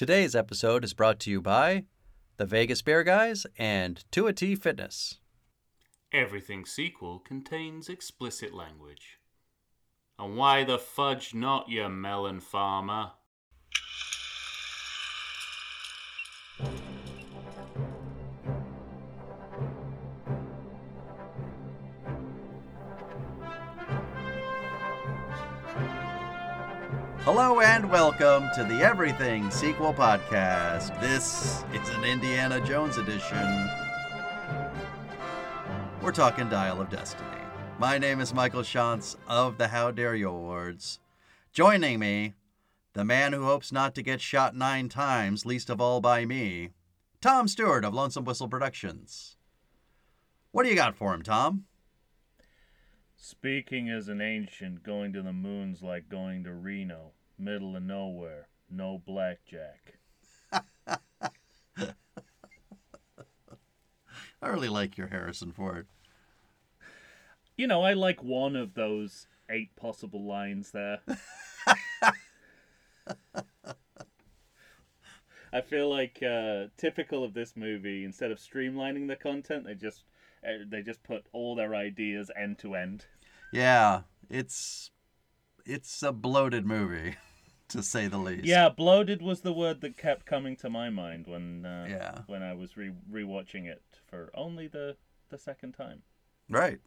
[0.00, 1.84] Today's episode is brought to you by
[2.38, 5.18] the Vegas Bear Guys and 2T Fitness.
[6.10, 9.18] Everything sequel contains explicit language.
[10.18, 13.10] And why the fudge not, you melon farmer?
[27.24, 30.98] Hello and welcome to the Everything Sequel Podcast.
[31.02, 33.68] This is an Indiana Jones edition.
[36.00, 37.28] We're talking Dial of Destiny.
[37.78, 40.98] My name is Michael Shantz of the How Dare You Awards.
[41.52, 42.32] Joining me,
[42.94, 46.70] the man who hopes not to get shot nine times, least of all by me,
[47.20, 49.36] Tom Stewart of Lonesome Whistle Productions.
[50.52, 51.66] What do you got for him, Tom?
[53.22, 58.48] Speaking as an ancient, going to the moon's like going to Reno, middle of nowhere,
[58.70, 59.98] no blackjack.
[60.50, 61.02] I
[64.42, 65.86] really like your Harrison Ford.
[67.58, 71.00] You know, I like one of those eight possible lines there.
[75.52, 78.02] I feel like uh, typical of this movie.
[78.02, 80.04] Instead of streamlining the content, they just
[80.42, 83.06] they just put all their ideas end to end.
[83.52, 84.90] Yeah, it's
[85.66, 87.16] it's a bloated movie,
[87.68, 88.44] to say the least.
[88.44, 92.18] Yeah, bloated was the word that kept coming to my mind when uh, Yeah.
[92.26, 94.96] when I was re- rewatching it for only the
[95.28, 96.02] the second time.
[96.48, 96.80] Right.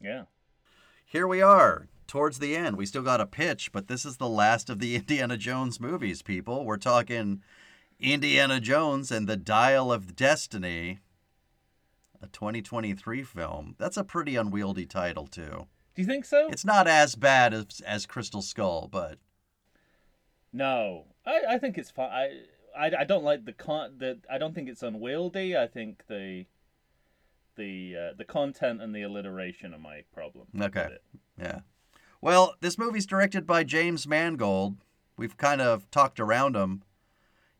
[0.00, 0.24] Yeah.
[1.06, 2.76] Here we are, towards the end.
[2.76, 6.22] We still got a pitch, but this is the last of the Indiana Jones movies,
[6.22, 6.64] people.
[6.64, 7.42] We're talking
[8.00, 11.00] Indiana Jones and the Dial of Destiny,
[12.24, 13.74] a 2023 film.
[13.78, 15.66] That's a pretty unwieldy title, too.
[15.94, 16.48] Do you think so?
[16.48, 19.18] It's not as bad as, as Crystal Skull, but
[20.52, 22.10] No, I, I think it's fine.
[22.10, 22.28] I,
[22.76, 23.94] I I don't like the con.
[23.98, 25.56] The I don't think it's unwieldy.
[25.56, 26.46] I think the
[27.56, 30.48] the uh, the content and the alliteration are my problem.
[30.60, 30.96] Okay.
[31.38, 31.60] Yeah.
[32.20, 34.78] Well, this movie's directed by James Mangold.
[35.16, 36.82] We've kind of talked around him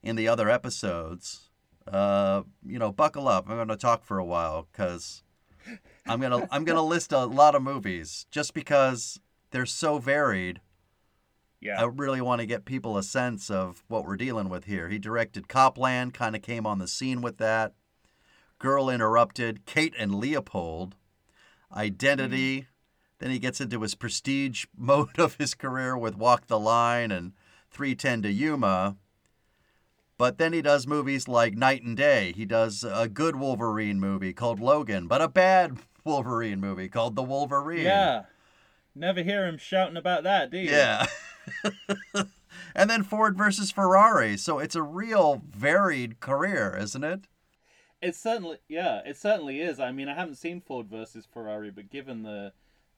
[0.02, 1.43] in the other episodes.
[1.86, 3.48] Uh, you know, buckle up.
[3.48, 5.22] I'm going to talk for a while cuz
[6.06, 9.98] I'm going to I'm going to list a lot of movies just because they're so
[9.98, 10.60] varied.
[11.60, 11.80] Yeah.
[11.80, 14.90] I really want to get people a sense of what we're dealing with here.
[14.90, 17.72] He directed Copland, kind of came on the scene with that.
[18.58, 20.96] Girl Interrupted, Kate and Leopold,
[21.74, 22.66] Identity.
[23.18, 27.32] Then he gets into his prestige mode of his career with Walk the Line and
[27.70, 28.96] 310 to Yuma.
[30.16, 32.32] But then he does movies like Knight and Day.
[32.36, 37.22] He does a good Wolverine movie called Logan, but a bad Wolverine movie called The
[37.22, 37.84] Wolverine.
[37.84, 38.24] yeah.
[38.94, 40.70] Never hear him shouting about that, do you?
[40.70, 41.06] Yeah.
[42.76, 44.36] and then Ford versus Ferrari.
[44.36, 47.26] So it's a real varied career, isn't it?
[48.00, 49.80] It certainly, yeah, it certainly is.
[49.80, 52.52] I mean, I haven't seen Ford versus Ferrari, but given the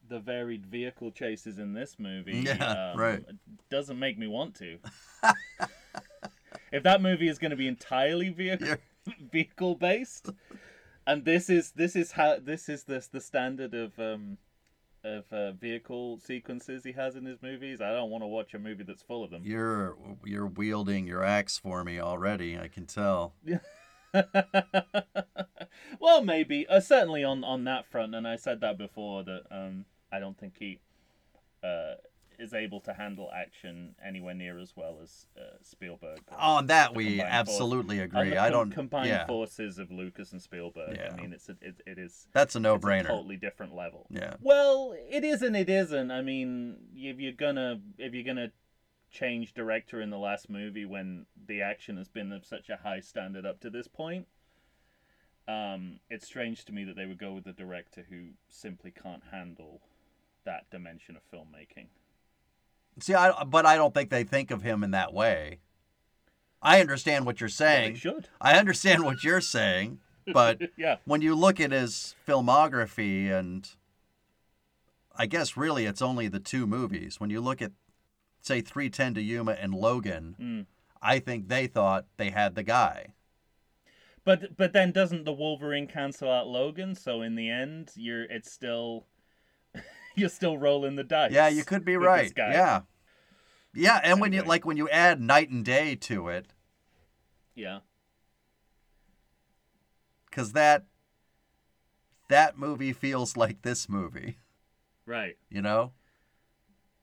[0.09, 3.25] the varied vehicle chases in this movie, Yeah, um, right.
[3.26, 3.37] it
[3.71, 4.78] doesn't make me want to.
[6.76, 8.76] If that movie is going to be entirely vehicle
[9.32, 10.31] vehicle based,
[11.06, 14.38] and this is this is how this is the the standard of um
[15.06, 18.59] of uh, vehicle sequences he has in his movies, I don't want to watch a
[18.59, 19.42] movie that's full of them.
[19.44, 22.59] You're you're wielding your axe for me already.
[22.59, 23.34] I can tell.
[26.00, 26.66] well, maybe.
[26.66, 30.38] Uh, certainly on on that front, and I said that before that um, I don't
[30.38, 30.81] think he
[31.62, 31.94] uh,
[32.39, 36.21] is able to handle action anywhere near as well as uh, Spielberg.
[36.39, 38.37] On that, we absolutely agree.
[38.37, 38.71] I don't.
[38.71, 40.97] combined yeah, forces of Lucas and Spielberg.
[40.97, 41.13] Yeah.
[41.13, 43.07] I mean, it's a, it, it is that's a a no-brainer.
[43.07, 44.07] totally different level.
[44.11, 44.35] Yeah.
[44.41, 46.11] Well, it is and it isn't.
[46.11, 48.53] I mean, if you're gonna if you're gonna
[49.11, 53.01] change director in the last movie when the action has been of such a high
[53.01, 54.27] standard up to this point,
[55.49, 59.23] um, it's strange to me that they would go with a director who simply can't
[59.31, 59.81] handle
[60.45, 61.87] that dimension of filmmaking.
[63.01, 65.59] See, I but I don't think they think of him in that way.
[66.62, 67.93] I understand what you're Well, saying.
[67.94, 68.29] they should.
[68.41, 69.99] I understand what you're saying,
[70.32, 70.97] but Yeah.
[71.05, 73.69] when you look at his filmography and
[75.15, 77.20] I guess really it's only the two movies.
[77.20, 77.73] When you look at
[78.41, 80.67] say 310 to Yuma and Logan, Mm.
[81.03, 83.12] I think they thought they had the guy.
[84.25, 86.94] But but then doesn't the Wolverine cancel out Logan?
[86.97, 89.06] So in the end, you're it's still
[90.17, 91.31] you're still rolling the dice.
[91.32, 92.32] Yeah, you could be right.
[92.37, 92.81] Yeah.
[93.76, 96.46] Yeah, and when you like when you add Knight and Day to it,
[97.55, 97.81] Yeah.
[100.31, 100.87] cuz that
[102.28, 104.38] that movie feels like this movie,
[105.05, 105.37] Right.
[105.49, 105.93] you know?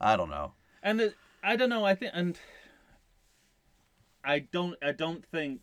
[0.01, 0.53] I don't know.
[0.81, 1.85] And it, I don't know.
[1.85, 2.37] I think and
[4.23, 5.61] I don't I don't think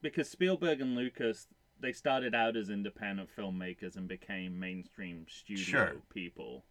[0.00, 1.48] because Spielberg and Lucas
[1.78, 5.92] they started out as independent filmmakers and became mainstream studio Sure.
[6.08, 6.64] people.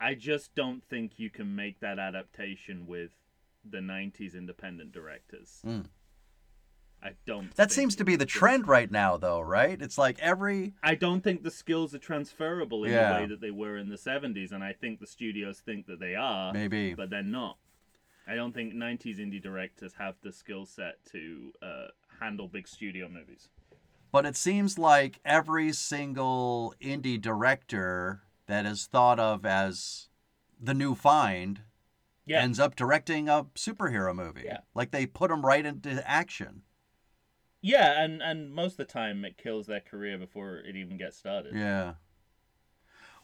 [0.00, 3.10] I just don't think you can make that adaptation with
[3.68, 5.60] the 90s independent directors.
[5.66, 5.86] Mm.
[7.02, 9.80] I don't That seems to be the trend right now, though, right?
[9.80, 13.12] It's like every I don't think the skills are transferable in Yeah.
[13.14, 16.00] the way that they were in the 70s, and I think the studios think that
[16.00, 16.94] they are, maybe.
[16.94, 17.56] but they're not.
[18.26, 21.86] I don't think 90s indie directors have the skill set to uh,
[22.20, 23.48] handle big studio movies.
[24.10, 30.08] But it seems like every single indie director that is thought of as
[30.60, 31.60] the new find
[32.26, 32.42] Yeah.
[32.42, 34.42] ends up directing a superhero movie.
[34.44, 34.58] Yeah.
[34.74, 36.62] Like they put him right into action.
[37.60, 41.16] Yeah, and, and most of the time it kills their career before it even gets
[41.16, 41.54] started.
[41.54, 41.94] Yeah.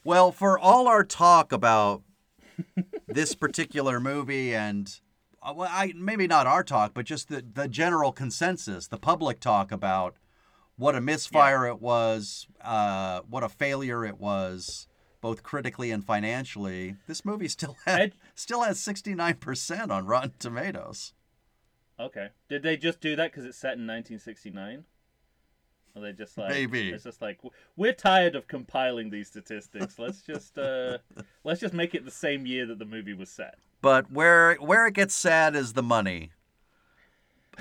[0.05, 2.03] Well, for all our talk about
[3.07, 5.01] this particular movie and
[5.43, 9.41] uh, well, I maybe not our talk, but just the the general consensus, the public
[9.41, 10.17] talk about
[10.77, 14.89] what a misfire it was, uh, what a failure it was,
[15.25, 16.97] both critically and financially.
[17.07, 21.15] This movie still had, still has sixty nine percent on Rotten Tomatoes.
[21.99, 22.29] Okay.
[22.51, 24.85] Did they just do that because it's set in 1969?
[25.97, 26.91] Or they just like Maybe.
[26.91, 27.39] it's just like
[27.75, 29.99] we're tired of compiling these statistics.
[29.99, 30.99] Let's just uh
[31.45, 33.55] let's just make it the same year that the movie was set.
[33.81, 36.33] But where where it gets sad is the money.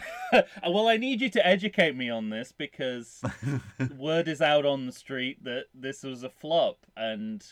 [0.68, 3.22] Well, I need you to educate me on this because
[3.98, 7.44] word is out on the street that this was a flop, and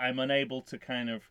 [0.00, 1.22] I'm unable to kind of.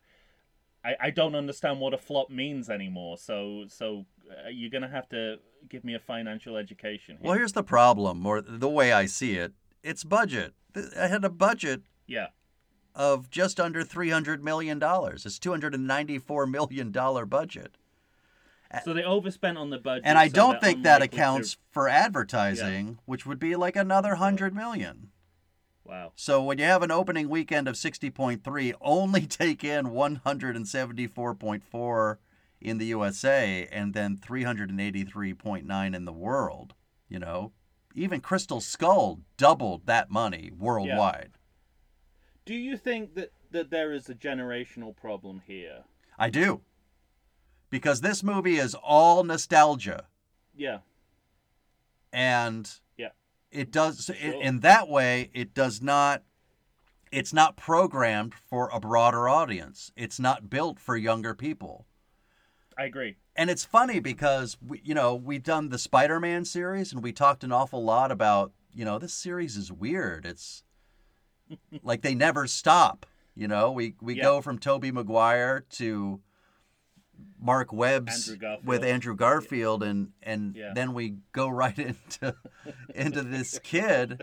[0.84, 3.16] I, I don't understand what a flop means anymore.
[3.18, 5.36] So so uh, you're gonna have to
[5.68, 7.16] give me a financial education.
[7.20, 7.28] Here.
[7.28, 9.52] Well, here's the problem, or the way I see it.
[9.82, 10.54] It's budget.
[10.98, 12.28] I had a budget Yeah.
[12.94, 14.78] of just under $300 million.
[14.82, 16.90] It's $294 million
[17.28, 17.76] budget.
[18.84, 20.04] So they overspent on the budget.
[20.06, 23.76] And I so don't think that unlikely to- accounts for advertising, which would be like
[23.76, 25.10] another 100 million.
[25.84, 26.12] Wow.
[26.14, 32.16] So when you have an opening weekend of 60.3, only take in 174.4
[32.60, 36.74] in the USA and then 383.9 in the world,
[37.08, 37.52] you know.
[37.94, 41.32] Even Crystal Skull doubled that money worldwide.
[42.44, 45.84] Do you think that that there is a generational problem here?
[46.18, 46.62] I do.
[47.72, 50.04] Because this movie is all nostalgia
[50.54, 50.80] Yeah.
[52.12, 53.12] and Yeah.
[53.50, 54.42] it does in, Sure.
[54.42, 56.22] in that way it does not
[57.10, 59.92] it's not programmed for a broader audience.
[59.96, 61.86] It's not built for younger people.
[62.78, 63.16] I agree.
[63.36, 67.44] And it's funny because we, you know, we've done the Spider-Man series and we talked
[67.44, 70.24] an awful lot about, you know, this series is weird.
[70.24, 70.62] It's
[71.82, 73.04] like they never stop,
[73.34, 73.70] you know.
[73.70, 74.22] We we Yeah.
[74.22, 76.22] go from Tobey Maguire to
[77.40, 80.72] Marc Webb's Andrew with Andrew Garfield and and Yeah.
[80.74, 82.34] then we go right into
[82.94, 84.22] into this kid.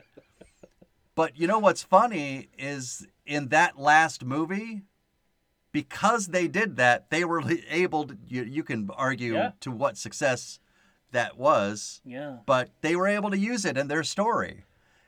[1.16, 4.84] But you know what's funny is in that last movie,
[5.72, 8.18] because they did that, they were able to.
[8.28, 9.52] You, you can argue Yeah.
[9.62, 10.60] to what success
[11.12, 12.38] that was, Yeah.
[12.46, 14.64] but they were able to use it in their story.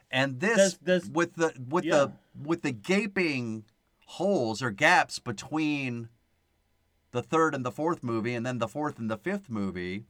[0.09, 1.91] And this, Does- does- with the with yeah.
[1.95, 2.11] the
[2.43, 3.63] with the gaping
[4.05, 6.09] holes or gaps between
[7.11, 10.05] the third and the fourth movie, and then the fourth and the fifth movie,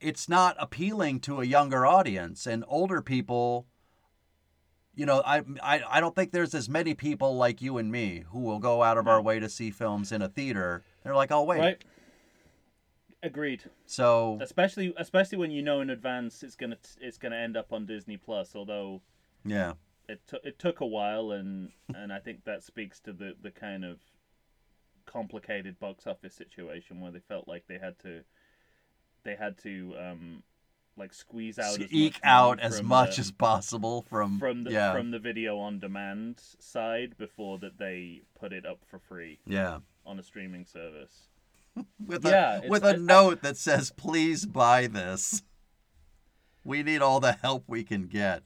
[0.00, 3.66] it's not appealing to a younger audience and older people.
[4.94, 8.24] You know, I, I I don't think there's as many people like you and me
[8.30, 10.82] who will go out of our way to see films in a theater.
[11.04, 11.84] They're like, oh wait, Right.
[13.20, 13.64] Agreed.
[13.86, 17.84] so Especially especially when you know in advance it's gonna it's gonna end up on
[17.84, 18.54] Disney Plus.
[18.54, 19.02] Although
[19.44, 19.72] yeah,
[20.08, 23.50] it took it took a while, and and I think that speaks to the the
[23.50, 23.98] kind of
[25.10, 28.20] complicated box office situation where they felt like they had to
[29.24, 30.42] they had to um
[30.96, 34.70] like squeeze out as eke much out as much the, as possible from from the
[34.70, 39.38] yeah from the video on demand side before that they put it up for free
[39.46, 41.28] yeah on a streaming service.
[42.06, 45.42] with Yeah, a with a note that says please buy this.
[46.64, 48.42] We need all the help we can get.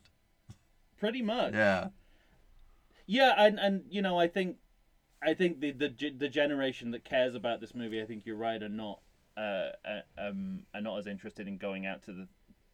[0.99, 1.55] Pretty much.
[1.55, 1.89] Yeah.
[3.07, 4.57] Yeah, and and you know, I think,
[5.25, 5.89] I think the the
[6.19, 9.01] the generation that cares about this movie, I think you're right, are not
[9.37, 12.29] uh, uh um are not as interested in going out to the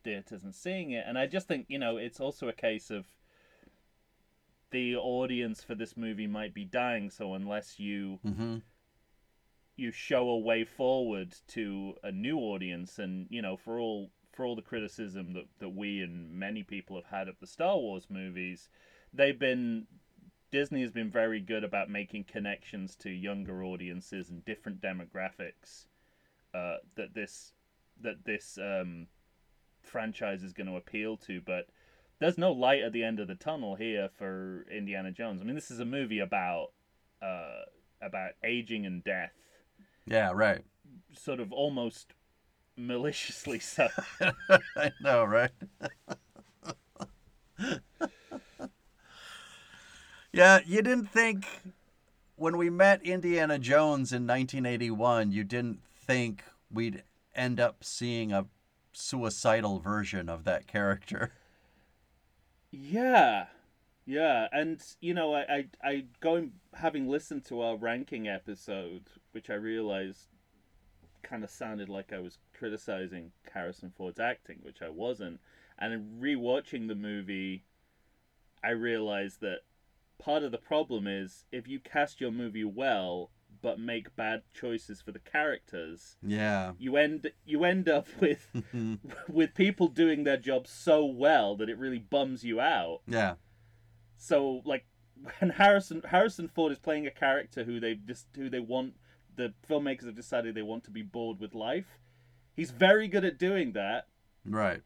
[0.04, 1.04] theaters and seeing it.
[1.06, 3.06] And I just think you know it's also a case of
[4.70, 7.10] the audience for this movie might be dying.
[7.10, 8.58] So unless you Mm-hmm.
[9.76, 14.44] you show a way forward to a new audience and you know for all for
[14.44, 18.06] all the criticism that, that we and many people have had of the Star Wars
[18.10, 18.68] movies
[19.12, 19.86] they've been
[20.50, 25.86] Disney has been very good about making connections to younger audiences and different demographics
[26.54, 27.52] uh, that this
[28.00, 29.06] that this um,
[29.82, 31.66] franchise is going to appeal to, but
[32.20, 35.40] there's no light at the end of the tunnel here for Indiana Jones.
[35.40, 36.68] I mean, this is a movie about
[37.20, 37.62] uh,
[38.00, 39.32] about aging and death,
[40.06, 40.62] Yeah, right.
[41.14, 42.14] sort of almost
[42.76, 43.88] maliciously so.
[44.76, 45.50] I know, right?
[50.38, 51.44] yeah, you didn't think
[52.36, 57.02] when we met Indiana Jones in 1981, you didn't think we'd
[57.34, 58.46] end up seeing a
[58.92, 61.32] suicidal version of that character.
[62.70, 63.46] Yeah,
[64.04, 69.48] yeah, and you know, I, I, I going having listened to our ranking episode, which
[69.48, 70.26] I realized
[71.22, 75.40] kind of sounded like I was criticizing Harrison Ford's acting, which I wasn't.
[75.78, 77.64] And in rewatching the movie,
[78.62, 79.60] I realized that
[80.18, 85.00] part of the problem is if you cast your movie well but make bad choices
[85.00, 86.72] for the characters, Yeah.
[86.78, 88.46] you end you end up with
[89.28, 93.00] with people doing their job so well that it really bums you out.
[93.06, 93.34] yeah.
[94.16, 94.84] So like
[95.38, 98.94] when Harrison Harrison Ford is playing a character who they just who they want
[99.36, 101.98] the filmmakers have decided they want to be bored with life.
[102.54, 104.06] He's very good at doing that.
[104.44, 104.82] Right.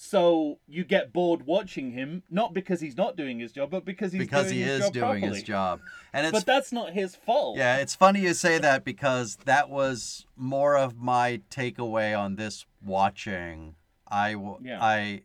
[0.00, 4.12] So you get bored watching him, not because he's not doing his job, but because
[4.12, 5.28] he's because doing he his is job doing properly.
[5.34, 5.80] his job.
[6.12, 7.56] And it's But that's not his fault.
[7.58, 12.64] Yeah, it's funny you say that because that was more of my takeaway on this
[12.80, 13.74] watching.
[14.08, 14.78] I Yeah.
[14.80, 15.22] I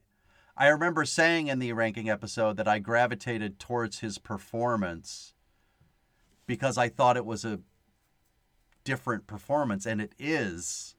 [0.57, 5.35] I remember saying in the ranking episode that I gravitated towards his performance
[6.47, 7.59] because I thought it was a
[8.83, 10.95] different performance and it is.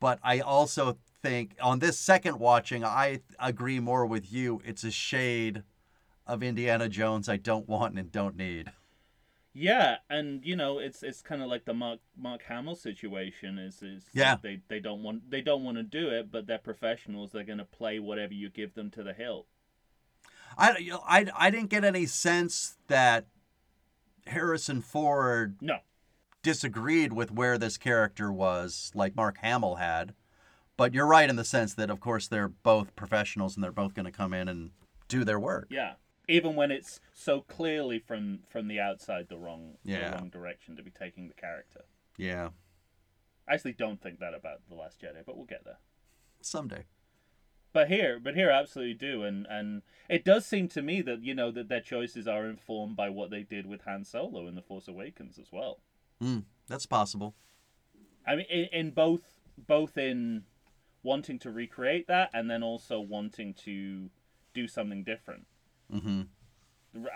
[0.00, 4.60] But I also think on this second watching I agree more with you.
[4.64, 5.62] It's a shade
[6.26, 8.72] of Indiana Jones I don't want and don't need.
[9.54, 13.58] Yeah, and you know, it's it's kind of like the Mark Mark Hamill situation.
[13.58, 14.36] Is is Yeah.
[14.42, 17.32] they they don't want they don't want to do it, but they're professionals.
[17.32, 19.46] They're gonna play whatever you give them to the hilt.
[20.58, 23.26] I, I, I didn't get any sense that
[24.26, 25.78] Harrison Ford No,
[26.42, 30.14] disagreed with where this character was, like Mark Hamill had.
[30.82, 33.94] But you're right in the sense that, of course, they're both professionals and they're both
[33.94, 34.72] going to come in and
[35.06, 35.68] do their work.
[35.70, 35.92] yeah.
[36.26, 40.10] Even when it's so clearly from from the outside the wrong Yeah.
[40.10, 41.82] the wrong direction to be taking the character.
[42.16, 42.48] Yeah.
[43.46, 45.78] I actually don't think that about the Last Jedi, but we'll get there.
[46.40, 46.86] Someday.
[47.72, 51.22] But here, but here, I absolutely do, and and it does seem to me that
[51.22, 54.56] you know that their choices are informed by what they did with Han Solo in
[54.56, 55.78] the Force Awakens as well.
[56.20, 57.36] Mm, that's possible.
[58.26, 59.22] I mean, in, in both
[59.56, 60.44] both in
[61.02, 64.10] wanting to recreate that and then also wanting to
[64.54, 65.46] do something different.
[65.90, 66.22] hmm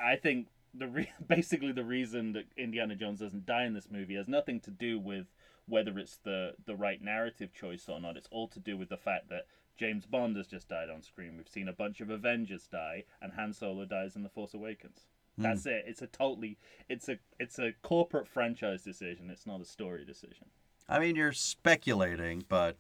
[0.03, 4.15] I think the re- basically the reason that Indiana Jones doesn't die in this movie
[4.15, 5.27] has nothing to do with
[5.67, 8.17] whether it's the the right narrative choice or not.
[8.17, 11.37] It's all to do with the fact that James Bond has just died on screen.
[11.37, 15.07] We've seen a bunch of Avengers die, and Han Solo dies in The Force Awakens.
[15.39, 15.85] That's it.
[15.87, 16.57] It's a totally
[16.89, 19.29] it's a it's a corporate franchise decision.
[19.29, 20.47] It's not a story decision.
[20.89, 22.77] I mean, you're speculating, but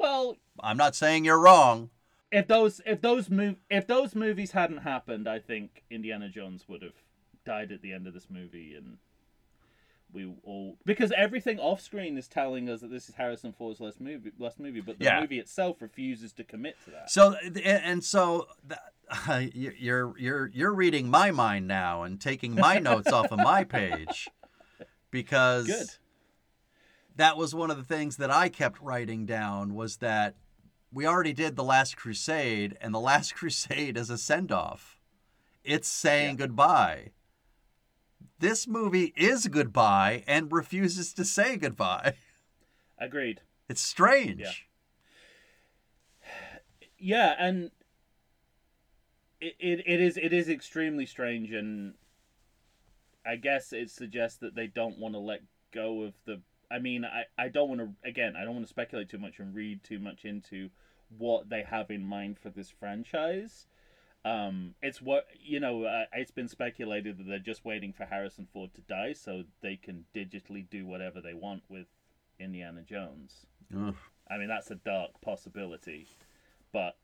[0.00, 1.90] Well, I'm not saying you're wrong.
[2.32, 6.82] if those if those mov- if those movies hadn't happened, I think Indiana Jones would
[6.82, 6.94] have
[7.44, 8.96] died at the end of this movie, and
[10.12, 14.00] we all because everything off screen is telling us that this is Harrison Ford's last
[14.00, 15.20] movie, last movie, but the Yeah.
[15.20, 17.10] movie itself refuses to commit to that.
[17.10, 18.46] So and so
[19.52, 24.28] you're you're you're reading my mind now and taking my notes off of my page
[25.10, 25.86] because Good.
[27.16, 30.36] That was one of the things that I kept writing down was that
[30.92, 34.98] we already did the last crusade and the last crusade is a send off.
[35.64, 36.46] It's saying Yeah.
[36.46, 37.10] goodbye.
[38.38, 42.14] This movie is goodbye and refuses to say goodbye.
[42.98, 43.42] Agreed.
[43.68, 44.40] It's strange.
[44.40, 44.50] Yeah.
[47.02, 47.70] Yeah, and
[49.40, 51.94] it, it, it is it is extremely strange, and
[53.24, 55.40] I guess it suggests that they don't want to let
[55.72, 56.42] go of the.
[56.70, 58.34] I mean, I, I don't want to again.
[58.36, 60.70] I don't want to speculate too much and read too much into
[61.18, 63.66] what they have in mind for this franchise.
[64.24, 65.84] Um, it's what you know.
[65.84, 69.76] Uh, it's been speculated that they're just waiting for Harrison Ford to die so they
[69.76, 71.86] can digitally do whatever they want with
[72.38, 73.46] Indiana Jones.
[73.76, 73.94] Ugh.
[74.30, 76.06] I mean, that's a dark possibility,
[76.72, 76.96] but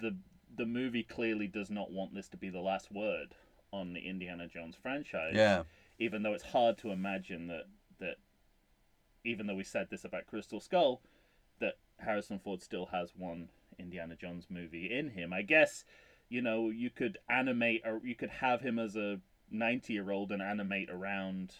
[0.00, 0.16] the
[0.56, 3.34] the movie clearly does not want this to be the last word
[3.72, 5.32] on the Indiana Jones franchise.
[5.34, 5.62] Yeah.
[5.98, 7.66] Even though it's hard to imagine that
[8.00, 8.16] that
[9.24, 11.00] even though we said this about Crystal Skull,
[11.60, 13.48] that Harrison Ford still has one
[13.78, 15.32] Indiana Jones movie in him.
[15.32, 15.84] I guess
[16.28, 20.32] you know you could animate or you could have him as a ninety year old
[20.32, 21.54] and animate around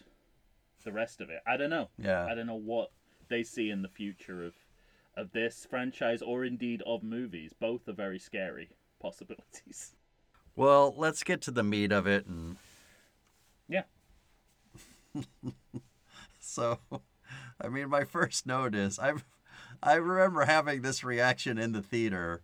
[0.83, 1.41] the rest of it.
[1.47, 1.89] I don't know.
[1.97, 2.25] Yeah.
[2.25, 2.91] I don't know what
[3.29, 4.53] they see in the future of
[5.15, 7.53] of this franchise or indeed of movies.
[7.57, 8.69] Both are very scary
[9.01, 9.93] possibilities.
[10.55, 12.57] Well, let's get to the meat of it and
[13.67, 13.83] Yeah.
[16.45, 16.77] So,
[17.61, 19.13] I mean, my first note is I,
[19.81, 22.41] I remember having this reaction in the theater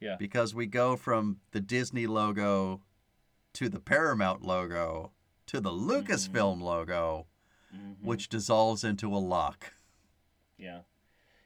[0.00, 0.16] Yeah.
[0.18, 2.82] because we go from the Disney logo
[3.54, 5.12] to the Paramount logo
[5.46, 7.26] to the Lucasfilm logo,
[7.74, 7.96] Mhm.
[8.02, 9.72] which dissolves into a lock.
[10.56, 10.80] Yeah.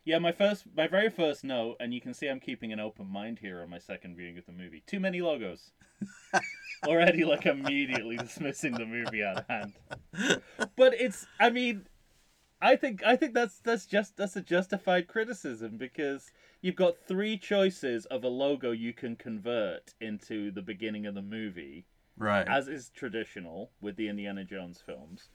[0.04, 3.06] Yeah, my first my very first note, and you can see I'm keeping an open
[3.08, 4.82] mind here on my second viewing of the movie.
[4.86, 5.70] Too many logos.
[6.86, 9.72] Already like immediately dismissing the movie out of hand.
[10.76, 11.86] But it's I mean
[12.62, 17.36] I think I think that's that's just that's a justified criticism because you've got three
[17.36, 21.84] choices of a logo you can convert into the beginning of the movie
[22.16, 22.46] Right.
[22.46, 25.28] as is traditional with the Indiana Jones films.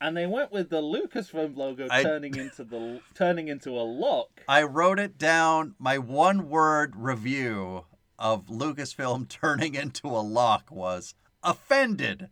[0.00, 4.42] And they went with the Lucasfilm logo I- turning into the turning into a lock.
[4.48, 5.74] I wrote it down.
[5.78, 7.84] My one word review
[8.18, 12.28] of Lucasfilm turning into a lock was offended.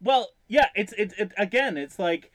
[0.00, 1.76] Well, yeah, it's it, it again.
[1.76, 2.30] It's like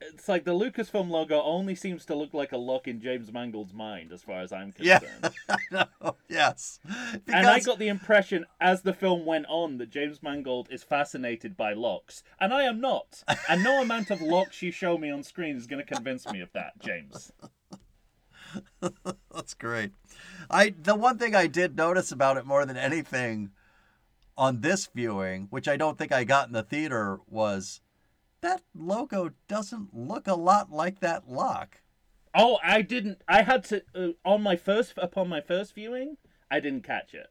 [0.00, 3.72] it's like the Lucasfilm logo only seems to look like a lock in James Mangold's
[3.74, 5.00] mind, as far as I'm Yeah.
[5.00, 5.34] concerned.
[6.00, 6.78] no, yes.
[7.26, 11.56] and I got the impression as the film went on that James Mangold is fascinated
[11.56, 13.22] by locks, and I am not.
[13.48, 16.40] And no amount of locks you show me on screen is going to convince me
[16.40, 17.32] of that, James.
[19.34, 19.92] That's great.
[20.50, 23.50] I the one thing I did notice about it more than anything
[24.36, 27.80] on this viewing, which I don't think I got in the theater, was
[28.40, 31.80] that logo doesn't look a lot like that lock.
[32.34, 33.22] Oh, I didn't.
[33.26, 36.16] I had to uh, on my first upon my first viewing.
[36.50, 37.28] I didn't catch it.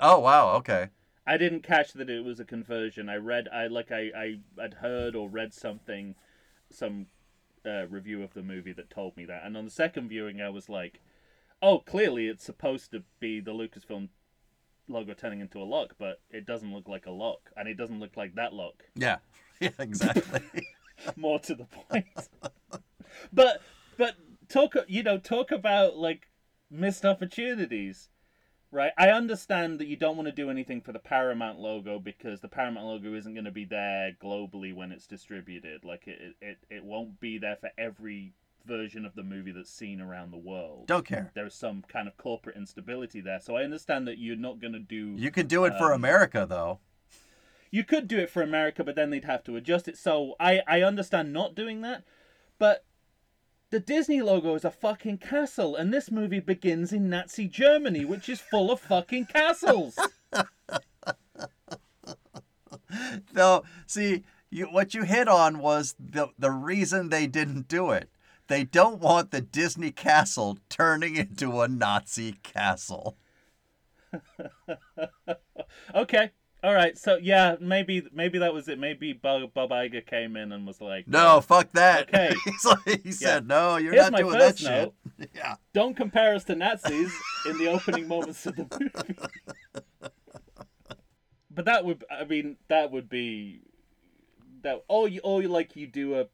[0.00, 0.88] Oh wow, okay.
[1.28, 3.10] I didn't catch that it was a conversion.
[3.10, 6.14] I read, I like, I, I had heard or read something,
[6.70, 7.08] some
[7.66, 9.42] uh, review of the movie that told me that.
[9.44, 11.00] And on the second viewing, I was like,
[11.60, 14.08] oh, clearly it's supposed to be the Lucasfilm
[14.88, 18.00] logo turning into a lock, but it doesn't look like a lock, and it doesn't
[18.00, 18.84] look like that lock.
[18.94, 19.18] Yeah.
[19.60, 20.40] Yeah, exactly.
[21.16, 22.06] More to the point.
[23.32, 23.60] but
[23.96, 24.14] but
[24.48, 26.28] talk you know talk about like
[26.70, 28.08] missed opportunities.
[28.70, 32.42] Right, I understand that you don't want to do anything for the Paramount logo because
[32.42, 35.84] the Paramount logo isn't going to be there globally when it's distributed.
[35.84, 38.34] Like it, it, it won't be there for every
[38.66, 40.86] version of the movie that's seen around the world.
[40.86, 41.32] don't care.
[41.34, 44.78] There's some kind of corporate instability there, so I understand that you're not going to
[44.78, 45.14] do.
[45.16, 46.78] You can do it for Um, America though.
[47.70, 49.96] You could do it for America, but then they'd have to adjust it.
[49.98, 52.04] So I, I understand not doing that,
[52.58, 52.84] but
[53.70, 58.28] the Disney logo is a fucking castle, and this movie begins in Nazi Germany, which
[58.28, 59.98] is full of fucking castles.
[63.34, 68.10] No, see, you, what you hit on was the the reason they didn't do it.
[68.46, 73.16] They don't want the Disney castle turning into a Nazi castle.
[75.94, 76.30] okay,
[76.62, 76.98] all right.
[76.98, 78.78] So yeah, maybe maybe that was it.
[78.78, 82.08] Maybe Bob, Bob Iger came in and was like, No, fuck that.
[82.08, 82.34] Okay.
[82.44, 84.68] He's like, he said, no, you're Here's not doing that shit.
[84.70, 84.94] note.
[85.34, 85.56] Yeah.
[85.72, 87.12] don't compare us to Nazis
[87.46, 89.18] in the opening moments of the movie.
[91.50, 93.62] but that would, I mean, that would be
[94.62, 94.84] that.
[94.88, 96.26] Or you, or like you do a,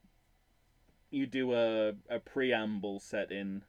[1.11, 3.63] you do a a preamble set in.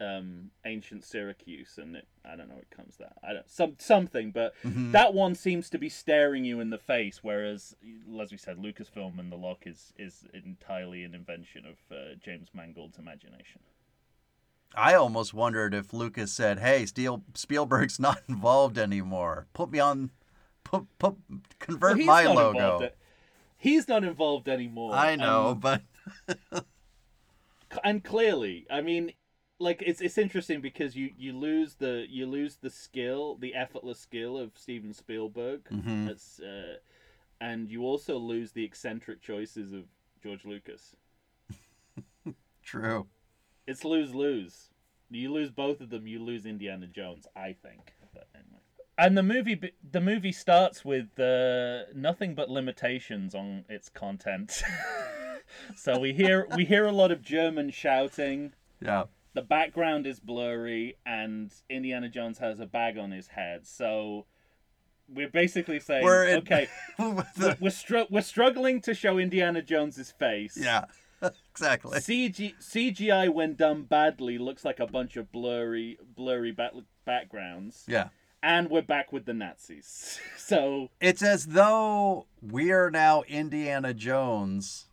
[0.00, 4.30] Um, ancient Syracuse, and it, I don't know, it comes that I don't some something,
[4.30, 4.92] but Mhm.
[4.92, 7.76] that one seems to be staring you in the face, whereas,
[8.18, 12.48] as we said, Lucasfilm and The Lock is is entirely an invention of uh, James
[12.54, 13.60] Mangold's imagination.
[14.74, 19.48] I almost wondered if Lucas said, "Hey, Steel, Spielberg's not involved anymore.
[19.52, 20.12] Put me on,
[20.64, 21.16] put put
[21.58, 22.90] convert Well, my logo."
[23.58, 24.94] he's not involved anymore.
[24.94, 25.82] I know, and, but
[27.84, 29.12] and clearly, I mean,
[29.60, 34.00] like it's it's interesting because you you lose the you lose the skill, the effortless
[34.00, 35.64] skill of Steven Spielberg.
[35.70, 36.06] Mhm.
[36.08, 36.78] That's uh,
[37.40, 39.84] and you also lose the eccentric choices of
[40.22, 40.96] George Lucas.
[42.64, 43.06] true.
[43.66, 44.70] It's lose lose.
[45.10, 46.06] You lose both of them.
[46.06, 47.26] You lose Indiana Jones.
[47.36, 47.92] I think.
[48.14, 48.60] But anyway.
[48.96, 54.62] And the movie, the movie starts with uh, nothing but limitations on its content.
[55.76, 58.52] so we hear we hear a lot of German shouting.
[58.82, 59.04] Yeah.
[59.40, 63.66] The background is blurry, and Indiana Jones has a bag on his head.
[63.66, 64.26] So
[65.08, 70.10] we're basically saying, We're in- okay, The- we're str- we're struggling to show Indiana Jones's
[70.12, 70.58] face.
[70.60, 70.84] yeah.
[71.52, 71.98] exactly.
[72.00, 76.72] CG CGI when done badly looks like a bunch of blurry blurry back-
[77.06, 77.84] backgrounds.
[77.88, 78.08] Yeah.
[78.42, 80.20] And we're back with the Nazis.
[80.36, 84.89] So It's as though we are now Indiana Jones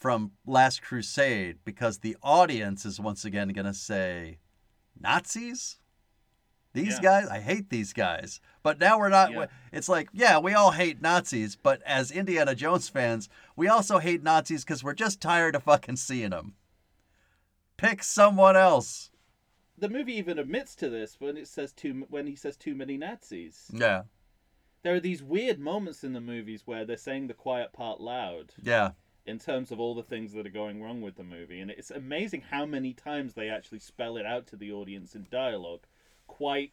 [0.00, 4.38] from Last Crusade because the audience is once again going to say,
[4.98, 5.76] Nazis?
[6.72, 7.00] These Yeah.
[7.02, 7.28] guys?
[7.28, 8.40] I hate these guys.
[8.62, 9.32] But now we're not.
[9.32, 9.46] Yeah.
[9.72, 14.22] It's like, yeah, we all hate Nazis, but as Indiana Jones fans, we also hate
[14.22, 16.54] Nazis because we're just tired of fucking seeing them.
[17.76, 19.10] Pick someone else.
[19.76, 22.96] The movie even admits to this when it says too when he says too many
[22.98, 23.70] Nazis.
[23.72, 24.02] Yeah,
[24.82, 28.52] There are these weird moments in the movies where they're saying the quiet part loud
[28.62, 28.90] yeah,
[29.26, 31.90] in terms of all the things that are going wrong with the movie, and it's
[31.90, 35.86] amazing how many times they actually spell it out to the audience in dialogue.
[36.26, 36.72] Quite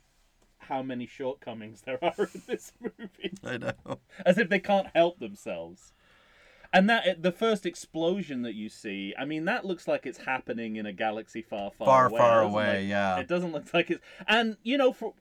[0.60, 3.34] how many shortcomings there are in this movie.
[3.44, 4.00] I know.
[4.26, 5.94] as if they can't help themselves.
[6.74, 10.18] And that eh, the first explosion that you see, I mean, that looks like it's
[10.20, 12.18] happening in a galaxy far, far, Far, away.
[12.18, 12.88] far away, it?
[12.90, 13.18] yeah.
[13.20, 15.14] It doesn't look like it's, and you know, for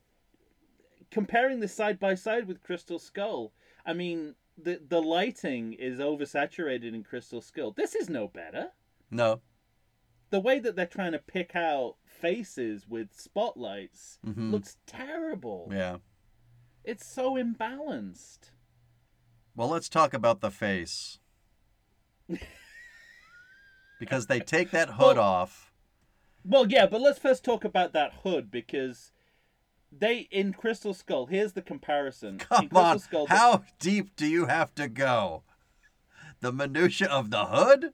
[1.10, 3.52] comparing this side by side with Crystal Skull,
[3.84, 7.72] I mean, the the lighting is oversaturated in Crystal Skull.
[7.72, 8.72] This is no better.
[9.10, 9.40] No.
[10.30, 14.50] The way that they're trying to pick out faces with spotlights Mhm.
[14.50, 15.68] looks terrible.
[15.70, 15.98] Yeah.
[16.84, 18.50] It's so imbalanced.
[19.54, 21.18] Well, let's talk about the face.
[23.98, 25.72] because they take that hood Well- off.
[26.44, 29.10] Well, yeah, but let's first talk about that hood because
[29.98, 31.26] they in Crystal Skull.
[31.26, 32.38] Here's the comparison.
[32.38, 32.98] Come on.
[32.98, 35.42] Skull, How deep do you have to go?
[36.40, 37.92] The minutia of the hood?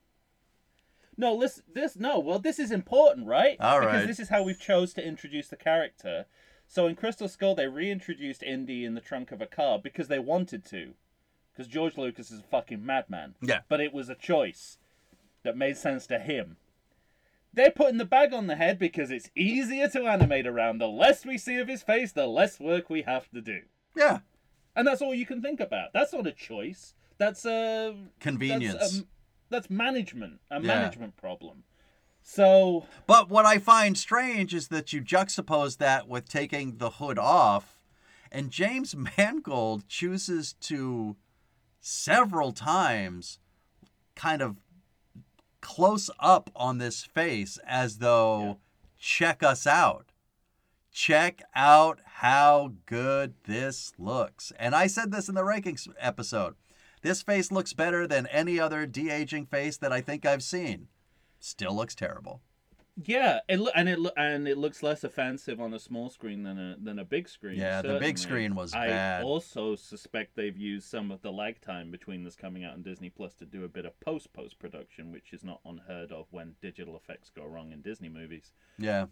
[1.17, 1.65] No, listen.
[1.73, 2.19] This no.
[2.19, 3.57] Well, this is important, right?
[3.61, 4.07] All because right.
[4.07, 6.27] this is how we've chose to introduce the character.
[6.67, 10.19] So in Crystal Skull, they reintroduced Indy in the trunk of a car because they
[10.19, 10.95] wanted to,
[11.53, 13.35] because George Lucas is a fucking madman.
[13.43, 13.61] Yeah.
[13.69, 14.79] But it was a choice
[15.43, 16.57] that made sense to him.
[17.55, 20.79] They're putting the bag on the head because it's easier to animate around.
[20.79, 23.61] The less we see of his face, the less work we have to do.
[23.95, 24.21] Yeah.
[24.75, 25.93] And that's all you can think about.
[25.93, 26.95] That's not a choice.
[27.19, 28.75] That's a Convenience.
[28.79, 29.07] That's, um,
[29.51, 30.61] that's management, a Yeah.
[30.67, 31.65] management problem.
[32.23, 37.19] So But what I find strange is that you juxtapose that with taking the hood
[37.19, 37.81] off,
[38.31, 41.17] and James Mangold chooses to
[41.81, 43.39] several times
[44.15, 44.57] kind of
[45.63, 48.55] close up on this face as though Yeah.
[48.99, 50.13] check us out.
[50.91, 54.53] Check out how good this looks.
[54.59, 56.55] And I said this in the rankings episode.
[57.01, 60.89] This face looks better than any other de aging face that I think I've seen.
[61.41, 62.43] Still looks terrible.
[63.05, 66.43] Yeah, it lo- and it lo- and it looks less offensive on a small screen
[66.43, 67.59] than a than a big screen.
[67.59, 69.25] Yeah, the big screen was I bad.
[69.25, 73.09] also suspect they've used some of the lag time between this coming out on Disney
[73.11, 76.55] Plus to do a bit of post post production, which is not unheard of when
[76.61, 78.53] digital effects go wrong in Disney movies.
[78.79, 79.07] Yeah.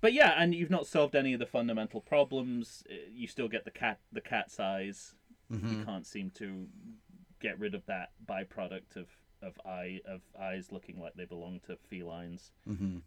[0.00, 2.84] But yeah, and you've not solved any of the fundamental problems.
[2.88, 5.14] Uh, You still get the cat the cat's eyes.
[5.52, 5.80] Mm-hmm.
[5.80, 6.66] You can't seem to
[7.40, 9.08] get rid of that byproduct of
[9.42, 12.50] of eye of eyes looking like they belong to felines.
[12.68, 12.98] Mm-hmm.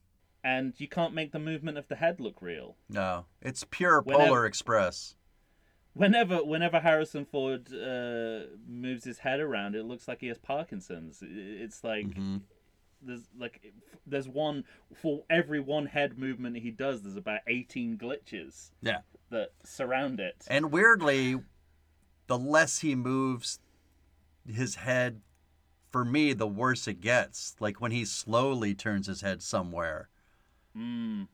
[0.44, 2.76] And you can't make the movement of the head look real.
[2.90, 5.16] No, it's pure Whenever- Polar Express.
[5.94, 11.20] Whenever whenever Harrison Ford uh, moves his head around, it looks like he has Parkinson's.
[11.22, 12.38] It's like Mm-hmm.
[13.02, 13.74] there's like
[14.08, 14.64] there's one
[15.02, 17.02] for every one head movement he does.
[17.02, 19.00] There's about eighteen glitches Yeah.
[19.32, 20.46] that surround it.
[20.48, 21.36] And weirdly,
[22.28, 23.60] the less he moves
[24.50, 25.20] his head,
[25.92, 27.56] for me, the worse it gets.
[27.60, 30.10] Like when he slowly turns his head somewhere,
[30.76, 31.28] Mm.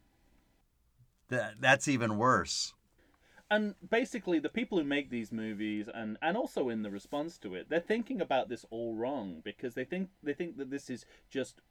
[1.29, 2.73] that that's even worse.
[3.49, 7.55] and basically the people who make these movies and and also in the response to
[7.55, 11.05] it they're thinking about this all wrong because they think they think that this is
[11.29, 11.61] just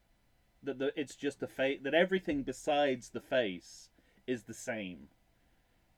[0.62, 3.90] that the, it's just the face that everything besides the face
[4.26, 5.08] is the same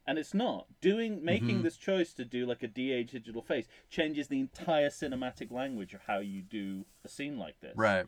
[0.09, 1.63] and it's not doing making Mhm.
[1.63, 6.01] this choice to do like a de-age digital face changes the entire cinematic language of
[6.07, 8.07] how you do a scene like this Right.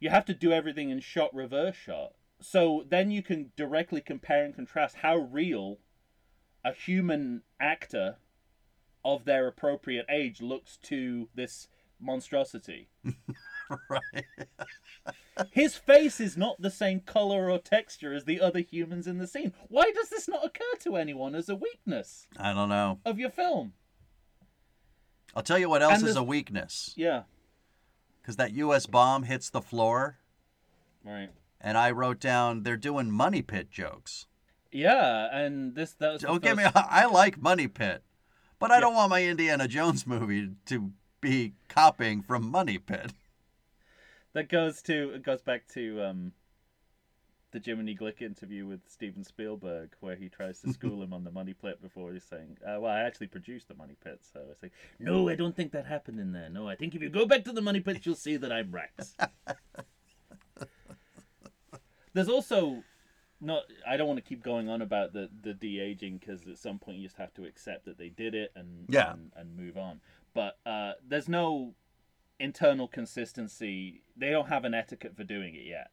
[0.00, 2.14] you have to do everything in shot reverse shot.
[2.40, 5.78] So then you can directly compare and contrast how real
[6.64, 8.16] a human actor
[9.04, 11.68] of their appropriate age looks to this
[12.00, 12.88] monstrosity.
[13.90, 14.24] right.
[15.50, 19.26] His face is not the same color or texture as the other humans in the
[19.26, 19.52] scene.
[19.68, 23.00] Why does this not occur to anyone as a weakness I don't know.
[23.04, 23.72] of your film?
[25.34, 26.92] I'll tell you what else is a weakness.
[26.96, 27.22] Yeah,
[28.20, 28.84] Because that U.S.
[28.86, 30.18] bomb hits the floor,
[31.04, 31.30] right.
[31.60, 34.26] and I wrote down they're doing Money Pit jokes.
[34.70, 36.64] Yeah, and this that was Don't get me.
[36.74, 38.02] I like Money Pit,
[38.58, 38.80] but I Yeah.
[38.80, 43.12] don't want my Indiana Jones movie to be copying from Money Pit.
[44.34, 46.32] That goes to it goes back to um
[47.52, 51.30] the Jiminy Glick interview with Steven Spielberg, where he tries to school him on the
[51.30, 54.54] money pit before he's saying, uh, "Well, I actually produced the money pit." So I
[54.58, 56.48] say, "No, I don't think that happened in there.
[56.48, 58.70] No, I think if you go back to the money pit, you'll see that I'm
[58.72, 59.14] Rex."
[62.14, 62.82] There's also
[63.40, 63.64] not.
[63.86, 66.78] I don't want to keep going on about the the de aging because at some
[66.78, 69.12] point you just have to accept that they did it and Yeah.
[69.12, 70.00] and, and move on.
[70.34, 71.74] But uh, there's no
[72.42, 74.02] internal consistency.
[74.16, 75.90] They don't have an etiquette for doing it yet.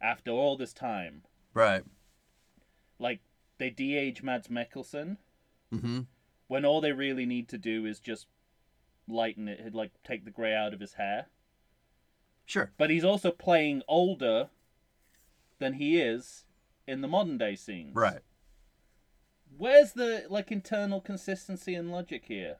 [0.00, 1.22] After all this time,
[1.52, 1.84] Right.
[2.98, 3.20] like
[3.58, 5.18] they de-age Mads Mikkelsen
[5.72, 6.00] Mm-hmm.
[6.48, 8.26] when all they really need to do is just
[9.06, 11.26] lighten it, like take the gray out of his hair.
[12.46, 12.72] Sure.
[12.78, 14.50] But he's also playing older
[15.58, 16.44] than he is
[16.86, 17.94] in the modern day scenes.
[17.94, 18.20] Right.
[19.56, 22.56] Where's the like internal consistency and logic here?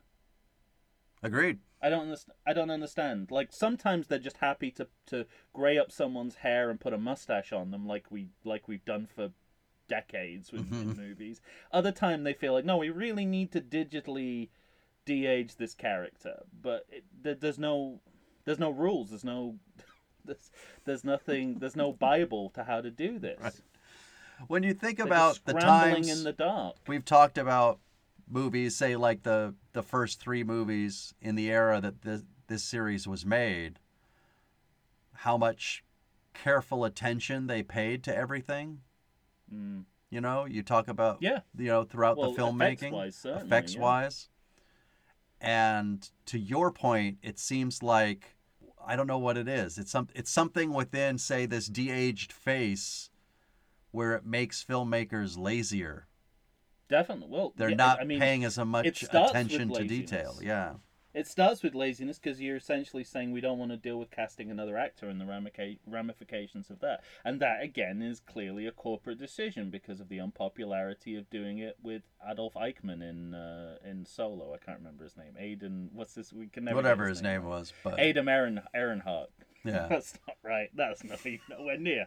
[1.22, 1.58] Agreed.
[1.82, 2.36] I don't understand.
[2.46, 3.30] I don't understand.
[3.30, 7.52] Like sometimes they're just happy to to gray up someone's hair and put a mustache
[7.52, 9.30] on them, like we like we've done for
[9.88, 10.90] decades with mm-hmm.
[10.90, 11.40] in movies.
[11.72, 14.48] Other time they feel like no, we really need to digitally
[15.06, 18.00] de-age this character, but it, there, there's no
[18.44, 19.10] there's no rules.
[19.10, 19.56] There's no
[20.24, 20.50] there's,
[20.84, 21.58] there's nothing.
[21.58, 23.40] There's no bible to how to do this.
[23.40, 23.60] Right.
[24.48, 26.76] When you think They're about the times in the dark.
[26.86, 27.78] we've talked about
[28.30, 33.06] movies, say like the the first three movies in the era that this this series
[33.06, 33.78] was made,
[35.12, 35.84] how much
[36.34, 38.80] careful attention they paid to everything.
[39.52, 39.84] Mm.
[40.10, 41.40] You know, you talk about Yeah.
[41.56, 43.80] you know throughout Well, the filmmaking, effects-wise, certainly, effects yeah.
[45.40, 48.36] And to your point, it seems like
[48.84, 49.78] I don't know what it is.
[49.78, 53.10] It's some it's something within say this de-aged face
[53.92, 56.06] where it makes filmmakers lazier.
[56.90, 57.28] Definitely.
[57.30, 60.36] Well, They're yeah, not I mean, paying as much attention to detail.
[60.42, 60.74] Yeah.
[61.12, 64.48] It starts with laziness because you're essentially saying we don't want to deal with casting
[64.48, 65.26] another actor and the
[65.86, 67.02] ramifications of that.
[67.24, 71.76] And that, again, is clearly a corporate decision because of the unpopularity of doing it
[71.82, 74.54] with Adolf Eichmann in uh, in Solo.
[74.54, 75.34] I can't remember his name.
[75.40, 76.32] Aiden, what's this?
[76.32, 79.30] We can never Whatever his name was, but Adam Aaron, Aaronhart.
[79.64, 79.86] yeah.
[79.90, 80.70] That's not right.
[80.76, 82.06] That's not even nowhere near.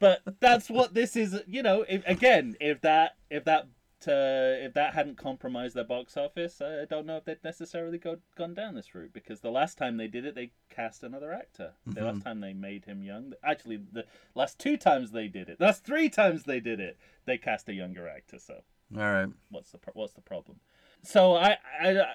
[0.00, 1.40] But that's what this is.
[1.46, 3.68] You know, if, again, if that if that
[4.08, 8.18] uh, if that hadn't compromised their box office, I don't know if they'd necessarily go
[8.36, 11.72] gone down this route because the last time they did it, they cast another actor.
[11.86, 12.04] The Mhm.
[12.04, 15.84] last time they made him young, actually, the last two times they did it, last
[15.84, 18.38] three times they did it, they cast a younger actor.
[18.38, 18.62] So
[18.96, 19.28] All right.
[19.50, 20.60] what's the pro- what's the problem?
[21.02, 22.14] So I, I, I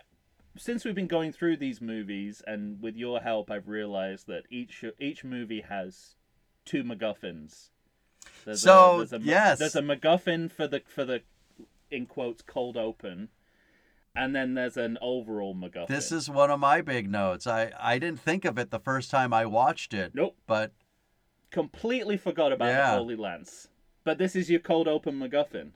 [0.58, 4.84] since we've been going through these movies and with your help, I've realized that each
[5.00, 6.16] each movie has
[6.66, 7.70] two MacGuffins.
[8.46, 9.60] There's So, a, there's a, yes.
[9.60, 11.22] there's a MacGuffin for the for the
[11.92, 13.30] in quotes cold open,
[14.16, 15.88] and then there's an overall MacGuffin.
[15.88, 17.48] This is one of my big notes.
[17.48, 20.74] I I didn't think of it the first time I watched it, nope, but
[21.52, 22.92] completely forgot about Yeah.
[22.92, 23.68] the Holy Lance.
[24.04, 25.72] But this is your cold open MacGuffin.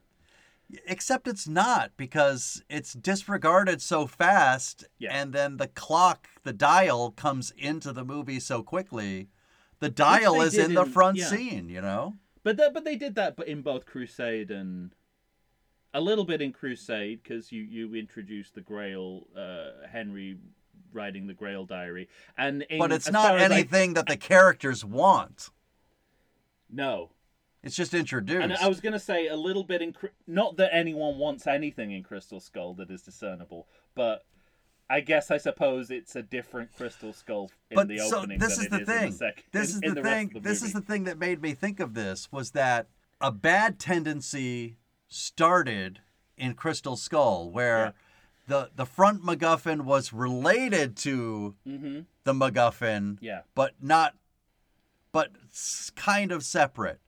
[0.87, 5.13] except it's not because it's disregarded so fast Yeah.
[5.15, 9.29] and then the clock, the dial comes into the movie so quickly.
[9.79, 11.27] The dial is did in the front yeah.
[11.27, 12.15] scene, you know?
[12.43, 14.95] But that, but they did that, but in both Crusade and
[15.93, 20.37] a little bit in Crusade because you you introduced the Grail, uh, Henry
[20.91, 24.83] writing the Grail diary, and in, But it's not as I- anything that the characters
[24.85, 25.49] want.
[26.69, 27.11] no,
[27.63, 28.43] It's just introduced.
[28.43, 29.95] and I was gonna say a little bit in
[30.27, 34.25] not that anyone wants anything in Crystal Skull that is discernible, but.
[34.89, 38.57] I guess I suppose it's a different Crystal Skull in but the so opening this
[38.57, 39.03] than is the is thing.
[39.05, 39.43] in the second.
[39.53, 40.29] this in, is in the, thing.
[40.33, 42.87] the This is the thing that made me think of this was that
[43.21, 44.75] a bad tendency
[45.13, 45.99] started
[46.37, 47.93] in Crystal Skull, where
[48.47, 52.05] the the front MacGuffin was related to Mhm.
[52.23, 53.41] the MacGuffin, Yeah.
[53.55, 54.15] but not,
[55.11, 55.31] but
[55.95, 56.99] kind of separate.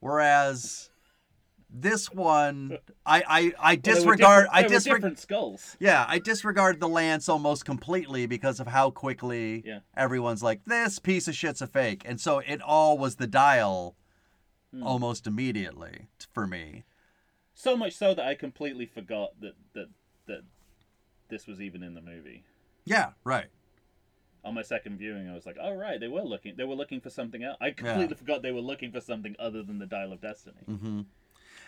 [0.00, 0.90] Whereas
[1.70, 4.44] this one, I I, I Well, disregard.
[4.44, 5.00] different- I disregard.
[5.00, 5.76] different skulls.
[5.80, 9.80] Yeah, I disregard the lance almost completely because of how quickly Yeah.
[9.96, 12.02] everyone's like, this piece of shit's a fake.
[12.04, 13.96] And so it all was the dial
[14.72, 14.82] Hmm.
[14.82, 16.84] almost immediately for me.
[17.58, 19.88] So much so that I completely forgot that that
[20.26, 20.42] that
[21.30, 22.44] this was even in the movie.
[22.84, 23.46] Yeah, right.
[24.44, 26.54] On my second viewing, I was like, "Oh right, they were looking.
[26.56, 29.62] They were looking for something else." I completely forgot they were looking for something other
[29.62, 30.60] than the Dial of Destiny.
[30.66, 31.00] hmm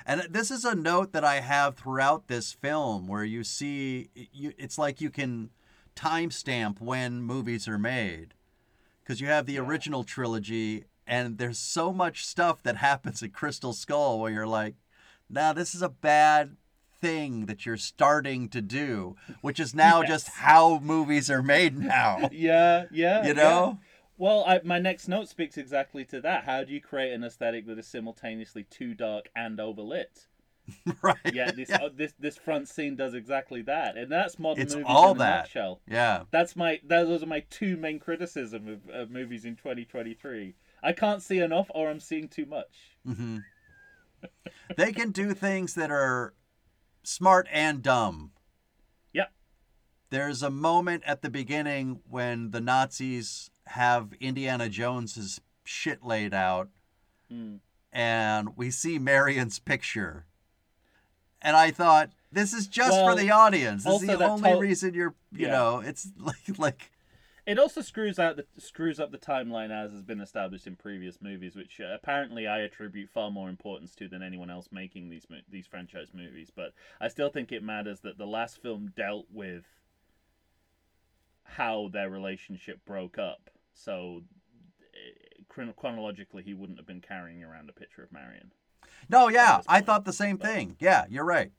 [0.05, 4.53] And this is a note that I have throughout this film where you see, you,
[4.59, 5.51] it's like you can
[5.97, 8.35] timestamp when movies are made.
[9.03, 13.73] Because you have the original trilogy, and there's so much stuff that happens in Crystal
[13.73, 14.75] Skull where you're like,
[15.31, 16.57] nah, this is a bad
[17.01, 22.31] thing that you're starting to do, which is now just how movies are made now.
[22.33, 23.23] Yeah, yeah.
[23.23, 23.35] You yeah.
[23.35, 23.79] know?
[24.17, 26.45] Well, I, my next note speaks exactly to that.
[26.45, 30.27] How do you create an aesthetic that is simultaneously too dark and overlit?
[31.03, 31.17] right.
[31.33, 34.87] Yeah, this uh, this this front scene does exactly that, and that's modern It's movies
[34.89, 35.81] all in a nutshell.
[35.89, 36.25] Yeah.
[36.31, 40.55] That's my those are my two main criticism of, of movies in 2023.
[40.83, 42.97] I can't see enough, or I'm seeing too much.
[43.07, 43.39] hmm
[44.77, 46.35] they can do things that are
[47.03, 48.33] smart and dumb.
[49.13, 49.33] Yep.
[50.11, 56.69] There's a moment at the beginning when the Nazis have Indiana Jones's shit laid out,
[57.33, 57.61] Mm.
[57.93, 60.25] and we see Marion's picture.
[61.43, 63.85] And I thought, this is just Well, for the audience.
[63.85, 65.53] This is the only to- reason you're, you Yeah.
[65.53, 66.91] know, it's like, like,
[67.49, 71.23] It also screws out the screws up the timeline as has been established in previous
[71.23, 75.27] movies, which uh, apparently I attribute far more importance to than anyone else making these
[75.31, 76.53] mo- these franchise movies.
[76.55, 79.65] But I still think it matters that the last film dealt with
[81.45, 83.49] how their relationship broke up.
[83.73, 84.25] So
[84.93, 88.53] eh, chron- chronologically, he wouldn't have been carrying around a picture of Marion.
[89.09, 90.77] no, yeah, I thought the same but- thing.
[90.81, 91.51] Yeah, you're right.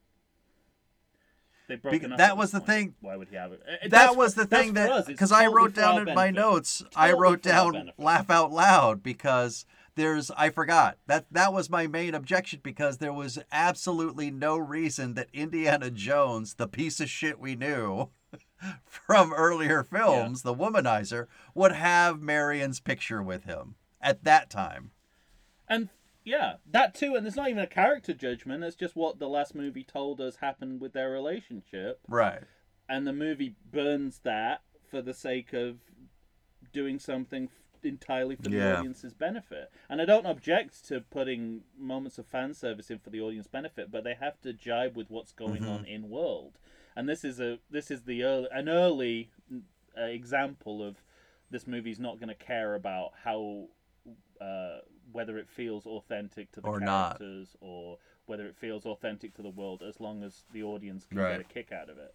[1.69, 2.17] They've broken up.
[2.17, 2.67] that was the point.
[2.67, 3.61] thing- Why would he have it?
[3.83, 7.41] That that's was the thing that because I wrote down in my notes, I wrote
[7.41, 7.93] down benefit.
[7.97, 13.13] laugh out loud because there's I forgot that that was my main objection because there
[13.13, 18.09] was absolutely no reason that Indiana Jones, the piece of shit we knew
[18.85, 24.91] from earlier films, the womanizer, would have Marion's picture with him at that time.
[25.67, 25.89] And
[26.29, 27.15] yeah, that too.
[27.15, 28.63] And there's not even a character judgment.
[28.63, 31.99] It's just what the last movie told us happened with their relationship.
[32.07, 32.43] Right.
[32.87, 35.77] And the movie burns that for the sake of
[36.73, 38.77] doing something f- entirely for the Yeah.
[38.77, 39.71] audience's benefit.
[39.89, 43.89] And I don't object to putting moments of fan service in for the audience benefit,
[43.91, 45.71] but they have to jibe with what's going Mm-hmm.
[45.71, 46.59] on in world.
[46.95, 49.31] And this is a this is the early, an early
[49.97, 51.03] uh, example of
[51.51, 53.67] this movie's not going to care about how
[54.41, 54.79] uh,
[55.11, 57.19] whether it feels authentic to the Or not.
[57.19, 61.17] characters or whether it feels authentic to the world as long as the audience can
[61.17, 61.31] Right.
[61.31, 62.13] get a kick out of it.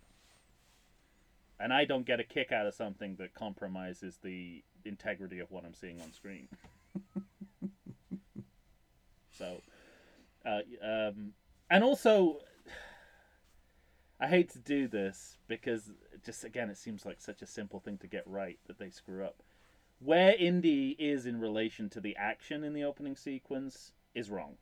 [1.59, 5.65] And I don't get a kick out of something that compromises the integrity of what
[5.65, 6.49] I'm seeing on screen.
[9.31, 9.61] so,
[10.45, 11.33] uh, um,
[11.71, 12.41] and also,
[14.21, 15.91] I hate to do this because
[16.25, 19.25] just again, it seems like such a simple thing to get right that they screw
[19.25, 19.43] up.
[20.05, 24.57] Where Indy is in relation to the action in the opening sequence is wrong.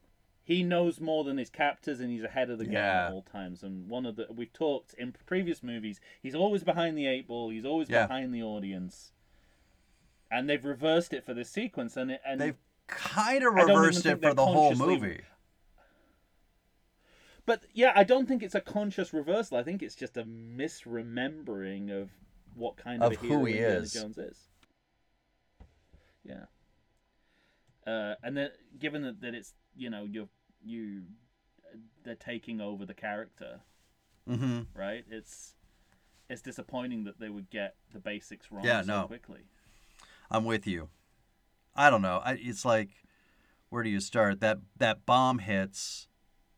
[0.45, 3.07] He knows more than his captors, and he's ahead of the game Yeah.
[3.07, 3.63] at all times.
[3.65, 7.51] And one of the we've talked in previous movies, he's always behind the eight ball.
[7.51, 8.07] He's always Yeah.
[8.07, 9.13] behind the audience.
[10.31, 13.71] And they've reversed it for this sequence, and it, and They've kind of I don't
[13.71, 15.23] even reversed it for the whole movie.
[17.47, 19.57] But yeah, I don't think it's a conscious reversal.
[19.57, 22.11] I think it's just a misremembering of
[22.55, 23.93] what kind of, Of a hero who he Indiana is.
[23.93, 24.49] Jones is.
[26.25, 26.45] Yeah.
[27.87, 30.29] Uh, and then, given that, that it's you know you
[30.65, 31.03] you
[32.05, 33.61] they're taking over the character,
[34.27, 35.05] hmm right?
[35.11, 35.55] It's
[36.29, 39.07] it's disappointing that they would get the basics wrong Yeah, so no.
[39.07, 39.41] quickly.
[40.31, 40.89] I'm with you.
[41.75, 42.21] I don't know.
[42.25, 42.91] I, it's like,
[43.69, 44.41] where do you start?
[44.41, 46.07] That that bomb hits.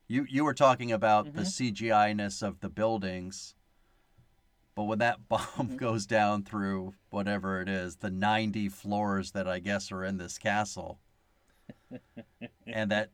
[0.06, 3.54] You you were talking about the CGI ness of the buildings,
[4.74, 9.58] but when that bomb goes down through whatever it is, the 90 floors that I
[9.58, 10.98] guess are in this castle,
[12.66, 13.10] and that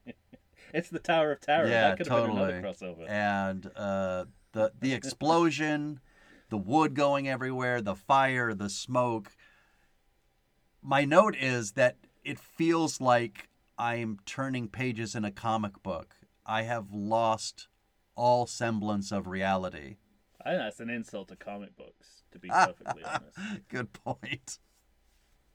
[0.72, 1.68] It's the Tower of Terror.
[1.68, 6.00] yeah, that could have totally, and uh, the the explosion,
[6.48, 9.32] the wood going everywhere, the fire, the smoke.
[10.82, 16.16] My note is that it feels like I'm turning pages in a comic book.
[16.46, 17.68] I have lost
[18.14, 19.96] all semblance of reality.
[20.44, 23.38] I think that's an insult to comic books, to be perfectly honest.
[23.68, 24.58] Good point.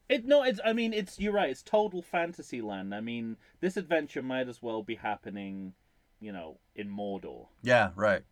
[0.08, 1.50] It no, it's I mean it's you're right.
[1.50, 2.94] It's total fantasy land.
[2.94, 5.74] I mean, this adventure might as well be happening,
[6.20, 7.48] you know, in Mordor.
[7.64, 8.24] Yeah, right.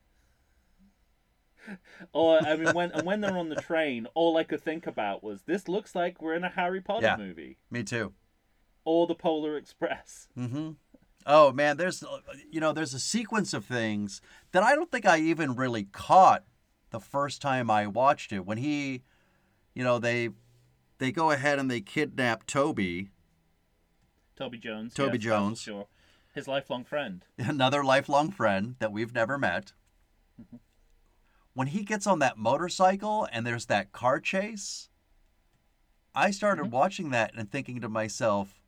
[2.12, 5.24] Or I mean, when and when they're on the train, all I could think about
[5.24, 7.16] was this looks like we're in a Harry Potter Yeah.
[7.18, 8.14] movie Me too.
[8.84, 10.28] or the Polar Express.
[10.38, 10.72] Mm-hmm.
[11.26, 15.06] Oh man, there's uh, you know there's a sequence of things that I don't think
[15.06, 16.44] I even really caught
[16.92, 18.46] the first time I watched it.
[18.46, 19.04] When he,
[19.74, 20.30] you know, they
[20.98, 23.10] they go ahead and they kidnap Toby,
[24.36, 24.94] Toby Jones.
[24.94, 25.62] Toby yes, Jones.
[25.62, 25.88] Sure.
[26.34, 27.26] his lifelong friend.
[27.38, 29.74] another lifelong friend that we've never met.
[30.42, 30.58] Mm-hmm.
[31.54, 34.90] When he gets on that motorcycle and there's that car chase,
[36.16, 36.72] I started mm-hmm.
[36.72, 38.63] watching that and thinking to myself,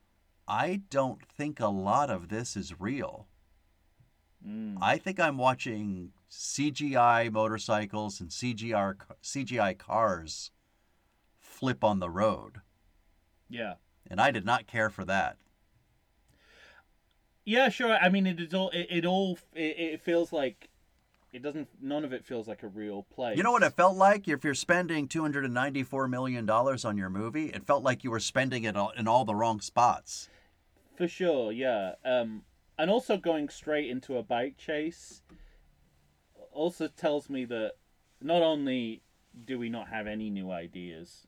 [0.47, 3.27] I don't think a lot of this is real.
[4.47, 4.77] Mm.
[4.81, 10.51] I think I'm watching CGI motorcycles and CGI, CGI cars
[11.39, 12.61] flip on the road.
[13.49, 13.75] Yeah.
[14.09, 15.37] And I did not care for that.
[17.43, 17.93] Yeah, sure.
[17.93, 18.69] I mean, it is all.
[18.71, 19.37] It, it all.
[19.53, 20.69] It, it feels like.
[21.31, 21.67] It doesn't.
[21.81, 23.37] None of it feels like a real place.
[23.37, 24.27] You know what it felt like?
[24.27, 28.75] If you're spending $294 million on your movie, it felt like you were spending it
[28.75, 30.29] all- in all the wrong spots.
[30.95, 31.95] For sure, yeah.
[32.03, 32.43] Um,
[32.77, 35.21] and also going straight into a bike chase
[36.51, 37.73] also tells me that
[38.21, 39.01] not only
[39.45, 41.27] do we not have any new ideas,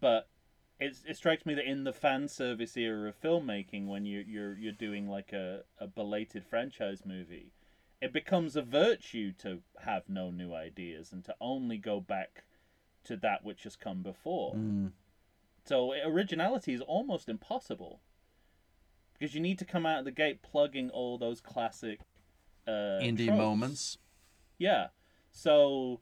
[0.00, 0.28] but
[0.80, 4.56] it, it strikes me that in the fan service era of filmmaking, when you, you're
[4.56, 7.52] you're doing like a, a belated franchise movie,
[8.00, 12.44] it becomes a virtue to have no new ideas and to only go back
[13.04, 14.54] to that which has come before.
[14.54, 14.92] Mm.
[15.64, 18.00] So originality is almost impossible
[19.14, 22.00] because you need to come out of the gate plugging all those classic
[22.66, 23.38] uh, Indy tropes.
[23.38, 23.98] moments.
[24.58, 24.88] Yeah.
[25.30, 26.00] So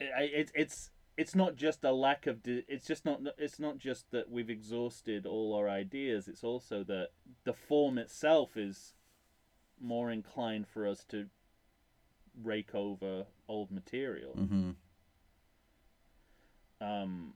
[0.00, 3.78] I- it's it's it's not just a lack of di- it's just not it's not
[3.78, 6.28] just that we've exhausted all our ideas.
[6.28, 7.10] It's also that
[7.44, 8.94] the form itself is
[9.80, 11.26] more inclined for us to
[12.40, 14.70] rake over old material hmm
[16.80, 17.34] um,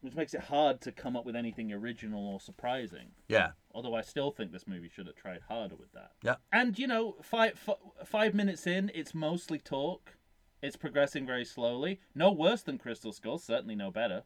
[0.00, 3.08] which makes it hard to come up with anything original or surprising.
[3.28, 3.50] Yeah.
[3.74, 6.12] Although I still think this movie should have tried harder with that.
[6.22, 6.36] Yeah.
[6.52, 10.14] And you know, five f- five minutes in, it's mostly talk.
[10.62, 12.00] It's progressing very slowly.
[12.14, 13.38] No worse than Crystal Skull.
[13.38, 14.24] Certainly no better.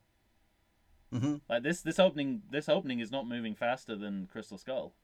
[1.12, 4.94] hmm Like this this opening this opening is not moving faster than Crystal Skull,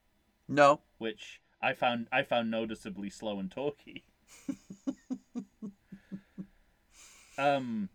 [0.48, 0.80] No.
[0.98, 4.04] which I found I found noticeably slow and talky.
[7.38, 7.88] um.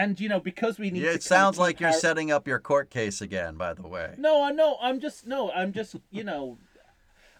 [0.00, 2.58] And you know, because we need Yeah, it sounds like you're Har- setting up your
[2.58, 4.14] court case again, by the way.
[4.16, 4.78] No, I know.
[4.80, 5.50] I'm just no.
[5.50, 6.56] I'm just you know,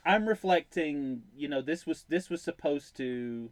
[0.05, 1.23] I'm reflecting.
[1.35, 3.51] You know, this was this was supposed to.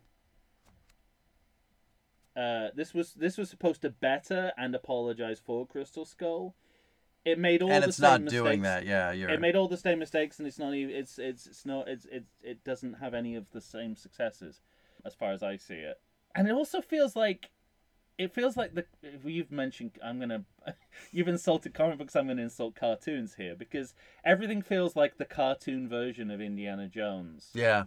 [2.36, 6.54] Uh, this was this was supposed to better and apologize for Crystal Skull.
[7.24, 7.82] It made all the same mistakes.
[7.82, 8.42] and the it's same not mistakes.
[8.42, 8.86] doing that.
[8.86, 9.30] Yeah, you're.
[9.30, 10.94] It made all the same mistakes, and it's not even.
[10.94, 11.88] It's it's it's not.
[11.88, 14.60] It's it it doesn't have any of the same successes,
[15.04, 15.96] as far as I see it.
[16.34, 17.50] And it also feels like,
[18.18, 18.84] it feels like the
[19.24, 19.92] you've mentioned.
[20.02, 20.44] I'm gonna,
[21.12, 22.16] you've insulted comic books.
[22.16, 23.94] I'm gonna insult cartoons here because
[24.24, 27.50] everything feels like the cartoon version of Indiana Jones.
[27.54, 27.84] yeah.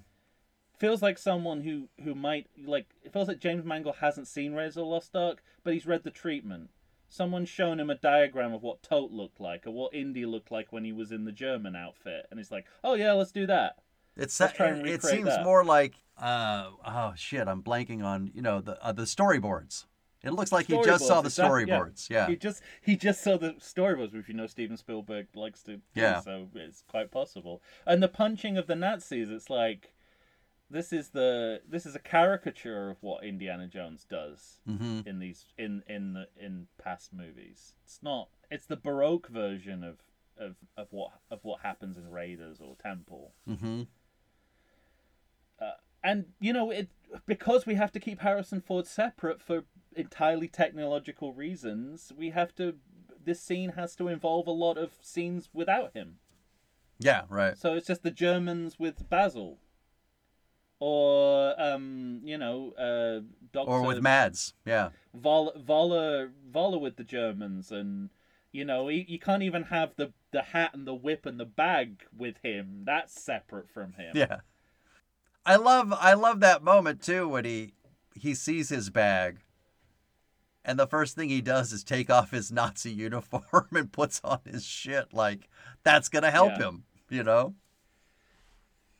[0.78, 2.88] Feels like someone who who might like.
[3.04, 6.02] It feels like James Mangold hasn't seen Raiders of the Lost Ark, but he's read
[6.04, 6.72] the treatment.
[7.08, 10.72] Someone's shown him a diagram of what Toht looked like or what Indy looked like
[10.74, 13.76] when he was in the German outfit, and he's like, "Oh yeah, let's do that."
[14.18, 15.44] It's Let's try and it, it seems that.
[15.44, 19.86] more like uh oh shit, I'm blanking on you know the uh, the storyboards.
[20.24, 21.80] It looks like he just saw the exactly, yeah.
[21.80, 22.10] storyboards.
[22.10, 22.28] Yeah.
[22.28, 25.82] He just he just saw the storyboards, which you know Steven Spielberg likes to do,
[25.96, 26.20] Yeah.
[26.20, 27.62] so it's quite possible.
[27.86, 29.94] And the punching of the Nazis, it's like
[30.70, 35.46] this is the this is a caricature of what Indiana Jones does hmm in these
[35.58, 37.74] in in the in past movies.
[37.84, 39.98] It's not it's the baroque version of
[40.38, 43.34] of, of what of what happens in Raiders or Temple.
[43.48, 43.84] hmm
[46.04, 46.90] and you know it
[47.28, 49.66] because we have to keep Harrison Ford separate for
[49.96, 52.12] entirely technological reasons.
[52.16, 52.76] We have to.
[53.24, 56.18] This scene has to involve a lot of scenes without him.
[57.00, 57.24] Yeah.
[57.30, 57.58] Right.
[57.58, 59.60] So it's just the Germans with Basil,
[60.80, 64.54] or um, you know, uh, Doctor Or with Mads.
[64.66, 64.90] Yeah.
[65.14, 68.10] Vol- Voller, Voller with the Germans, and
[68.52, 71.46] you know, you, you can't even have the the hat and the whip and the
[71.46, 72.84] bag with him.
[72.86, 74.14] That's separate from him.
[74.16, 74.40] Yeah.
[75.46, 77.74] I love I love that moment too when he
[78.16, 79.40] he sees his bag
[80.64, 84.40] and the first thing he does is take off his Nazi uniform and puts on
[84.46, 85.50] his shit like
[85.84, 86.68] that's going to help Yeah.
[86.68, 87.56] him, you know?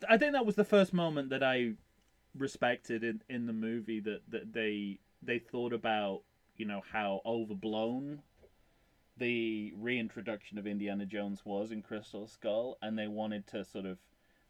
[0.08, 1.74] I think that was the first moment that I
[2.36, 6.22] respected in, in the movie that, that they they thought about
[6.56, 8.22] you know how overblown
[9.16, 13.98] the reintroduction of Indiana Jones was in Crystal Skull, and they wanted to sort of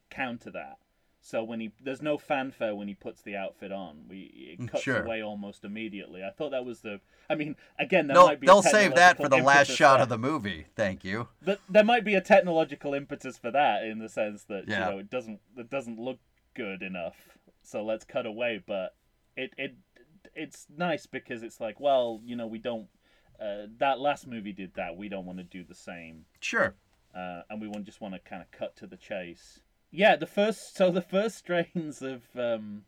[0.09, 0.79] counter that.
[1.25, 4.83] So when he there's no fanfare when he puts the outfit on, we it cuts
[4.83, 5.05] Sure.
[5.05, 6.23] away almost immediately.
[6.25, 7.01] I thought that was the.
[7.31, 10.03] I mean, again, there They'll, might be they'll save that for the last shot there.
[10.03, 10.67] of the movie.
[10.75, 11.29] Thank you.
[11.41, 14.87] But there might be a technological impetus for that in the sense that Yeah.
[14.89, 16.19] you know it doesn't it doesn't look
[16.55, 17.39] good enough.
[17.63, 18.61] So let's cut away.
[18.67, 18.97] But
[19.37, 19.77] it it
[20.35, 22.89] it's nice because it's like well you know we don't
[23.41, 26.75] uh, that last movie did that we don't want to do the same Sure.
[27.15, 29.61] uh, and we want just want to kind of cut to the chase.
[29.95, 32.85] Yeah, the first so the first strains of um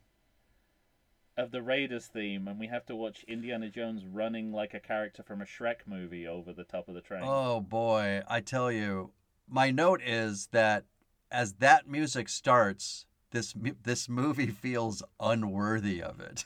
[1.37, 5.21] of the Raiders theme, and we have to watch Indiana Jones running like a character
[5.21, 7.23] from a Shrek movie over the top of the train.
[7.23, 9.11] Oh boy, I tell you,
[9.47, 10.85] my note is that
[11.29, 13.53] as that music starts, this
[13.83, 16.45] this movie feels unworthy of it.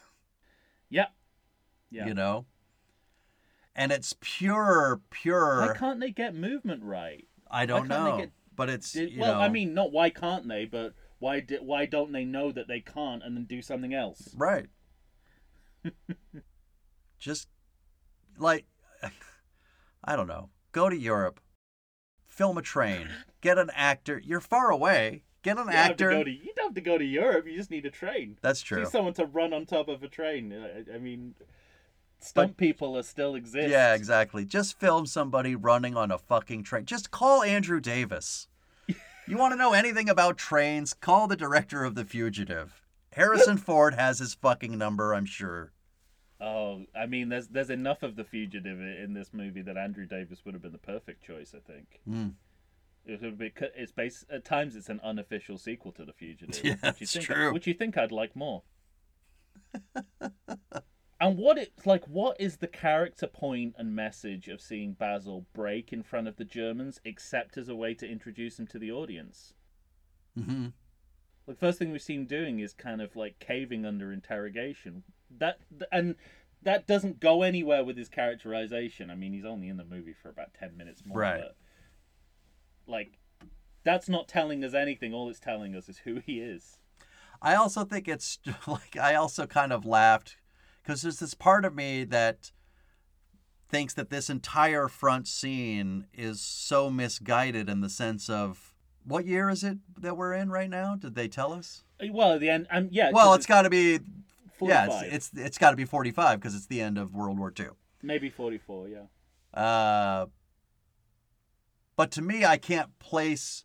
[0.90, 1.08] Yeah,
[1.92, 2.08] yeah.
[2.08, 2.46] You know.
[3.76, 5.68] and it's pure, pure.
[5.68, 7.28] Why can't they get movement right?
[7.50, 10.46] I don't can't they know, get- but it's well, know, I mean, not why can't
[10.46, 13.94] they, but why di- why don't they know that they can't and then do something
[13.94, 14.36] else?
[14.36, 14.66] right.
[17.18, 17.48] Just
[18.38, 18.66] like
[20.04, 20.50] I don't know.
[20.74, 21.40] Go to Europe,
[22.28, 23.08] film a train,
[23.40, 24.22] get an actor.
[24.22, 25.24] You're far away.
[25.42, 26.10] Get an You to actor.
[26.10, 27.48] go to, you don't have to go to Europe.
[27.48, 28.38] You just need a train.
[28.42, 28.84] That's true.
[28.84, 30.54] See someone to run on top of a train.
[30.54, 31.34] I, I mean,
[32.20, 33.70] stunt people are still exist.
[33.70, 34.46] Yeah, exactly.
[34.46, 36.86] Just film somebody running on a fucking train.
[36.86, 38.48] Just call Andrew Davis.
[39.28, 40.96] You want to know anything about trains?
[40.96, 42.82] Call the director of The Fugitive.
[43.14, 45.72] Harrison Ford has his fucking number, I'm sure.
[46.42, 50.46] Oh, I mean, there's there's enough of the fugitive in this movie that Andrew Davis
[50.46, 51.54] would have been the perfect choice.
[51.54, 52.00] I think.
[52.10, 52.34] Mm.
[53.06, 53.54] It would be.
[53.76, 54.76] It's base at times.
[54.76, 56.64] It's an unofficial sequel to the fugitive.
[56.64, 57.54] Yeah, which you think, true.
[57.54, 58.64] Which you think I'd like more.
[61.22, 65.92] and what it's like, what is the character point and message of seeing Basil break
[65.92, 69.54] in front of the Germans, except as a way to introduce him to the audience?
[70.38, 70.68] hmm
[71.46, 75.04] The first thing we've seen doing is kind of like caving under interrogation.
[75.38, 75.60] That
[75.92, 76.16] and
[76.62, 79.10] that doesn't go anywhere with his characterization.
[79.10, 81.20] I mean, he's only in the movie for about ten minutes more.
[81.20, 81.42] Right.
[81.42, 81.56] But,
[82.88, 83.20] like,
[83.84, 85.14] that's not telling us anything.
[85.14, 86.80] All it's telling us is who he is.
[87.42, 90.38] I also think it's like, I also kind of laughed
[90.90, 92.52] because there's this part of me that
[93.70, 98.74] thinks that this entire front scene is so misguided in the sense of
[99.06, 100.96] what year is it that we're in right now?
[100.96, 101.84] Did they tell us?
[102.10, 103.12] Well, at the end, um, yeah.
[103.14, 104.00] Well, 'cause it's got to be
[104.60, 105.04] yeah, 45.
[105.04, 107.68] it's it's, it's got to be 45 because it's the end of World War II.
[108.02, 108.88] maybe forty-four.
[108.88, 109.04] Yeah.
[109.54, 110.26] Uh,
[111.96, 113.64] but to me, I can't place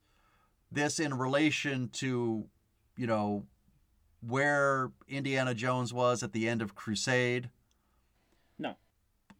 [0.70, 2.44] this in relation to,
[2.98, 3.46] you know,
[4.26, 7.50] where Indiana Jones was at the end of Crusade.
[8.58, 8.76] No.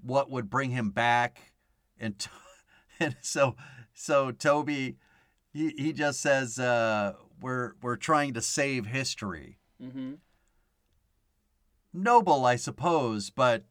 [0.03, 1.53] What would bring him back,
[1.99, 2.31] and t-
[3.01, 3.57] and so
[3.93, 4.97] so Toby,
[5.53, 9.59] he he just says uh, we're we're trying to save history.
[9.83, 10.15] Mm-hmm.
[11.93, 13.65] noble, I suppose, but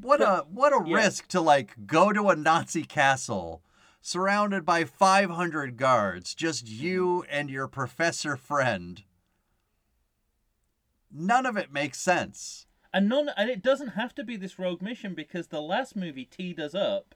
[0.00, 0.96] what a what a yeah.
[0.96, 3.62] risk to like go to a Nazi castle
[4.00, 9.02] surrounded by 500 guards, just you and your professor friend.
[11.12, 12.66] None of it makes sense.
[12.92, 16.24] And none, and it doesn't have to be this rogue mission because the last movie
[16.24, 17.14] teed us up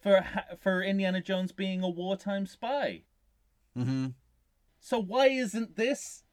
[0.00, 0.24] for
[0.60, 3.02] for Indiana Jones being a wartime spy.
[3.78, 4.08] Mm-hmm.
[4.80, 6.24] So why isn't this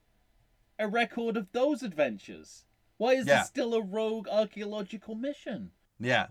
[0.80, 2.66] a record of those adventures?
[2.98, 3.40] Why is Yeah.
[3.40, 5.72] this still a rogue archaeological mission?
[6.00, 6.28] Yeah.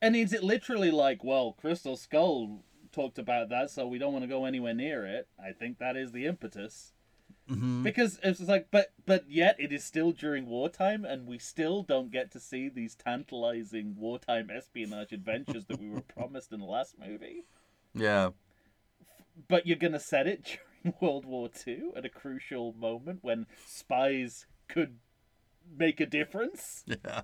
[0.00, 4.24] And is it literally like, well, Crystal Skull talked about that, so we don't want
[4.24, 5.28] to go anywhere near it?
[5.38, 6.91] I think that is the impetus.
[7.50, 7.82] Mm-hmm.
[7.82, 11.82] Because it's just like, but but yet it is still during wartime, and we still
[11.82, 16.66] don't get to see these tantalizing wartime espionage adventures that we were promised in the
[16.66, 17.44] last movie.
[17.94, 18.30] Yeah.
[19.48, 20.44] But you're gonna set it
[20.82, 24.98] during World War II at a crucial moment when spies could
[25.76, 26.84] make a difference.
[27.04, 27.22] Yeah.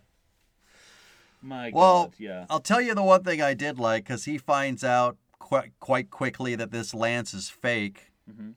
[1.41, 2.47] My Well, God, yeah.
[2.51, 6.11] I'll tell you the one thing I did like because he finds out quite quite
[6.11, 8.55] quickly that this lance is fake, Mhm.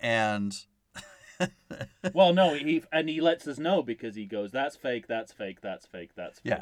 [0.00, 0.66] and
[2.12, 5.06] Well, no, he and he lets us know because he goes, "That's fake.
[5.08, 5.60] That's fake.
[5.60, 6.10] That's fake.
[6.14, 6.52] That's fake."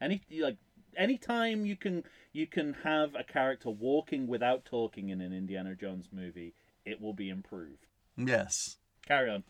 [0.00, 0.16] Yeah.
[0.28, 0.58] He like
[0.96, 6.08] anytime you can you can have a character walking without talking in an Indiana Jones
[6.12, 6.54] movie,
[6.84, 7.86] it will be improved.
[8.16, 8.76] yes.
[9.06, 9.44] Carry on.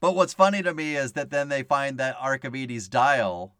[0.00, 3.54] But what's funny to me is that then they find that Archimedes dial,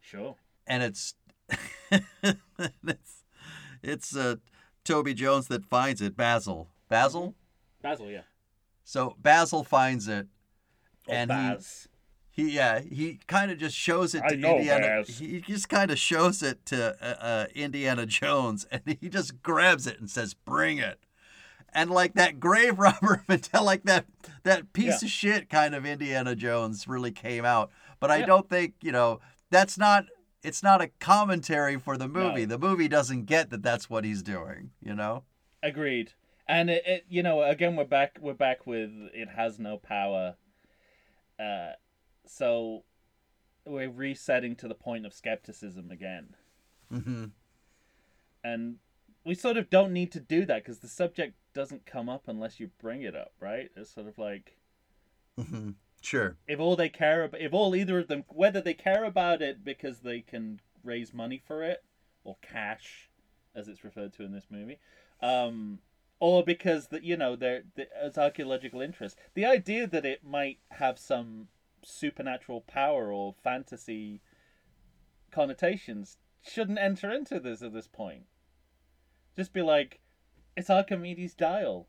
[0.00, 0.36] Sure.
[0.66, 1.14] and it's
[1.90, 3.24] it's
[3.82, 4.36] it's uh,
[4.84, 6.16] Toby Jones that finds it.
[6.16, 7.34] Basil, Basil.
[7.82, 8.22] Basil, yeah.
[8.88, 10.28] So Basil finds it,
[11.06, 11.88] Or and he Baz.
[12.30, 14.80] he yeah he kind of just shows it to know, Indiana.
[15.04, 15.18] Baz.
[15.18, 19.86] He just kind of shows it to uh, uh, Indiana Jones, and he just grabs
[19.86, 21.00] it and says, "Bring it."
[21.74, 24.06] And like that grave robber like that
[24.44, 25.06] that piece Yeah.
[25.06, 27.70] of shit kind of Indiana Jones really came out.
[28.00, 28.26] But I Yeah.
[28.26, 29.20] don't think you know
[29.50, 30.06] that's not.
[30.42, 32.46] It's not a commentary for the movie.
[32.46, 32.56] No.
[32.56, 34.70] The movie doesn't get that that's what he's doing.
[34.80, 35.24] You know.
[35.62, 36.12] Agreed.
[36.48, 38.18] And it, it, you know, again, we're back.
[38.20, 40.36] We're back with it has no power.
[41.38, 41.72] Uh,
[42.26, 42.84] so
[43.66, 46.34] we're resetting to the point of skepticism again.
[46.92, 47.24] Mm-hmm.
[48.42, 48.76] and
[49.24, 52.58] we sort of don't need to do that because the subject doesn't come up unless
[52.58, 53.68] you bring it up, right?
[53.76, 54.56] It's sort of like
[55.38, 55.70] Mm-hmm.
[56.00, 56.36] Sure.
[56.46, 59.64] if all they care about, if all either of them, whether they care about it
[59.64, 61.84] because they can raise money for it
[62.24, 63.10] or cash,
[63.54, 64.78] as it's referred to in this movie,
[65.20, 65.80] um,
[66.20, 69.16] or because that you know they're, they it's archaeological interest.
[69.34, 71.48] The idea that it might have some
[71.84, 74.20] supernatural power or fantasy
[75.30, 78.24] connotations shouldn't enter into this at this point.
[79.36, 80.00] Just be like,
[80.56, 81.86] it's Archimedes' dial.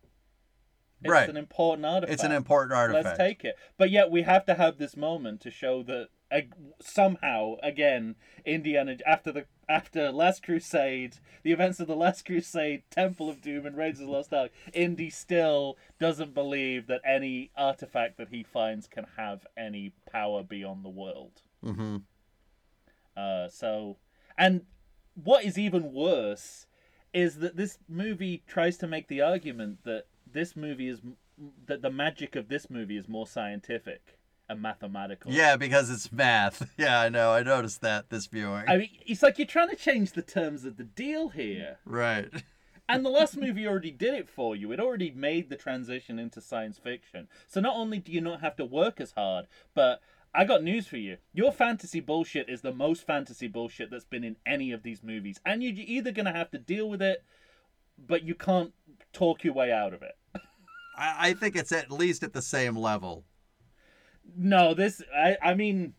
[1.02, 1.30] It's Right.
[1.30, 2.14] an important artifact.
[2.14, 3.06] It's an important artifact.
[3.06, 3.56] Let's take it.
[3.78, 6.42] But yet we have to have this moment to show that uh,
[6.82, 8.16] somehow again
[8.46, 13.66] Indiana after the after Last Crusade, the events of the Last Crusade, Temple of Doom,
[13.68, 18.44] and Raiders of the Lost Ark, Indy still doesn't believe that any artifact that he
[18.44, 21.44] finds can have any power beyond the world.
[21.64, 21.98] Mm-hmm.
[23.16, 23.98] Uh, so,
[24.38, 24.64] and
[25.14, 26.66] what is even worse
[27.14, 31.02] is that this movie tries to make the argument that this movie is
[31.68, 34.19] that the magic of this movie is more scientific
[34.50, 35.32] and mathematical.
[35.32, 36.70] Yeah, because it's math.
[36.78, 37.32] Yeah, I know.
[37.32, 38.64] I noticed that this viewing.
[38.68, 41.78] I mean, it's like you're trying to change the terms of the deal here.
[41.86, 42.30] Right.
[42.88, 44.72] And the last movie already did it for you.
[44.72, 47.28] It already made the transition into science fiction.
[47.48, 50.02] So not only do you not have to work as hard, but
[50.34, 51.18] I got news for you.
[51.34, 55.40] Your fantasy bullshit is the most fantasy bullshit that's been in any of these movies.
[55.46, 57.24] And you're either going to have to deal with it,
[57.98, 58.74] but you can't
[59.12, 60.16] talk your way out of it.
[61.02, 63.24] I think it's at least at the same level.
[64.38, 65.94] No, this I I mean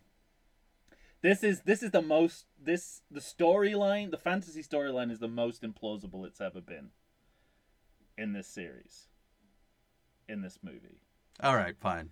[1.21, 5.61] this is this is the most this the storyline, the fantasy storyline is the most
[5.61, 6.89] implausible it's ever been
[8.17, 9.07] in this series.
[10.27, 11.01] In this movie.
[11.41, 12.09] All right, fine.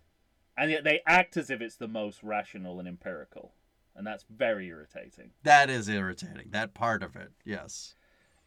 [0.58, 3.54] And yet they act as if it's the most rational and empirical.
[3.96, 5.32] And that's very irritating.
[5.44, 6.48] That is irritating.
[6.52, 7.96] That part of it, yes.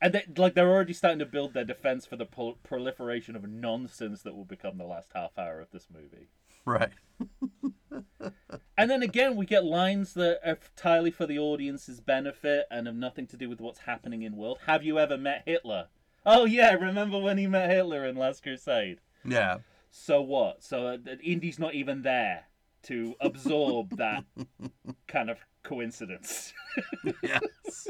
[0.01, 3.49] And they, like they're already starting to build their defense for the prol- proliferation of
[3.49, 6.29] nonsense that will become the last half hour of this movie.
[6.65, 6.91] Right.
[8.77, 12.97] And then again, we get lines that are entirely for the audience's benefit and have
[12.97, 14.59] nothing to do with what's happening in world.
[14.67, 15.89] Have you ever met Hitler?
[16.25, 18.99] Oh yeah, remember when he met Hitler in Last Crusade?
[19.25, 19.59] Yeah.
[19.91, 20.63] So what?
[20.65, 22.45] So uh, Indy's not even there
[22.85, 24.25] to absorb that
[25.07, 26.53] kind of coincidence.
[27.23, 27.89] Yes.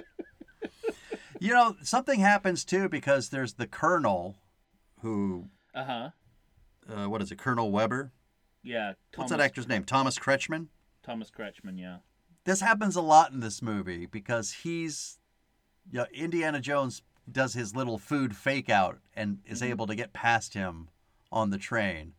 [1.38, 4.36] you know, something happens too because there's the colonel
[5.00, 6.10] who Uh huh.
[6.92, 8.12] uh, what is it, Colonel Weber?
[8.62, 8.94] Yeah.
[9.16, 9.84] What's that actor's name?
[9.84, 10.68] Thomas Kretschmann?
[11.02, 11.78] Thomas Kretschmann.
[11.78, 11.98] Yeah.
[12.44, 15.18] This happens a lot in this movie because he's
[15.90, 20.12] you know, Indiana Jones does his little food fake out and is able to get
[20.12, 20.88] past him
[21.30, 22.14] on the train.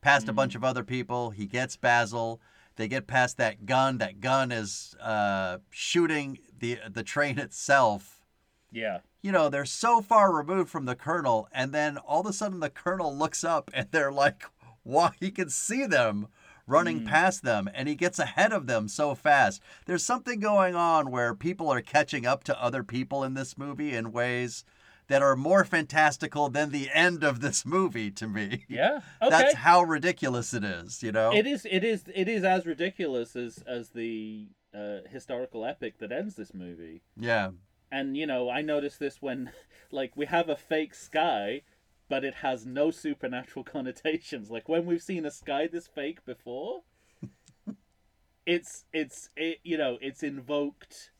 [0.00, 2.40] Past a bunch of other people, he gets Basil.
[2.76, 3.98] They get past that gun.
[3.98, 8.24] That gun is uh, shooting the the train itself.
[8.70, 9.00] Yeah.
[9.22, 12.60] You know, they're so far removed from the colonel, and then all of a sudden
[12.60, 14.44] the colonel looks up and they're like,
[14.86, 16.28] wow, he can see them
[16.66, 19.60] running past them and he gets ahead of them so fast.
[19.86, 23.94] There's something going on where people are catching up to other people in this movie
[23.94, 24.64] in ways
[25.08, 28.64] that are more fantastical than the end of this movie to me.
[28.68, 29.00] Yeah.
[29.22, 29.30] Okay.
[29.30, 31.32] That's how ridiculous it is, you know?
[31.32, 31.66] It is.
[31.70, 32.04] It is.
[32.14, 37.02] It is as ridiculous as as the uh, historical epic that ends this movie.
[37.16, 37.50] yeah.
[37.90, 39.52] And you know, I noticed this when,
[39.92, 41.62] like, we have a fake sky,
[42.08, 44.50] but it has no supernatural connotations.
[44.50, 46.82] Like when we've seen a sky this fake before,
[48.46, 51.10] it's it's it you know it's invoked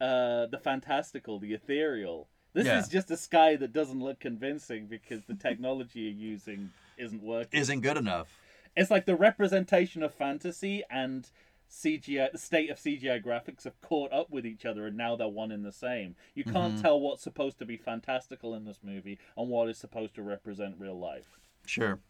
[0.00, 2.28] uh the fantastical, the ethereal.
[2.52, 2.78] This Yeah.
[2.80, 7.60] is just a sky that doesn't look convincing because the technology you're using isn't working.
[7.60, 8.40] Isn't good enough.
[8.76, 11.28] It's like the representation of fantasy and
[11.70, 15.28] CGI, the state of CGI graphics have caught up with each other, and now they're
[15.28, 16.16] one and the same.
[16.34, 16.82] You can't Mm-hmm.
[16.82, 20.76] tell what's supposed to be fantastical in this movie and what is supposed to represent
[20.78, 21.38] real life.
[21.66, 22.00] Sure.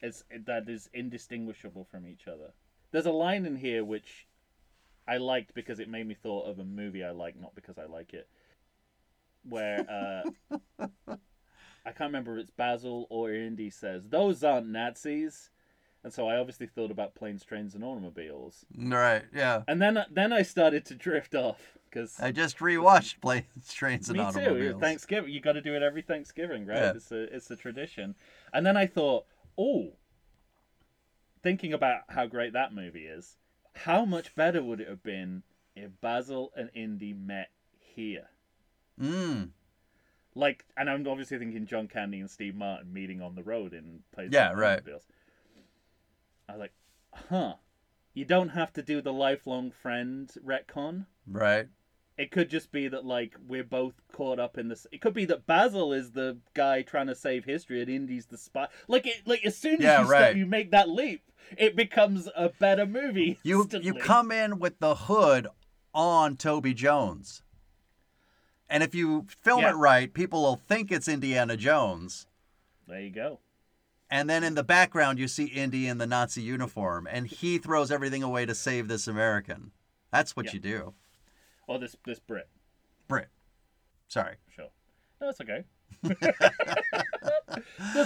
[0.00, 2.54] It's that is indistinguishable from each other.
[2.90, 4.26] There's a line in here which
[5.06, 7.84] I liked because it made me thought of a movie I like, not because I
[7.86, 8.28] like it.
[9.48, 10.56] Where uh,
[11.86, 15.50] I can't remember if it's Basil or Indy says those aren't Nazis,
[16.04, 18.64] and so I obviously thought about planes, trains, and automobiles.
[18.76, 19.22] Right.
[19.34, 19.62] Yeah.
[19.68, 24.18] And then then I started to drift off because I just rewatched Planes, Trains, and
[24.18, 24.78] me too.
[24.80, 26.78] Thanksgiving, you got to do it every Thanksgiving, right?
[26.78, 26.92] Yeah.
[26.96, 28.14] It's a it's a tradition.
[28.52, 29.26] And then I thought,
[29.56, 29.92] oh,
[31.42, 33.36] thinking about how great that movie is,
[33.74, 35.42] how much better would it have been
[35.76, 38.28] if Basil and Indy met here?
[39.00, 39.50] Mm.
[40.34, 44.00] Like, and I'm obviously thinking John Candy and Steve Martin meeting on the road in
[44.14, 44.32] places.
[44.32, 44.78] Yeah, right.
[44.78, 45.02] Automobiles.
[46.52, 46.72] I was like,
[47.30, 47.54] huh.
[48.14, 51.06] You don't have to do the lifelong friend retcon.
[51.26, 51.68] Right.
[52.18, 54.86] It could just be that like we're both caught up in this.
[54.92, 58.36] It could be that Basil is the guy trying to save history, and Indy's the
[58.36, 58.68] spy.
[58.86, 60.36] Like it, like as soon as Yeah, you start, right.
[60.36, 61.22] you make that leap,
[61.56, 63.38] it becomes a better movie.
[63.44, 65.48] You you come in with the hood
[65.94, 67.42] on Toby Jones.
[68.68, 69.70] And if you film Yeah.
[69.70, 72.26] it right, people will think it's Indiana Jones.
[72.86, 73.40] There you go.
[74.12, 77.90] And then in the background you see Indy in the Nazi uniform and he throws
[77.90, 79.70] everything away to save this American.
[80.12, 80.52] That's what Yeah.
[80.52, 80.94] you do.
[81.66, 82.48] Or this this Brit.
[83.08, 83.28] Brit.
[84.08, 84.36] Sorry.
[84.54, 84.68] Sure.
[85.20, 85.64] No, it's okay.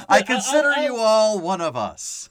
[0.09, 2.31] I consider I'll- you all one of us.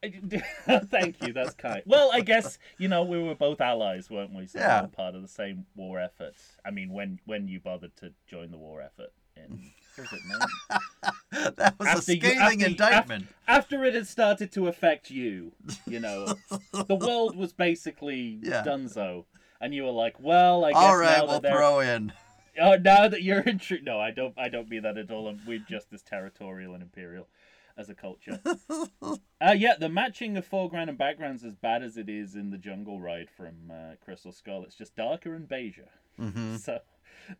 [0.02, 1.32] Thank you.
[1.32, 1.82] That's kind.
[1.84, 4.46] Well, I guess you know we were both allies, weren't we?
[4.46, 4.80] So Yeah.
[4.80, 6.34] we were part of the same war effort.
[6.64, 10.26] I mean, when when you bothered to join the war effort in what was it
[10.26, 11.52] man?
[11.56, 13.26] That was a After you- scathing after you- indictment.
[13.46, 15.52] after it had started to affect you,
[15.86, 16.34] you know,
[16.72, 18.62] the world was basically Yeah.
[18.62, 19.26] done so,
[19.60, 22.12] and you were like, "Well, I guess all right, now we'll that throw in.
[22.60, 25.26] oh, now that you're in tr- no, I don't, I don't mean that at all.
[25.28, 27.28] I'm- We're just as territorial and imperial
[27.76, 28.40] as a culture.
[29.40, 32.58] uh, yeah, the matching of foreground and background's as bad as it is in the
[32.58, 34.64] Jungle Ride from uh, Crystal Skull.
[34.64, 35.86] It's just darker and beiger.
[36.18, 36.80] hmm So,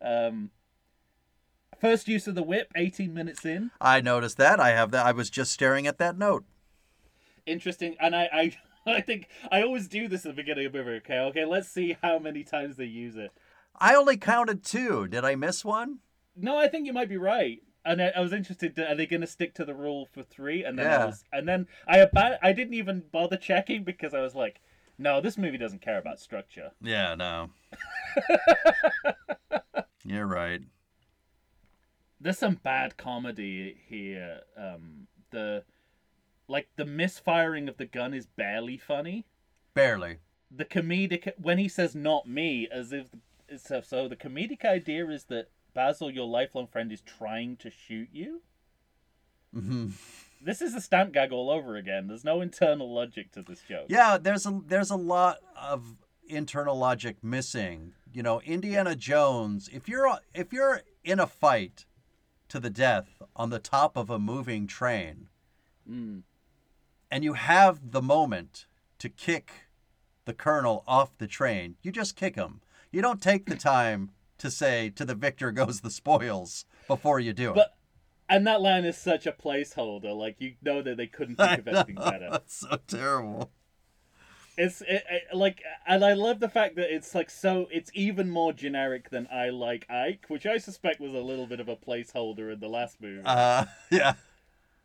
[0.01, 0.51] um,
[1.79, 3.71] first use of the whip, 18 minutes in.
[3.81, 4.59] I noticed that.
[4.59, 5.05] I have that.
[5.05, 6.45] I was just staring at that note.
[7.45, 8.57] interesting and I, I
[8.97, 10.97] i think i always do this at the beginning of every.
[10.97, 13.31] okay okay let's see how many times they use it
[13.81, 15.07] I only counted two.
[15.07, 15.99] Did I miss one?
[16.35, 19.21] no i think you might be right and i, I was interested are they going
[19.21, 22.37] to stick to the rule for three and then I was, and then i about
[22.41, 24.59] i didn't even bother checking because i was like
[24.97, 27.49] no this movie doesn't care about structure Yeah, no.
[30.05, 30.61] You're right.
[32.19, 35.63] There's some bad comedy here um the
[36.47, 39.25] like the misfiring of the gun is barely funny
[39.73, 40.17] Barely.
[40.51, 43.07] the comedic when he says not me as if
[43.57, 48.09] so, so the comedic idea is that basil your lifelong friend is trying to shoot
[48.11, 48.41] you
[49.53, 49.89] hmm
[50.41, 53.85] this is a stamp gag all over again there's no internal logic to this joke
[53.89, 55.95] Yeah, there's a there's a lot of
[56.29, 57.93] internal logic missing.
[58.13, 59.69] You know, Indiana Jones.
[59.71, 61.85] If you're if you're in a fight
[62.49, 65.27] to the death on the top of a moving train,
[65.89, 66.23] Mm.
[67.09, 68.65] and you have the moment
[68.99, 69.51] to kick
[70.25, 72.61] the colonel off the train, you just kick him.
[72.91, 77.33] You don't take the time to say to the victor goes the spoils before you
[77.33, 77.55] do it.
[77.55, 77.75] but
[78.31, 81.67] and that line is such a placeholder like you know that they couldn't think of
[81.67, 83.51] anything better That's so terrible.
[84.59, 88.29] It's it, it, like and i love the fact that it's like so it's even
[88.29, 91.75] more generic than i like ike which i suspect was a little bit of a
[91.75, 94.13] placeholder in the last movie Uh, yeah.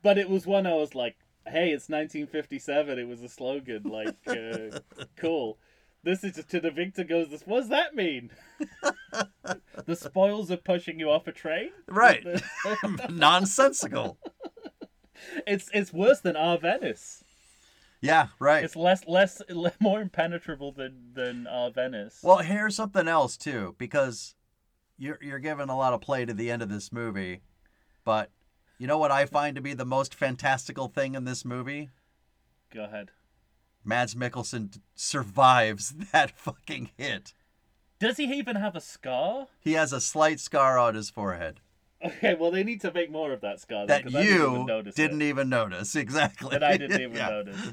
[0.02, 1.16] but it was one I was like,
[1.46, 2.98] "Hey, it's 1957.
[2.98, 3.82] It was a slogan.
[3.84, 4.78] Like, uh,
[5.16, 5.58] cool.
[6.02, 7.28] This is to the victor goes.
[7.30, 7.42] This.
[7.46, 8.30] What does that mean?
[9.86, 11.70] the spoils of pushing you off a train.
[11.88, 12.22] Right.
[13.08, 14.18] Nonsensical.
[15.46, 17.23] it's it's worse than our Venice.
[18.04, 18.62] Yeah, right.
[18.62, 19.40] It's less less
[19.80, 22.20] more impenetrable than than our Venice.
[22.22, 24.34] Well, here's something else too, because
[24.98, 27.40] you're you're giving a lot of play to the end of this movie,
[28.04, 28.30] but
[28.78, 31.90] you know what I find to be the most fantastical thing in this movie?
[32.72, 33.12] go ahead.
[33.84, 37.32] Mads Mikkelsen survives that fucking hit.
[38.00, 39.46] Does he even have a scar?
[39.60, 41.60] He has a slight scar on his forehead
[42.04, 43.86] Okay, well they need to make more of that scar.
[43.86, 46.50] then, that I didn't even you notice didn't even notice exactly.
[46.50, 47.28] that I didn't even Yeah.
[47.30, 47.72] notice.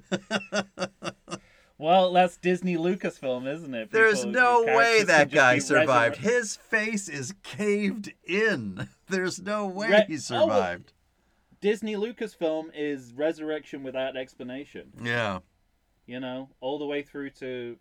[1.78, 3.92] well, that's Disney Lucasfilm, isn't it?
[3.92, 6.18] There's no way that guy survived.
[6.18, 8.88] resurre- His face is caved in.
[9.10, 10.94] There's no way Re- he oh, survived.
[11.60, 14.92] Disney Lucasfilm is resurrection without explanation.
[15.04, 15.40] Yeah.
[16.06, 17.78] You know, all the way through to,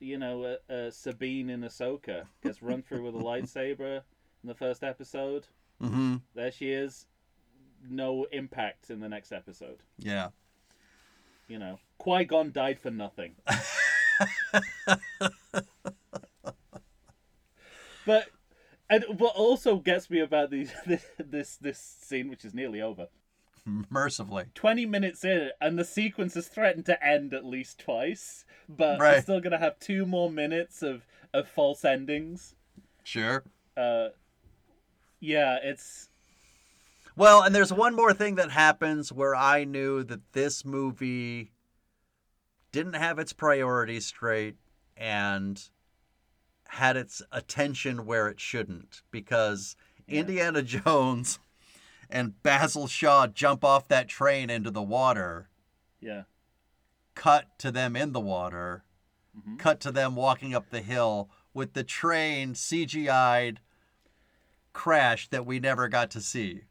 [0.00, 4.02] you know, uh, uh, Sabine in Ahsoka gets run through with a lightsaber
[4.42, 5.46] in the first episode.
[5.84, 6.16] Mm-hmm.
[6.34, 7.06] There she is.
[7.88, 9.78] No impact in the next episode.
[9.98, 10.28] Yeah.
[11.48, 13.34] You know, Qui Gon died for nothing.
[18.06, 18.28] but
[18.88, 23.08] and what also gets me about these this this this scene, which is nearly over,
[23.66, 24.46] Mercifully.
[24.54, 28.44] twenty minutes in, and the sequence is threatened to end at least twice.
[28.68, 32.54] But we're still gonna have two more minutes of of false endings.
[33.02, 33.42] Sure.
[33.76, 34.08] Uh,
[35.24, 36.08] yeah, it's
[37.16, 41.52] Well, and there's one more thing that happens where I knew that this movie
[42.72, 44.56] didn't have its priorities straight
[44.96, 45.62] and
[46.68, 50.20] had its attention where it shouldn't because Yeah.
[50.20, 51.38] Indiana Jones
[52.10, 55.48] and Basil Shaw jump off that train into the water,
[56.00, 56.24] yeah.
[57.14, 58.84] cut to them in the water,
[59.38, 59.58] Mhm.
[59.58, 63.60] cut to them walking up the hill with the train CGI'd
[64.74, 66.64] crash that we never got to see.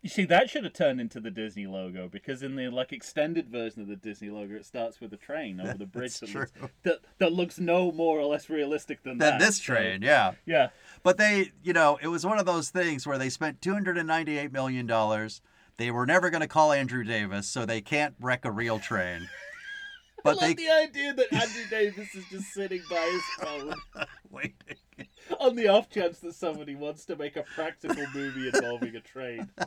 [0.00, 3.48] You see, that should have turned into the Disney logo because in the like extended
[3.48, 6.52] version of the Disney logo, it starts with a train over the bridge that looks,
[6.82, 9.40] that, that looks no more or less realistic than Than that.
[9.40, 10.32] this so- train, yeah.
[10.44, 10.70] yeah,
[11.04, 15.28] But they, you know, it was one of those things where they spent $298 million.
[15.76, 19.28] They were never going to call Andrew Davis, so they can't wreck a real train.
[20.24, 23.74] But I love they the idea that Andrew Davis is just sitting by his phone
[24.30, 24.76] waiting.
[25.40, 29.50] on the off chance that somebody wants to make a practical movie involving a train.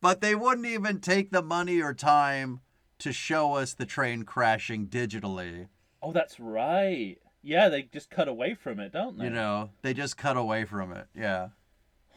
[0.00, 2.60] But they wouldn't even take the money or time
[3.00, 5.68] to show us the train crashing digitally.
[6.00, 7.18] Oh, that's right.
[7.42, 9.24] Yeah, they just cut away from it, don't they?
[9.24, 11.06] You know, they just cut away from it.
[11.14, 11.48] Yeah.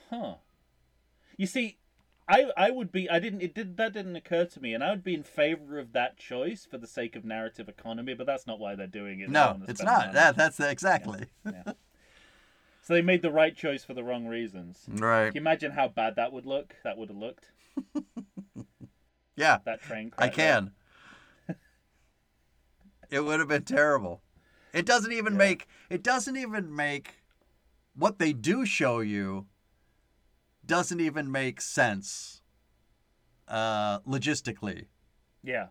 [0.10, 0.36] Huh.
[1.38, 1.80] You see,
[2.28, 4.90] I I would be I didn't it did that didn't occur to me, and I
[4.90, 8.48] would be in favor of that choice for the sake of narrative economy, but that's
[8.48, 9.30] not why they're doing it.
[9.30, 10.14] No, it's not.
[10.14, 11.26] That that's exactly.
[12.82, 14.86] So they made the right choice for the wrong reasons.
[14.88, 15.28] Right.
[15.28, 16.76] Can you imagine how bad that would look?
[16.84, 17.52] That would have looked.
[19.38, 19.58] Yeah.
[19.66, 20.72] That train I can.
[23.10, 24.22] it would have been terrible.
[24.74, 25.38] It doesn't even Yeah.
[25.40, 27.22] make it doesn't even make
[27.96, 29.48] what they do show you
[30.68, 32.42] doesn't even make sense
[33.48, 34.86] uh logistically
[35.44, 35.68] Yeah.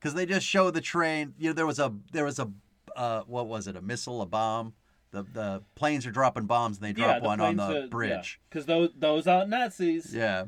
[0.00, 2.50] cuz they just show the train you know there was a there was a
[2.96, 4.74] uh what was it a missile a bomb
[5.10, 7.88] the the planes are dropping bombs and they drop yeah, the one on the are-
[7.88, 10.12] bridge Because those those aren't Nazis.
[10.14, 10.46] yeah.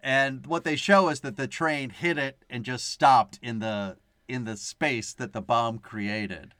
[0.00, 3.98] And what they show is that the train hit it and just stopped in the
[4.28, 6.54] in the space that the bomb created.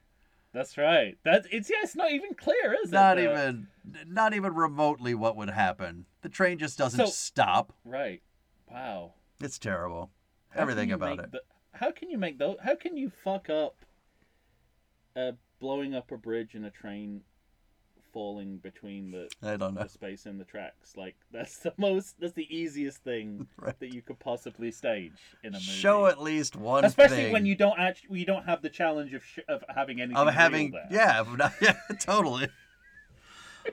[0.53, 1.17] That's right.
[1.23, 1.77] That's it's yeah.
[1.83, 3.25] It's not even clear, is Not it?
[3.25, 3.67] Not even
[4.07, 6.05] not even remotely what would happen.
[6.21, 7.73] The train just doesn't So- stop.
[7.85, 8.21] Right.
[8.69, 9.13] Wow.
[9.41, 10.11] It's terrible.
[10.49, 11.31] How Everything about it.
[11.31, 11.43] the-
[11.73, 12.57] how can you make those?
[12.63, 13.75] How can you fuck up?
[15.15, 17.21] Uh, blowing up a bridge and a train
[18.19, 19.83] falling between the, I don't know.
[19.83, 20.97] the space in the tracks.
[20.97, 22.19] Like that's the most.
[22.19, 23.79] That's the easiest thing Right.
[23.79, 25.63] that you could possibly stage in a movie.
[25.63, 29.13] Show at least one Especially thing when you don't actually you don't have the challenge
[29.13, 31.23] of sh- of having anything of having yeah,
[31.61, 32.49] yeah, totally.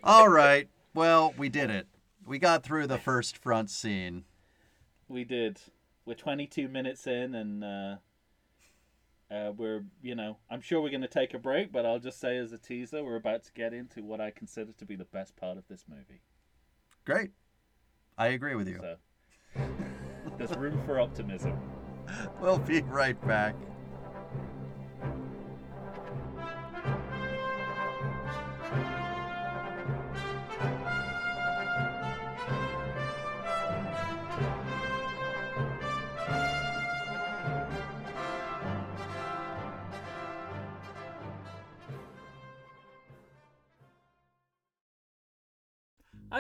[0.05, 0.68] All right.
[0.94, 1.88] Well, we did it.
[2.24, 4.26] We got through the first front scene.
[5.09, 5.61] We did.
[6.05, 7.97] We're 22 minutes in, and uh,
[9.31, 12.20] uh, we're, you know, I'm sure we're going to take a break, but I'll just
[12.20, 15.05] say as a teaser, we're about to get into what I consider to be the
[15.05, 16.22] best part of this movie.
[17.05, 17.31] Great.
[18.16, 18.79] I agree with you.
[18.81, 18.97] So
[20.39, 21.59] there's room for optimism.
[22.41, 23.57] We'll be right back.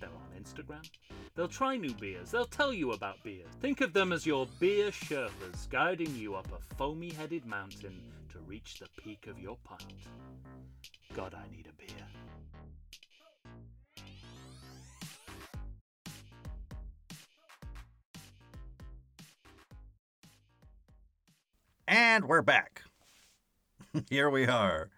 [0.00, 0.88] they're on Instagram.
[1.34, 3.48] They'll try new beers, they'll tell you about beers.
[3.60, 8.38] Think of them as your beer Sherpas guiding you up a foamy headed mountain to
[8.40, 9.84] reach the peak of your pint.
[11.14, 12.06] God, I need a beer.
[21.86, 22.82] And we're back.
[24.10, 24.88] Here we are.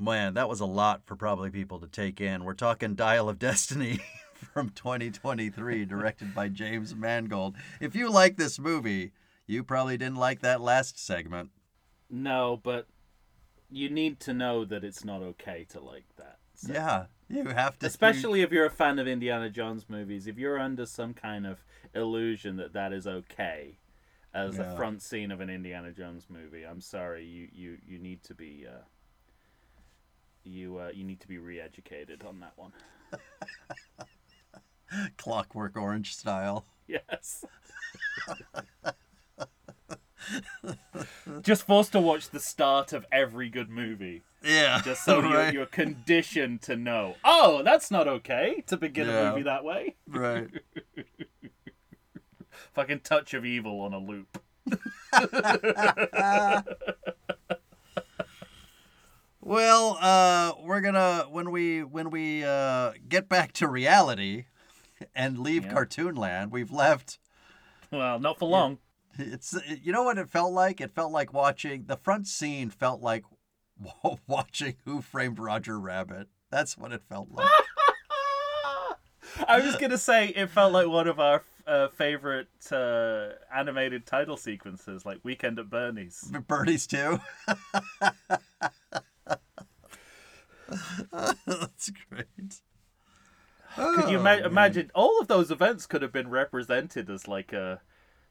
[0.00, 2.42] Man, that was a lot for probably people to take in.
[2.44, 4.00] We're talking Dial of Destiny
[4.54, 7.54] from 2023, directed by James Mangold.
[7.80, 9.12] If you like this movie,
[9.46, 11.50] you probably didn't like that last segment.
[12.08, 12.86] No, but
[13.70, 16.38] you need to know that it's not okay to like that.
[16.54, 17.86] So- Yeah, you have to.
[17.86, 21.62] Especially if you're a fan of Indiana Jones movies, if you're under some kind of
[21.94, 23.76] illusion that that is okay
[24.32, 24.72] as Yeah.
[24.72, 28.34] a front scene of an Indiana Jones movie, I'm sorry, you you, you need to
[28.34, 28.78] be uh,
[30.44, 32.72] you uh, you need to be re-educated on that one.
[35.16, 36.66] Clockwork Orange style.
[36.86, 37.44] Yes.
[41.42, 44.80] Just forced to watch the start of every good movie, Yeah.
[44.84, 47.16] just so you're, you're conditioned to know.
[47.24, 49.96] Oh, that's not okay to begin a movie that way.
[50.06, 50.48] Right.
[52.74, 54.40] Fucking touch of evil on a loop.
[59.50, 64.44] Well, uh, we're gonna when we when we uh, get back to reality
[65.12, 65.72] and leave Yeah.
[65.72, 67.18] cartoon land, we've left.
[67.90, 68.78] Well, not for long.
[69.18, 70.80] It's you know what it felt like.
[70.80, 72.70] It felt like watching the front scene.
[72.70, 73.24] Felt like
[74.28, 76.28] watching Who Framed Roger Rabbit.
[76.52, 77.50] That's what it felt like.
[79.48, 84.36] I was gonna say it felt like one of our uh, favorite uh, animated title
[84.36, 86.30] sequences, like Weekend at Bernie's.
[86.46, 87.18] Bernie's too.
[91.46, 92.26] That's great.
[93.92, 97.52] Could you Oh, ma- imagine all of those events could have been represented as like
[97.52, 97.80] a,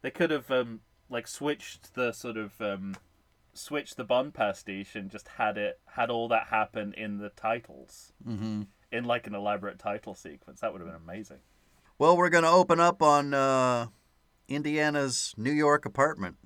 [0.02, 2.96] they could have um like switched the sort of um,
[3.54, 8.14] switched the Bond pastiche and just had it had all that happen in the titles
[8.24, 10.62] hmm in like an elaborate title sequence.
[10.62, 11.40] That would have been amazing.
[11.98, 13.88] Well, we're gonna open up on uh,
[14.48, 16.38] Indiana's New York apartment.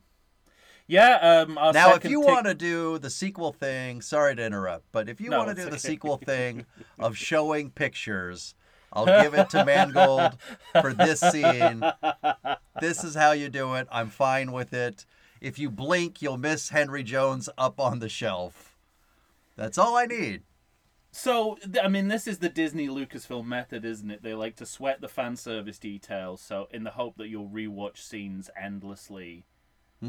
[0.87, 1.43] Yeah.
[1.47, 1.57] Um.
[1.57, 5.07] Our Now, if you tick- want to do the sequel thing, sorry to interrupt, but
[5.09, 6.65] if you No, want to do the sequel thing
[6.99, 8.53] of showing pictures,
[8.91, 10.37] I'll give it to Mangold
[10.81, 11.83] for this scene.
[12.81, 13.87] This is how you do it.
[13.91, 15.05] I'm fine with it.
[15.41, 18.77] If you blink, you'll miss Henry Jones up on the shelf.
[19.55, 20.43] That's all I need.
[21.11, 24.23] So, I mean, this is the Disney Lucasfilm method, isn't it?
[24.23, 27.97] They like to sweat the fan service details, so in the hope that you'll rewatch
[27.97, 29.45] scenes endlessly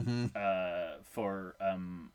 [0.03, 2.11] hmm uh, for um,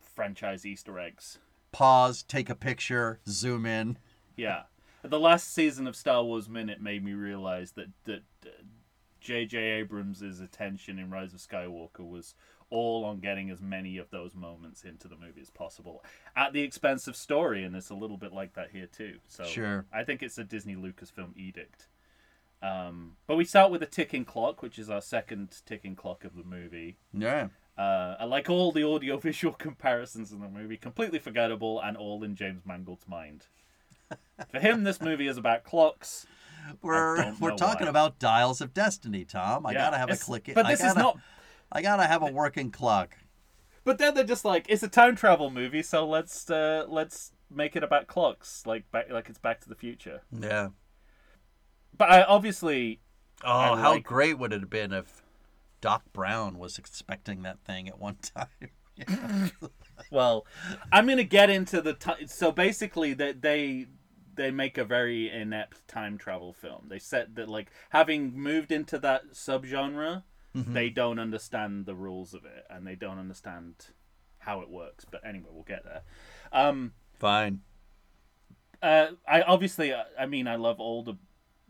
[0.00, 1.38] franchise Easter eggs.
[1.72, 3.98] Pause, take a picture, zoom in.
[4.36, 4.62] Yeah,
[5.02, 8.50] the last season of Star Wars Minute made me realize that that uh,
[9.20, 9.58] J.J.
[9.58, 12.34] Abrams' attention in Rise of Skywalker was
[12.70, 16.04] all on getting as many of those moments into the movie as possible,
[16.36, 19.18] at the expense of story, and it's a little bit like that here too.
[19.28, 19.86] So Sure.
[19.92, 21.86] I think it's a Disney Lucasfilm edict.
[22.64, 26.34] Um, but we start with a ticking clock, which is our second ticking clock of
[26.34, 26.96] the movie.
[27.12, 27.48] Yeah.
[27.76, 32.62] Uh, like all the audio-visual comparisons in the movie, completely forgettable and all in James
[32.64, 33.46] Mangold's mind.
[34.50, 36.26] For him, this movie is about clocks.
[36.82, 37.90] We're we're talking why.
[37.90, 39.66] about dials of destiny, Tom.
[39.66, 40.50] I Yeah, gotta have a click.
[40.54, 41.18] But I this is gotta- not.
[41.72, 43.16] I gotta have a working clock.
[43.84, 47.76] But then they're just like, it's a time travel movie, so let's uh, let's make
[47.76, 50.22] it about clocks, like back, like it's Back to the Future.
[50.32, 50.68] Yeah.
[51.96, 53.00] But I obviously,
[53.44, 55.22] Oh, I how like- great would it have been if
[55.80, 58.46] Doc Brown was expecting that thing at one time?
[58.96, 59.48] Yeah.
[60.10, 60.46] well,
[60.92, 63.86] I'm gonna get into the ti So basically, that they
[64.36, 66.86] they make a very inept time travel film.
[66.88, 70.22] They said that like having moved into that subgenre,
[70.56, 70.72] Mm-hmm.
[70.72, 73.74] they don't understand the rules of it and they don't understand
[74.38, 75.04] how it works.
[75.04, 76.02] But anyway, we'll get there.
[76.52, 77.62] Um, Fine.
[78.80, 81.14] uh, I obviously, uh, I mean, I love all the.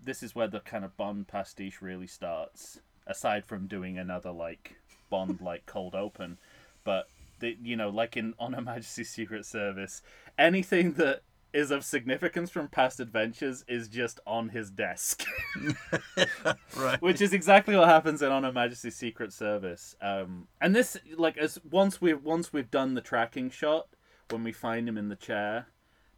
[0.05, 2.81] This is where the kind of Bond pastiche really starts.
[3.07, 4.77] Aside from doing another like
[5.11, 6.39] Bond like cold open,
[6.85, 7.09] but
[7.41, 10.01] the you know like in On Her Majesty's Secret Service,
[10.39, 15.25] anything that is of significance from past adventures is just on his desk,
[16.77, 17.01] Right.
[17.01, 19.95] which is exactly what happens in On Her Majesty's Secret Service.
[20.01, 23.87] Um, and this like as once we've once we've done the tracking shot
[24.31, 25.67] when we find him in the chair,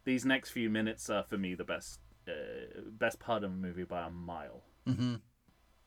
[0.05, 3.83] these next few minutes are for me the best uh, best part of the movie
[3.83, 5.15] by a mile, hmm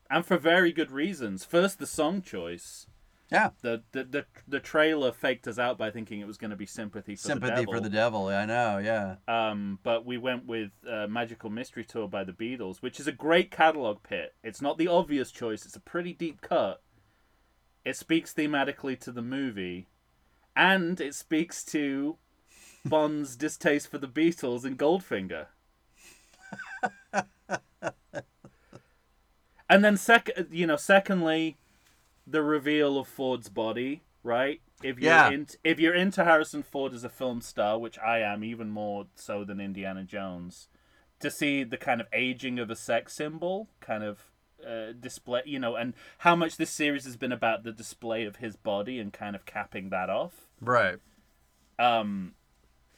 [0.09, 1.45] and for very good reasons.
[1.45, 2.85] First, the song choice.
[3.31, 3.51] Yeah.
[3.61, 6.65] The, the the the trailer faked us out by thinking it was going to be
[6.65, 7.73] sympathy for Sympathy the devil.
[7.73, 8.27] for the devil.
[8.27, 8.77] I know.
[8.77, 9.15] Yeah.
[9.25, 13.13] Um, but we went with uh, Magical Mystery Tour by the Beatles, which is a
[13.13, 14.35] great catalog pit.
[14.43, 15.65] It's not the obvious choice.
[15.65, 16.81] It's a pretty deep cut.
[17.85, 19.87] It speaks thematically to the movie,
[20.53, 22.17] and it speaks to
[22.85, 25.45] Bond's distaste for the Beatles and Goldfinger.
[29.69, 31.57] and then sec, you know, secondly,
[32.27, 34.61] the reveal of Ford's body, right?
[34.83, 35.29] If you're Yeah.
[35.29, 39.07] in, if you're into Harrison Ford as a film star, which I am even more
[39.15, 40.67] so than Indiana Jones,
[41.19, 44.31] to see the kind of aging of a sex symbol, kind of
[44.67, 48.37] uh, display, you know, and how much this series has been about the display of
[48.37, 50.47] his body and kind of capping that off.
[50.59, 50.97] Right.
[51.79, 52.33] Um,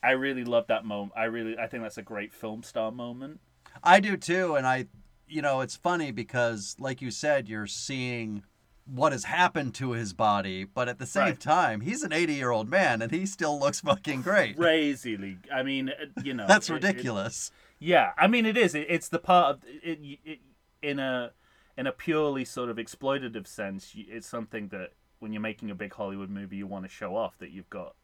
[0.04, 1.14] I really love that moment.
[1.16, 3.39] I really, I think that's a great film star moment.
[3.84, 4.88] I do too, and I,
[5.28, 8.43] you know, it's funny because, like you said, you're seeing
[8.86, 11.39] what has happened to his body, but at the same Right.
[11.39, 14.58] time, he's an 80 year old man and he still looks fucking great.
[14.58, 17.51] Crazily, I mean, uh, you know, That's it- it- ridiculous.
[17.80, 18.76] Yeah, I mean it is.
[18.76, 20.39] It, it's the part of it, it
[20.82, 21.32] in a
[21.78, 23.93] in a purely sort of exploitative sense.
[23.95, 27.38] It's something that when you're making a big Hollywood movie, you want to show off
[27.39, 27.95] that you've got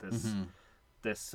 [0.00, 0.46] this Mhm.
[1.02, 1.34] This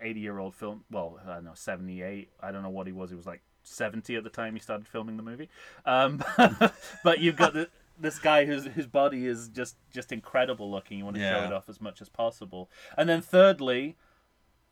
[0.00, 0.84] eighty year old film.
[0.90, 2.30] Well, I don't know, seventy eight.
[2.40, 3.10] I don't know what he was.
[3.10, 5.48] He was like seventy at the time he started filming the movie.
[5.84, 6.22] Um,
[7.04, 10.98] but you've got the, this guy whose whose body is just just incredible looking.
[10.98, 12.70] You want to show it off as much as possible.
[12.96, 13.96] And then thirdly,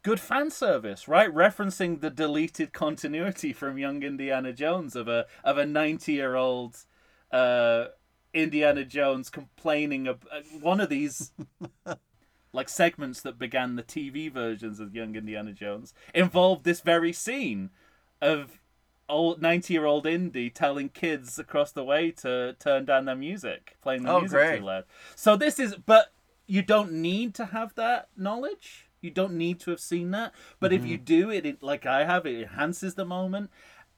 [0.03, 1.33] good fan service, right?
[1.33, 6.77] Referencing the deleted continuity from Young Indiana Jones of a of a ninety year old
[7.31, 7.87] uh,
[8.33, 11.33] Indiana Jones complaining of uh, one of these
[12.57, 17.71] like segments that began the TV versions of Young Indiana Jones involved this very scene
[18.21, 18.59] of
[19.09, 23.77] old 90 year old Indy telling kids across the way to turn down their music,
[23.83, 24.59] playing the Oh, music great.
[24.59, 24.85] too loud.
[25.15, 26.13] So this is, but
[26.47, 28.89] you don't need to have that knowledge.
[29.01, 30.33] You don't need to have seen that.
[30.59, 31.05] But if you mhm.
[31.05, 33.51] do it, it, like I have, it enhances the moment.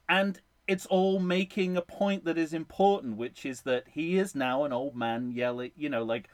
[0.08, 4.64] And it's all making a point that is important, which is that he is now
[4.64, 6.28] an old man yelling, you know, like.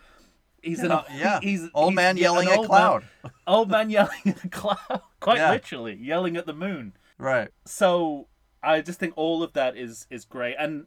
[0.65, 1.41] He's an Uh, yeah.
[1.41, 3.05] he's Old he's man yelling at old cloud.
[3.23, 4.79] Man, old man yelling at the cloud,
[5.21, 5.51] quite Yeah.
[5.51, 7.51] literally yelling at the moon Right.
[7.67, 8.29] so
[8.63, 10.87] I just think all of that is is great, and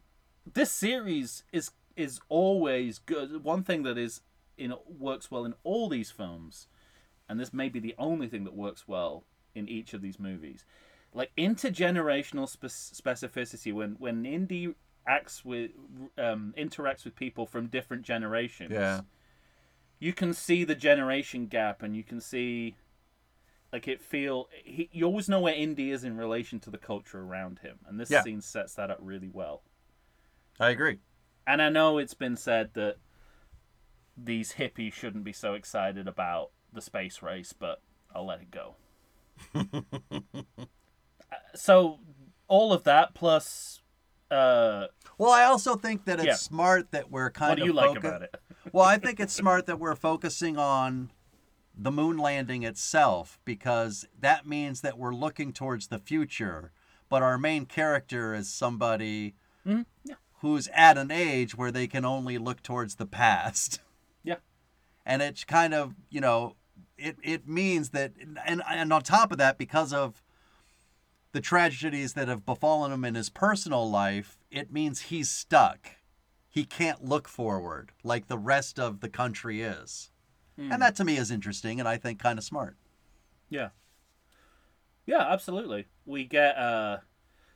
[0.51, 3.43] this series is is always good.
[3.43, 4.21] One thing that is
[4.57, 6.67] in works well in all these films,
[7.29, 10.65] and this may be the only thing that works well in each of these movies,
[11.13, 12.65] like intergenerational spe-
[13.01, 13.73] specificity.
[13.73, 14.73] When when Indy
[15.07, 15.71] acts with
[16.17, 19.01] um, interacts with people from different generations, Yeah.
[19.99, 22.75] You can see the generation gap, and you can see
[23.73, 27.19] like it feel he, you always know where Indy is in relation to the culture
[27.21, 28.23] around him, and this Yeah.
[28.23, 29.63] scene sets that up really well.
[30.59, 30.99] I agree.
[31.45, 32.97] And I know it's been said that
[34.17, 37.81] these hippies shouldn't be so excited about the space race, but
[38.13, 38.75] I'll let it go.
[41.55, 41.99] So
[42.47, 43.81] all of that plus
[44.31, 44.87] uh
[45.17, 46.33] Well, I also think that it's Yeah.
[46.33, 48.35] smart that we're kind of what do of you like about it?
[48.73, 51.11] Well, I think it's smart that we're focusing on
[51.77, 56.71] the moon landing itself because that means that we're looking towards the future.
[57.09, 60.15] But our main character is somebody Mhm, yeah.
[60.41, 63.79] who's at an age where they can only look towards the past.
[64.23, 64.37] Yeah.
[65.05, 66.55] And it's kind of, you know,
[66.97, 68.13] it, it means that,
[68.45, 70.21] and, and on top of that, because of
[71.31, 75.91] the tragedies that have befallen him in his personal life, it means he's stuck.
[76.57, 80.09] He can't look forward like the rest of the country is.
[80.57, 82.77] And that to me is interesting and I think kind of smart.
[83.47, 83.69] Yeah.
[85.05, 85.85] Yeah, absolutely.
[86.07, 86.97] We get uh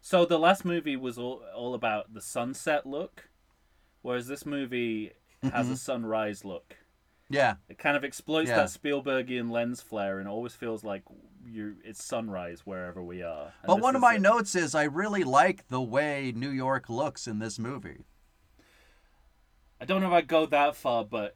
[0.02, 3.30] so the last movie was all all about the sunset look,
[4.04, 5.14] whereas this movie
[5.52, 6.76] has a sunrise look.
[7.28, 7.56] Yeah.
[7.70, 8.58] It kind of exploits Yeah.
[8.58, 11.02] that Spielbergian lens flare and always feels like
[11.44, 13.46] you it's sunrise wherever we are.
[13.64, 14.22] And But one of my it.
[14.22, 18.06] notes is I really like the way New York looks in this movie.
[19.82, 21.36] I don't know if I go that far, but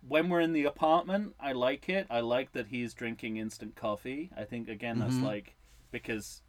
[0.00, 2.06] when we're in the apartment, I like it.
[2.08, 4.30] I like that he's drinking instant coffee.
[4.34, 5.22] I think again that's Mhm.
[5.24, 5.54] like
[5.90, 6.42] because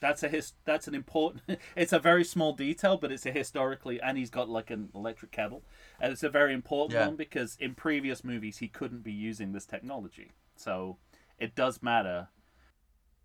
[0.00, 3.98] that's a his that's an important it's a very small detail, but it's a historically
[4.02, 5.64] and he's got like an electric kettle.
[5.98, 7.06] And it's a very important Yeah.
[7.06, 10.32] one because in previous movies he couldn't be using this technology.
[10.56, 10.98] So
[11.38, 12.28] it does matter.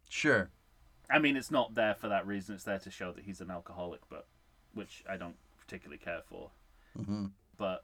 [0.07, 0.51] Sure.
[1.09, 3.51] I mean it's not there for that reason, it's there to show that he's an
[3.51, 4.25] alcoholic, but
[4.73, 6.51] which I don't particularly care for.
[6.95, 7.27] Hmm
[7.57, 7.83] But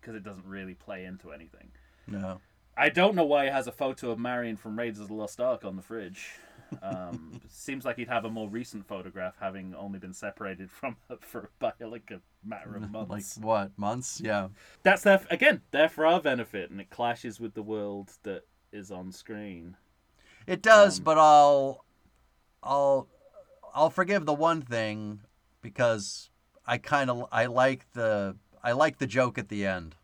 [0.00, 1.70] because it doesn't really play into anything.
[2.06, 2.40] No.
[2.76, 5.40] I don't know why he has a photo of Marion from Raiders of the Lost
[5.40, 6.32] Ark on the fridge.
[6.82, 11.16] Um, seems like he'd have a more recent photograph, having only been separated from her
[11.20, 13.36] for by like a matter of months.
[13.38, 13.70] Like what?
[13.78, 14.20] Months?
[14.22, 14.48] Yeah.
[14.82, 15.62] That's there again.
[15.70, 18.42] There for our benefit, and it clashes with the world that
[18.72, 19.76] is on screen.
[20.46, 21.84] It does, Um, but I'll
[22.62, 23.08] I'll
[23.74, 25.20] I'll forgive the one thing
[25.62, 26.28] because
[26.66, 29.96] I kind of I like the I like the joke at the end.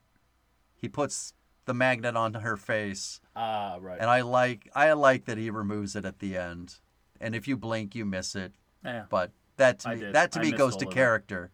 [0.76, 1.34] He puts
[1.66, 3.98] the magnet on her face Ah, right.
[4.00, 6.76] and I like I like that he removes it at the end.
[7.20, 8.52] And if you blink you miss it,
[8.84, 9.04] yeah.
[9.10, 10.14] but that to I me did.
[10.14, 10.92] that to I me goes to it.
[10.92, 11.50] character.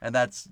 [0.00, 0.48] And that's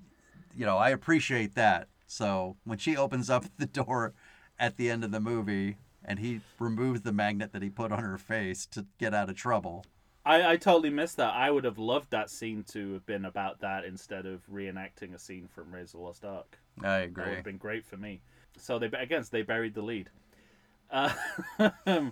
[0.55, 1.87] you know, I appreciate that.
[2.07, 4.13] So when she opens up the door
[4.59, 8.03] at the end of the movie and he removes the magnet that he put on
[8.03, 9.85] her face to get out of trouble.
[10.25, 11.33] I, I totally missed that.
[11.33, 15.19] I would have loved that scene to have been about that instead of reenacting a
[15.19, 16.57] scene from Raiders of the Lost Ark.
[16.81, 17.23] I agree.
[17.23, 18.21] That would have been great for me.
[18.57, 20.09] So they again they buried the lead.
[20.89, 21.11] Uh,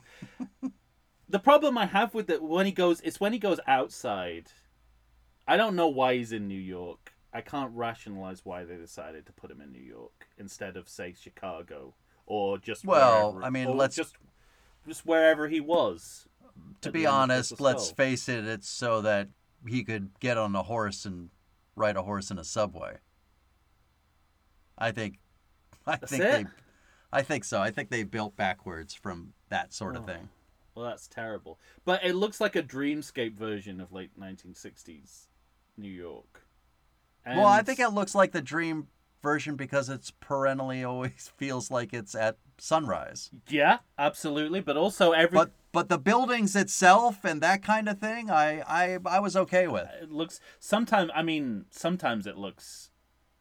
[1.30, 4.48] the problem I have with it when he goes it's when he goes outside.
[5.48, 7.14] I don't know why he's in New York.
[7.34, 11.14] I can't rationalize why they decided to put him in New York instead of say
[11.20, 11.94] Chicago
[12.26, 14.16] or just Well, wherever- I mean, let's- just
[14.88, 16.28] just wherever he was.
[16.82, 17.96] To be of honest, let's Skull.
[17.96, 19.30] face it, it's so that
[19.68, 21.30] he could get on a horse and
[21.76, 22.98] ride a horse in a subway.
[24.78, 25.20] I think
[25.88, 26.32] I That's think it?
[26.32, 26.46] they
[27.14, 27.62] I think so.
[27.62, 30.06] I think they built backwards from that sort of Oh.
[30.08, 30.30] thing.
[30.74, 31.60] Well, that's terrible.
[31.84, 35.28] But it looks like a dreamscape version of late 1960s
[35.78, 36.48] New York.
[37.26, 38.88] well, I think it looks like the dream
[39.22, 43.32] version because it's perennially always feels like it's at sunrise.
[43.50, 44.62] Yeah, absolutely.
[44.62, 49.00] But also every But but the buildings itself and that kind of thing, I I,
[49.06, 49.88] I was okay with.
[50.02, 51.12] it looks sometimes.
[51.16, 52.92] I mean, sometimes it looks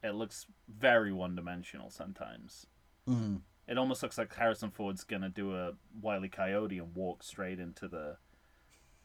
[0.03, 1.91] it looks very one dimensional.
[1.91, 2.67] Sometimes
[3.09, 3.41] Mm.
[3.67, 6.31] it almost looks like Harrison Ford's gonna do a wily E.
[6.31, 8.17] Coyote and walk straight into the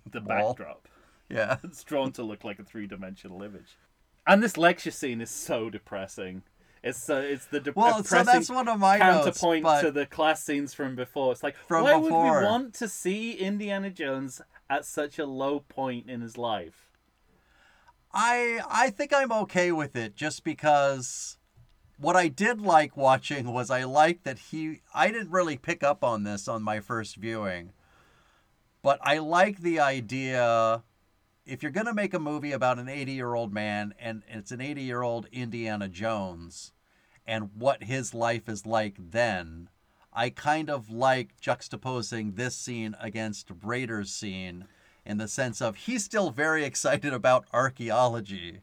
[0.10, 0.54] the Wall.
[0.54, 0.88] backdrop.
[1.30, 1.58] Yeah.
[1.64, 3.78] It's drawn to look like a three dimensional image.
[4.28, 6.44] And this lecture scene is so depressing.
[6.86, 9.26] It's uh, it's the de- Well, so depressing that's one of my notes.
[9.40, 11.32] counterpoint But to the class scenes from before.
[11.32, 12.24] It's like From why before.
[12.34, 14.40] would we want to see Indiana Jones
[14.70, 16.92] at such a low point in his life?
[18.14, 21.38] I I think I'm okay with it just because
[21.98, 26.04] what I did like watching was I liked that he I didn't really pick up
[26.04, 27.74] on this on my first viewing.
[28.84, 30.84] But I like the idea
[31.48, 35.26] if you're going to make a movie about an 80-year-old man and it's an 80-year-old
[35.32, 36.72] Indiana Jones
[37.28, 39.70] and what his life is like then,
[40.14, 44.66] I kind of like juxtaposing this scene against Raiders scene
[45.06, 48.62] in the sense of he's still very excited about archaeology.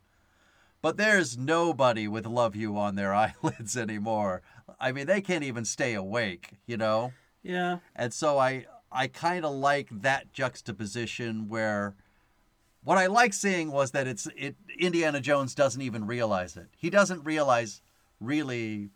[0.81, 4.43] But there's nobody with love you on their eyelids anymore.
[4.81, 7.13] I mean, they can't even stay awake, you know?
[7.43, 7.79] Yeah.
[7.95, 11.95] And so I I kind of like that juxtaposition where
[12.85, 16.69] what I like seeing was that it's it Indiana Jones doesn't even realize it.
[16.77, 17.81] He doesn't realize
[18.23, 18.91] really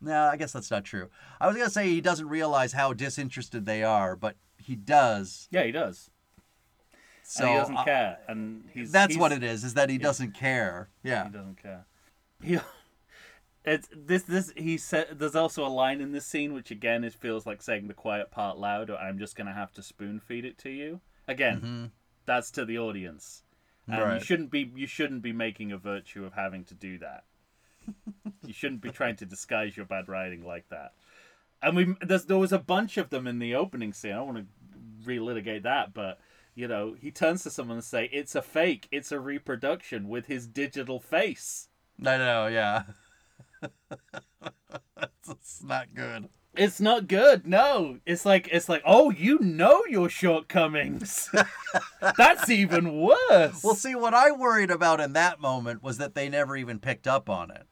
[0.00, 1.08] No, I guess that's not true.
[1.40, 5.48] I was going to say he doesn't realize how disinterested they are, but he does.
[5.50, 6.10] Yeah, he does.
[7.22, 8.18] So and he doesn't I- care.
[8.28, 10.88] And he's that's he's- what it is is that he doesn't care.
[11.02, 11.24] Yeah.
[11.24, 11.86] He doesn't care.
[12.42, 12.58] He,
[13.64, 15.18] it's this this he said.
[15.18, 18.30] There's also a line in this scene which again it feels like saying the quiet
[18.30, 21.00] part loud, or I'm just gonna have to spoon feed it to you.
[21.26, 21.84] Again, mm-hmm.
[22.24, 23.42] that's to the audience,
[23.86, 27.24] and you shouldn't be you shouldn't be making a virtue of having to do that.
[28.46, 30.92] You shouldn't be trying to disguise your bad writing like that.
[31.62, 34.12] And we there's, there was a bunch of them in the opening scene.
[34.12, 36.20] I don't want to relitigate that, but
[36.54, 38.88] you know, he turns to someone and say, "It's a fake.
[38.90, 41.68] It's a reproduction with his digital face."
[42.00, 42.82] I know, yeah.
[43.62, 46.28] it's, it's not good.
[46.54, 47.46] It's not good.
[47.46, 51.30] No, it's like it's like, oh, you know your shortcomings.
[52.16, 53.62] That's even worse.
[53.62, 57.06] Well, see, what I worried about in that moment was that they never even picked
[57.06, 57.66] up on it.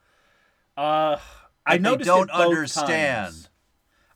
[0.77, 1.19] Uh,
[1.65, 3.27] I noticed don't understand.
[3.35, 3.49] times.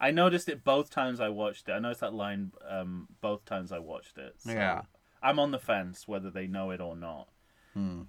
[0.01, 1.73] I noticed it both times I watched it.
[1.73, 4.35] I noticed that line um, both times I watched it.
[4.39, 4.83] So Yeah.
[5.23, 7.29] I'm on the fence whether they know it or not.
[7.75, 8.03] Hmm.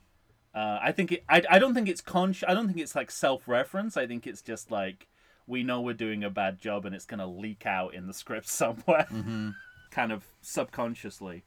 [0.53, 1.23] Uh, I think it.
[1.29, 2.43] I, I don't think it's conscious.
[2.47, 3.95] I don't think it's like self-reference.
[3.97, 5.07] I think it's just like
[5.47, 8.47] we know we're doing a bad job and it's gonna leak out in the script
[8.49, 9.49] somewhere, Mm-hmm.
[9.91, 11.43] kind of subconsciously.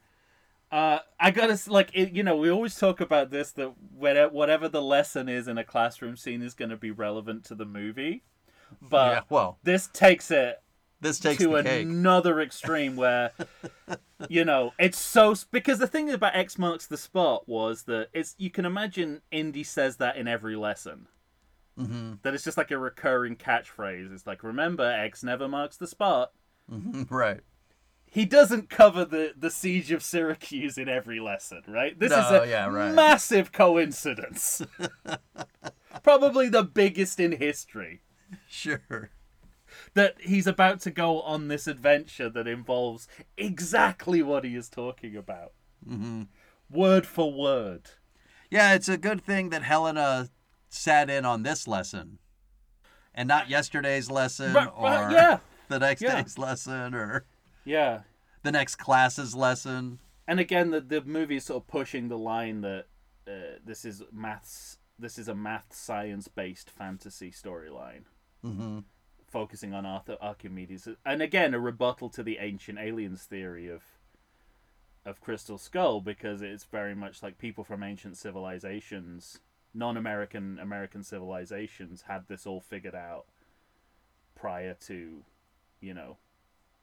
[0.75, 4.69] Uh, I gotta like it, you know we always talk about this that whatever whatever
[4.69, 8.25] the lesson is in a classroom scene is gonna be relevant to the movie,
[8.83, 10.61] but yeah, well, this takes it
[11.01, 13.31] this takes to another extreme where
[14.29, 18.35] you know it's so because the thing about X marks the spot was that it's
[18.37, 21.07] you can imagine Indy says that in every lesson.
[21.79, 24.13] hmm That it's just like a recurring catchphrase.
[24.13, 26.33] It's like remember X never marks the spot.
[26.69, 27.43] hmm Right.
[28.15, 31.99] He doesn't cover the the siege of Syracuse in every lesson, right?
[31.99, 32.95] This is a yeah, right.
[32.95, 34.63] massive coincidence.
[36.05, 38.03] Probably the biggest in history.
[38.49, 39.11] Sure.
[39.95, 45.17] that he's about to go on this adventure that involves exactly what he is talking
[45.17, 45.53] about.
[45.87, 46.23] hmm
[46.71, 47.91] Word for word.
[48.51, 50.29] Yeah, it's a good thing that Helena
[50.69, 52.19] sat in on this lesson
[53.13, 55.39] and not yesterday's lesson Right, or right, yeah.
[55.69, 56.23] the next Yeah.
[56.23, 57.25] day's lesson or
[57.65, 58.01] Yeah.
[58.43, 59.99] the next class's lesson.
[60.27, 62.87] And again, the, the movie is sort of pushing the line that
[63.27, 64.79] uh, this is maths.
[64.99, 68.03] This is a math science based fantasy storyline,
[68.43, 68.81] hmm
[69.27, 73.83] focusing on Arthur Archimedes, and again a rebuttal to the ancient aliens theory of
[75.05, 79.41] of Crystal Skull because it's very much like people from ancient civilizations,
[79.75, 83.25] non-American American civilizations had this all figured out
[84.37, 85.25] prior to,
[85.81, 86.17] you know,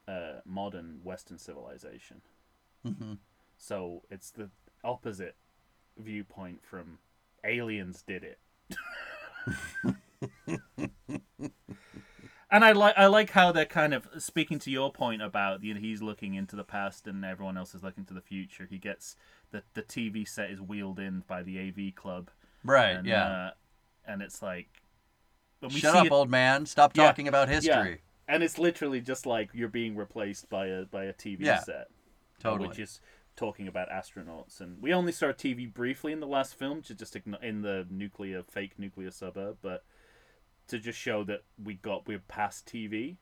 [0.08, 2.22] uh, modern Western civilization.
[2.84, 3.14] hmm
[3.56, 4.50] So it's the
[4.84, 5.36] opposite
[5.98, 6.98] viewpoint from
[7.44, 8.38] aliens did it.
[12.50, 15.74] and I like I like how they're kind of speaking to your point about you
[15.74, 18.66] know he's looking into the past and everyone else is looking to the future.
[18.68, 19.16] He gets
[19.50, 22.30] the the TV set is wheeled in by the AV club.
[22.64, 23.26] Right, And, yeah.
[23.26, 23.50] Uh,
[24.06, 24.68] and it's like
[25.70, 26.66] Shut up, it- old man.
[26.66, 28.02] Stop Yeah, talking about history.
[28.28, 31.88] And it's literally just like you're being replaced by a by a TV Yeah, set.
[32.40, 32.68] Totally.
[32.68, 33.00] Which is
[33.36, 37.16] talking about astronauts, and we only saw TV briefly in the last film, ju- just
[37.16, 39.84] in the nuclear fake nuclear suburb, but
[40.68, 43.18] to just show that we got we're past TV,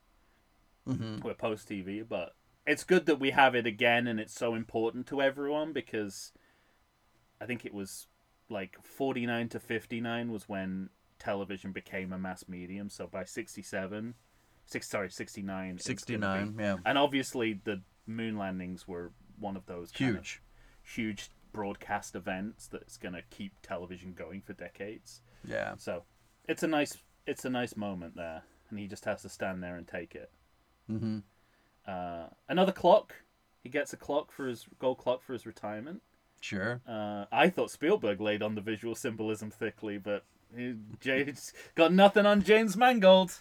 [0.86, 2.34] hmm we're post TV, but
[2.66, 6.32] it's good that we have it again, and it's so important to everyone because
[7.40, 8.06] I think it was
[8.48, 12.88] like forty nine to fifty nine was when television became a mass medium.
[12.90, 14.14] So by sixty seven,
[14.70, 16.76] six sorry sixty nine, 69, yeah.
[16.86, 20.42] and obviously the moon landings were one of those kind of Huge.
[20.82, 25.20] huge broadcast events that's going to keep television going for decades.
[25.46, 25.74] Yeah.
[25.78, 26.04] So
[26.48, 29.76] it's a nice it's a nice moment there, and he just has to stand there
[29.76, 30.30] and take it.
[30.86, 31.18] hmm
[31.86, 33.14] Uh, another clock.
[33.62, 36.02] He gets a clock for his gold clock for his retirement.
[36.40, 36.80] Sure.
[36.88, 40.24] Uh, I thought Spielberg laid on the visual symbolism thickly, but
[40.56, 43.32] he, Jay's got nothing on James Mangold.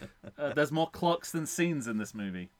[0.36, 2.50] Uh, there's more clocks than scenes in this movie.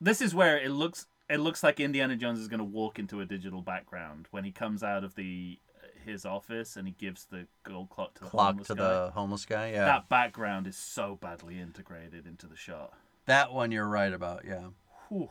[0.00, 3.20] This is where it looks it looks like Indiana Jones is going to walk into
[3.20, 5.58] a digital background when he comes out of the
[6.04, 8.82] his office and he gives the gold clock to the Clock homeless to guy.
[8.82, 9.70] the homeless guy.
[9.70, 9.84] Yeah.
[9.84, 12.92] That background is so badly integrated into the shot.
[13.26, 14.44] That one you're right about.
[14.44, 14.68] Yeah.
[15.08, 15.30] Whew.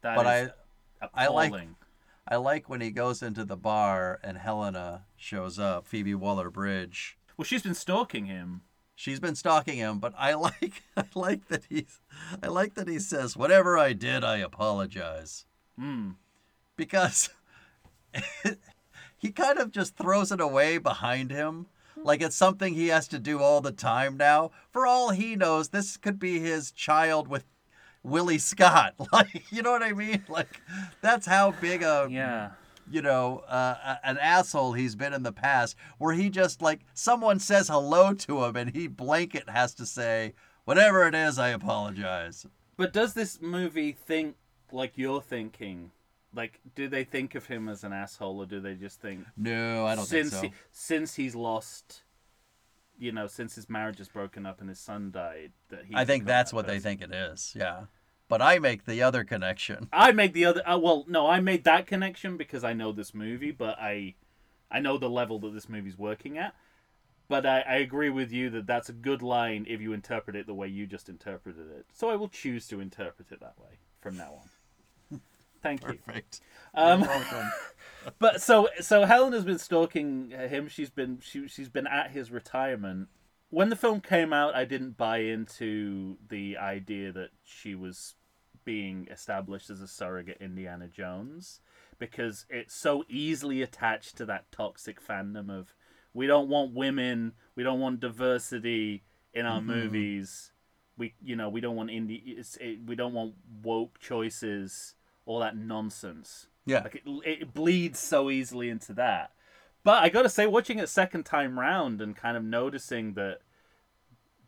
[0.00, 0.50] That but is
[1.02, 1.52] I I like-
[2.26, 7.18] I like when he goes into the bar and Helena shows up, Phoebe Waller-Bridge.
[7.36, 8.62] Well, she's been stalking him.
[9.02, 11.98] She's been stalking him, but I like I like that he's
[12.40, 15.44] I like that he says, "Whatever I did, I apologize."
[15.76, 16.10] Hmm.
[16.76, 17.28] Because
[19.18, 21.66] he kind of just throws it away behind him.
[21.96, 24.52] Like it's something he has to do all the time now.
[24.70, 27.44] For all he knows, this could be his child with
[28.04, 28.94] Willie Scott.
[29.12, 30.22] Like, you know what I mean?
[30.28, 30.60] Like,
[31.00, 32.50] that's how big a Yeah.
[32.92, 37.38] You know, uh, an asshole he's been in the past, where he just like someone
[37.38, 42.46] says hello to him and he blanket has to say, whatever it is, I apologize.
[42.76, 44.36] But does this movie think
[44.70, 45.90] like you're thinking?
[46.34, 49.84] Like, do they think of him as an asshole, or do they just think No,
[49.84, 50.48] I don't since think so.
[50.48, 52.04] he, since he's lost,
[52.98, 55.94] you know, since his marriage is broken up and his son died, that he?
[55.94, 57.54] I think that's what they think it is.
[57.54, 57.82] Yeah,
[58.32, 59.90] but I make the other connection.
[59.92, 60.66] I make the other.
[60.66, 64.14] Uh, well, no, I made that connection because I know this movie, but I,
[64.70, 66.54] I know the level that this movie's working at.
[67.28, 70.46] But I, I agree with you that that's a good line if you interpret it
[70.46, 71.84] the way you just interpreted it.
[71.92, 74.40] So I will choose to interpret it that way from now
[75.10, 75.20] on.
[75.62, 75.98] Thank you.
[76.06, 76.40] Perfect.
[76.72, 77.52] Um, welcome.
[78.18, 80.68] but so so Helen has been stalking him.
[80.68, 83.08] She's been she she's been at his retirement.
[83.50, 88.14] When the film came out, I didn't buy into the idea that she was
[88.64, 91.60] being established as a surrogate Indiana Jones
[91.98, 95.74] because it's so easily attached to that toxic fandom of
[96.14, 99.02] we don't want women, we don't want diversity
[99.32, 99.66] in our Mhm.
[99.66, 100.52] movies.
[100.96, 104.94] We you know, we don't want indie it's, it, we don't want woke choices,
[105.24, 106.48] all that nonsense.
[106.66, 106.82] Yeah.
[106.82, 109.32] Like it, it bleeds so easily into that.
[109.84, 113.40] But I got to say, watching it second time round and kind of noticing that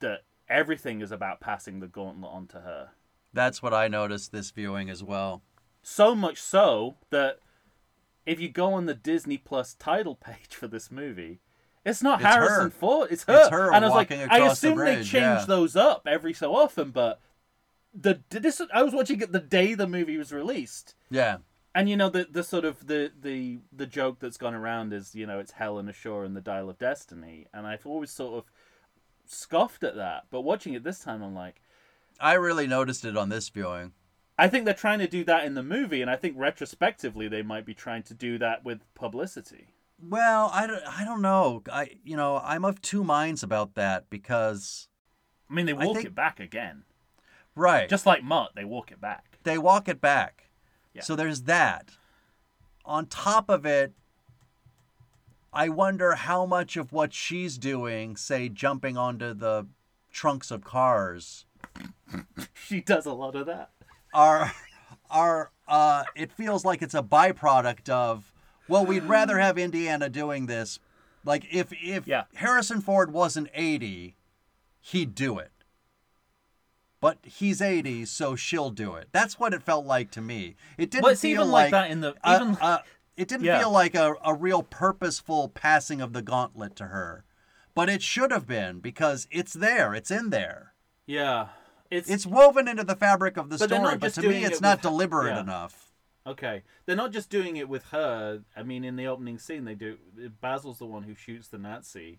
[0.00, 2.90] that everything is about passing the gauntlet on to her.
[3.34, 5.42] That's what I noticed this viewing as well.
[5.82, 7.40] So much so that
[8.24, 11.40] if you go on the Disney Plus title page for this movie,
[11.84, 12.70] it's not It's Harrison her.
[12.70, 13.08] Ford.
[13.10, 13.40] It's her.
[13.40, 15.44] It's her and I was like, I across the assume they change yeah.
[15.46, 17.20] those up every so often, but
[17.92, 20.94] the this I was watching it the day the movie was released.
[21.10, 21.38] Yeah.
[21.74, 25.14] And you know the the sort of the the the joke that's gone around is
[25.14, 28.44] you know it's Helena Shaw and the Dial of Destiny, and I've always sort of
[29.26, 30.24] scoffed at that.
[30.30, 31.60] But watching it this time, I'm like,
[32.20, 33.92] I really noticed it on this viewing.
[34.38, 37.42] I think they're trying to do that in the movie, and I think retrospectively they
[37.42, 39.68] might be trying to do that with publicity.
[40.02, 41.62] Well, I don't, I don't know.
[41.72, 44.88] I you know, I'm of two minds about that because
[45.48, 46.82] I mean, they walk think- it back again,
[47.54, 47.88] right.
[47.88, 48.52] just like Mutt.
[48.56, 49.38] They walk it back.
[49.44, 50.48] they walk it back.
[50.94, 51.02] Yeah.
[51.02, 51.90] So there's that.
[52.84, 53.92] On top of it,
[55.52, 59.66] I wonder how much of what she's doing, say jumping onto the
[60.12, 61.46] trunks of cars,
[62.54, 63.70] She does a lot of that.
[64.12, 64.52] are
[65.10, 68.32] are uh it feels like it's a byproduct of
[68.68, 70.78] well, we'd rather have Indiana doing this.
[71.24, 72.24] Like if if Yeah.
[72.34, 74.16] Harrison Ford wasn't 80,
[74.80, 75.50] he'd do it.
[77.00, 79.08] But he's 80, so she'll do it.
[79.12, 80.56] That's what it felt like to me.
[80.78, 82.78] It didn't But feel even like like that in the uh, even uh,
[83.16, 83.58] it didn't Yeah.
[83.58, 87.24] feel like a, a real purposeful passing of the gauntlet to her.
[87.74, 89.94] But it should have been because it's there.
[89.94, 90.72] It's in there.
[91.06, 91.48] yeah.
[91.94, 94.62] It's, It's woven into the fabric of the But story, but to me it's it
[94.62, 95.40] not deliberate yeah.
[95.40, 95.92] enough.
[96.26, 98.42] Okay, they're not just doing it with her.
[98.56, 99.98] I mean, in the opening scene, they do.
[100.40, 102.18] Basil's the one who shoots the Nazi,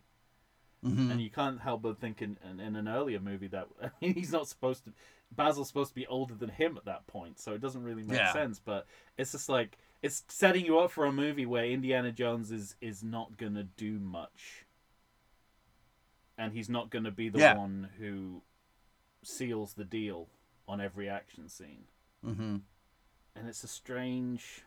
[0.83, 1.09] Mhm.
[1.11, 4.13] and you can't help but think in, in, in an earlier movie that I mean,
[4.13, 4.93] he's not supposed to.
[5.35, 8.17] Basil's supposed to be older than him at that point, so it doesn't really make
[8.19, 8.31] Yeah.
[8.31, 8.59] sense.
[8.63, 8.85] But
[9.17, 13.03] it's just like it's setting you up for a movie where Indiana Jones is is
[13.03, 14.65] not gonna do much.
[16.37, 17.55] and he's not going to be the Yeah.
[17.57, 18.41] one who
[19.25, 20.27] seals the deal
[20.67, 21.85] on every action scene.
[22.23, 22.57] hmm
[23.35, 24.63] And it's a strange.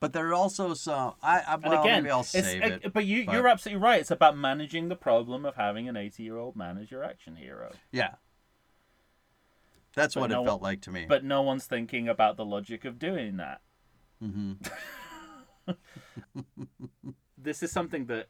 [0.00, 1.14] But there are also some.
[1.22, 2.92] I, I And well, again, maybe I'll save uh, it.
[2.92, 4.00] but you, but- you're absolutely right.
[4.00, 7.36] It's about managing the problem of having an 80 year old man as your action
[7.36, 7.72] hero.
[7.90, 8.14] Yeah.
[9.94, 11.06] That's But what no it felt like to me.
[11.08, 13.60] But no one's thinking about the logic of doing that.
[14.20, 14.52] hmm
[17.36, 18.28] This is something that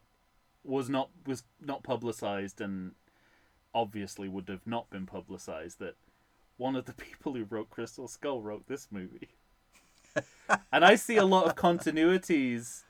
[0.63, 2.93] was not was not publicized and
[3.73, 5.95] obviously would have not been publicized that
[6.57, 9.29] one of the people who wrote Crystal Skull wrote this movie.
[10.71, 12.83] and I see a lot of continuities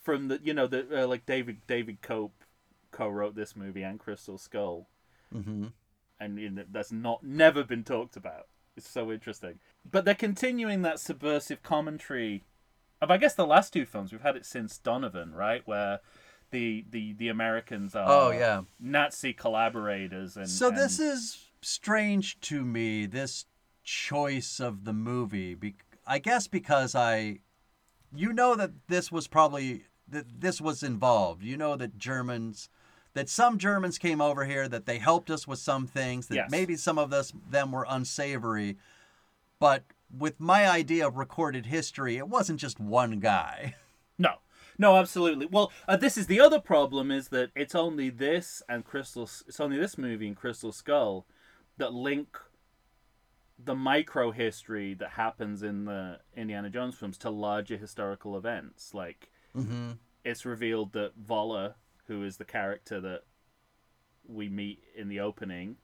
[0.00, 2.30] from the you know the uh, like David David Koepp
[2.90, 4.88] co-wrote this movie and Crystal Skull
[5.32, 5.66] hmm
[6.20, 8.46] and you know, that's not never been talked about.
[8.76, 9.58] It's so interesting.
[9.90, 12.44] But they're continuing that subversive commentary
[13.00, 14.12] of I guess the last two films.
[14.12, 15.62] We've had it since Donovan, right?
[15.66, 16.00] Where
[16.50, 18.62] the the, the Americans are Oh yeah.
[18.78, 23.06] Nazi collaborators and So this is strange to me.
[23.06, 23.46] This
[23.84, 25.54] choice of the movie.
[25.54, 25.74] Be-
[26.06, 27.40] I guess because I,
[28.14, 31.42] you know that this was probably that this was involved.
[31.42, 32.68] You know that Germans,
[33.14, 34.68] that some Germans came over here.
[34.68, 36.26] That they helped us with some things.
[36.28, 36.50] That Yes.
[36.50, 38.76] maybe some of this them were unsavory,
[39.58, 39.84] but
[40.16, 43.74] with my idea of recorded history, it wasn't just one guy.
[44.80, 45.44] No, absolutely.
[45.44, 49.24] Well, uh, this is the other problem: is that it's only this and Crystal.
[49.46, 51.26] It's only this movie and Crystal Skull
[51.76, 52.38] that link
[53.62, 58.94] the micro history that happens in the Indiana Jones films to larger historical events.
[58.94, 59.92] Like Mm-hmm.
[60.24, 61.74] it's revealed that Voller,
[62.06, 63.24] who is the character that
[64.26, 65.76] we meet in the opening,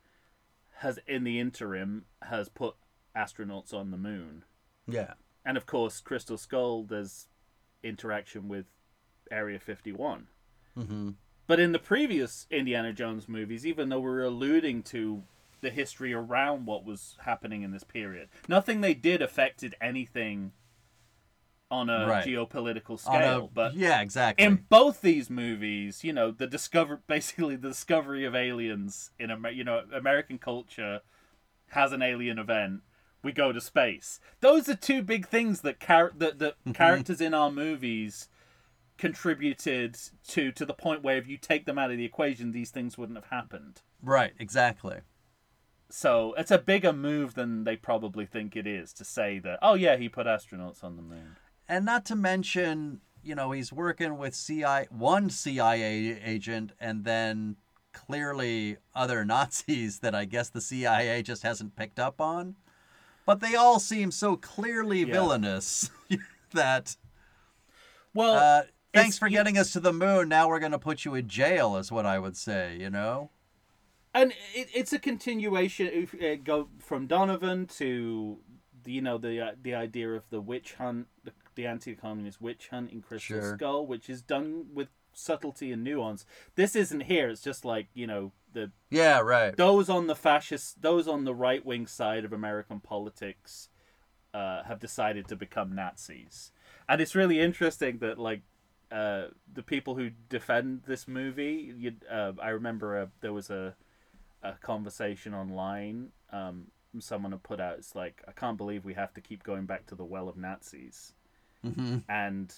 [0.77, 2.77] has in the interim has put
[3.17, 4.45] astronauts on the moon
[4.87, 5.15] Yeah.
[5.45, 7.27] and of course crystal skull there's
[7.83, 8.67] interaction with
[9.31, 10.27] area 51
[10.79, 11.11] Mm-hmm.
[11.47, 15.23] but in the previous indiana jones movies even though we're alluding to
[15.63, 20.53] the history around what was happening in this period nothing they did affected anything
[21.71, 22.25] on a Right.
[22.27, 24.45] geopolitical scale a- but yeah, exactly.
[24.45, 29.51] in both these movies, you know, the discover basically the discovery of aliens in Amer-
[29.51, 31.01] you know American culture
[31.71, 32.83] has an alien event.
[33.25, 34.21] We go to space.
[34.41, 38.29] Those are two big things that char- that, that characters in our movies
[38.99, 39.97] contributed
[40.29, 42.97] to to the point where if you take them out of the equation, these things
[42.99, 43.83] wouldn't have happened.
[44.03, 44.33] right.
[44.39, 44.99] Exactly.
[45.89, 49.59] So it's a bigger move than they probably think it is to say that.
[49.63, 51.37] Oh yeah, he put astronauts on the moon.
[51.69, 57.57] and not to mention, you know, he's working with CIA, one CIA agent, and then
[57.93, 62.57] clearly other Nazis that I guess the CIA just hasn't picked up on.
[63.25, 65.13] But they all seem so clearly Yeah.
[65.13, 65.91] villainous
[66.53, 66.97] that
[68.15, 68.63] Well, uh,
[68.97, 70.29] thanks for you- getting us to the moon.
[70.29, 72.77] Now we're going to put you in jail, is what I would say.
[72.79, 73.31] You know?
[74.15, 78.39] and it, it's a continuation if uh, go from Donovan to
[78.87, 82.91] you know the uh, the idea of the witch hunt the, the anti-communist witch hunt
[82.93, 83.55] in Crystal Sure.
[83.57, 86.25] Skull which is done with subtlety and nuance
[86.55, 89.21] this isn't here it's just like you know the Yeah.
[89.21, 89.55] Right.
[89.57, 93.69] those on the fascist those on the right wing side of American politics
[94.33, 96.53] uh, have decided to become Nazis
[96.89, 98.43] and it's really interesting that like
[98.93, 103.75] uh, the people who defend this movie you, uh, I remember uh there was a
[104.43, 106.67] a conversation online um,
[107.01, 109.87] someone had put out it's like I can't believe we have to keep going back
[109.87, 111.13] to the well of Nazis
[111.63, 112.55] hmm and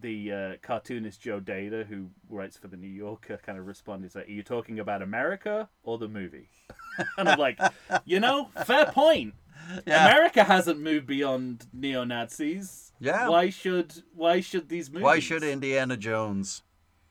[0.00, 4.26] the uh, cartoonist Joe Dator, who writes for the New Yorker, kind of responded, like,
[4.28, 6.48] "Are you talking about America or the movie?"
[7.18, 7.58] and I'm like,
[8.04, 9.34] you know, fair point.
[9.86, 10.08] Yeah.
[10.08, 12.92] America hasn't moved beyond neo Nazis.
[13.00, 13.28] Yeah.
[13.28, 15.04] Why should Why should these movies?
[15.04, 16.62] Why should Indiana Jones?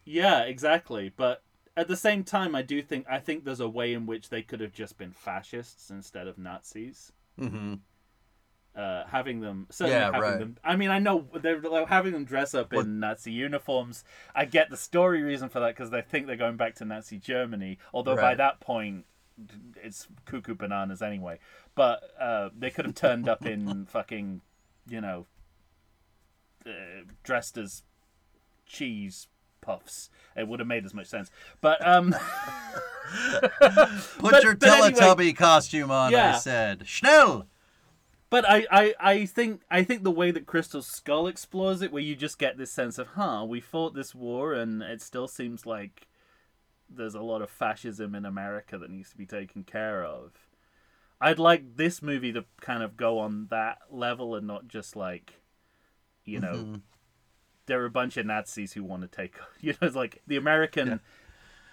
[0.05, 1.11] Yeah, exactly.
[1.15, 1.43] But
[1.77, 4.41] at the same time, I do think I think there's a way in which they
[4.41, 7.11] could have just been fascists instead of Nazis.
[7.37, 7.75] hmm
[8.75, 10.39] uh, having them certainly Yeah, having right.
[10.39, 14.03] them I mean I know they're having them dress up Well- in Nazi uniforms
[14.35, 17.17] I get the story reason for that because they think they're going back to Nazi
[17.17, 19.05] Germany although by that point
[19.81, 21.39] it's cuckoo bananas anyway.
[21.75, 24.41] But uh, they could have turned up in fucking
[24.87, 25.25] you know
[26.65, 27.83] uh, dressed as
[28.65, 29.27] cheese
[29.61, 30.09] puffs.
[30.35, 31.29] It would have made as much sense.
[31.61, 32.15] But um
[33.59, 36.13] Put But- your but anyway- Teletubby costume on.
[36.13, 37.47] I said, Schnell.
[38.29, 42.03] But I, I, I think I think the way that Crystal Skull explores it, where
[42.03, 45.65] you just get this sense of, huh, we fought this war, and it still seems
[45.65, 46.07] like
[46.89, 50.31] there's a lot of fascism in America that needs to be taken care of.
[51.21, 55.41] I'd like this movie to kind of go on that level and not just like,
[56.23, 56.75] you know, mm-hmm.
[57.65, 60.37] there are a bunch of Nazis who want to take, you know, it's like the
[60.37, 61.01] American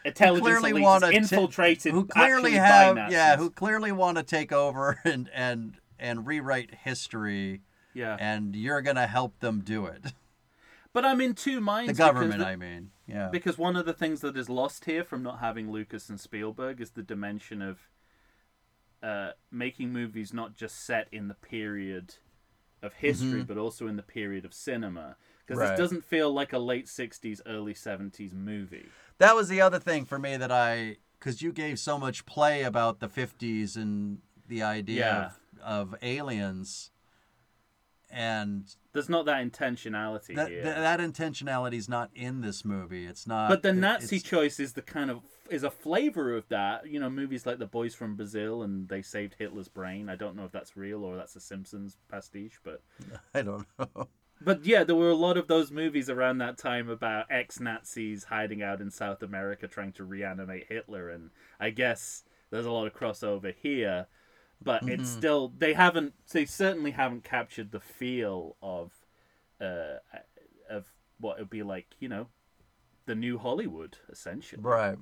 [0.05, 5.01] intelligence clearly want to infiltrated who clearly have yeah, who clearly want to take over
[5.05, 7.63] and and and rewrite history,
[7.95, 8.17] yeah.
[8.19, 10.13] and you're gonna help them do it.
[10.93, 11.93] But I'm in two minds.
[11.93, 15.05] The government, the- I mean, yeah, because one of the things that is lost here
[15.05, 17.79] from not having Lucas and Spielberg is the dimension of
[19.03, 22.17] uh, making movies not just set in the period
[22.83, 25.17] of history, but also in the period of cinema.
[25.47, 25.69] Because Mm-hmm.
[25.69, 25.77] Right.
[25.77, 28.87] this doesn't feel like a late '60s, early '70s movie.
[29.19, 32.63] that was the other thing for me that I because you gave so much play
[32.63, 34.19] about the 50s and
[34.49, 35.33] the idea
[35.65, 36.91] of, of aliens,
[38.11, 40.63] and There's not that intentionality that here.
[40.63, 43.07] th- that intentionality is not in this movie.
[43.07, 43.49] It's not.
[43.49, 45.21] but the Nazi choice is the kind of
[45.51, 46.89] is a flavor of that.
[46.89, 50.09] You know, movies like The Boys from Brazil and They Saved Hitler's Brain.
[50.09, 52.83] I don't know if that's real or that's a Simpsons pastiche, but
[53.35, 54.09] I don't know.
[54.41, 58.25] But yeah, there were a lot of those movies around that time about ex Nazis
[58.25, 62.87] hiding out in South America trying to reanimate Hitler, and I guess there's a lot
[62.87, 64.07] of crossover here.
[64.63, 65.01] But Mm-hmm.
[65.01, 68.93] it's still they haven't they certainly haven't captured the feel of
[69.61, 69.99] uh
[70.69, 70.87] of
[71.19, 72.27] what it would be like, you know,
[73.07, 74.99] the new Hollywood essentially right.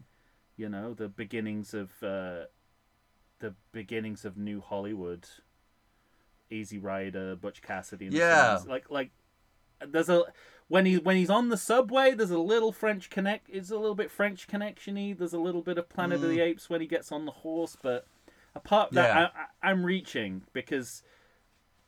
[0.56, 2.44] you know the beginnings of uh,
[3.40, 5.26] the beginnings of new Hollywood,
[6.50, 8.56] Easy Rider, Butch Cassidy, and the Yeah.
[8.58, 8.68] Sons.
[8.68, 9.10] like like
[9.86, 10.24] there's a
[10.68, 13.48] when he when he's on the subway, there's a little French connect.
[13.50, 15.16] It's a little bit French connectiony.
[15.16, 17.76] There's a little bit of Planet of the Apes when he gets on the horse,
[17.82, 18.06] but
[18.54, 18.98] apart from.
[18.98, 19.14] Yeah.
[19.14, 19.32] that,
[19.62, 21.02] I, I, I'm reaching because.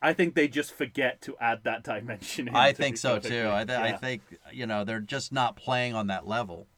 [0.03, 2.49] I think they just forget to add that dimension.
[2.49, 3.49] In, I think so too.
[3.51, 4.21] I, th- I think
[4.53, 6.69] you know they're just not playing on that level.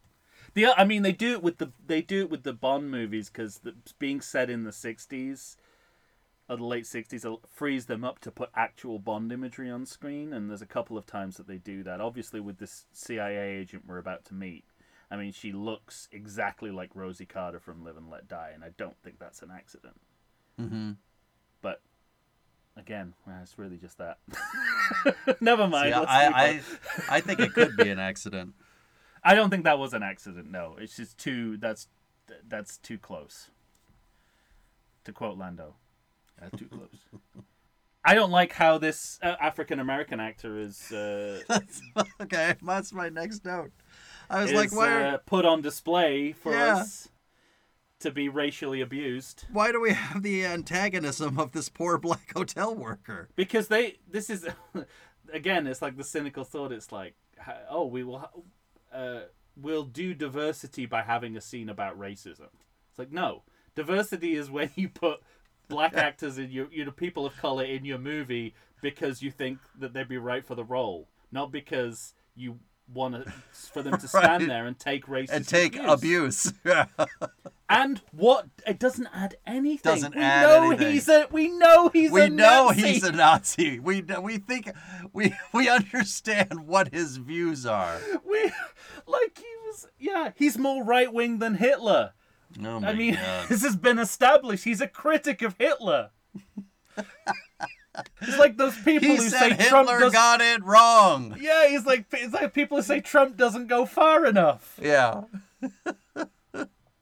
[0.55, 3.29] The I mean they do it with the they do it with the Bond movies
[3.29, 3.61] because
[3.99, 5.57] being set in the '60s
[6.49, 10.33] or the late '60s it frees them up to put actual Bond imagery on screen,
[10.33, 12.01] and there's a couple of times that they do that.
[12.01, 14.65] Obviously, with this CIA agent we're about to meet,
[15.11, 18.71] I mean she looks exactly like Rosie Carver from Live and Let Die, and I
[18.77, 20.01] don't think that's an accident.
[20.61, 20.93] Mm-hmm.
[21.63, 21.81] But
[22.77, 24.19] again, it's really just that.
[25.41, 25.91] Never mind.
[25.91, 26.35] Yeah, let's move on.
[26.35, 26.47] I,
[27.09, 28.55] I I think it could be an accident.
[29.23, 30.51] I don't think that was an accident.
[30.51, 31.57] No, it's just too.
[31.57, 31.89] That's
[32.47, 33.51] that's too close.
[35.05, 35.75] To quote Lando,
[36.41, 37.45] that's too close.
[38.05, 41.83] I don't like how this uh, African American actor is uh, That's,
[42.23, 43.71] okay, that's my next note.
[44.31, 45.03] I was is like, why?
[45.03, 46.75] uh, put on display for Yeah.
[46.77, 47.09] us
[48.01, 52.75] to be racially abused why do we have the antagonism of this poor black hotel
[52.75, 53.29] worker?
[53.35, 53.97] because they.
[54.09, 54.47] This is
[55.33, 56.71] again, it's like the cynical thought.
[56.73, 57.15] It's like,
[57.69, 58.31] oh, we will.
[58.93, 59.21] Uh,
[59.57, 62.49] we'll do diversity by having a scene about racism.
[62.91, 63.43] It's like no,
[63.75, 65.21] diversity is when you put
[65.69, 69.59] black actors in your, you know, people of color in your movie because you think
[69.79, 72.61] that they'd be right for the role, not because you
[72.93, 73.27] want
[73.73, 74.49] for them to stand Right.
[74.49, 76.53] there and take racist And take abuse.
[77.71, 79.93] And what it doesn't add anything.
[79.93, 80.91] Doesn't we add know anything.
[80.91, 81.27] he's a.
[81.31, 82.81] We know he's we a know Nazi.
[82.81, 83.79] he's a Nazi.
[83.79, 84.71] We we think
[85.13, 87.99] we we understand what his views are.
[88.27, 88.45] We
[89.07, 89.87] like he was.
[89.99, 92.15] Yeah, he's more right wing than Hitler.
[92.65, 93.49] Oh my I mean, god.
[93.51, 94.65] this has been established.
[94.65, 96.09] He's a critic of Hitler.
[98.21, 100.13] It's like those people He who said say Hitler Trump does.
[100.13, 101.37] got it wrong.
[101.41, 105.23] Yeah, he's like it's like people who say Trump doesn't go far enough, Yeah.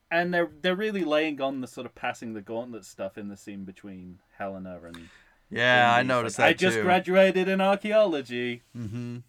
[0.09, 3.37] and they're they're really laying on the sort of passing the gauntlet stuff in the
[3.37, 5.09] scene between Helena and.
[5.49, 6.83] Yeah, I noticed like, that I just too.
[6.83, 8.63] graduated in archaeology.
[8.77, 9.19] mm-hmm.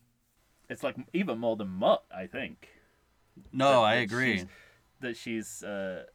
[0.69, 2.69] It's like even more than Mutt, I think.
[3.53, 4.36] No, that- I that agree.
[4.39, 4.47] she's-
[5.01, 6.07] that she's uh,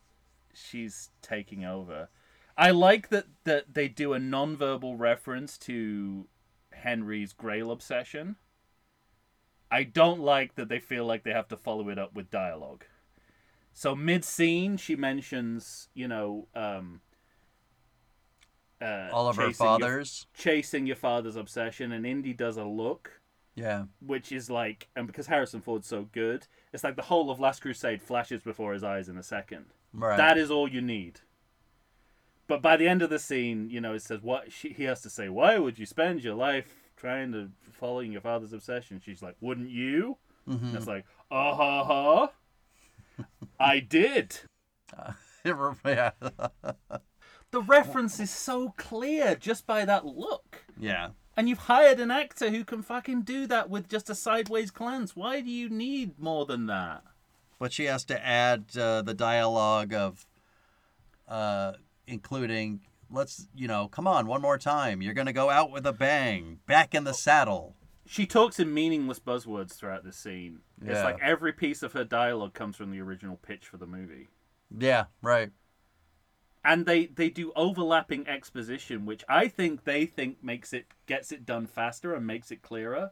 [0.54, 2.10] she's taking over.
[2.58, 6.28] I like that that they do a non-verbal reference to
[6.72, 8.36] Henry's Grail obsession.
[9.72, 12.86] I don't like that they feel like they have to follow it up with dialogue.
[13.74, 17.02] So mid scene, she mentions, you know, um,
[18.82, 20.28] uh, All of her chasing your- fathers.
[20.36, 23.20] chasing your father's obsession, and Indy does a look
[23.56, 23.86] Yeah.
[24.00, 27.62] which is like, and because Harrison Ford's so good, it's like the whole of Last
[27.62, 29.66] Crusade flashes before his eyes in a second.
[29.92, 30.18] Right.
[30.18, 31.22] That is all you need.
[32.48, 35.02] But by the end of the scene, you know, it says what she, he has
[35.02, 35.30] to say.
[35.30, 39.02] Why would you spend your life trying to following your father's obsession?
[39.04, 40.18] She's like, wouldn't you?
[40.48, 40.66] Mm-hmm.
[40.68, 42.32] And it's like, uh ha ha.
[43.60, 44.40] I did.
[45.46, 46.12] yeah.
[47.52, 50.64] The reference is so clear just by that look.
[50.80, 51.10] yeah.
[51.36, 55.16] And you've hired an actor who can fucking do that with just a sideways glance.
[55.16, 57.04] Why do you need more than that?
[57.58, 60.28] But she has to add uh, the dialogue of,
[61.28, 61.74] uh,
[62.08, 65.02] including, let's, you know, come on, one more time.
[65.02, 67.14] You're going to go out with a bang, back in the oh.
[67.14, 67.76] saddle.
[68.06, 70.60] she talks in meaningless buzzwords throughout this scene.
[70.86, 74.28] It's like every piece of her dialogue comes from the original pitch for the movie.
[74.78, 75.52] Yeah, right.
[76.66, 81.46] and they they do overlapping exposition which i think they think makes it gets it
[81.46, 83.12] done faster and makes it clearer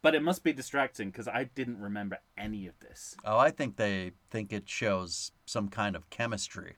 [0.00, 3.76] but it must be distracting because i didn't remember any of this Oh, I think
[3.76, 6.74] they think it shows some kind of chemistry.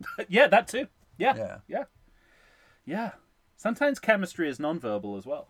[0.28, 0.86] yeah that too
[1.18, 1.56] yeah Yeah.
[1.68, 1.84] yeah
[2.84, 3.10] yeah
[3.56, 5.48] sometimes chemistry is nonverbal as well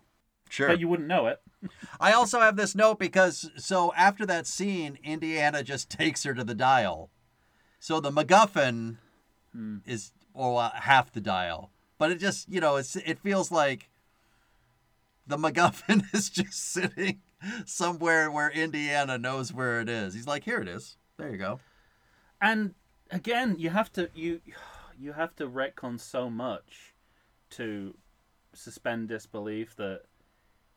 [0.49, 0.67] Sure.
[0.67, 1.41] but you wouldn't know it
[1.99, 6.43] I also have this note because so after that scene, Indiana just takes her to
[6.45, 7.09] the dial.
[7.81, 8.95] So the MacGuffin
[9.85, 13.89] is or uh, half the dial, but it just you know it's it feels like
[15.27, 17.19] the MacGuffin is just sitting
[17.65, 20.13] somewhere where Indiana knows where it is.
[20.13, 20.95] He's like, here it is.
[21.17, 21.59] There you go.
[22.41, 22.73] and
[23.11, 24.41] again you have to you
[24.99, 26.93] you have to retcon so much
[27.49, 27.95] to
[28.53, 30.01] suspend disbelief that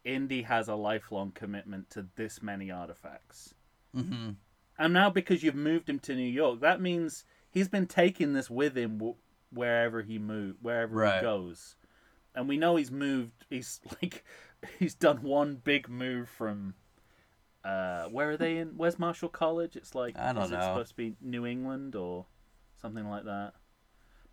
[0.04, 3.54] indy has a lifelong commitment to this many artifacts
[3.96, 4.30] Mm-hmm.
[4.78, 8.48] and now because you've moved him to new york that means he's been taking this
[8.48, 9.16] with him w-
[9.52, 11.16] wherever he move wherever Right.
[11.16, 11.76] he goes
[12.34, 14.24] and we know he's moved he's like
[14.78, 16.72] he's done one big move from
[17.64, 20.90] uh where are they in where's marshall college it's like I don't is it supposed
[20.90, 22.26] to be new england or
[22.80, 23.52] something like that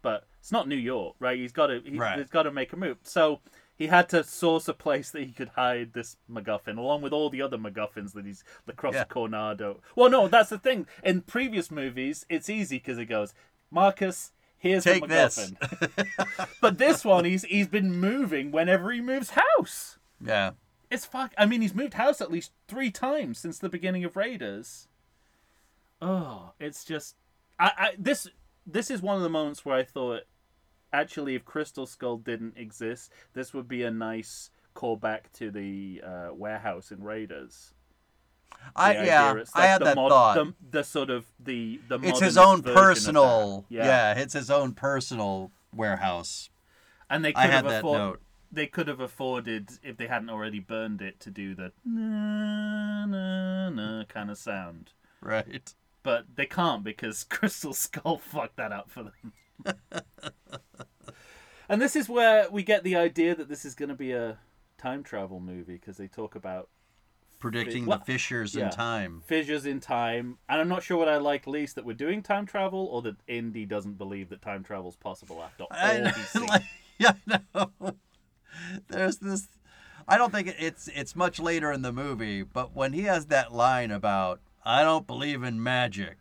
[0.01, 2.17] but it's not new york right he's got to he, Right.
[2.17, 3.41] he's got to make a move so
[3.77, 7.29] he had to source a place that he could hide this MacGuffin, along with all
[7.29, 9.05] the other MacGuffins that he's across Yeah.
[9.05, 9.79] the Coronado.
[9.95, 10.85] Well, no, that's the thing.
[11.01, 13.33] In previous movies, it's easy because it goes,
[13.71, 15.51] Marcus, here's Take the this.
[15.51, 16.47] MacGuffin.
[16.61, 19.97] but this one, he's he's been moving whenever he moves house.
[20.21, 20.51] Yeah.
[20.91, 21.33] It's fuck.
[21.37, 24.87] I mean, he's moved house at least three times since the beginning of Raiders.
[26.01, 27.15] Oh, it's just,
[27.59, 28.27] I, I this
[28.65, 30.21] this is one of the moments where I thought,
[30.93, 36.29] actually, if Crystal Skull didn't exist, this would be a nice callback to the uh,
[36.33, 37.73] warehouse in Raiders.
[38.75, 39.35] I yeah.
[39.35, 40.35] it's I had the that mod- thought.
[40.35, 42.73] The, the sort of the the it's his own version of that.
[42.75, 43.65] personal.
[43.69, 43.85] Yeah.
[43.85, 44.19] Yeah.
[44.19, 46.49] It's his own personal warehouse.
[47.09, 48.21] and they could I have had that afford- note.
[48.51, 53.69] They could have afforded if they hadn't already burned it to do the na na
[53.69, 54.91] na kind of sound.
[55.21, 55.73] Right.
[56.03, 59.33] But they can't because Crystal Skull fucked that up for them.
[61.69, 64.37] and this is where we get the idea that this is going to be a
[64.77, 66.69] time travel movie because they talk about
[67.39, 68.65] Predicting Well, the fissures yeah.
[68.65, 69.23] in time.
[69.25, 70.39] fissures in time.
[70.49, 73.15] And I'm not sure what I like least that we're doing time travel or that
[73.27, 76.45] Indy doesn't believe that time travel's possible after all I know, he's seen.
[76.47, 76.63] like,
[76.97, 77.95] yeah, I know.
[78.87, 79.47] There's this.
[80.07, 83.53] I don't think it's it's much later in the movie, but when he has that
[83.53, 86.17] line about "I don't believe in magic,"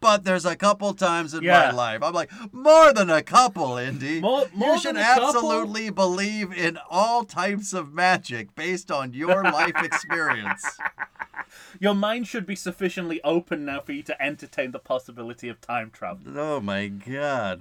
[0.00, 1.66] but there's a couple times in Yeah.
[1.66, 4.20] my life I'm like more than a couple, Indy.
[4.20, 5.26] More- more you should than a couple?
[5.28, 10.64] absolutely believe in all types of magic based on your life experience.
[11.78, 15.90] Your mind should be sufficiently open now for you to entertain the possibility of time
[15.90, 16.38] travel.
[16.38, 17.60] oh my god!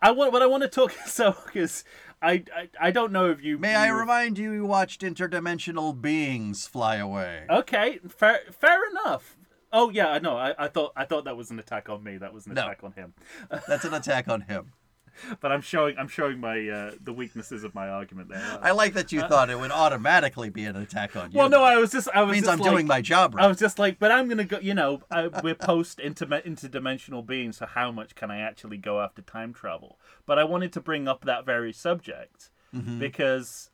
[0.00, 1.84] I want what I want to talk so because
[2.22, 6.66] I, I I don't know if you May I remind you, you watched interdimensional beings
[6.66, 7.46] fly away.
[7.50, 9.36] Okay, fair fair enough.
[9.72, 10.36] Oh yeah, I know.
[10.36, 12.18] I, I thought I thought that was an attack on me.
[12.18, 12.62] That was an No.
[12.62, 13.14] attack on him.
[13.68, 14.72] That's an attack on him.
[15.40, 18.58] But I'm showing I'm showing my uh, the weaknesses of my argument there.
[18.62, 21.38] I like that you thought it would automatically be an attack on you.
[21.38, 23.46] well, no, I was just I was means just I'm like, doing my job I
[23.46, 24.58] was just like, but I'm gonna go.
[24.58, 29.22] You know, I, we're post interdimensional beings, so how much can I actually go after
[29.22, 29.98] time travel?
[30.26, 32.98] But I wanted to bring up that very subject Mm-hmm.
[32.98, 33.70] because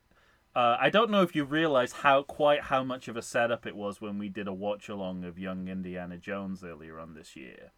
[0.55, 3.75] uh, I don't know if you realize how quite how much of a setup it
[3.75, 7.71] was when we did a watch along of Young Indiana Jones earlier on this year.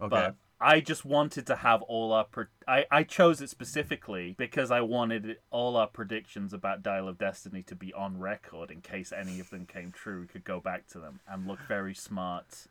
[0.00, 0.08] Okay.
[0.08, 2.24] But I just wanted to have all our.
[2.24, 7.18] Pre- I I chose it specifically because I wanted all our predictions about Dial of
[7.18, 10.20] Destiny to be on record in case any of them came true.
[10.20, 12.68] We could go back to them and look very smart,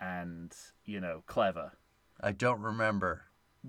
[0.00, 0.54] and
[0.84, 1.72] you know clever.
[2.20, 3.22] I don't remember.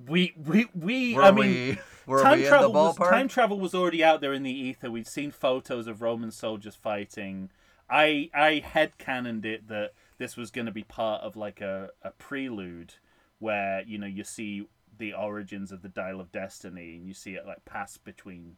[0.07, 1.15] We we we.
[1.15, 1.45] Were I mean.
[1.45, 4.43] we were time we in the travel was time travel was already out there in
[4.43, 4.91] the ether.
[4.91, 7.49] We'd seen photos of Roman soldiers fighting.
[7.89, 12.11] I I headcanoned it that this was going to be part of like a, a
[12.11, 12.93] prelude
[13.39, 14.67] where you know you see
[14.97, 18.57] the origins of the Dial of Destiny and you see it like pass between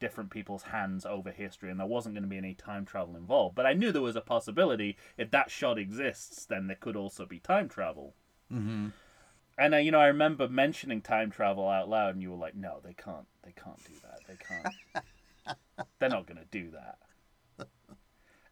[0.00, 3.56] different people's hands over history and there wasn't going to be any time travel involved
[3.56, 7.26] but i knew there was a possibility if that shot exists then there could also
[7.26, 8.14] be time travel
[8.52, 8.92] Mhm.
[9.58, 12.54] and uh, you know, I remember mentioning time travel out loud, and you were like,
[12.54, 13.26] "No, they can't.
[13.42, 14.20] They can't do that.
[14.28, 15.86] They can't.
[15.98, 16.98] They're not gonna do that."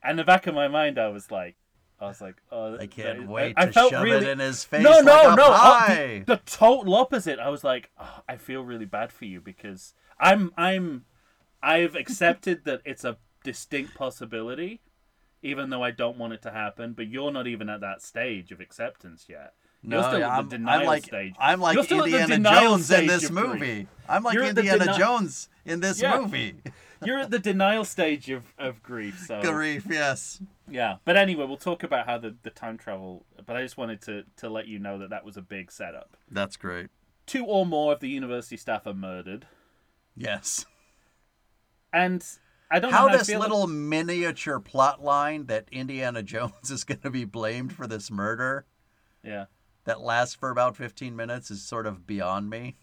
[0.02, 1.56] And in the back of my mind, I was like,
[2.00, 4.26] "I was like, oh, I can't that- wait I to felt shove really...
[4.26, 5.44] it in his face No, like no, a no.
[5.52, 7.38] uh, the, the total opposite.
[7.38, 11.04] I was like, oh, I feel really bad for you because I'm, I'm,
[11.62, 14.80] I've accepted that it's a distinct possibility,
[15.42, 16.92] even though I don't want it to happen.
[16.92, 19.54] But you're not even at that stage of acceptance yet.
[19.82, 21.34] You're No, still at I'm, denial I'm like stage.
[21.38, 23.46] I'm like You're the Indiana Jones in this of grief.
[23.46, 23.86] movie.
[24.08, 26.18] I'm like You're Indiana deni- Jones in this Yeah.
[26.20, 26.54] movie.
[27.04, 29.24] You're at the denial stage of, of grief.
[29.28, 30.40] So Grief, yes.
[30.70, 30.96] Yeah.
[31.04, 33.24] But anyway, we'll talk about how the, the time travel.
[33.44, 36.16] But I just wanted to to let you know that that was a big setup.
[36.30, 36.88] That's great.
[37.26, 39.46] Two or more of the university staff are murdered,
[40.14, 40.64] Yes.
[41.92, 42.24] and
[42.70, 47.00] I don't know How how this little miniature plot line that Indiana Jones is going
[47.00, 48.66] to be blamed for this murder
[49.24, 49.46] yeah.
[49.84, 52.76] that lasts for about 15 minutes is sort of beyond me.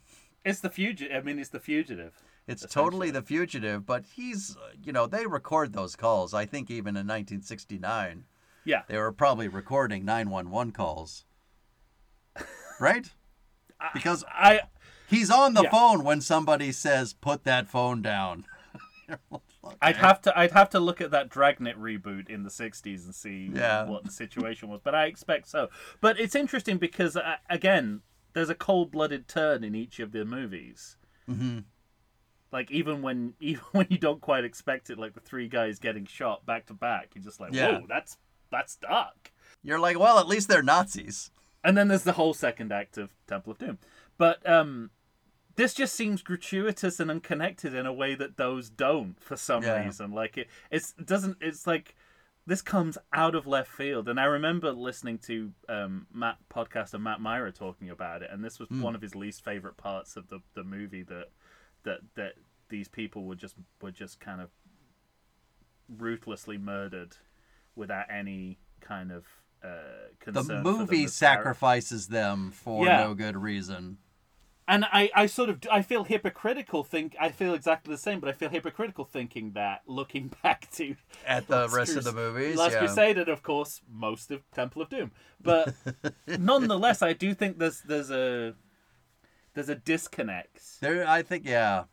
[0.45, 1.15] It's the fugitive.
[1.15, 2.22] I mean, it's the fugitive.
[2.47, 6.33] It's totally the fugitive, but he's, uh, you know, they record those calls.
[6.33, 8.25] I think even in 1969,
[8.65, 8.81] Yeah.
[8.87, 11.25] they were probably recording 911 calls.
[12.79, 13.09] Right?
[13.93, 14.61] Because I
[15.07, 15.69] he's on the Yeah.
[15.69, 18.45] phone when somebody says, put that phone down.
[19.81, 23.13] I'd have to I'd have to look at that Dragnet reboot in the '60s and
[23.13, 23.85] see Yeah.
[23.85, 25.69] what the situation was, but I expect so.
[25.99, 30.95] But it's interesting because uh, again, there's a cold-blooded turn in each of the movies.
[31.29, 31.59] Mm hmm
[32.53, 36.05] Like even when even when you don't quite expect it, like the three guys getting
[36.05, 37.80] shot back to back, you're just like, Yeah.
[37.80, 38.17] whoa, that's
[38.51, 39.31] that's dark.
[39.63, 41.31] You're like, well, at least they're Nazis.
[41.63, 43.80] And then there's the whole second act of Temple of Doom.
[44.17, 44.91] But um
[45.55, 49.84] this just seems gratuitous and unconnected in a way that those don't for some Yeah.
[49.84, 50.11] reason.
[50.11, 51.95] Like it it's it doesn't it's like
[52.45, 54.09] this comes out of left field.
[54.09, 58.59] And I remember listening to um Matt podcaster Matt Mira talking about it and this
[58.59, 58.81] was Hmm.
[58.81, 61.30] one of his least favorite parts of the, the movie that
[61.84, 62.34] that that
[62.69, 64.49] these people were just were just kind of
[65.97, 67.18] ruthlessly murdered
[67.76, 69.26] without any kind of
[69.64, 69.68] uh,
[70.26, 70.43] The concern.
[70.43, 73.03] for them movie sacrifices them for Yeah.
[73.03, 73.97] no good reason.
[74.68, 78.30] and I, I sort of I feel hypocritical think I feel exactly the same, but
[78.30, 80.95] I feel hypocritical thinking that looking back to
[81.27, 82.80] At the Last rest of the movies, Last yeah.
[82.80, 85.11] Crusade and of course most of Temple of Doom.
[85.41, 85.73] But
[86.39, 88.53] nonetheless, I do think there's there's a
[89.53, 91.84] there's a disconnect There, I think, yeah.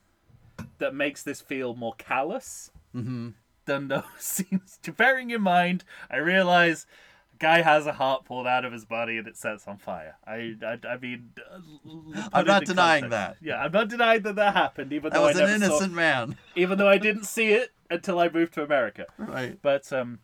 [0.79, 3.31] that makes this feel more callous hmm
[3.67, 4.79] than those scenes.
[4.97, 6.87] Bearing in mind, I realize
[7.35, 10.17] a guy has a heart pulled out of his body and it sets on fire.
[10.27, 11.55] I, I, I mean, uh,
[11.87, 13.41] l- put I'm it not in denying context.
[13.43, 13.47] that.
[13.47, 15.91] Yeah, I'm not denying that that happened, even That though was I an never innocent
[15.93, 16.37] saw, man.
[16.57, 19.07] even though I didn't see it until I moved to America.
[19.19, 19.59] Right.
[19.63, 20.19] But um,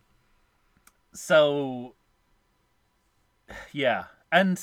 [1.13, 1.95] so
[3.71, 4.59] yeah, and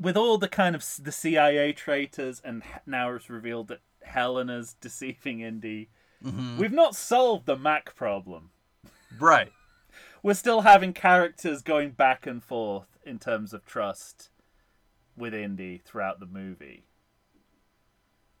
[0.00, 5.40] with all the kind of the CIA traitors, and now it's revealed that Helena's deceiving
[5.40, 5.90] Indy.
[6.22, 8.50] hmm We've not solved the Mac problem.
[9.18, 9.52] Right.
[10.22, 14.30] We're still having characters going back and forth in terms of trust
[15.16, 16.84] with Indy throughout the movie.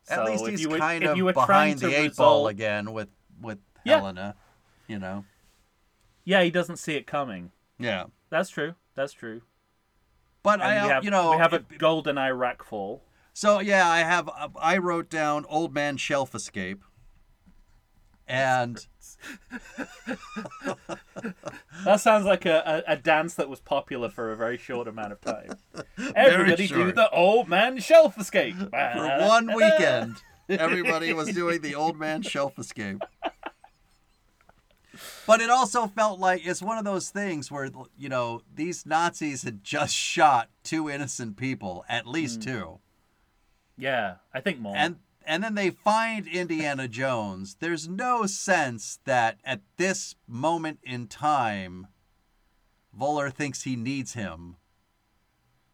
[0.08, 2.92] At So least he's were- kind of you were trying behind the eight ball again
[2.92, 3.08] with
[3.40, 3.98] with Yeah.
[3.98, 4.34] Helena.
[4.88, 5.24] You know.
[6.24, 7.52] Yeah, he doesn't see it coming.
[7.78, 8.04] Yeah.
[8.28, 8.74] That's true.
[8.94, 9.42] That's true.
[10.42, 13.02] But And I, uh, have, you know, we have a it- golden Iraq fall.
[13.32, 14.28] so yeah, I have.
[14.28, 16.82] Uh, I wrote down "Old Man Shelf Escape,"
[18.26, 18.86] and
[21.84, 25.12] That sounds like a, a, a dance that was popular for a very short amount
[25.12, 25.50] of time.
[26.14, 28.56] Everybody do the old man shelf escape.
[28.70, 30.16] for one weekend,
[30.48, 33.02] everybody was doing the Old Man Shelf Escape.
[35.26, 39.42] But it also felt like it's one of those things where you know these Nazis
[39.42, 42.50] had just shot two innocent people, at least hmm.
[42.50, 42.78] two.
[43.76, 44.76] Yeah, I think more.
[44.76, 47.56] and and then they find Indiana Jones.
[47.60, 51.86] There's no sense that at this moment in time,
[52.98, 54.56] Voller thinks he needs him,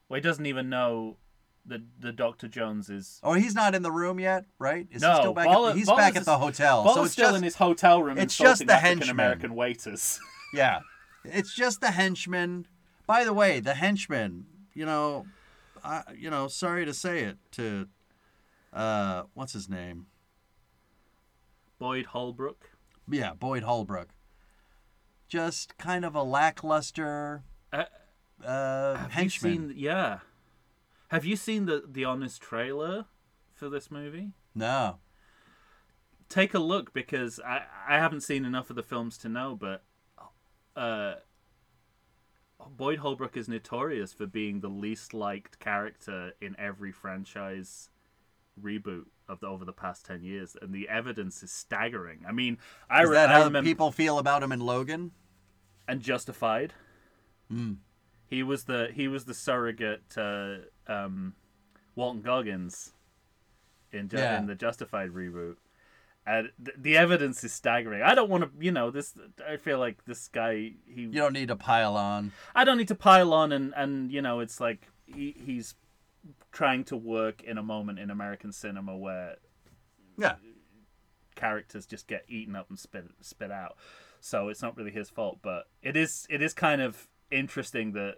[0.09, 1.16] well, he doesn't even know
[1.68, 3.20] that the Doctor Jones is.
[3.22, 4.86] Oh, he's not in the room yet, right?
[4.90, 5.47] Is No, he still back?
[5.48, 7.56] Voller- at, he's Voller's back at the hotel, Paul's so it's still just in his
[7.56, 9.10] hotel room it's just the henchmen.
[9.10, 10.20] American waiters.
[10.55, 10.80] yeah,
[11.24, 12.66] it's just the henchman.
[13.06, 14.47] By the way, the henchman.
[14.74, 15.26] You know,
[15.84, 17.88] I, you know, sorry to say it to,
[18.72, 20.06] uh, what's his name?
[21.78, 22.70] Boyd Holbrook.
[23.09, 24.09] Yeah, Boyd Holbrook.
[25.28, 27.84] Just kind of a lackluster Uh,
[28.44, 29.52] uh, have henchman.
[29.52, 29.74] you seen?
[29.76, 30.18] Yeah.
[31.09, 33.07] Have you seen the the honest trailer
[33.55, 34.33] for this movie?
[34.55, 34.99] No.
[36.28, 39.85] take a look because I I haven't seen enough of the films to know, but
[40.74, 41.15] uh,
[42.77, 47.91] Boyd Holbrook is notorious for being the least liked character in every franchise
[48.61, 52.24] reboot of the, over the past ten years, and the evidence is staggering.
[52.28, 52.59] I mean,
[52.91, 55.12] I, Is that I how remember people feel about him in Logan?
[55.89, 56.74] and Justified.
[57.49, 57.74] Hmm.
[58.27, 61.34] He was the he was the surrogate to um,
[61.94, 62.92] Walton Goggins
[63.92, 64.38] in Ju- Yeah.
[64.38, 65.56] in the Justified reboot,
[66.26, 68.02] and th- the evidence is staggering.
[68.02, 69.14] I don't want to, you know, this.
[69.48, 70.72] I feel like this guy.
[70.86, 71.02] He.
[71.02, 72.32] You don't need to pile on.
[72.54, 75.74] I don't need to pile on, and and you know, it's like he, he's
[76.52, 79.36] trying to work in a moment in American cinema where
[80.18, 80.36] Yeah.
[81.36, 83.76] characters just get eaten up and spit spit out.
[84.20, 88.16] So it's not really his fault, but it is it is kind of interesting that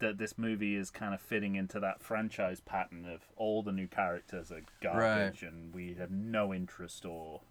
[0.00, 3.86] that this movie is kind of fitting into that franchise pattern of all the new
[3.86, 7.42] characters are garbage and we have no interest or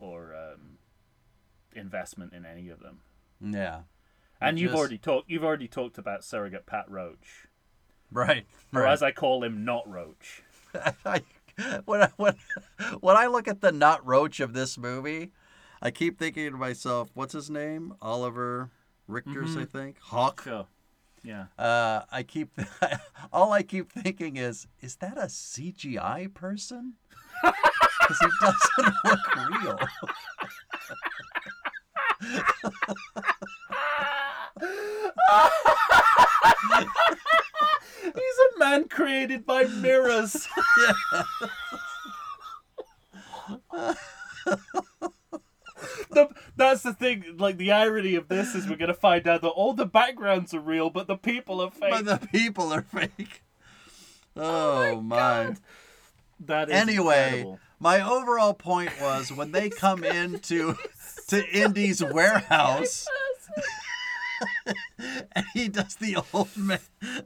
[0.00, 0.78] or um,
[1.74, 3.00] investment in any of them.
[3.40, 3.82] Yeah.
[4.40, 7.46] And you've Just- already talked you've already talked about surrogate Pat Roach.
[8.10, 8.46] Right.
[8.74, 8.92] Or right.
[8.92, 10.42] as I call him, not Roach.
[11.04, 11.22] I,
[11.84, 12.34] when, I, when,
[13.00, 15.30] when I look at the not roach of this movie,
[15.80, 17.94] I keep thinking to myself, what's his name?
[18.02, 18.66] Olivier
[19.08, 19.98] Richters, I think.
[20.00, 20.42] Hawk.
[20.44, 20.66] Sure.
[21.24, 21.46] Yeah.
[21.58, 22.50] Uh, I keep
[23.32, 26.94] all I keep thinking is, is that a CGI person?
[28.02, 29.78] Because he doesn't look real.
[38.02, 40.48] He's a man created by mirrors.
[46.10, 47.36] the, that's the thing.
[47.38, 50.60] Like the irony of this is we're gonna find out that all the backgrounds are
[50.60, 51.90] real, but the people are fake.
[51.90, 53.42] But the people are fake.
[54.34, 55.56] Oh, oh, my.
[56.40, 57.60] that is Anyway, incredible.
[57.78, 60.74] my overall point was when they come into
[61.28, 63.06] to Indy's warehouse
[65.36, 66.78] and he does the old man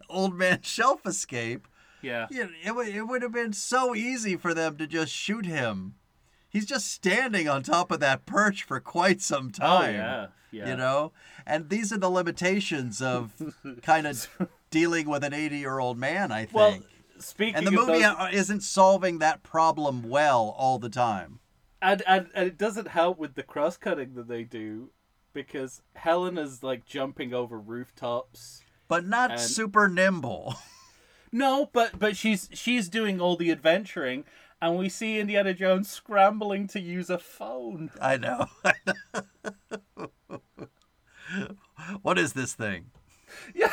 [0.08, 1.68] old man shelf escape.
[2.02, 5.46] yeah, know, it would it would have been so easy for them to just shoot
[5.46, 5.94] him.
[6.56, 9.94] He's just standing on top of that perch for quite some oh time.
[9.94, 10.70] yeah, yeah.
[10.70, 11.12] You know?
[11.44, 13.34] And these are the limitations of
[13.82, 14.26] kind of
[14.70, 16.54] dealing with an 80 year old man, I think.
[16.54, 16.78] Well,
[17.18, 21.40] speaking and the movie those, isn't solving that problem well all the time.
[21.82, 24.88] and, and and it doesn't help with the cross cutting that they do,
[25.34, 28.62] because Helen is like jumping over rooftops.
[28.88, 30.54] But not And- super nimble.
[31.32, 34.24] No, but but she's she's doing all the adventuring,
[34.60, 37.90] and we see Indiana Jones scrambling to use a phone.
[38.00, 38.46] I know.
[38.64, 38.74] I
[39.98, 40.40] know.
[42.02, 42.86] what is this thing?
[43.54, 43.72] Yeah,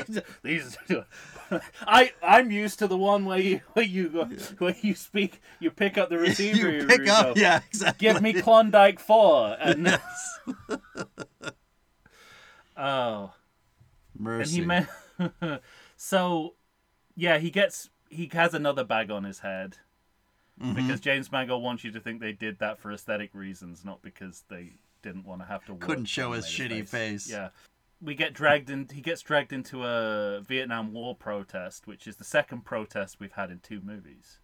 [0.42, 0.78] these.
[1.86, 4.24] I I'm used to the one where you where you go
[4.58, 8.08] where you speak you pick up the receiver you pick you up, go, yeah, exactly.
[8.08, 10.38] Give me Klondike Four and Yes.
[12.76, 13.32] oh
[14.16, 14.62] Mercy.
[14.62, 14.86] and
[15.40, 15.56] he
[15.96, 16.54] so
[17.16, 19.78] yeah he gets he has another bag on his head
[20.60, 20.74] Mm-hmm.
[20.74, 24.44] because James Mangold wants you to think they did that for aesthetic reasons, not because
[24.50, 24.72] they
[25.02, 25.72] didn't want to have to.
[25.72, 27.30] work Couldn't show his shitty face.
[27.30, 27.48] Yeah,
[28.02, 28.86] we get dragged in.
[28.92, 33.50] He gets dragged into a Vietnam War protest, which is the second protest we've had
[33.50, 34.38] in two movies.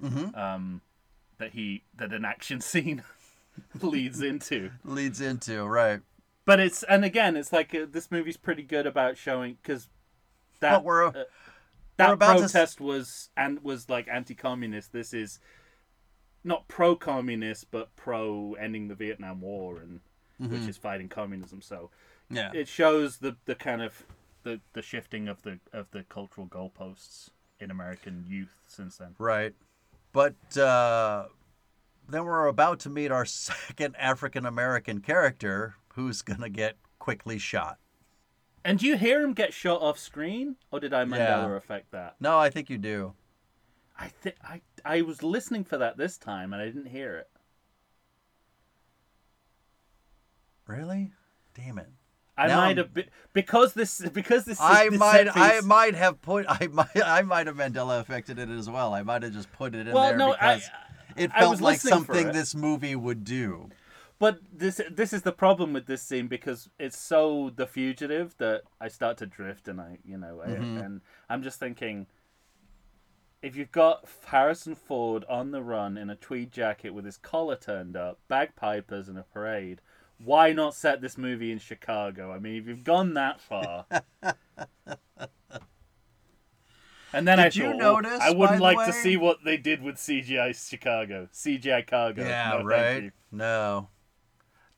[0.00, 0.36] Mhm.
[0.36, 0.80] Um,
[1.38, 3.02] that he that an action scene
[3.80, 4.70] leads into.
[4.84, 6.00] Leads into, right.
[6.44, 9.88] But it's and again, it's like uh, this movie's pretty good about showing because
[10.60, 11.24] that But we're uh,
[11.96, 14.92] that about to protest was and was like anti-communist.
[14.92, 15.38] This is
[16.44, 20.00] not pro-communist, but pro ending the Vietnam War and
[20.42, 20.52] Mm-hmm.
[20.52, 21.60] which is fighting communism.
[21.62, 21.90] So
[22.30, 22.50] yeah.
[22.52, 24.04] it shows the the kind of
[24.42, 29.14] the the shifting of the of the cultural goalposts in American youth since then.
[29.18, 29.54] Right.
[30.12, 31.26] But uh,
[32.08, 37.38] then we're about to meet our second African American character who's going to get quickly
[37.38, 37.78] shot.
[38.64, 41.56] And do you hear him get shot off screen, or did I Mandela Yeah.
[41.56, 42.14] affect that?
[42.20, 43.14] No, I think you do.
[43.98, 47.28] I think I I was listening for that this time and I didn't hear it.
[50.66, 51.12] Really?
[51.54, 51.88] Damn it.
[52.36, 54.60] I Now might I'm- have because this because this.
[54.60, 58.48] I this might I might have put I might I might have Mandela affected it
[58.48, 58.94] as well.
[58.94, 60.70] I might have just put it in Well, there no, I- because
[61.16, 63.68] it I felt was like something this movie would do.
[64.22, 68.62] But this this is the problem with this scene because it's so the fugitive that
[68.80, 70.76] I start to drift and I you know I, Mm-hmm.
[70.76, 72.06] and I'm just thinking
[73.42, 77.56] if you've got Harrison Ford on the run in a tweed jacket with his collar
[77.56, 79.80] turned up, bagpipers and a parade,
[80.24, 82.30] why not set this movie in Chicago?
[82.30, 83.86] I mean, if you've gone that far.
[87.14, 89.82] And then I Did you thought, notice, I wouldn't like to see what they did
[89.82, 92.24] with CGI Chicago, CGI Cargo.
[92.24, 93.12] Yeah, No, right.
[93.30, 93.88] No.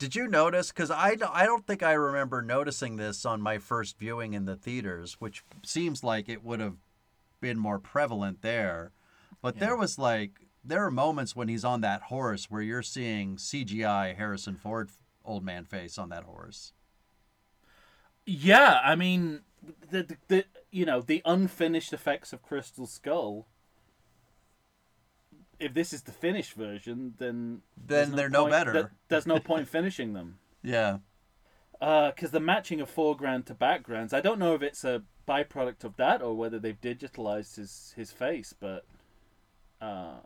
[0.04, 0.68] Did you notice?
[0.68, 4.44] Because I, don't- I don't think I remember noticing this on my first viewing in
[4.44, 6.76] the theaters, which seems like it would have
[7.40, 8.92] been more prevalent there.
[9.40, 13.36] But there was like, there are moments when he's on that horse where you're seeing
[13.36, 14.90] CGI Harrison Ford
[15.24, 16.74] old man face on that horse.
[18.26, 19.40] Yeah, I mean,
[19.90, 23.46] the, the, the you know the unfinished effects of Crystal Skull
[25.58, 28.72] if this is the finished version, then Then there's they're no better.
[28.72, 30.38] th- there's no point finishing them.
[30.62, 30.98] Yeah.
[31.78, 35.96] because the matching of foreground to backgrounds, I don't know if it's a byproduct of
[35.96, 38.86] that or whether they've digitalized his his face, but
[39.82, 40.20] uh,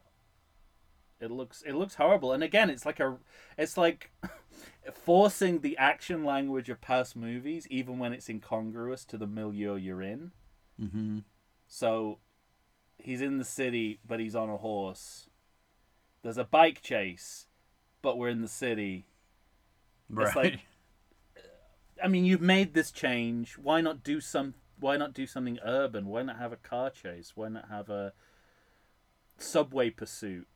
[1.20, 2.32] it looks it looks horrible.
[2.32, 3.16] And again, it's like a
[3.56, 4.12] it's like
[4.92, 10.02] forcing the action language of past movies, even when it's incongruous to the milieu you're
[10.02, 10.30] in.
[10.80, 11.18] Mm-hmm.
[11.66, 12.18] So
[12.98, 15.28] he's in the city, but he's on a horse.
[16.22, 17.46] There's a bike chase,
[18.02, 19.06] but we're in the city.
[20.10, 20.26] Right.
[20.26, 20.60] It's like
[22.02, 23.58] I mean, you've made this change.
[23.58, 24.54] Why not do some?
[24.78, 26.06] Why not do something urban?
[26.06, 27.32] Why not have a car chase?
[27.34, 28.12] Why not have a
[29.38, 30.46] subway pursuit?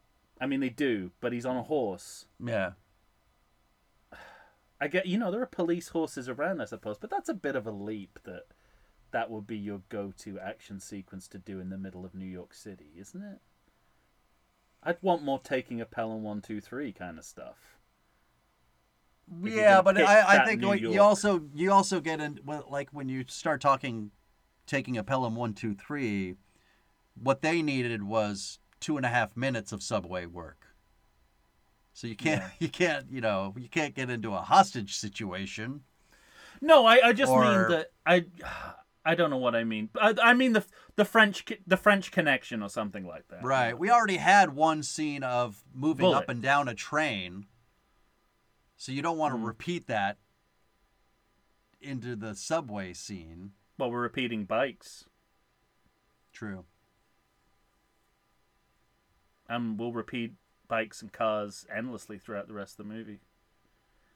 [0.40, 2.26] I mean, they do, but he's on a horse.
[2.44, 2.72] yeah.
[4.80, 7.54] I get, you know, there are police horses around, I suppose, but that's a bit
[7.54, 8.46] of a leap that
[9.12, 12.52] that would be your go-to action sequence to do in the middle of New York
[12.52, 13.38] City, isn't it?
[14.82, 17.78] I'd want more taking a Pelham one two three kind of stuff.
[19.44, 22.90] If Yeah, but I, I think what you also you also get in well, like
[22.90, 24.10] when you start talking
[24.66, 26.34] taking a Pelham one two three,
[27.14, 30.66] what they needed was two and a half minutes of subway work.
[31.92, 35.82] So you can't you can't you know you can't get into a hostage situation.
[36.60, 38.24] No, I, I just Or- mean that I
[39.04, 39.88] I don't know what I mean.
[40.00, 40.64] I, I mean the
[40.96, 43.42] the French the French Connection or something like that.
[43.42, 43.76] Right.
[43.76, 46.22] We already had one scene of moving Bullitt.
[46.24, 47.46] up and down a train.
[48.76, 49.46] So you don't want to Mm.
[49.46, 50.18] repeat that
[51.80, 53.52] into the subway scene.
[53.78, 55.04] Well, we're repeating bikes,
[56.32, 56.64] True.
[59.48, 60.34] and we'll repeat
[60.68, 63.20] bikes and cars endlessly throughout the rest of the movie.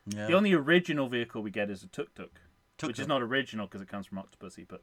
[0.07, 0.27] Yeah.
[0.29, 2.41] The only original vehicle we get is a tuk tuk,
[2.83, 4.83] which is not original because it comes from Octopussy, but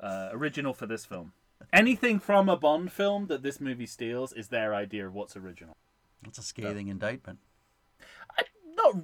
[0.00, 1.32] uh, original for this film.
[1.72, 5.76] Anything from a Bond film that this movie steals is their idea of what's original.
[6.22, 7.38] That's a scathing indictment.
[8.38, 8.96] I, not,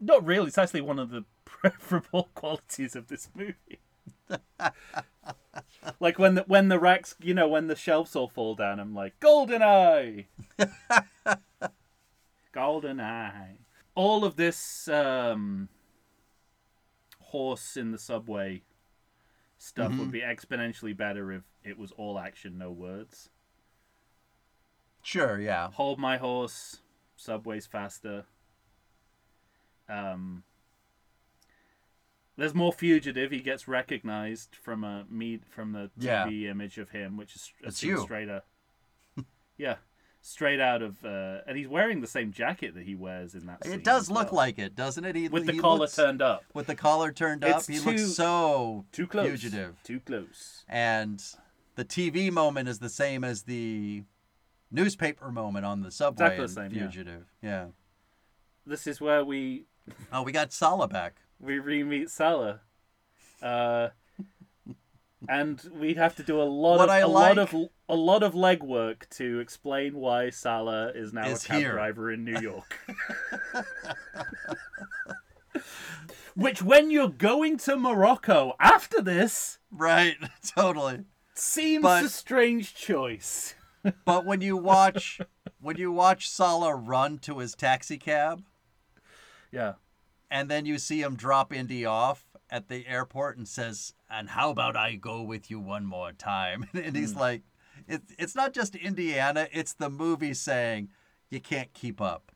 [0.00, 0.48] not really.
[0.48, 3.80] It's actually one of the preferable qualities of this movie.
[6.00, 8.94] like when the when the racks, you know, when the shelves all fall down, I'm
[8.94, 10.26] like, Golden Eye,
[12.52, 13.58] Golden Eye.
[13.94, 15.68] All of this um,
[17.30, 18.62] horse in the subway
[19.58, 23.28] stuff would be exponentially better if it was all action, no words.
[25.02, 25.70] Sure, yeah.
[25.72, 26.80] Hold my horse.
[27.16, 28.24] Subway's faster.
[29.88, 30.44] Um,
[32.36, 33.30] there's more fugitive.
[33.30, 36.26] He gets recognized from a meet from the Yeah.
[36.26, 38.00] TV image of him, which is a It's scene you.
[38.02, 38.28] straight
[39.58, 39.76] yeah,
[40.22, 43.64] straight out of, uh, and he's wearing the same jacket that he wears in that.
[43.64, 44.36] scene It does look well.
[44.42, 45.16] like it, doesn't it?
[45.16, 46.44] He, with the he collar looks- turned up.
[46.54, 49.28] With the collar turned up, It's he looks so Too close.
[49.28, 49.82] fugitive.
[49.82, 50.64] Too close.
[50.68, 51.22] And
[51.76, 54.04] the TV moment is the same as the
[54.70, 56.26] newspaper moment on the subway.
[56.26, 56.70] Exactly the same.
[56.70, 57.24] Fugitive.
[57.42, 57.66] Yeah.
[58.66, 59.64] This is where we
[60.12, 61.16] Oh, we got Sallah back.
[61.40, 62.60] we re-meet Sallah,
[63.42, 63.88] uh,
[65.28, 67.94] and we'd have to do a lot What of I a like- lot of a
[67.94, 71.72] lot of legwork to explain why Sallah is now Is a cab here.
[71.72, 72.78] driver in New York.
[76.36, 80.16] Which, when you're going to Morocco after this, Right,
[80.56, 81.04] totally.
[81.34, 83.54] seems But- a strange choice.
[84.04, 85.20] But when you watch
[85.58, 88.42] when you watch Sallah run to his taxi cab
[89.50, 89.74] Yeah,
[90.30, 94.50] and then you see him drop Indy off at the airport and says, "And how
[94.50, 97.18] about I go with you one more time?" And he's Hmm.
[97.20, 97.42] like,
[97.88, 100.88] "It's it's not just Indiana; it's the movie saying
[101.30, 102.32] you can't keep up."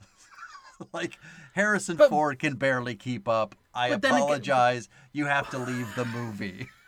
[0.92, 1.18] like
[1.54, 3.54] Harrison But- Ford can barely keep up.
[3.72, 4.88] I then again- apologize.
[5.12, 6.68] you have to leave the movie.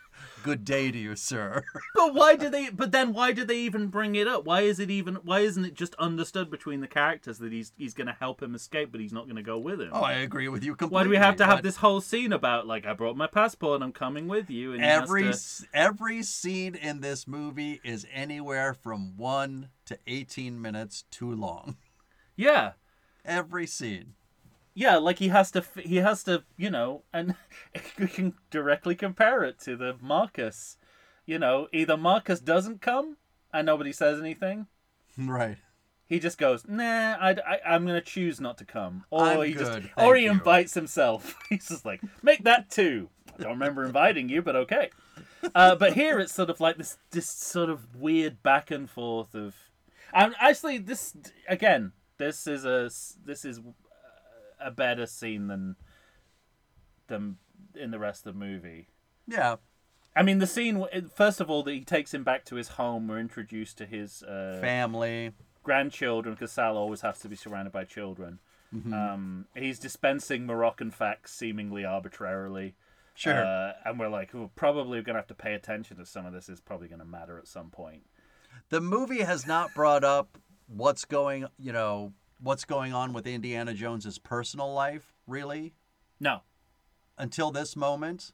[0.47, 1.63] Good day to you, sir.
[1.95, 2.69] but why do they?
[2.69, 4.45] But then why do they even bring it up?
[4.45, 5.15] Why is it even?
[5.15, 8.55] Why isn't it just understood between the characters that he's he's going to help him
[8.55, 9.89] escape, but he's not going to go with him?
[9.91, 10.95] Oh, I agree with you completely.
[10.95, 13.27] Why do we have to have but- this whole scene about like I brought my
[13.27, 14.73] passport and I'm coming with you?
[14.73, 21.03] And every to- every scene in this movie is anywhere from 1 to 18 minutes
[21.11, 21.77] too long
[22.37, 22.73] yeah,
[23.25, 24.13] every scene
[24.77, 27.33] yeah, like he has to he has to you know, and
[27.99, 30.77] we can directly compare it to the Marcus.
[31.25, 33.17] You know, either Marcus doesn't come
[33.51, 34.67] and nobody says anything.
[35.17, 35.57] right
[36.05, 37.35] He just goes, nah, I,
[37.65, 39.03] I, am going to choose not to come.
[39.09, 40.31] Or I'm he just, or he you.
[40.31, 41.35] invites himself.
[41.49, 43.09] He's just like, make that two.
[43.33, 44.91] I don't remember inviting you, but okay.
[45.55, 49.33] Uh, but here it's sort of like this, this sort of weird back and forth
[49.33, 49.55] of,
[50.13, 51.17] and actually this
[51.49, 52.89] again, this is a,
[53.25, 53.59] this is
[54.59, 55.75] a better scene than,
[57.07, 57.37] than
[57.75, 58.87] in the rest of the movie.
[59.27, 59.57] yeah
[60.15, 63.07] I mean, the scene, first of all, that he takes him back to his home.
[63.07, 67.83] We're introduced to his uh, family grandchildren, because Sal always has to be surrounded by
[67.83, 68.39] children.
[68.73, 68.93] Mm-hmm.
[68.93, 72.73] Um, he's dispensing Moroccan facts seemingly arbitrarily.
[73.13, 73.45] Sure.
[73.45, 76.33] Uh, and we're like, we're probably going to have to pay attention to some of
[76.33, 76.49] this.
[76.49, 78.03] Is probably going to matter at some point.
[78.69, 83.73] the movie has not brought up what's going, you know, what's going on with Indiana
[83.73, 85.73] Jones's personal life, really,
[86.19, 86.41] No,
[87.17, 88.31] until this moment.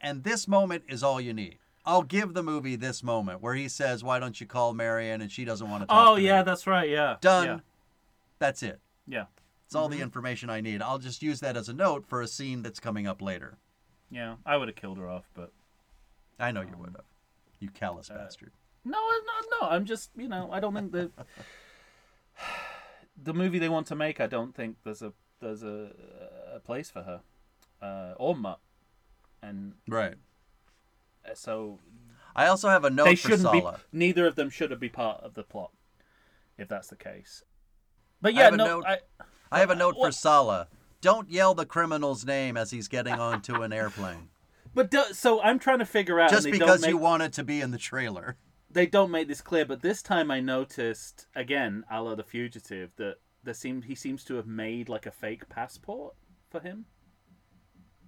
[0.00, 1.58] And this moment is all you need.
[1.86, 5.30] I'll give the movie this moment where he says, "Why don't you call Marion?" and
[5.30, 6.08] she doesn't want to talk.
[6.08, 6.44] Oh to yeah, me.
[6.44, 6.88] that's right.
[6.88, 7.16] Yeah.
[7.20, 7.46] done.
[7.46, 7.58] Yeah.
[8.38, 8.80] That's it.
[9.06, 9.26] Yeah.
[9.66, 10.04] It's all the mm-hmm.
[10.04, 10.82] information I need.
[10.82, 13.58] I'll just use that as a note for a scene that's coming up later.
[14.10, 14.36] Yeah.
[14.44, 15.52] I would have killed her off, but
[16.38, 17.04] I know you um, would have.
[17.60, 18.52] You callous uh, bastard.
[18.84, 19.68] no, no, no.
[19.68, 21.10] I'm just, you know, I don't think the
[23.20, 24.20] the movie they want to make.
[24.20, 25.90] I don't think there's a there's a,
[26.54, 27.20] a place for her
[27.82, 28.60] uh, or Mutt,
[29.42, 30.14] and Right.
[31.28, 31.80] uh, so
[32.34, 33.60] I also have a note they for shouldn't be.
[33.60, 33.80] Sallah.
[33.92, 35.72] Neither of them should be part of the plot,
[36.58, 37.42] if that's the case.
[38.20, 38.98] But yeah, a no, note- I,
[39.52, 40.68] I have a note for Sallah.
[41.00, 44.30] Don't yell the criminal's name as he's getting onto an airplane.
[44.74, 46.30] but do, so I'm trying to figure out.
[46.30, 48.36] Just because make, you wanted to be in the trailer.
[48.74, 52.90] They don't make this clear, but this time I noticed again, a la the fugitive,
[52.96, 56.14] that there seemed he seems to have made like a fake passport
[56.50, 56.84] for him.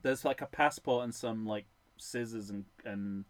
[0.03, 1.67] There's like a passport and some like
[1.97, 3.25] scissors and and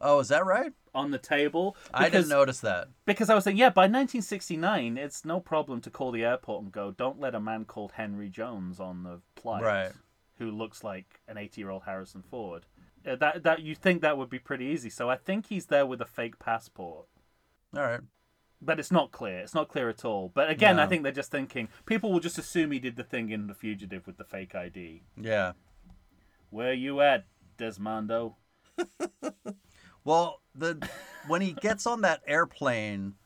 [0.00, 0.72] Oh, is that right?
[0.94, 1.76] on the table.
[1.92, 2.88] I didn't notice that.
[3.04, 6.72] Because I was saying, yeah, by 1969, it's no problem to call the airport and
[6.72, 9.92] go, don't let a man called Henry Jones on the flight Right.
[10.38, 12.64] who looks like an 80 year old Harrison Ford.
[13.06, 14.90] Uh, that that you think that would be pretty easy.
[14.90, 17.06] So I think he's there with a fake passport.
[17.76, 18.00] All right.
[18.60, 19.38] But it's not clear.
[19.38, 20.32] It's not clear at all.
[20.34, 23.30] But again, I think they're just thinking people will just assume he did the thing
[23.30, 25.02] in The Fugitive with the fake ID.
[25.16, 25.52] Yeah.
[26.50, 27.24] Where you at,
[27.56, 28.34] Desmondo?
[30.08, 30.88] Well, the
[31.26, 33.16] when he gets on that airplane,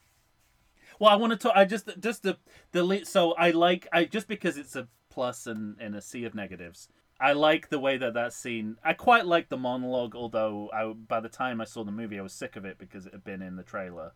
[0.99, 1.53] Well, I want to talk.
[1.55, 2.39] I just just the
[2.73, 6.35] the so I like I just because it's a plus and in a sea of
[6.35, 6.89] negatives.
[7.23, 8.79] I like the way that that scene.
[8.85, 12.23] I quite like the monologue, although I, by the time I saw the movie, I
[12.23, 14.13] was sick of it because it had been in the trailer.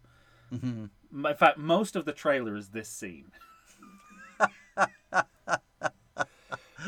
[0.52, 0.90] Mhm.
[1.12, 3.30] In fact, most of the trailer is this scene.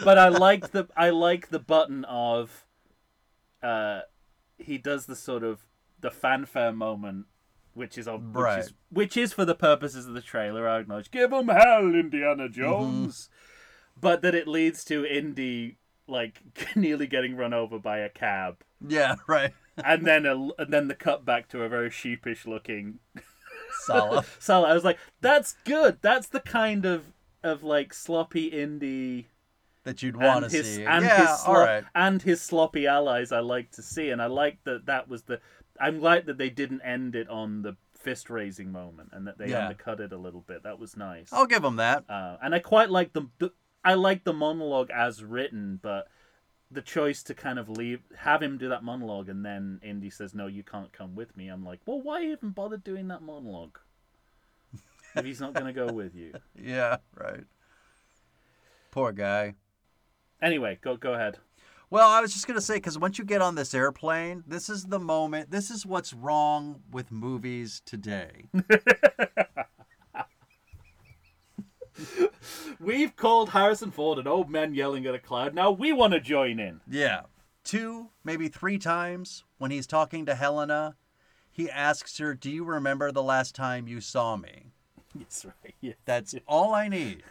[0.05, 2.67] but I like the I like the button of,
[3.63, 4.01] uh,
[4.59, 5.67] he does the sort of
[6.01, 7.27] the fanfare moment,
[7.75, 10.69] which is of which is which is for the purposes of the trailer.
[10.69, 13.31] I acknowledge, give him hell, Indiana Jones,
[13.97, 15.79] but that it leads to Indy
[16.09, 16.43] like
[16.77, 18.57] nearly getting run over by a cab,
[18.87, 19.53] yeah, right.
[19.85, 22.99] and then a, and then the cut back to a very sheepish looking
[23.87, 24.25] Sallah.
[24.39, 25.99] so I was like, "That's good.
[26.03, 27.05] That's the kind of
[27.43, 29.29] of like sloppy Indy
[29.85, 30.85] that you'd want to see.
[30.85, 31.85] and yeah, his all right.
[31.95, 33.33] and his sloppy allies.
[33.33, 35.41] I like to see, and I like that that was the.
[35.81, 39.51] I'm glad that they didn't end it on the fist raising moment, and that they
[39.51, 39.67] Yeah.
[39.69, 40.65] undercut it a little bit.
[40.65, 41.29] That was nice.
[41.33, 42.05] I'll give them that.
[42.09, 43.53] Uh, and I quite like the, the
[43.85, 46.09] I like the monologue as written, but
[46.71, 50.35] the choice to kind of leave have him do that monologue and then Indy says
[50.35, 53.79] no you can't come with me I'm like well why even bother doing that monologue
[55.17, 57.45] if he's not going to go with you Yeah, right.
[58.91, 59.55] Poor guy.
[60.43, 61.39] anyway go go ahead
[61.89, 64.85] Well, I was just gonna say because once you get on this airplane, this is
[64.85, 65.51] the moment.
[65.51, 68.51] This is what's wrong with movies today.
[72.81, 76.21] we've called Harrison Ford an old man yelling at a cloud now we want to
[76.21, 77.23] join in Yeah.
[77.65, 80.97] Two, maybe three times when he's talking to Helena,
[81.53, 84.73] he asks her, Do you remember the last time you saw me?
[85.19, 87.25] yes right yeah That's all I need.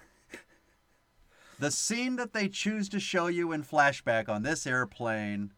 [1.59, 5.53] The scene that they choose to show you in flashback on this airplane,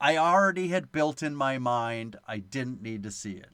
[0.00, 2.14] I already had built in my mind.
[2.28, 3.50] I didn't need to see it.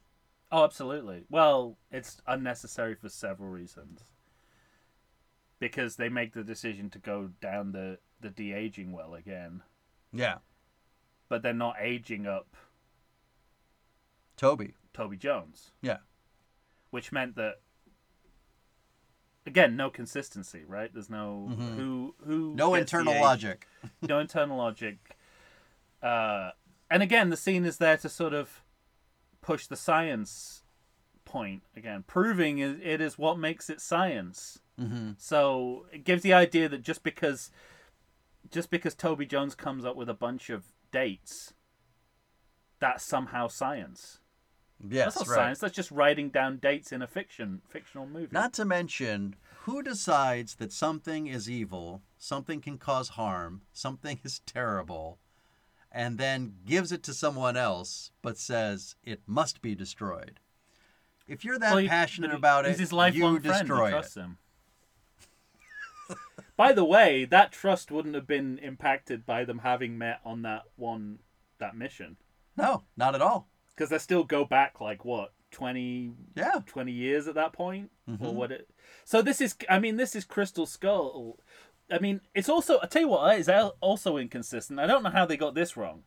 [0.52, 1.24] Oh, absolutely.
[1.30, 4.02] Well, it's unnecessary for several reasons.
[5.64, 9.62] Because they make the decision to go down the, the de aging well again,
[10.12, 10.40] Yeah.
[11.30, 12.54] but they're not aging up
[14.36, 14.74] Toby.
[14.92, 16.00] Toby Jones, Yeah.
[16.90, 17.62] which meant that
[19.46, 20.92] again, no consistency, right?
[20.92, 21.76] There's no Mhm.
[21.76, 23.66] who who No internal logic.
[24.02, 25.16] no internal logic.
[26.02, 26.50] Uh,
[26.90, 28.62] and again, the scene is there to sort of
[29.40, 30.63] push the science
[31.34, 34.60] point again, proving it it is what makes it science.
[34.80, 35.12] Mm-hmm.
[35.18, 37.50] So it gives the idea that just because
[38.52, 40.62] just because Toby Jones comes up with a bunch of
[40.92, 41.54] dates,
[42.78, 44.20] that's somehow science.
[44.88, 45.42] Yes, that's not right.
[45.42, 45.58] science.
[45.58, 48.28] That's just writing down dates in a fiction fictional movie.
[48.30, 54.38] Not to mention, who decides that something is evil, something can cause harm, something is
[54.46, 55.18] terrible,
[55.90, 60.38] and then gives it to someone else but says it must be destroyed?
[61.26, 63.60] If you're that Well, he- passionate he- about it, his lifelong you friend.
[63.60, 64.14] destroy he it.
[64.14, 64.38] him.
[66.56, 70.62] By the way, that trust wouldn't have been impacted by them having met on that
[70.76, 71.18] one
[71.58, 72.16] that mission
[72.56, 73.48] No, not at all.
[73.74, 76.60] because they still go back like what 20, Yeah.
[76.66, 78.34] 20 years at that point or Mhm.
[78.34, 78.68] what it.
[79.04, 81.38] So this is, I mean, this is Crystal Skull.
[81.90, 82.80] I mean, it's also.
[82.82, 84.80] I tell you what is al- also inconsistent.
[84.80, 86.04] I don't know how they got this wrong.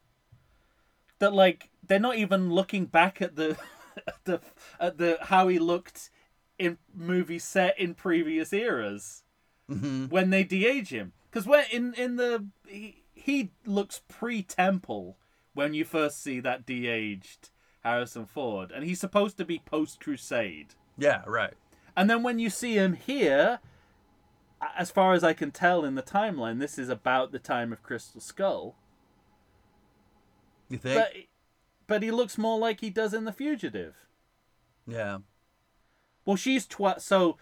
[1.20, 3.58] That like they're not even looking back at the,
[4.08, 4.42] at the
[4.80, 6.10] at the how he looked
[6.58, 9.24] in movies set in previous eras.
[9.70, 11.12] Hmm when they de-age him.
[11.30, 15.18] Because when in in the he, he looks pre-temple
[15.54, 17.50] when you first see that de-aged
[17.84, 18.72] harrison ford.
[18.72, 20.76] And he's supposed to be post-crusade.
[20.98, 21.54] Yeah, right.
[21.96, 23.60] and then when you see him here
[24.76, 27.84] as far as i can tell in the timeline this is about the time of
[27.84, 28.76] crystal skull.
[30.70, 30.96] You think?
[30.96, 31.14] but
[31.88, 33.96] but he looks more like he does in the fugitive
[34.90, 35.18] yeah.
[36.26, 37.02] Well, she's twelve.
[37.02, 37.38] so.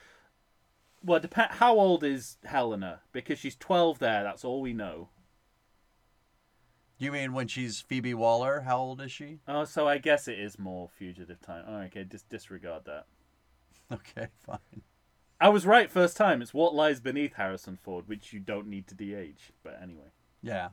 [1.03, 1.51] Well, depend.
[1.53, 3.01] How old is Helena?
[3.11, 4.23] Because she's twelve there.
[4.23, 5.09] That's all we know.
[6.97, 8.61] You mean when she's Phoebe Waller?
[8.61, 9.39] How old is she?
[9.47, 11.65] Oh, so I guess it is more fugitive time.
[11.67, 13.05] Oh, okay, just disregard that.
[13.91, 14.81] Okay, fine.
[15.39, 16.41] I was right first time.
[16.41, 19.51] It's what lies beneath Harrison Ford, which you don't need to de-age.
[19.63, 20.07] But anyway,
[20.41, 20.69] Yeah.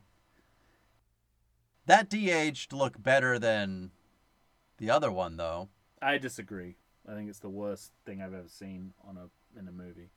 [1.85, 3.91] That de-aged look better than
[4.77, 5.69] the other one, though.
[6.01, 6.77] I disagree.
[7.07, 9.29] I think it's the worst thing I've ever seen on a
[9.59, 10.09] in a movie.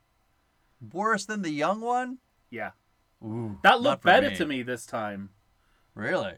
[0.92, 2.18] Worse than the young one?
[2.50, 2.72] Yeah,
[3.24, 5.30] Ooh, that looked better to me this time.
[5.94, 6.34] Really?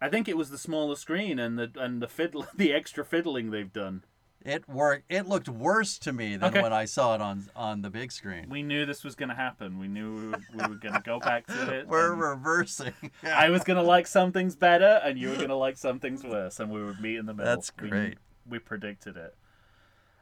[0.00, 3.50] I think it was the smaller screen and the and the fiddle the extra fiddling
[3.50, 4.04] they've done.
[4.46, 5.04] It worked.
[5.10, 6.62] It looked worse to me than Okay.
[6.62, 8.46] when I saw it on on the big screen.
[8.48, 9.78] We knew this was going to happen.
[9.80, 11.88] We knew we were, we were going to go back to it.
[11.88, 12.92] We're reversing.
[13.24, 15.98] I was going to like some things better, and you were going to like some
[15.98, 17.52] things worse, and we would meet in the middle.
[17.52, 18.18] That's We- great.
[18.48, 19.34] We, predicted it.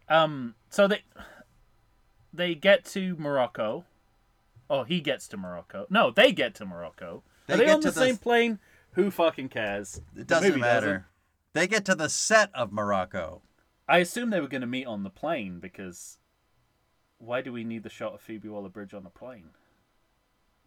[0.09, 0.55] Um.
[0.71, 1.03] So they
[2.33, 3.85] they get to Morocco.
[4.71, 5.87] Oh, he gets to Morocco.
[5.91, 7.23] No, they get to Morocco.
[7.47, 8.59] They Are they on the the- same plane?
[8.93, 10.01] Who fucking cares?
[10.17, 11.07] It doesn't matter.
[11.53, 13.43] They get to the set of Morocco.
[13.89, 16.19] I assume they were going to meet on the plane because
[17.19, 19.51] why do we need the shot of Phoebe Waller-Bridge on the plane?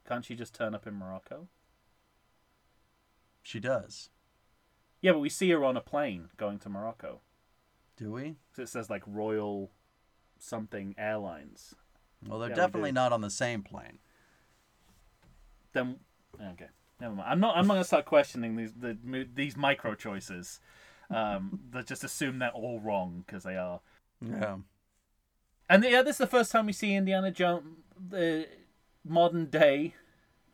[0.08, 1.48] Can't she just turn up in Morocco?
[3.42, 4.10] She does.
[5.02, 7.22] Yeah, but we see her on a plane going to Morocco.
[7.96, 8.38] Do we?
[8.54, 9.72] 'Cause it says like Royal
[10.38, 11.76] something Airlines.
[12.26, 12.96] Well, they're Yeah, definitely do.
[12.96, 14.00] not on the same plane.
[15.74, 16.00] Then
[16.40, 16.70] okay,
[17.00, 17.30] never mind.
[17.30, 17.58] I'm not.
[17.58, 18.98] I'm not gonna start questioning these the
[19.34, 20.60] these micro choices.
[21.10, 23.80] Um, that just assume they're all wrong because they are.
[24.22, 24.58] Yeah.
[25.70, 27.64] And yeah, this is the first time we see Indiana Jones,
[28.10, 28.48] the
[29.06, 29.94] modern day,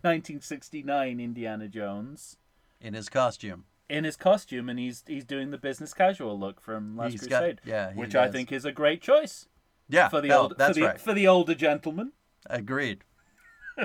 [0.02, 2.38] 1969 Indiana Jones
[2.82, 3.66] In his costume.
[3.90, 7.42] in his costume, and he's he's doing the business casual look from Last He's got-
[7.42, 9.48] Crusade, yeah, he which I think is a great choice
[9.90, 10.10] Yeah.
[10.10, 11.02] for the no, old that's for the right.
[11.02, 12.12] for the older gentleman.
[12.48, 13.04] Agreed.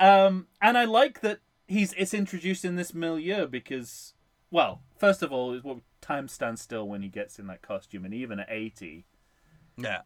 [0.00, 1.38] Um, and I like that
[1.68, 4.14] he's it's introduced in this milieu because,
[4.50, 8.04] well, first of all, is what time stands still when he gets in that costume,
[8.04, 9.04] and even at 80,
[9.76, 10.02] Yeah.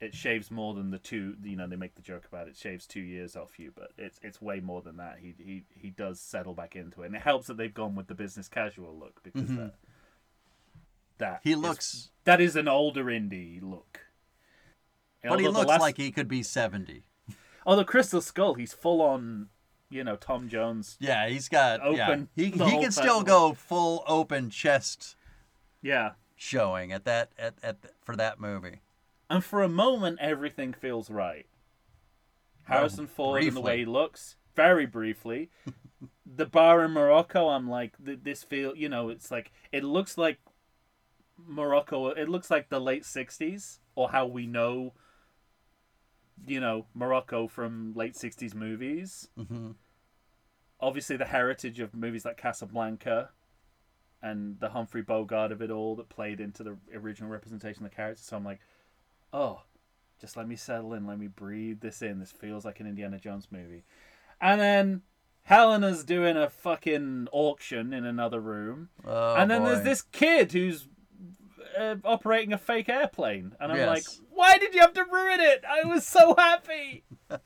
[0.00, 1.36] it shaves more than the two.
[1.42, 4.18] You know, they make the joke about it shaves two years off you, but it's
[4.22, 5.18] it's way more than that.
[5.20, 8.06] He he he does settle back into it, and it helps that they've gone with
[8.08, 9.56] the business casual look because mm-hmm.
[9.56, 9.74] that
[11.18, 14.00] that He is- looks, that is an older Indy look.
[15.22, 17.04] but he Although looks last- like he could be 70.
[17.64, 18.54] Oh, the Crystal Skull.
[18.54, 19.48] He's full on,
[19.92, 20.96] you know, Tom Jones.
[21.00, 21.80] Yeah, he's got.
[21.94, 22.08] yeah.
[22.08, 25.16] Open He, he can still go full open chest
[25.82, 26.12] Yeah.
[26.34, 28.80] showing at that at, at for that movie.
[29.30, 31.46] And for a moment, everything feels right.
[32.68, 35.50] Oh, Harrison Ford and the way he looks, very briefly.
[36.26, 40.38] the bar in Morocco, I'm like, this feel, you know, it's like, it looks like
[41.44, 44.92] Morocco, it looks like the late 60s, or how we know,
[46.46, 49.28] you know, Morocco from late 60s movies.
[49.36, 49.72] hmm
[50.80, 53.30] Obviously, the heritage of movies like Casablanca
[54.20, 57.96] and the Humphrey Bogart of it all that played into the original representation of the
[57.96, 58.22] character.
[58.22, 58.60] So I'm like,
[59.32, 59.62] oh,
[60.20, 62.18] just let me settle in, let me breathe this in.
[62.18, 63.84] This feels like an Indiana Jones movie.
[64.40, 65.02] And then
[65.44, 68.88] Helena's doing a fucking auction in another room.
[69.04, 70.88] Oh, and then there's this kid who's
[71.78, 73.52] uh, operating a fake airplane.
[73.60, 75.64] And I'm like, why did you have to ruin it?
[75.68, 77.04] I was so happy.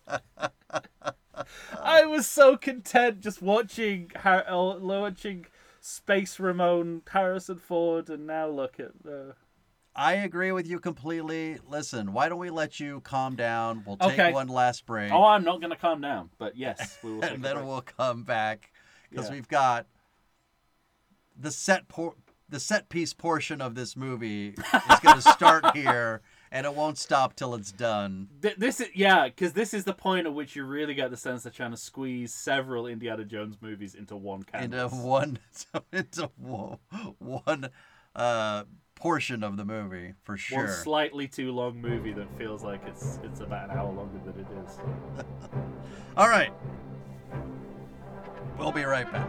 [1.83, 5.47] I was so content just watching Har- uh, watching
[5.81, 9.35] Space Ramon, Harrison Ford, and now look at the.
[9.95, 11.59] I agree with you completely.
[11.67, 13.83] Listen, why don't we let you calm down?
[13.87, 14.33] We'll take Okay.
[14.33, 17.23] one last break, Oh, I'm not going to calm down, but yes, we will.
[17.25, 17.67] And then break.
[17.67, 18.73] we'll come back
[19.11, 19.35] because Yeah.
[19.37, 19.87] we've got
[21.39, 22.15] the set por-
[22.49, 26.99] the set piece portion of this movie is going to start here, and it won't
[26.99, 28.29] stop till it's done.
[28.41, 31.43] This is yeah, because this is the point at which you really get the sense
[31.43, 34.93] they're trying to squeeze several Indiana Jones movies into one into canvas.
[34.93, 35.39] one
[35.93, 36.79] into one,
[37.19, 37.71] one
[38.15, 38.65] uh,
[38.95, 40.69] portion of the movie for One sure.
[40.69, 44.47] slightly too long movie that feels like it's it's about an hour longer than it
[44.65, 44.79] is.
[46.17, 46.53] All right.
[48.59, 49.29] We'll be right back.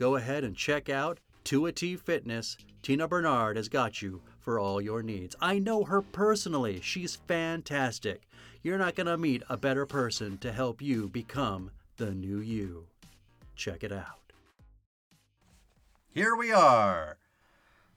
[0.00, 2.56] Go ahead and check out 2AT Fitness.
[2.80, 5.36] Tina Bernard has got you for all your needs.
[5.42, 6.80] I know her personally.
[6.80, 8.22] She's fantastic.
[8.62, 12.86] You're not going to meet a better person to help you become the new you.
[13.54, 14.32] Check it out.
[16.14, 17.18] Here we are,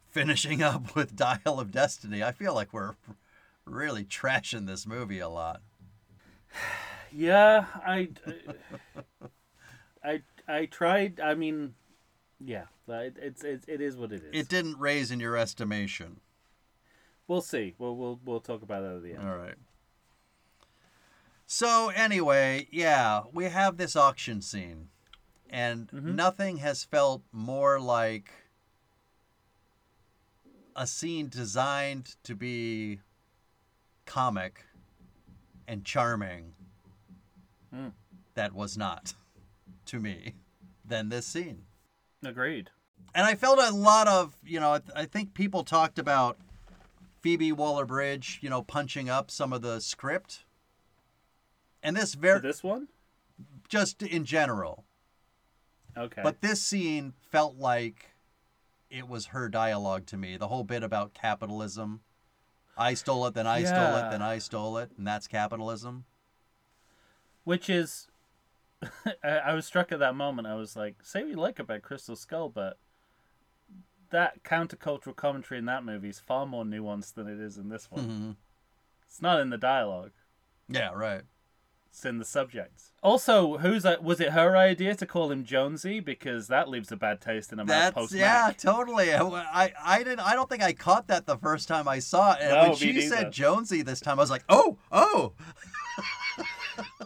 [0.10, 2.22] finishing up with Dial of Destiny.
[2.22, 2.96] I feel like we're
[3.64, 5.62] really trashing this movie a lot.
[7.16, 8.10] Yeah, I,
[10.04, 11.20] I, I tried.
[11.20, 11.76] I mean,
[12.46, 14.30] yeah, it, it's it, it is what it is.
[14.34, 16.20] It didn't raise in your estimation.
[17.28, 17.76] we'll see.
[17.78, 19.28] We'll we'll we'll talk about that at the end.
[19.28, 19.56] All right.
[21.46, 24.90] So anyway, yeah, we have this auction scene,
[25.50, 28.32] and nothing has felt more like
[30.76, 33.00] a scene designed to be
[34.06, 34.66] comic
[35.68, 36.54] and charming
[37.72, 37.90] Hmm.
[38.36, 39.14] that was not
[39.86, 40.34] to me
[40.86, 41.64] than this scene.
[42.26, 42.70] Agreed.
[43.16, 46.38] And I felt a lot of, you know, I, th- I think people talked about
[47.22, 50.46] Phoebe Waller Bridge, you know, punching up some of the script.
[51.84, 52.88] And this very this one,
[53.68, 54.86] just in general.
[55.98, 56.22] okay.
[56.24, 58.12] But this scene felt like
[58.90, 60.38] it was her dialogue to me.
[60.38, 62.02] The whole bit about capitalism.
[62.78, 66.06] I stole it, then I stole it, then I stole it, and that's capitalism.
[67.44, 68.08] which is
[69.24, 71.82] I, I was struck at that moment i was like say what you like about
[71.82, 72.78] crystal skull but
[74.12, 77.90] that countercultural commentary in that movie is far more nuanced than it is in this
[77.90, 78.36] one Mhm.
[79.08, 80.12] it's not in the dialogue
[80.70, 81.24] Yeah, right.
[81.90, 86.00] it's in the subjects also who's that was it her idea to call him jonesy
[86.00, 89.14] because that leaves a bad taste in a mouth That's post yeah, totally.
[89.14, 90.22] I, I I didn't.
[90.22, 92.40] I don't think I caught that the first time I saw it.
[92.42, 93.08] And No, when she neither.
[93.16, 95.34] said Jonesy this time, I was like, oh, oh.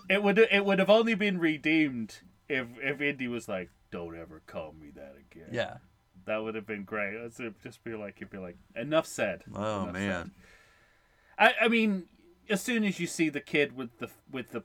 [0.09, 2.19] it would it would have only been redeemed
[2.49, 5.77] if if indy was like don't ever call me that again Yeah.
[6.25, 9.84] that would have been great it'd just be like you'd be like enough said Oh
[9.84, 10.23] Enough man.
[10.25, 10.31] said.
[11.39, 12.05] I, I mean,
[12.49, 14.63] as soon as you see the kid with the with the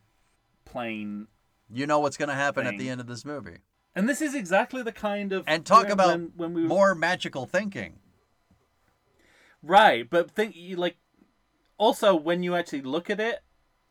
[0.64, 1.27] plane,
[1.70, 3.59] You know what's going to happen at the end of this movie.
[3.94, 7.44] and this is exactly the kind of And talk about when, when we more magical
[7.47, 7.98] thinking.
[9.62, 10.97] right, but think like
[11.78, 13.40] also when you actually look at it,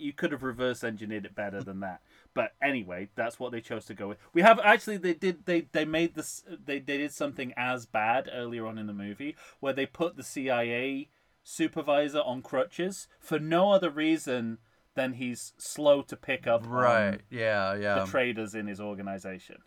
[0.02, 2.02] you could have reverse engineered it better than that.
[2.34, 4.18] But anyway, that's what they chose to go with.
[4.34, 8.30] We have actually they did they they made this they they did something as bad
[8.32, 11.10] earlier on in the movie where they put the CIA
[11.44, 14.60] supervisor on crutches for no other reason
[14.96, 17.22] than he's slow to pick up Right.
[17.30, 18.00] Yeah, yeah.
[18.00, 19.58] the traders in his organization.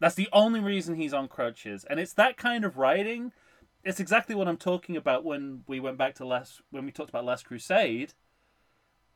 [0.00, 3.32] That's the only reason he's on crutches, and it's that kind of writing.
[3.84, 7.10] It's exactly what I'm talking about when we went back to last when we talked
[7.10, 8.14] about Last Crusade,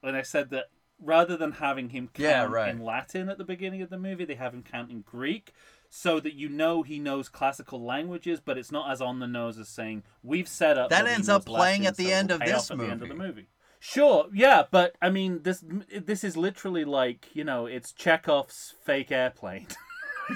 [0.00, 0.66] when I said that
[1.00, 2.74] rather than having him count Yeah, right.
[2.74, 5.52] in Latin at the beginning of the movie, they have him count in Greek,
[5.90, 9.58] so that you know he knows classical languages, but it's not as on the nose
[9.58, 10.90] as saying we've set up.
[10.90, 12.84] That he ends up playing Latin, at the so end of this off at the
[12.84, 13.28] end of the movie.
[13.28, 13.46] movie.
[13.80, 15.64] Sure, yeah, but I mean, this
[16.04, 19.68] this is literally like you know, it's Chekhov's fake airplane,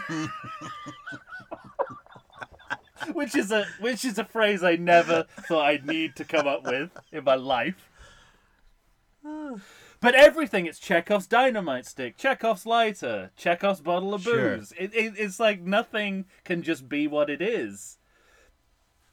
[3.12, 6.62] which is a which is a phrase I never thought I'd need to come up
[6.64, 7.90] with in my life.
[10.00, 14.56] But everything, it's Chekhov's dynamite stick, Chekhov's lighter, Chekhov's bottle of Sure.
[14.56, 14.72] booze.
[14.76, 17.98] It, it, it's like nothing can just be what it is.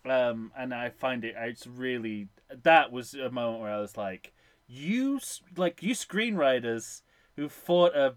[0.06, 2.30] Um, and I find it, it's really,
[2.64, 4.34] that was a moment where I was like,
[4.68, 7.02] you, s- like, you screenwriters
[7.36, 8.15] who fought a,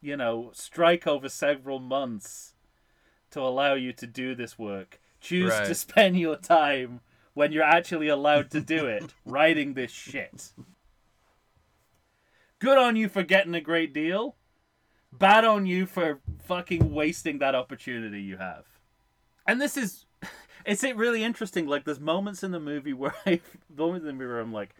[0.00, 2.54] you know, strike over several months
[3.30, 5.76] to allow you to do this work, choose to Right.
[5.76, 7.00] spend your time
[7.34, 10.52] when you're actually allowed to do it, writing this shit.
[12.60, 14.36] Good on you for getting a great deal.
[15.12, 18.64] Bad on you for fucking wasting that opportunity you have.
[19.46, 20.04] And this is,
[20.66, 21.66] it's it really interesting.
[21.66, 23.40] Like there's moments in the movie where I,
[23.74, 24.74] moments in the movie where I'm like,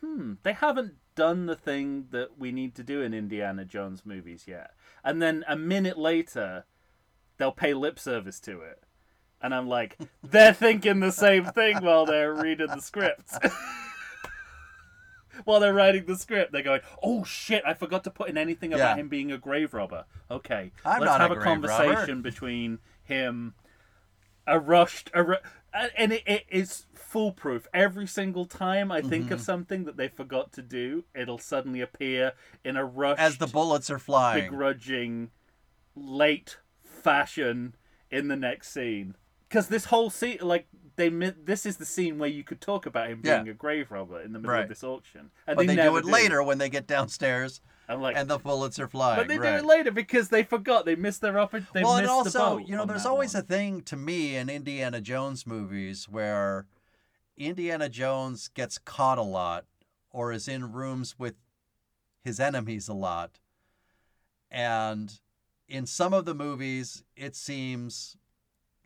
[0.00, 4.44] hmm, they haven't done the thing that we need to do in Indiana Jones movies
[4.46, 4.74] yet.
[5.02, 6.64] And then a minute later,
[7.38, 8.84] they'll pay lip service to it.
[9.42, 13.32] And I'm like, they're thinking the same thing while they're reading the script.
[15.44, 18.72] While they're writing the script, they're going, "Oh shit, I forgot to put in anything
[18.72, 19.00] about Yeah.
[19.02, 22.22] him being a grave robber." Okay, I'm let's not have a, grave conversation robber.
[22.22, 23.54] between him,
[24.46, 25.36] a rushed, a ru-
[25.96, 27.66] and it, it is foolproof.
[27.74, 29.34] Every single time I think Mm-hmm.
[29.34, 32.32] of something that they forgot to do, it'll suddenly appear
[32.64, 34.44] in a rushed, As the bullets are flying.
[34.44, 35.30] begrudging,
[35.94, 37.74] late fashion
[38.10, 39.16] in the next scene.
[39.48, 43.08] Because this whole scene, like they, this is the scene where you could talk about
[43.08, 43.38] him Yeah.
[43.38, 44.62] being a grave robber in the middle Right.
[44.64, 48.00] of this auction, and But they, do never it later when they get downstairs I'm
[48.00, 49.20] like, and the bullets are flying.
[49.20, 49.58] but they right.
[49.58, 51.70] do it later because they forgot, they missed their opportunity.
[51.74, 53.42] They well, missed and the also, boat you know, there's always one.
[53.42, 56.66] a thing to me in Indiana Jones movies where
[57.36, 59.66] Indiana Jones gets caught a lot
[60.10, 61.34] or is in rooms with
[62.24, 63.38] his enemies a lot.
[64.50, 65.20] And
[65.68, 68.16] in some of the movies, it seems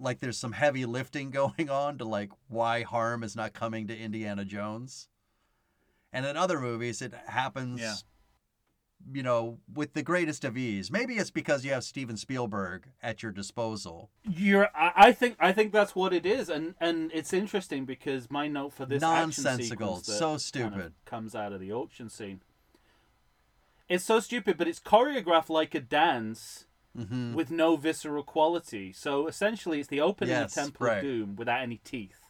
[0.01, 3.97] like there's some heavy lifting going on to like why harm is not coming to
[3.97, 5.09] Indiana Jones.
[6.13, 7.95] And in other movies, it happens Yeah.
[9.13, 10.91] you know, with the greatest of ease.
[10.91, 14.11] Maybe it's because you have Steven Spielberg at your disposal.
[14.25, 18.29] You're, I, I think, I think that's what it is, and and it's interesting because
[18.31, 20.93] my note for this action Nonsensical, sequence that so kind of stupid.
[21.05, 22.41] comes out of the auction scene.
[23.89, 28.93] It's so stupid, but it's choreographed like a dance hmm with no visceral quality.
[28.93, 30.97] So essentially, it's the opening Yes, of Temple right.
[30.97, 32.21] of Doom without any teeth,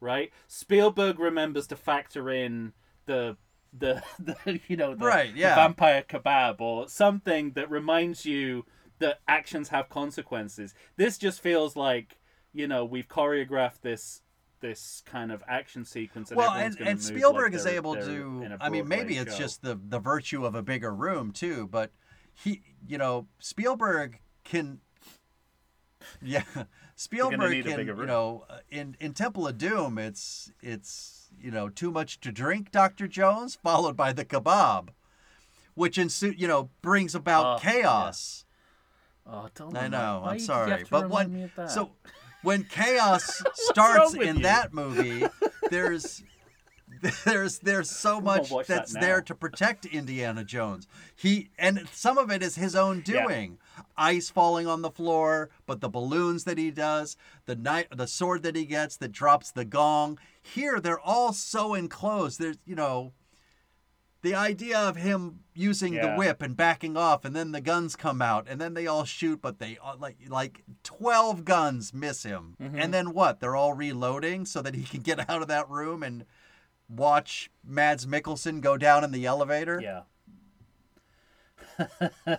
[0.00, 0.30] right?
[0.46, 2.72] Spielberg remembers to factor in
[3.06, 3.36] the
[3.76, 8.64] the, the you know the, Right, the vampire kebab or something that reminds you
[8.98, 10.74] that actions have consequences.
[10.96, 12.18] This just feels like
[12.52, 14.22] you know we've choreographed this
[14.60, 16.30] this kind of action sequence.
[16.30, 18.48] And Well, and, and Spielberg like is able to.
[18.60, 19.38] I mean, maybe it's show.
[19.38, 21.68] just the the virtue of a bigger room too.
[21.70, 21.90] But
[22.34, 24.80] he, you know, Spielberg can.
[26.22, 26.42] Yeah,
[26.96, 27.86] Spielberg can.
[27.86, 32.32] You know, uh, in in Temple of Doom, it's it's you know too much to
[32.32, 34.88] drink, Doctor Jones, followed by the kebab,
[35.74, 37.72] which ensu- you know brings about Oh, yeah.
[37.72, 38.44] chaos.
[39.26, 40.22] Oh, don't I know.
[40.26, 41.70] I'm sorry, but when me of that?
[41.70, 41.92] so
[42.42, 45.26] when chaos starts in that movie,
[45.70, 46.22] there's
[47.24, 50.86] there's there's so much watch that that's there to protect Indiana Jones.
[51.14, 53.22] He and some of it is his own Yeah.
[53.26, 53.58] doing.
[53.96, 57.16] Ice falling on the floor, but the balloons that he does,
[57.46, 60.18] the knife, the sword that he gets that drops the gong.
[60.42, 62.38] Here they're all so enclosed.
[62.40, 63.12] There's you know
[64.22, 68.22] the idea of him using the whip and backing off and then the guns come
[68.22, 72.78] out and then they all shoot but they like like 12 guns miss him Mm-hmm.
[72.78, 76.02] and then what they're all reloading so that he can get out of that room
[76.02, 76.24] and
[76.88, 80.02] watch Mads Mikkelsen go down in the elevator Yeah.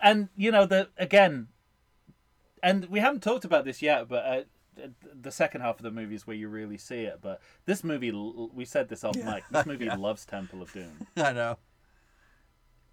[0.00, 1.48] and you know the again,
[2.62, 4.42] and we haven't talked about this yet, but uh,
[5.20, 7.18] the second half of the movie is where you really see it.
[7.20, 9.42] But this movie, we said this off mic.
[9.50, 11.58] This movie loves Temple of Doom, I know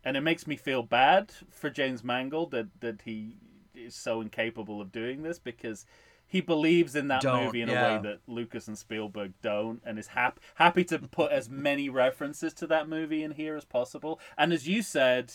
[0.03, 3.37] and it makes me feel bad for James Mangold that that he
[3.73, 5.85] is so incapable of doing this because.
[6.33, 9.99] He believes in that Don't, movie in a way that Lucas and Spielberg don't, and
[9.99, 14.19] is hap- happy to put as many references to that movie in here as possible.
[14.35, 15.33] And as you said,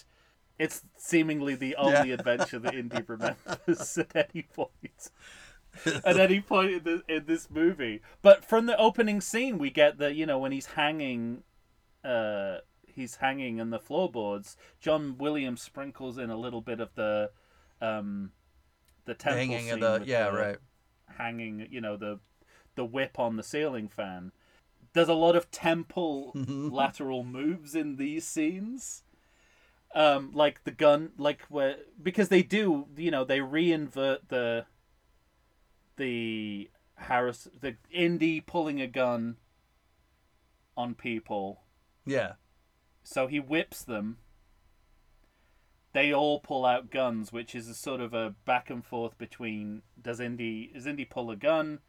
[0.58, 2.14] it's seemingly the only Yeah.
[2.14, 5.10] adventure that Indy remembers at any point.
[6.04, 8.00] at any point in, the, in this movie.
[8.20, 11.44] But from the opening scene, we get that you know when he's hanging,
[12.04, 12.56] uh,
[12.88, 14.56] he's hanging in the floorboards.
[14.80, 17.30] John Williams sprinkles in a little bit of the,
[17.80, 18.32] um,
[19.04, 20.56] the temple hanging scene of the yeah the- right
[21.16, 22.20] hanging, you know, the
[22.74, 24.32] the whip on the ceiling fan.
[24.93, 29.02] There's a lot of temple lateral moves in these scenes.
[29.94, 34.66] Um, like the gun, like where because they do, you know, they reinvert the
[35.97, 39.36] the Harris, the Indy pulling a gun
[40.76, 41.62] on people
[42.06, 42.32] yeah
[43.02, 44.18] So he whips them.
[45.98, 49.82] They all pull out guns, which is a sort of a back and forth between
[50.00, 51.80] does Indy does Indy pull a gun,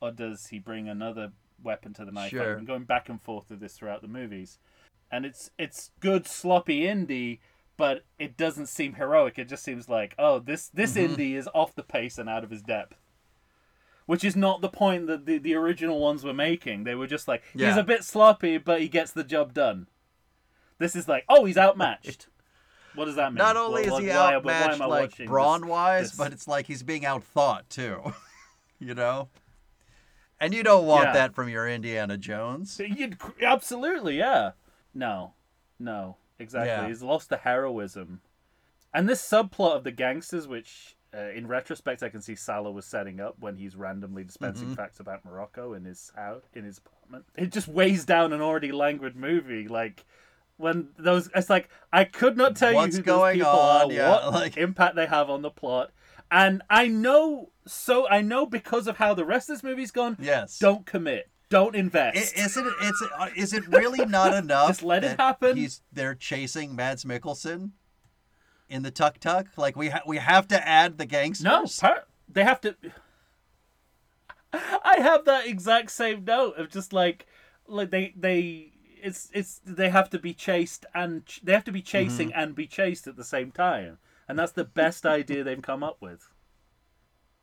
[0.00, 2.30] or does he bring another weapon to the knife?
[2.30, 2.54] Sure.
[2.54, 4.60] Been going back and forth with this throughout the movies,
[5.10, 7.40] and it's it's good sloppy Indy,
[7.76, 9.40] but it doesn't seem heroic.
[9.40, 11.10] It just seems like oh this this Mm-hmm.
[11.10, 12.96] Indy is off the pace and out of his depth.
[14.06, 16.84] Which is not the point that the, the original ones were making.
[16.84, 19.88] They were just like, he's a bit sloppy, but he gets the job done.
[20.78, 22.28] This is like, oh, he's outmatched.
[22.98, 23.38] What does that mean?
[23.38, 27.02] Not only What- is he why- outmatched like brawn wise, but it's like he's being
[27.02, 28.12] outthought too.
[28.80, 29.28] you know?
[30.40, 31.12] And you don't want Yeah.
[31.14, 32.80] that from your Indiana Jones.
[32.84, 34.52] You'd, absolutely, yeah.
[34.94, 35.34] No,
[35.80, 36.68] no, exactly.
[36.70, 36.86] Yeah.
[36.88, 38.20] He's lost the heroism,
[38.94, 42.84] and this subplot of the gangsters, which uh, in retrospect I can see Sallah was
[42.84, 44.74] setting up when he's randomly dispensing Mm-hmm.
[44.74, 47.24] facts about Morocco in his house, in his apartment.
[47.34, 50.04] It just weighs down an already languid movie, like.
[50.58, 53.92] When those, it's like I could not tell What's you who those people on, are,
[53.94, 55.92] yeah, what like- impact they have on the plot,
[56.30, 60.16] and I know so I know because of how the rest of this movie's gone.
[60.20, 60.58] Yes.
[60.58, 61.30] Don't commit.
[61.48, 62.36] Don't invest.
[62.36, 62.72] Isn't it?
[62.82, 64.68] It's uh, is it really not enough?
[64.68, 65.56] Just let it happen?
[65.56, 67.70] He's they're chasing Mads Mikkelsen
[68.68, 69.46] in the tuk tuk.
[69.56, 71.44] Like we ha- we have to add the gangsters.
[71.44, 72.74] No, per- they have to.
[74.52, 77.26] I have that exact same note of just like,
[77.66, 78.72] like they they
[79.02, 82.54] it's it's they have to be chased and ch- they have to be chasing and
[82.54, 83.98] be chased at the same time,
[84.28, 86.28] and that's the best idea they've come up with.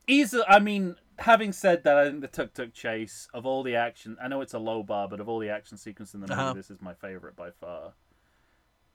[0.07, 3.75] Easy, I mean, having said that, I think the tuk tuk chase of all the
[3.75, 6.27] action, I know it's a low bar, but of all the action sequences in the
[6.27, 6.53] movie, Uh-huh.
[6.53, 7.93] this is my favorite by far.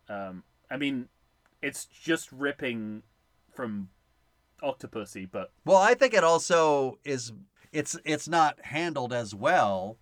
[0.09, 1.09] Um, I mean,
[1.62, 3.03] it's just ripping
[3.53, 3.89] from
[4.62, 7.32] Octopussy, but Well, I think it also is.
[7.73, 9.97] It's it's not handled as well,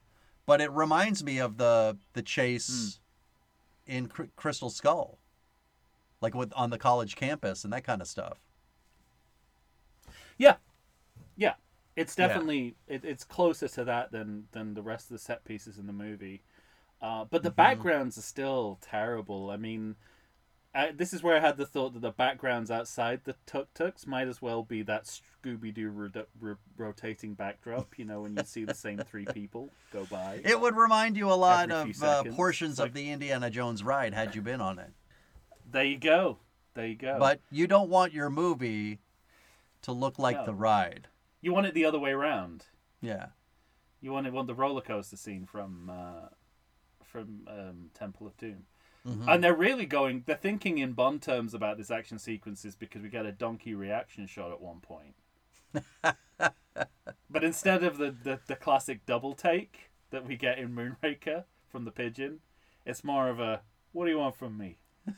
[0.48, 3.00] but it reminds me of the the chase
[3.86, 5.18] in Cr- Crystal Skull,
[6.20, 8.38] like with on the college campus and that kind of stuff.
[10.38, 10.56] Yeah,
[11.36, 11.54] yeah,
[11.96, 12.42] it's Yeah.
[12.42, 15.86] definitely it, it's closer to that than than the rest of the set pieces in
[15.88, 16.42] the movie.
[17.02, 17.44] Uh, but Mm-hmm.
[17.44, 19.50] the backgrounds are still terrible.
[19.50, 19.96] I mean,
[20.78, 24.06] I, this is where I had the thought that the backgrounds outside the tuk tuks
[24.06, 27.98] might as well be that Scooby Doo ro- ro- rotating backdrop.
[27.98, 30.40] You know, when you see the same three people go by.
[30.44, 34.14] It would remind you a lot of uh, portions like- of the Indiana Jones ride
[34.14, 34.90] had you been on it.
[35.70, 36.38] There you go.
[36.74, 37.16] There you go.
[37.18, 39.00] But you don't want your movie
[39.82, 40.46] to look like No.
[40.46, 41.09] the ride.
[41.40, 42.66] you want it the other way around.
[43.00, 43.26] Yeah.
[44.00, 46.28] You want it want the roller coaster scene from uh,
[47.02, 48.66] from um, Temple of Doom.
[49.06, 49.28] Mm-hmm.
[49.28, 50.24] And they're really going.
[50.26, 54.26] They're thinking in Bond terms about this action sequences because we get a donkey reaction
[54.26, 55.14] shot at one point.
[57.30, 61.84] but instead of the, the the classic double take that we get in Moonraker from
[61.84, 62.40] the pigeon,
[62.84, 63.62] it's more of a
[63.92, 64.78] "What do you want from me?"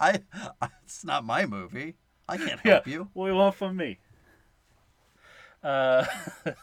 [0.00, 0.20] I.
[0.84, 1.96] It's not my movie.
[2.28, 3.08] I can't help you.
[3.12, 3.98] What do you want from me?
[5.62, 6.04] Uh,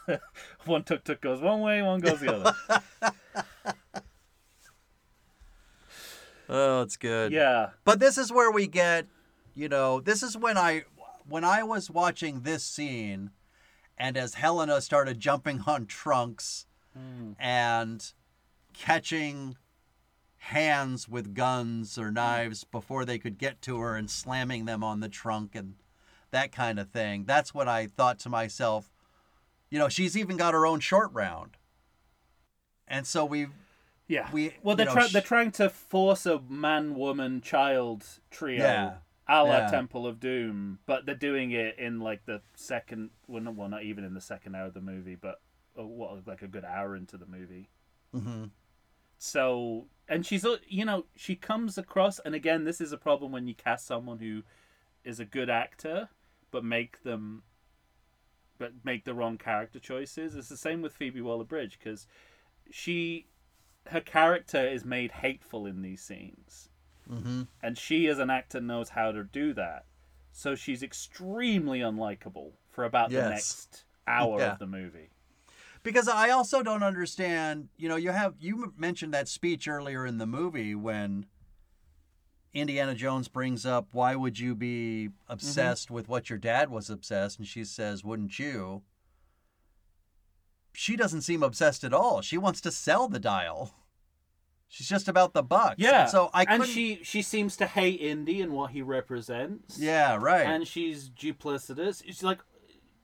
[0.64, 2.54] one tuk tuk goes one way, one goes the other.
[6.48, 7.32] Oh, it's good.
[7.32, 7.70] yeah.
[7.84, 9.06] But this is where we get,
[9.54, 10.84] you know, this is when I
[11.28, 13.30] when I was watching this scene
[13.98, 16.66] and as Helena started jumping on trunks
[16.96, 17.32] hmm.
[17.38, 18.12] and
[18.72, 19.56] catching
[20.38, 25.00] hands with guns or knives before they could get to her and slamming them on
[25.00, 25.74] the trunk and
[26.30, 27.24] that kind of thing.
[27.24, 28.90] That's when I thought to myself,
[29.68, 31.56] you know, she's even got her own short round.
[32.86, 33.48] And so we
[34.08, 34.30] Yeah.
[34.32, 35.08] We- well, they're know, trying.
[35.08, 38.98] sh- they're trying to force a man, woman, child trio, Yeah.
[39.28, 39.70] a la Yeah.
[39.70, 43.10] Temple of Doom, but they're doing it in like the second.
[43.26, 45.40] Well, not, well, not even in the second hour of the movie, but
[45.78, 47.68] uh, what, like a good hour into the movie.
[48.14, 48.50] Mhm.
[49.18, 53.30] So, and she's, uh, you know, she comes across, and again, this is a problem
[53.32, 54.42] when you cast someone who
[55.04, 56.08] is a good actor,
[56.50, 57.42] but make them,
[58.58, 60.34] but make the wrong character choices.
[60.34, 62.06] It's the same with Phoebe Waller-Bridge because
[62.70, 63.26] she,
[63.88, 66.68] her character is made hateful in these scenes,
[67.08, 67.48] Mhm.
[67.62, 69.84] and she as an actor knows how to do that.
[70.32, 74.52] So she's extremely unlikable for about the next hour Yeah.
[74.52, 75.10] of the movie.
[75.84, 77.68] because I also don't understand.
[77.76, 81.26] You know, you have you mentioned that speech earlier in the movie when
[82.52, 87.38] Indiana Jones brings up, "Why would you be obsessed with what your dad was obsessed?"
[87.38, 88.82] and she says, "Wouldn't you?"
[90.72, 92.22] She doesn't seem obsessed at all.
[92.22, 93.74] She wants to sell the dial.
[94.68, 95.76] She's just about the bucks.
[95.78, 96.06] Yeah.
[96.06, 96.66] So I and couldn't.
[96.74, 99.78] she she seems to hate Indy and what he represents.
[99.78, 100.16] yeah.
[100.20, 100.46] Right.
[100.46, 102.04] And she's duplicitous.
[102.04, 102.40] She's like,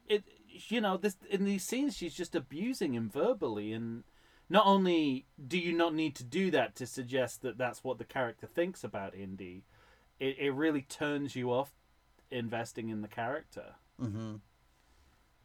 [0.08, 0.24] it.
[0.68, 4.04] You know, this in these scenes, she's just abusing him verbally, and
[4.48, 8.04] not only do you not need to do that to suggest that that's what the
[8.04, 9.64] character thinks about Indy,
[10.20, 11.72] it, it really turns you off
[12.30, 13.74] investing in the character.
[14.00, 14.36] Mm-hmm.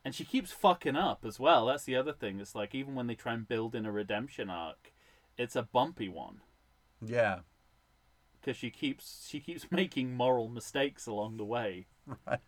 [0.09, 1.67] And she keeps fucking up as well.
[1.67, 2.39] That's the other thing.
[2.39, 4.91] It's like even when they try and build in a redemption arc,
[5.37, 6.41] it's a bumpy one
[6.99, 7.41] Yeah.
[8.41, 11.85] because she keeps she keeps making moral mistakes along the way.
[12.27, 12.39] Right.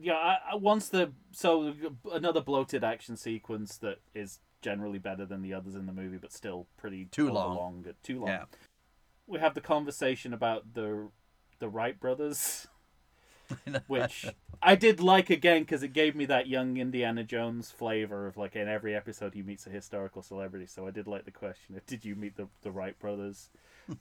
[0.00, 1.74] Yeah, I, I, once the so
[2.12, 6.32] another bloated action sequence that is generally better than the others in the movie, but
[6.32, 7.56] still pretty Too long.
[7.56, 8.28] overlong, too long.
[8.28, 8.44] Yeah.
[9.26, 11.08] We have the conversation about the
[11.58, 12.68] the Wright brothers,
[13.86, 14.26] which
[14.62, 18.56] I did like again because it gave me that young Indiana Jones flavor of like
[18.56, 20.66] in every episode he meets a historical celebrity.
[20.66, 23.50] So I did like the question of did you meet the the Wright brothers?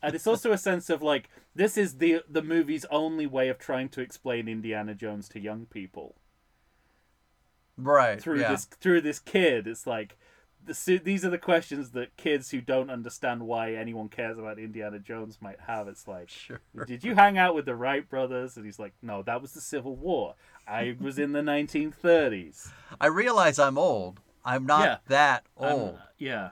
[0.02, 3.58] and it's also a sense of like this is the the movie's only way of
[3.58, 6.16] trying to explain Indiana Jones to young people
[7.78, 8.22] right.
[8.22, 8.52] through yeah.
[8.52, 9.68] this through this kid.
[9.68, 10.18] It's like
[10.66, 15.00] the, these are the questions that kids who don't understand why anyone cares about Indiana
[15.00, 15.88] Jones might have.
[15.88, 16.60] It's like, Sure.
[16.86, 18.56] did you hang out with the Wright brothers?
[18.58, 20.36] And he's like, no, that was the Civil War.
[20.68, 22.72] I was in the 1930s.
[23.00, 24.20] I realize I'm old.
[24.46, 24.98] I'm not Yeah.
[25.08, 26.00] that Um, old.
[26.18, 26.52] yeah.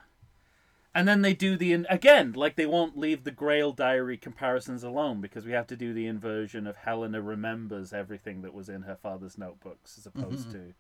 [0.94, 4.84] And then they do the in- again, like they won't leave the Grail Diary comparisons
[4.84, 8.82] alone because we have to do the inversion of Helena remembers everything that was in
[8.84, 10.68] her father's notebooks as opposed Mm-hmm.
[10.70, 10.74] to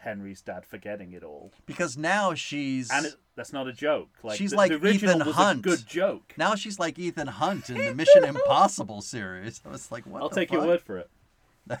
[0.00, 1.52] Henry's dad forgetting it all.
[1.66, 4.08] because now she's And it, that's not a joke.
[4.22, 5.58] Like She's the, like the original Ethan was Hunt.
[5.60, 6.34] a good joke.
[6.36, 9.60] now she's like Ethan Hunt in the Mission Impossible series.
[9.64, 10.22] I was like, what?
[10.22, 11.10] I'll take your word for it.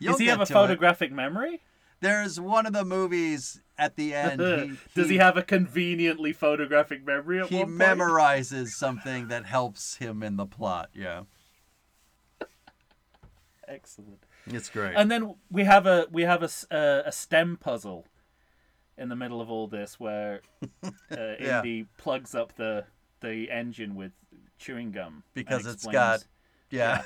[0.00, 0.54] Does he have a to it.
[0.54, 1.62] photographic memory?
[2.00, 4.40] There's one of the movies at the end.
[4.94, 7.80] He, Does he have a conveniently photographic memory at He one point?
[7.80, 10.90] memorizes something that helps him in the plot.
[10.94, 11.22] Yeah,
[13.68, 14.25] Excellent.
[14.46, 14.94] It's great.
[14.96, 18.06] And then we have a we have a, a stem puzzle
[18.98, 20.40] in the middle of all this where
[20.82, 21.58] uh, Yeah.
[21.58, 22.84] Indy plugs up the
[23.20, 24.12] the engine with
[24.58, 26.24] chewing gum Because it's got-
[26.70, 27.02] yeah.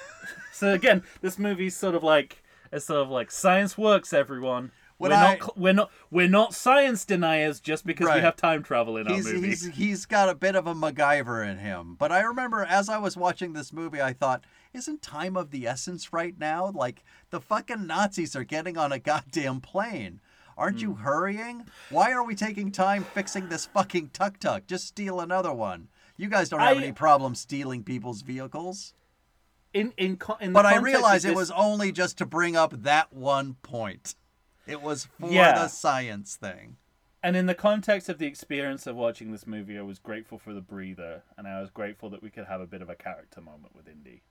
[0.53, 2.43] So again, this movie's sort of like
[2.73, 4.71] it's sort of like science works, everyone.
[4.99, 8.63] When we're I- not we're not we're not science deniers just because we have time
[8.63, 9.49] travel in he's our movie.
[9.49, 11.95] he's he's got a bit of a MacGyver in him.
[11.99, 15.67] But I remember as I was watching this movie, I thought, isn't time of the
[15.67, 16.71] essence right now?
[16.71, 20.21] Like the fucking Nazis are getting on a goddamn plane.
[20.57, 21.03] Aren't you Hmm.
[21.03, 21.67] hurrying?
[21.89, 24.67] Why are we taking time fixing this fucking tuk tuk?
[24.67, 25.89] Just steal another one.
[26.17, 28.95] You guys don't have I- any problem stealing people's vehicles.
[29.73, 33.13] in in in the But I realize it was only just to bring up that
[33.13, 34.17] one point.
[34.67, 35.53] It was for Yeah.
[35.55, 36.77] the science thing.
[37.23, 40.53] And in the context of the experience of watching this movie, I was grateful for
[40.55, 43.41] the breather, and I was grateful that we could have a bit of a character
[43.41, 44.23] moment with Indy.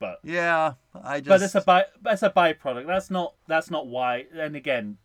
[0.00, 0.72] But Yeah,
[1.04, 1.28] I just.
[1.28, 2.86] but it's a by it's a byproduct.
[2.86, 4.26] That's not that's not why.
[4.34, 4.96] And again,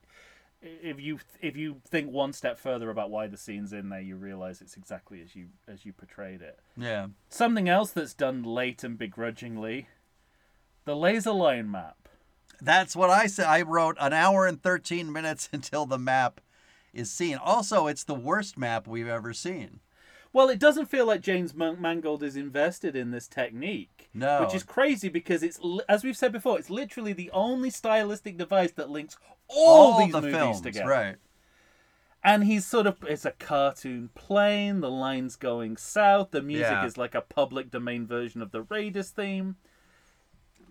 [0.61, 4.15] if you if you think one step further about why the scene's in there, you
[4.15, 6.59] realize it's exactly as you as you portrayed it.
[6.77, 7.07] yeah.
[7.30, 9.90] Something else that's done late and begrudgingly,
[10.85, 11.98] the laser line map.
[12.61, 13.48] That's what I said.
[13.48, 16.40] I wrote an hour and 13 minutes until the map
[16.93, 17.35] is seen.
[17.35, 19.82] Also, it's the worst map we've ever seen.
[20.35, 24.09] Well, it doesn't feel like James Mangold is invested in this technique.
[24.14, 24.41] No.
[24.43, 25.57] Which is crazy because it's,
[25.88, 30.19] as we've said before, it's literally the only stylistic device that links all, these the
[30.19, 30.89] movies films, together.
[30.89, 31.15] right?
[32.22, 36.85] And he's sort of, it's a cartoon plane, the line's going south, the music Yeah.
[36.85, 39.55] is like a public domain version of the Raiders theme.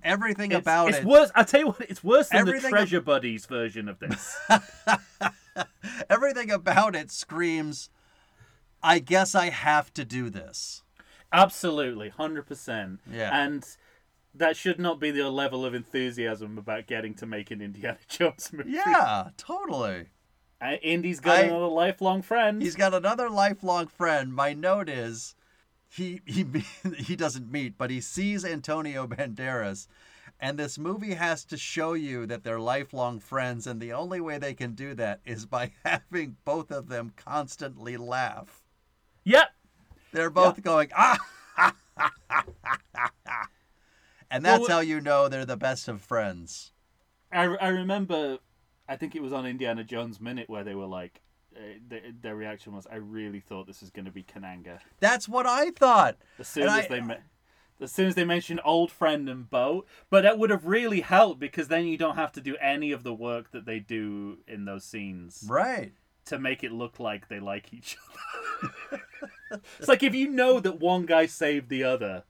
[0.02, 1.04] Everything It's, about it's it.
[1.06, 4.36] worse, I tell you what, it's worse than the ab- Treasure Buddies version of this.
[6.10, 7.88] Everything about it screams.
[8.84, 10.82] I guess I have to do this.
[11.32, 12.98] Absolutely, 100%.
[13.10, 13.30] Yeah.
[13.32, 13.66] And
[14.34, 18.50] that should not be the level of enthusiasm about getting to make an Indiana Jones
[18.52, 18.70] movie.
[18.72, 20.10] Yeah, totally.
[20.60, 22.62] Uh, Indy's got I- another lifelong friend.
[22.62, 24.32] He's got another lifelong friend.
[24.34, 25.34] My note is
[25.88, 26.46] he he
[26.96, 29.86] he doesn't meet, but he sees Antonio Banderas,
[30.40, 34.38] and this movie has to show you that they're lifelong friends, and the only way
[34.38, 38.63] they can do that is by having both of them constantly laugh.
[39.24, 39.52] Yep.
[40.12, 41.18] They're both going ah.
[44.30, 46.72] And that's Well, how you know they're the best of friends.
[47.32, 48.38] I, I remember,
[48.88, 51.20] I think it was on Indiana Jones Minute where they were like,
[51.56, 55.28] uh, th their reaction was, "I really thought this was going to be Katanga." That's
[55.28, 56.16] what I thought.
[56.38, 57.22] As soon And as I- they met,
[57.80, 61.38] as soon as they mentioned old friend and boat, but that would have really helped
[61.38, 64.64] because then you don't have to do any of the work that they do in
[64.64, 65.92] those scenes Right.
[66.26, 67.96] To make it look like they like each
[68.92, 69.02] other.
[69.78, 72.24] it's like if you know that one guy saved the other,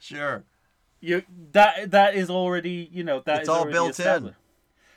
[0.00, 0.44] Sure.
[1.00, 4.34] you that that is already you know that It's is all built in.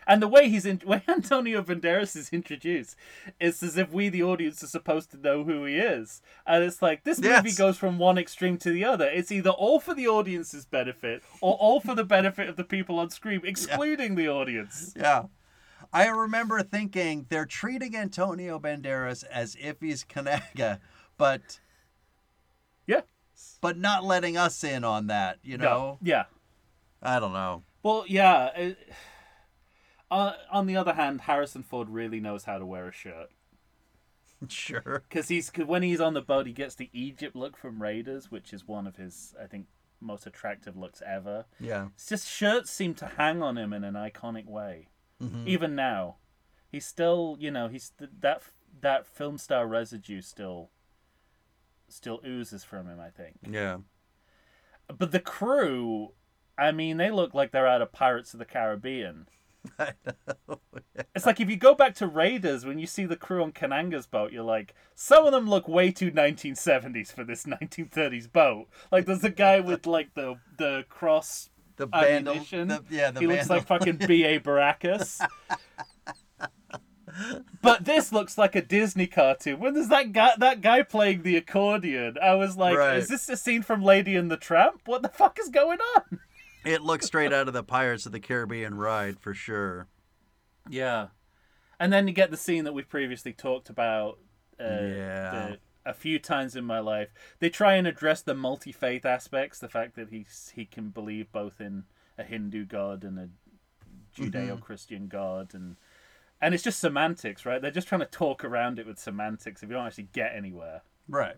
[0.08, 2.96] And the way he's in, way Antonio Banderas is introduced,
[3.40, 6.24] it's as if we, the audience, are supposed to know who he is.
[6.46, 7.58] And it's like this movie Yes.
[7.58, 9.06] goes from one extreme to the other.
[9.08, 12.98] It's either all for the audience's benefit or all for the benefit of the people
[12.98, 14.92] on screen, excluding the audience.
[14.98, 15.26] Yeah.
[15.94, 20.80] I remember thinking they're treating Antonio Banderas as if he's Katanga,
[21.18, 21.60] but
[22.88, 23.02] Yeah.
[23.60, 25.98] but not letting us in on that, you know?
[26.02, 26.26] Yeah.
[27.02, 27.64] I don't know.
[27.84, 28.48] Well, yeah.
[28.56, 28.78] It,
[30.10, 33.30] uh, on the other hand, Harrison Ford really knows how to wear a shirt.
[34.50, 35.04] Sure.
[35.08, 38.32] because he's 'cause when he's on the boat, he gets the Egypt look from Raiders,
[38.32, 39.68] which is one of his, I think,
[40.00, 41.46] most attractive looks ever.
[41.60, 41.90] Yeah.
[41.94, 44.88] It's just shirts seem to hang on him in an iconic way,
[45.22, 45.48] Mm-hmm.
[45.48, 46.16] even now.
[46.72, 47.92] He's still, you know, he's
[48.22, 48.42] that
[48.82, 50.70] that film star residue still
[51.88, 53.00] still oozes from him.
[53.00, 53.78] I think, Yeah.
[54.98, 56.14] but the crew,
[56.58, 59.28] I mean, they look like they're out of Pirates of the Caribbean.
[59.80, 59.94] I
[60.48, 60.58] know.
[61.16, 64.08] It's like if you go back to Raiders, when you see the crew on Katanga's
[64.08, 68.70] boat, you're like, some of them look way too 1970s for this 1930s boat.
[68.92, 71.50] Like there's a guy with like the the cross
[71.86, 72.34] The vandal.
[72.34, 72.68] ammunition.
[72.68, 74.40] The, yeah, the he looks like fucking B.A.
[74.40, 75.20] Baracus.
[77.62, 79.60] but this looks like a Disney cartoon.
[79.60, 82.98] When there's that guy that guy playing the accordion, I was like, Right.
[82.98, 84.82] is this a scene from Lady and the Tramp?
[84.86, 86.20] What the fuck is going on?
[86.64, 89.88] It looks straight out of the Pirates of the Caribbean ride for sure.
[90.70, 91.08] Yeah,
[91.80, 94.20] and then you get the scene that we've previously talked about.
[94.60, 95.48] Uh, Yeah.
[95.50, 99.60] the- a few times in my life, they try and address the multi faith aspects.
[99.60, 101.84] The fact that he's he can believe both in
[102.18, 103.30] a Hindu god and a
[104.16, 105.78] Judeo Christian god, and
[106.42, 107.62] and it's just semantics, right?
[107.62, 110.82] They're just trying to talk around it with semantics if you don't actually get anywhere.
[111.08, 111.36] Right.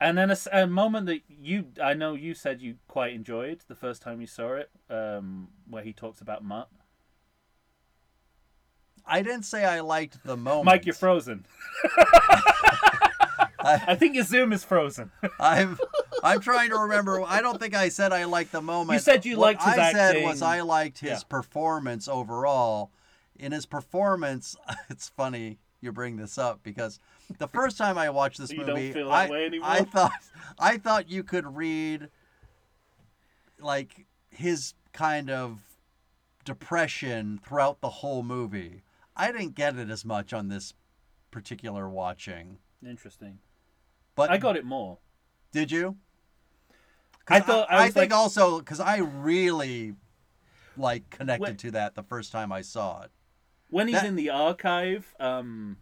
[0.00, 4.00] And then a moment that you, I know you said you quite enjoyed the first
[4.00, 6.68] time you saw it, um, where he talks about Mutt.
[9.04, 10.66] I didn't say I liked the moment.
[10.66, 11.46] Mike, you're frozen.
[13.60, 15.10] I think your Zoom is frozen.
[15.40, 15.78] I'm
[16.22, 17.22] I'm trying to remember.
[17.26, 18.94] I don't think I said I liked the moment.
[18.94, 20.42] You said you what liked his I said was.
[20.42, 21.18] I liked his Yeah.
[21.28, 22.90] performance overall.
[23.36, 24.56] In his performance,
[24.90, 26.98] it's funny you bring this up because
[27.38, 29.50] the first time I watched this You movie, I?
[29.62, 30.12] I thought
[30.58, 32.08] I thought you could read
[33.60, 35.60] like his kind of
[36.44, 38.82] depression throughout the whole movie.
[39.16, 40.74] I didn't get it as much on this
[41.30, 42.58] particular watching.
[42.86, 43.38] Interesting.
[44.18, 44.98] But I got it more.
[45.52, 45.96] did you?
[47.28, 49.94] I thought I, was think like, also because I really
[50.76, 53.10] like connected When- to that the first time I saw it.
[53.70, 55.76] when he's that- in the archive, um,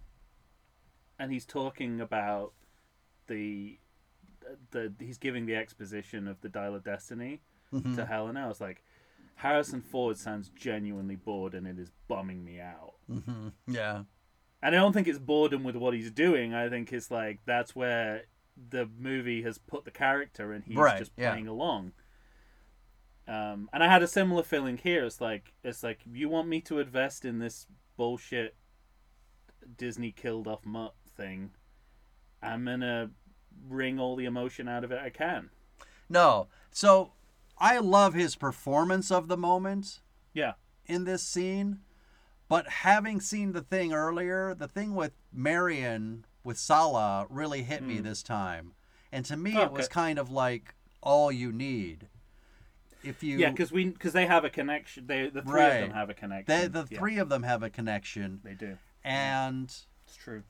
[1.19, 2.53] and he's talking about
[3.27, 3.79] the
[4.71, 7.41] the he's giving the exposition of the Dial of Destiny
[7.73, 7.97] Mm-hmm.
[7.97, 8.45] to Helena.
[8.45, 8.85] I was like,
[9.37, 12.95] Harrison Ford sounds genuinely bored, and it is bumming me out.
[13.11, 14.03] hmm Yeah,
[14.63, 16.55] And I don't think it's boredom with what he's doing.
[16.55, 18.23] I think it's like that's where
[18.71, 21.31] the movie has put the character, and he's Right, just yeah.
[21.31, 21.93] playing along.
[23.29, 25.05] Um, and I had a similar feeling here.
[25.05, 28.55] It's like it's like you want me to invest in this bullshit
[29.77, 31.51] Disney killed off mutt thing.
[32.43, 33.11] I'm gonna
[33.69, 35.51] wring all the emotion out of it I can.
[36.09, 36.49] no.
[36.71, 37.13] So
[37.59, 40.01] I love his performance of the moment
[40.35, 40.53] Yeah,
[40.85, 41.81] in this scene,
[42.49, 47.97] but having seen the thing earlier, the thing with Marion with Sallah really hit me
[47.97, 48.05] hmm.
[48.05, 48.75] this time,
[49.11, 49.93] and to me it was Okay.
[49.95, 52.09] kind of like all you need.
[53.03, 55.07] If you yeah, because we because they have a connection.
[55.07, 55.75] They the three Right.
[55.77, 56.73] of them have a connection.
[56.73, 58.79] the, the Yeah, three of them have a connection, they do.
[59.05, 60.43] and It's true.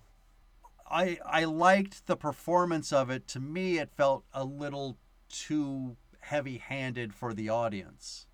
[0.90, 3.26] I I liked the performance of it.
[3.28, 4.96] To me, it felt a little
[5.28, 8.26] too heavy-handed for the audience.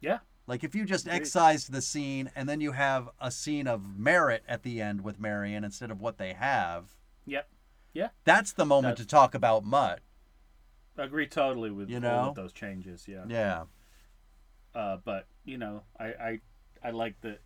[0.00, 0.18] Yeah.
[0.48, 4.42] Like if you just excised the scene and then you have a scene of merit
[4.48, 6.96] at the end with Marion instead of what they have,
[7.26, 7.48] Yep.
[7.92, 8.08] Yeah.
[8.24, 10.00] that's the moment That's- to talk about Mutt.
[10.96, 12.28] I agree totally with You all know?
[12.30, 13.06] of those changes.
[13.06, 13.24] Yeah.
[13.28, 13.64] Yeah.
[14.74, 16.40] Uh, but you know, I, I
[16.82, 17.40] I like that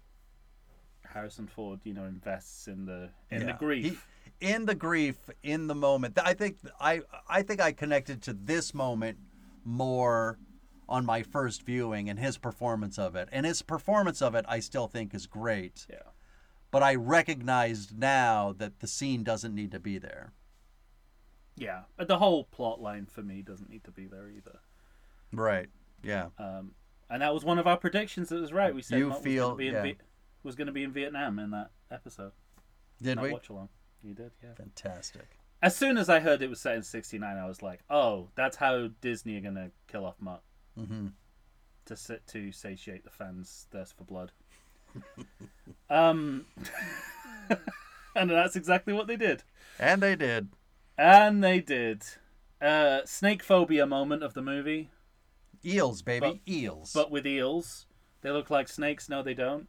[1.05, 3.84] Harrison Ford, you know, invests in the in the grief.
[3.84, 3.98] He-
[4.40, 6.18] in the grief, in the moment.
[6.24, 9.18] I think I I think I connected to this moment
[9.64, 10.39] more
[10.92, 13.28] on my first viewing and his performance of it.
[13.32, 15.86] And his performance of it I still think is great.
[15.88, 16.10] yeah.
[16.70, 20.32] But I recognized now that the scene doesn't need to be there.
[21.56, 21.82] Yeah.
[21.96, 24.60] But the whole plot line for me doesn't need to be there either.
[25.32, 25.68] Right.
[26.02, 26.28] Yeah.
[26.38, 26.72] Um,
[27.10, 28.74] and that was one of our predictions that was right.
[28.74, 30.64] We said You Mutt feel- was going to be in yeah.
[30.66, 32.32] To be in Vietnam in that episode.
[33.00, 33.32] Did that we?
[33.32, 33.68] watch along.
[34.02, 34.54] You did, yeah.
[34.54, 35.38] Fantastic.
[35.62, 38.56] As soon as I heard it was set in '69, I was like, "Oh, that's
[38.56, 40.42] how Disney are going to kill off Mutt."
[40.78, 41.09] Hmm
[41.84, 44.31] to sit to satiate the fans' thirst for blood.
[45.91, 46.47] um,
[48.15, 49.42] and that's exactly what they did.
[49.78, 50.49] And they did.
[50.97, 52.05] And they did.
[52.60, 54.91] Uh, snake phobia moment of the movie,
[55.65, 56.41] Eels, baby.
[56.47, 56.92] But- Eels.
[56.92, 57.86] but with eels.
[58.20, 59.09] They look like snakes.
[59.09, 59.67] No, they don't.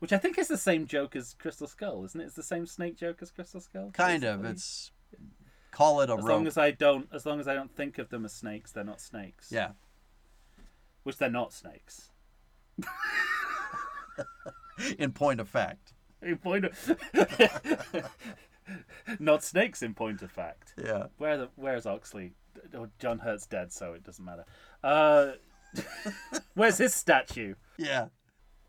[0.00, 2.24] Which I think is the same joke as Crystal Skull, isn't it?
[2.24, 3.90] It's the same snake joke as Crystal Skull.
[3.94, 4.44] kind of.
[4.44, 4.90] It's
[5.70, 6.28] call it a as rope.
[6.28, 8.84] long as I don't, as long as I don't think of them as snakes, they're
[8.84, 9.50] not snakes.
[9.50, 9.70] Yeah.
[11.02, 12.10] Which they're not snakes.
[14.98, 15.92] In point of fact.
[16.22, 16.96] In point of,
[19.18, 19.82] not snakes.
[19.82, 20.74] In point of fact.
[20.82, 21.06] Yeah.
[21.18, 22.32] Where the where's Oxley?
[22.74, 24.44] Oh, John Hurt's dead, so it doesn't matter.
[24.82, 25.32] Uh,
[26.54, 27.54] where's his statue?
[27.76, 28.06] Yeah.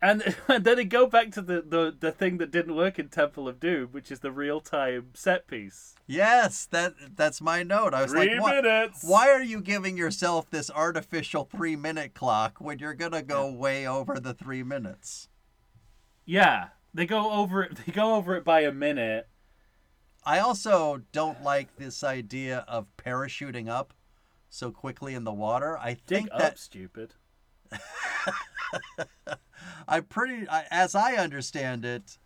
[0.02, 3.08] And, and then they go back to the, the, the thing that didn't work in
[3.08, 5.94] Temple of Doom, which is the real time set piece.
[6.06, 7.94] Yes, that that's my note.
[7.94, 8.64] I was Three like, what?
[8.64, 9.04] minutes.
[9.04, 13.86] Why are you giving yourself this artificial three minute clock when you're gonna go way
[13.86, 15.28] over the three minutes?
[16.24, 17.78] Yeah, they go over it.
[17.86, 19.28] They go over it by a minute.
[20.24, 23.94] I also don't like this idea of parachuting up
[24.48, 25.78] so quickly in the water.
[25.78, 27.14] I Dig think up, that stupid.
[29.88, 32.18] I'm pretty, I, as I understand it,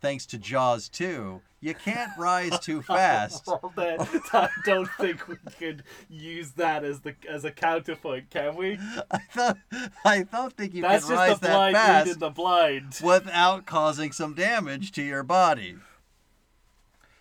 [0.00, 3.46] thanks to Jaws 2, you can't rise too fast.
[3.46, 3.98] Well, then,
[4.32, 8.78] I don't think we could use that as the as a counterpoint, can we?
[9.10, 9.58] I thought,
[10.04, 13.00] I don't think you That's can just rise the that blind fast reading the blind.
[13.02, 15.76] without causing some damage to your body.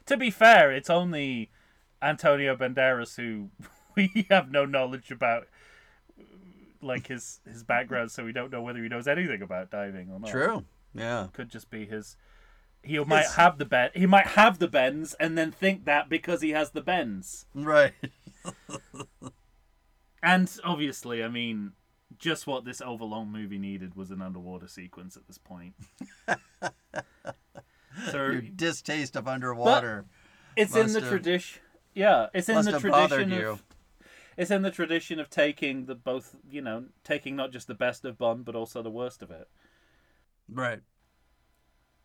[0.07, 1.49] To be fair, it's only
[2.01, 3.49] Antonio Banderas who
[3.95, 5.47] we have no knowledge about,
[6.83, 10.19] like his his background, so we don't know whether he knows anything about diving or
[10.19, 10.29] not.
[10.29, 10.65] True.
[10.93, 11.27] Yeah.
[11.33, 12.17] Could just be his.
[12.81, 13.91] He might have the bend.
[13.95, 17.45] He might have the bends and then think that because he has the bends.
[17.55, 17.93] Right.
[20.23, 21.73] And obviously, I mean,
[22.17, 25.73] just what this overlong movie needed was an underwater sequence at this point.
[28.09, 30.05] so Your distaste of underwater
[30.55, 31.61] it's in the tradition.
[31.93, 33.61] Yeah, it's in the tradition of.
[34.37, 38.05] It's in the tradition of taking the both, you know, taking not just the best
[38.05, 39.47] of Bond, but also the worst of it.
[40.49, 40.81] Right.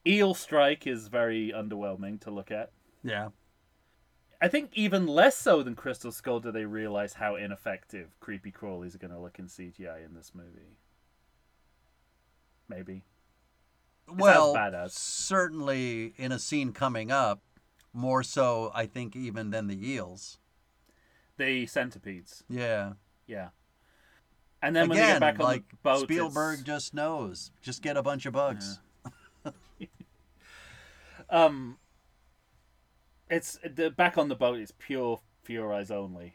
[0.06, 2.72] Eel Strike is very underwhelming to look at.
[3.02, 3.28] Yeah.
[4.40, 8.94] I think even less so than Crystal Skull do they realize how ineffective creepy crawlies
[8.94, 10.76] are going to look in CGI in this movie.
[12.68, 13.04] Maybe.
[14.06, 14.92] well, bad as.
[14.92, 17.42] certainly in a scene coming up,
[17.92, 20.38] more so, I think, even than the eels.
[21.38, 22.92] The centipedes, Yeah.
[23.26, 23.48] yeah.
[24.60, 27.50] And then when they Again, get back on like the boat, Spielberg it's- just knows.
[27.62, 28.80] Just get a bunch of bugs.
[31.30, 31.78] um,
[33.30, 36.34] it's the back on the boat is pure For Your Eyes Only.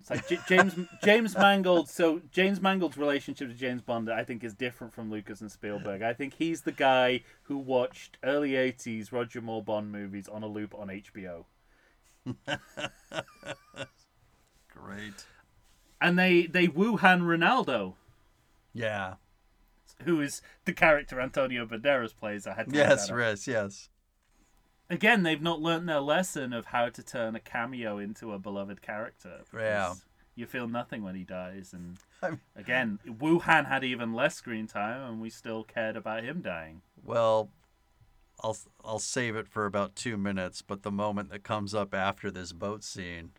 [0.00, 1.90] It's like J- James James Mangold.
[1.90, 6.00] So James Mangold's relationship to James Bond, I think, is different from Lucas and Spielberg.
[6.02, 10.46] I think he's the guy who watched early '80s Roger Moore Bond movies on a
[10.46, 11.44] loop on HBO,
[14.68, 15.24] Great.
[16.00, 17.96] and they they Wuhan Renaldo,
[18.72, 19.14] Yeah.
[20.04, 22.46] who is the character Antonio Banderas plays.
[22.46, 23.88] I had to Yes, yes, yes.
[24.88, 28.80] again, they've not learnt their lesson of how to turn a cameo into a beloved
[28.82, 29.42] character.
[29.54, 29.94] Yeah.
[30.36, 34.36] You feel nothing when he dies, and I mean- again, Wu Han had even less
[34.36, 36.80] screen time, and we still cared about him dying.
[37.04, 37.50] Well,
[38.42, 40.62] I'll I'll save it for about two minutes.
[40.62, 43.30] But the moment that comes up after this boat scene,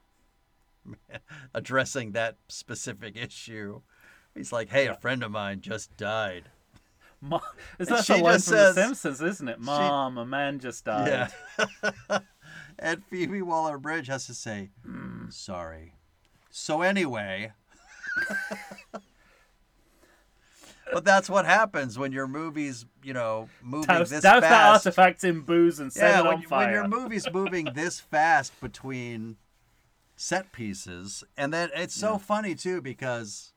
[1.54, 3.82] addressing that specific issue,
[4.36, 6.50] he's like, "Hey, a friend of mine just died."
[7.22, 7.40] Ma-
[7.78, 9.60] is that the line from says- The Simpsons, isn't it?
[9.60, 11.30] Mom, a man just died.
[11.60, 12.20] Yeah.
[12.80, 15.30] and Phoebe Waller-Bridge has to say, hmm.
[15.30, 15.94] "Sorry."
[16.50, 17.54] So anyway.
[20.92, 24.88] But that's what happens when your movie's, you know, moving this douse that fast.
[24.88, 26.74] artifact in booze and set yeah, it when, on when fire.
[26.74, 29.38] your movie's moving this fast between
[30.16, 33.54] set pieces, and then it's so funny too because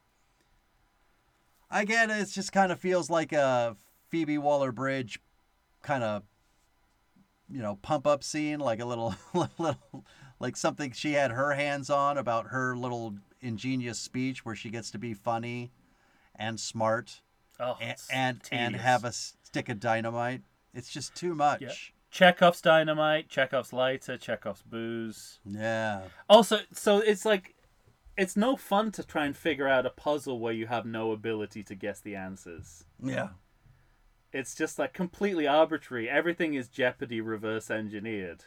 [1.70, 3.76] I get it, it just kind of feels like a
[4.10, 5.20] Phoebe Waller-Bridge
[5.82, 6.22] kind of
[7.50, 9.14] you know pump up scene, like a little
[9.58, 10.04] little
[10.40, 14.90] like something she had her hands on about her little ingenious speech where she gets
[14.90, 15.70] to be funny
[16.36, 17.20] and smart
[17.60, 20.42] oh, and and, and have a stick of dynamite.
[20.72, 21.92] It's just too much.
[22.10, 25.40] Chekhov's dynamite, Chekhov's lighter, Chekhov's booze.
[25.44, 26.02] Yeah.
[26.28, 27.54] Also, so it's like
[28.16, 31.64] it's no fun to try and figure out a puzzle where you have no ability
[31.64, 32.84] to guess the answers.
[33.02, 33.30] Yeah.
[34.32, 36.08] It's just like completely arbitrary.
[36.08, 38.44] Everything is Jeopardy reverse engineered.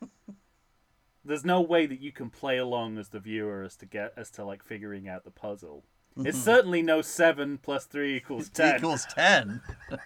[1.24, 4.30] There's no way that you can play along as the viewer as to get as
[4.32, 5.84] to like figuring out the puzzle.
[6.16, 8.76] It's certainly no seven plus three equals ten.
[8.76, 9.60] equals 10.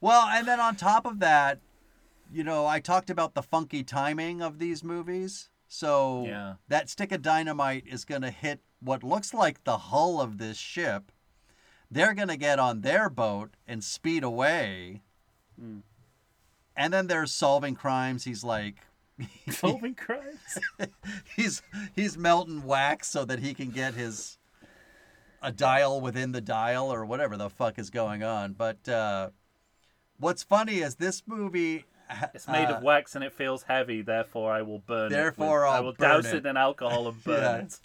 [0.00, 1.60] well, and then on top of that,
[2.32, 5.48] you know, I talked about the funky timing of these movies.
[5.68, 6.54] So Yeah.
[6.68, 10.58] that stick of dynamite is going to hit what looks like the hull of this
[10.58, 11.12] ship.
[11.90, 15.02] They're going to get on their boat and speed away.
[15.58, 15.78] Hmm.
[16.74, 18.24] And then they're solving crimes.
[18.24, 18.76] He's like,
[19.50, 20.58] Solving crimes.
[21.36, 21.62] he's
[21.94, 24.38] he's melting wax so that he can get his
[25.42, 28.52] a dial within the dial or whatever the fuck is going on.
[28.52, 29.30] But uh,
[30.18, 31.84] what's funny is this movie.
[32.34, 35.14] It's made uh, of wax and it feels heavy, therefore I will burn it.
[35.14, 36.36] Therefore I I'll douse it.
[36.38, 37.56] it in alcohol and burn Yeah.
[37.56, 37.80] it.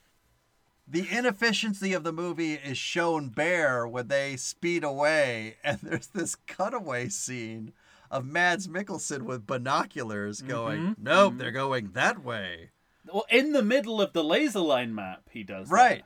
[0.88, 6.36] the inefficiency of the movie is shown bare when they speed away, and there's this
[6.36, 7.72] cutaway scene
[8.11, 12.72] of Mads Mikkelsen with binoculars going, Mhm, "Nope, they're going that way."
[13.06, 15.68] Well, in the middle of the laser line map, he does.
[15.69, 15.74] that.
[15.74, 16.03] Right.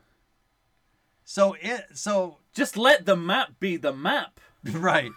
[1.23, 4.39] So it so Just let the map be the map.
[4.63, 5.11] Right.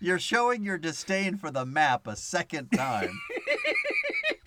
[0.00, 3.10] You're showing your disdain for the map a second time.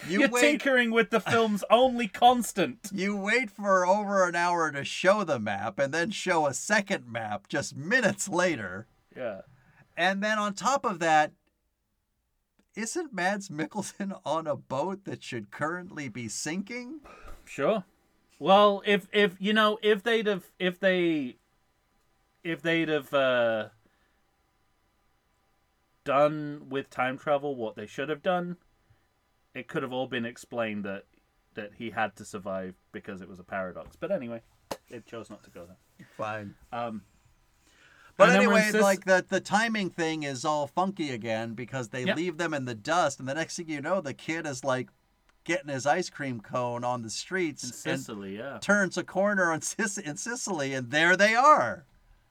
[0.09, 0.41] You You're wait.
[0.41, 2.89] tinkering with the film's only constant.
[2.91, 7.05] You wait for over an hour to show the map, and then show a second
[7.07, 8.87] map just minutes later.
[9.15, 9.41] Yeah.
[9.97, 11.31] And then on top of that,
[12.75, 17.01] isn't Mads Mikkelsen on a boat that should currently be sinking?
[17.45, 17.83] Sure.
[18.39, 21.35] Well, if if you know if they'd have if they
[22.43, 23.67] if they'd have uh,
[26.03, 28.57] done with time travel what they should have done,
[29.53, 31.05] it could have all been explained that
[31.53, 33.95] that he had to survive because it was a paradox.
[33.95, 34.41] But anyway,
[34.89, 36.07] it chose not to go there.
[36.17, 36.55] Fine.
[36.71, 37.03] Um,
[38.22, 42.16] But And anyway, like the the timing thing is all funky again because they Yep.
[42.17, 44.90] leave them in the dust, and the next thing you know, the kid is like
[45.43, 49.51] getting his ice cream cone on the streets in and Sicily, yeah, turns a corner
[49.53, 51.85] in, Sic- in Sicily, and there they are.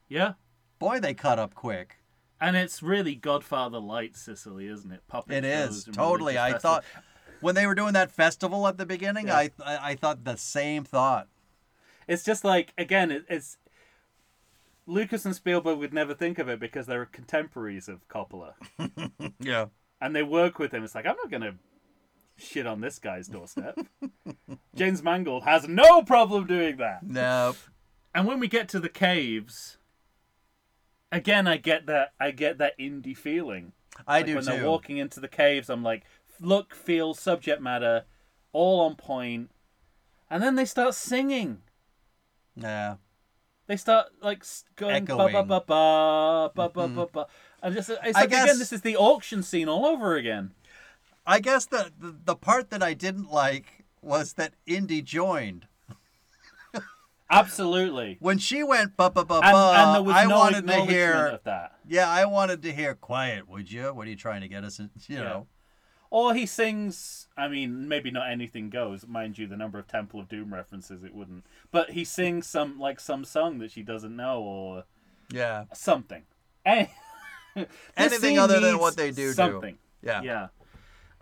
[0.09, 0.35] yeah.
[0.79, 1.97] Boy, they cut up quick.
[2.41, 4.95] And it's really Godfather light Sicily, isn't it?
[4.95, 6.39] It Puppet is shows and totally.
[6.39, 6.63] I festivals.
[6.63, 6.85] thought
[7.41, 9.37] when they were doing that festival at the beginning, Yeah.
[9.37, 11.27] I, I I thought the same thought.
[12.09, 13.59] It's just like again, it, it's
[14.87, 18.55] Lucas and Spielberg would never think of it because they're contemporaries of Coppola,
[19.41, 19.67] Yeah.
[20.01, 20.83] and they work with him.
[20.85, 21.55] It's like I'm not gonna
[22.37, 23.79] shit on this guy's doorstep.
[24.75, 27.03] James Mangold has no problem doing that.
[27.03, 27.57] Nope.
[28.15, 29.77] And when we get to the caves,
[31.13, 33.73] again, I get that I get that Indy feeling.
[34.07, 34.51] I Like do when too.
[34.51, 36.05] they're walking into the caves, I'm like,
[36.41, 38.05] look, feel, subject matter,
[38.53, 39.51] all on point.
[40.31, 41.59] And then they start singing.
[42.57, 42.97] Yeah.
[43.71, 44.43] They start like
[44.75, 47.27] going ba ba ba ba ba ba ba ba.
[47.63, 50.51] And just it's I like guess- again, this is the auction scene all over again.
[51.25, 55.69] I guess the, the the part that I didn't like was that Indy joined.
[57.31, 58.17] Absolutely.
[58.19, 60.85] When she went ba ba ba ba, And, and there was I no wanted to
[60.87, 61.27] hear.
[61.29, 61.77] of that.
[61.87, 63.49] Yeah, I wanted to hear quiet.
[63.49, 63.95] Would you?
[63.95, 64.81] What are you trying to get us?
[64.81, 65.23] In, you Yeah.
[65.23, 65.47] know.
[66.11, 67.29] Or he sings.
[67.37, 69.07] I mean, maybe not anything goes.
[69.07, 71.45] Mind you, the number of Temple of Doom references, it wouldn't.
[71.71, 74.85] But he sings some like some song that she doesn't know or
[75.33, 75.65] Yeah.
[75.73, 76.25] something.
[76.67, 76.91] Any-
[77.97, 79.33] Anything other than what they do do.
[79.33, 79.79] Something.
[80.03, 80.23] Yeah.
[80.23, 80.49] Yeah.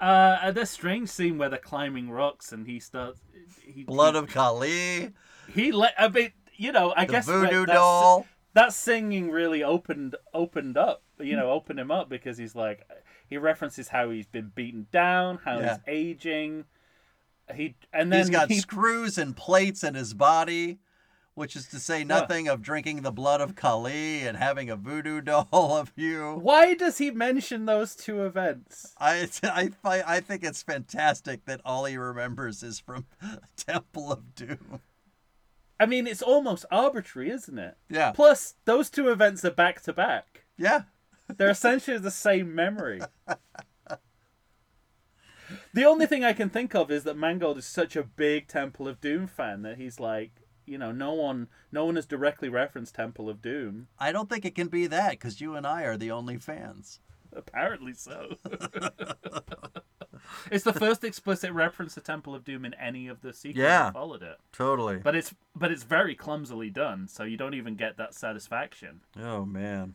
[0.01, 3.21] Uh, this strange scene where they're climbing rocks and he starts.
[3.63, 5.13] He, Blood he, of Kali,
[5.53, 5.93] he let.
[5.99, 8.27] I mean, you know, I the guess voodoo that, doll.
[8.55, 11.03] that singing really opened opened up.
[11.19, 12.87] You know, opened him up because he's like
[13.29, 15.79] he references how he's been beaten down, how Yeah.
[15.87, 16.65] he's aging.
[17.55, 20.79] He and then He's got he, screws and plates in his body,
[21.35, 25.21] which is to say nothing of drinking the blood of Kali and having a voodoo
[25.23, 26.35] doll of you.
[26.43, 28.95] Why does he mention those two events?
[28.99, 33.07] I, I, I think it's fantastic that all he remembers is from
[33.57, 34.81] Temple of Doom.
[35.81, 37.77] I mean, it's almost arbitrary, isn't it?
[37.89, 38.11] Yeah.
[38.11, 40.45] Plus, those two events are back to back.
[40.59, 40.83] Yeah.
[41.37, 43.01] They're essentially the same memory.
[45.73, 48.87] The only thing I can think of is that Mangold is such a big Temple
[48.89, 50.33] of Doom fan that he's like,
[50.67, 53.89] you know, no one, no one has directly referenced Temple of Doom.
[53.99, 57.01] I don't think it can be that because you and I are the only fans.
[57.33, 58.37] Apparently so.
[60.51, 63.85] it's the first explicit reference to Temple of Doom in any of the sequels Yeah.
[63.85, 64.39] that followed it.
[64.53, 64.97] Totally.
[64.99, 69.01] But it's but it's very clumsily done, so you don't even get that satisfaction.
[69.19, 69.95] Oh, man.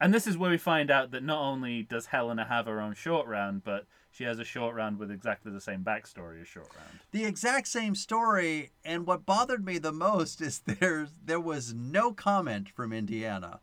[0.00, 2.94] And this is where we find out that not only does Helena have her own
[2.94, 6.68] short round, but she has a short round with exactly the same backstory as short
[6.74, 7.00] round.
[7.12, 12.12] The exact same story, and what bothered me the most is there there was no
[12.12, 13.60] comment from Indiana.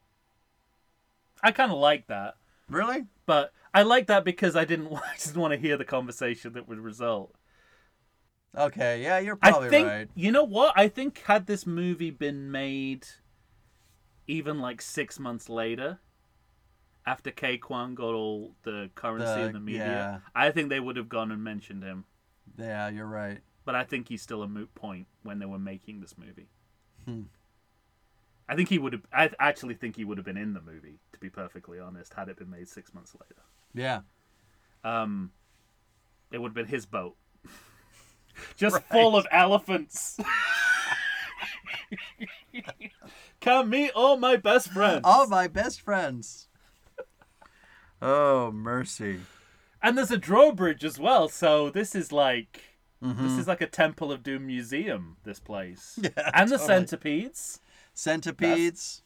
[1.42, 2.36] I kind of like that,
[2.70, 3.06] Really?
[3.26, 6.68] but I like that because I didn't I didn't want to hear the conversation that
[6.68, 7.34] would result.
[8.56, 10.10] Okay, yeah, you're I probably think right.
[10.16, 10.74] you know what?
[10.76, 13.08] I think had this movie been made
[14.28, 16.00] even like six months later,
[17.08, 20.20] after Ke Quan got all the currency The- in the media, yeah.
[20.36, 22.06] I think they would have gone and mentioned him.
[22.58, 23.40] Yeah, you're right.
[23.66, 26.50] But I think he's still a moot point when they were making this movie.
[27.06, 27.24] Hmm.
[28.50, 29.02] I think he would have.
[29.12, 32.30] I actually think he would have been in the movie, to be perfectly honest, had
[32.30, 33.42] it been made six months later.
[33.74, 34.02] Yeah.
[34.84, 35.32] Um,
[36.32, 37.16] it would have been his boat,
[38.56, 38.84] just Right.
[38.92, 40.18] full of elephants.
[43.42, 45.02] Come meet all my best friends.
[45.04, 46.47] All my best friends.
[48.02, 49.22] Oh, mercy.
[49.82, 52.62] And there's a drawbridge as well, so this is like
[53.04, 53.18] Mhm.
[53.22, 55.18] this is like a Temple of Doom museum.
[55.24, 56.68] This place, Yeah, and the totally.
[56.68, 57.62] centipedes.
[57.94, 59.04] Centipedes.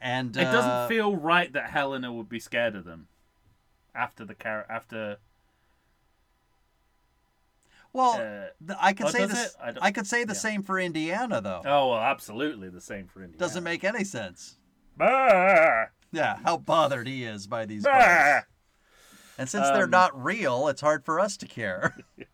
[0.00, 3.08] And It uh, doesn't feel right that Helena would be scared of them
[3.94, 5.18] after the car after.
[7.92, 9.56] Well, uh, I could oh, say this.
[9.60, 10.38] I I could say the yeah.
[10.38, 11.62] same for Indiana, though.
[11.64, 13.38] Oh well, absolutely the same for Indiana.
[13.38, 14.56] Doesn't make any sense.
[14.96, 15.86] Bah!
[16.12, 18.44] Yeah, how bothered he is by these bugs.
[19.38, 21.96] And since they're Um, not real, it's hard for us to care.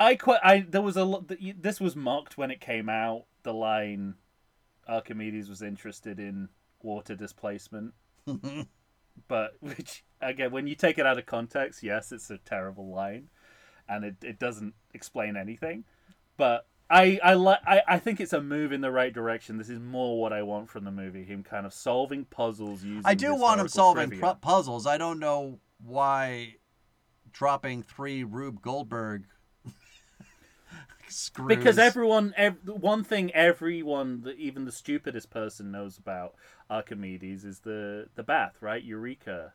[0.00, 0.40] I quite.
[0.42, 1.30] I there was a lot.
[1.60, 3.26] This was mocked when it came out.
[3.42, 4.14] The line,
[4.88, 6.48] Archimedes was interested in
[6.82, 7.92] water displacement,
[9.28, 13.28] but which again, when you take it out of context, yes, it's a terrible line,
[13.88, 15.84] and it it doesn't explain anything.
[16.38, 17.60] But I I like.
[17.66, 19.58] I, I think it's a move in the right direction.
[19.58, 21.24] This is more what I want from the movie.
[21.24, 23.02] Him kind of solving puzzles using.
[23.04, 24.86] I do want him solving pu- puzzles.
[24.86, 26.56] I don't know why
[27.32, 29.24] dropping three Rube Goldberg
[31.08, 31.48] screws.
[31.48, 36.34] Because everyone, ev- one thing everyone, even the stupidest person knows about
[36.68, 38.82] Archimedes is the the bath, right?
[38.82, 39.52] Eureka.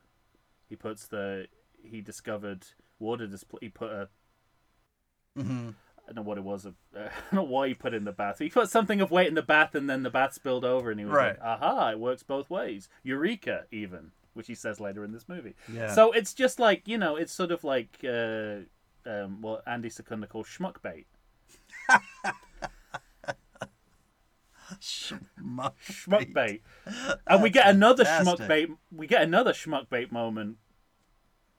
[0.70, 1.48] He puts the
[1.84, 2.66] he discovered
[2.98, 3.60] water display.
[3.62, 4.10] He put a
[5.38, 5.76] Mhm.
[6.08, 6.66] I don't know what it was.
[6.66, 8.40] A, uh, I don't know why he put in the bath.
[8.40, 11.00] He put something of weight in the bath, and then the bath spilled over, and
[11.00, 11.40] he was Right.
[11.40, 11.92] like, "Aha!
[11.92, 15.56] It works both ways." Eureka, even, which he says later in this movie.
[15.72, 15.94] Yeah.
[15.94, 18.58] So it's just like you know, it's sort of like uh,
[19.06, 21.08] um, what Andy Secunda calls schmuck bait.
[24.82, 26.64] Schmuck schmuck bait.
[27.28, 28.46] And we get another fantastic.
[28.46, 28.70] schmuck bait.
[28.92, 30.58] We get another schmuck bait moment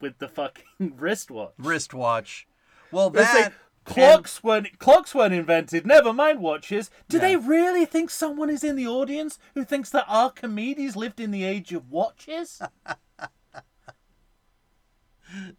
[0.00, 0.64] with the fucking
[0.96, 1.52] wristwatch.
[1.58, 2.46] wristwatch.
[2.90, 3.52] Well, that like,
[3.86, 5.86] clocks weren't clocks weren't invented.
[5.86, 6.90] Never mind watches.
[7.08, 7.22] Do Yeah.
[7.22, 11.44] they really think someone is in the audience who thinks that Archimedes lived in the
[11.44, 12.60] age of watches?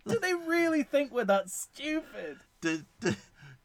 [0.07, 2.37] Do they really think we're that stupid?
[2.61, 3.15] d- d-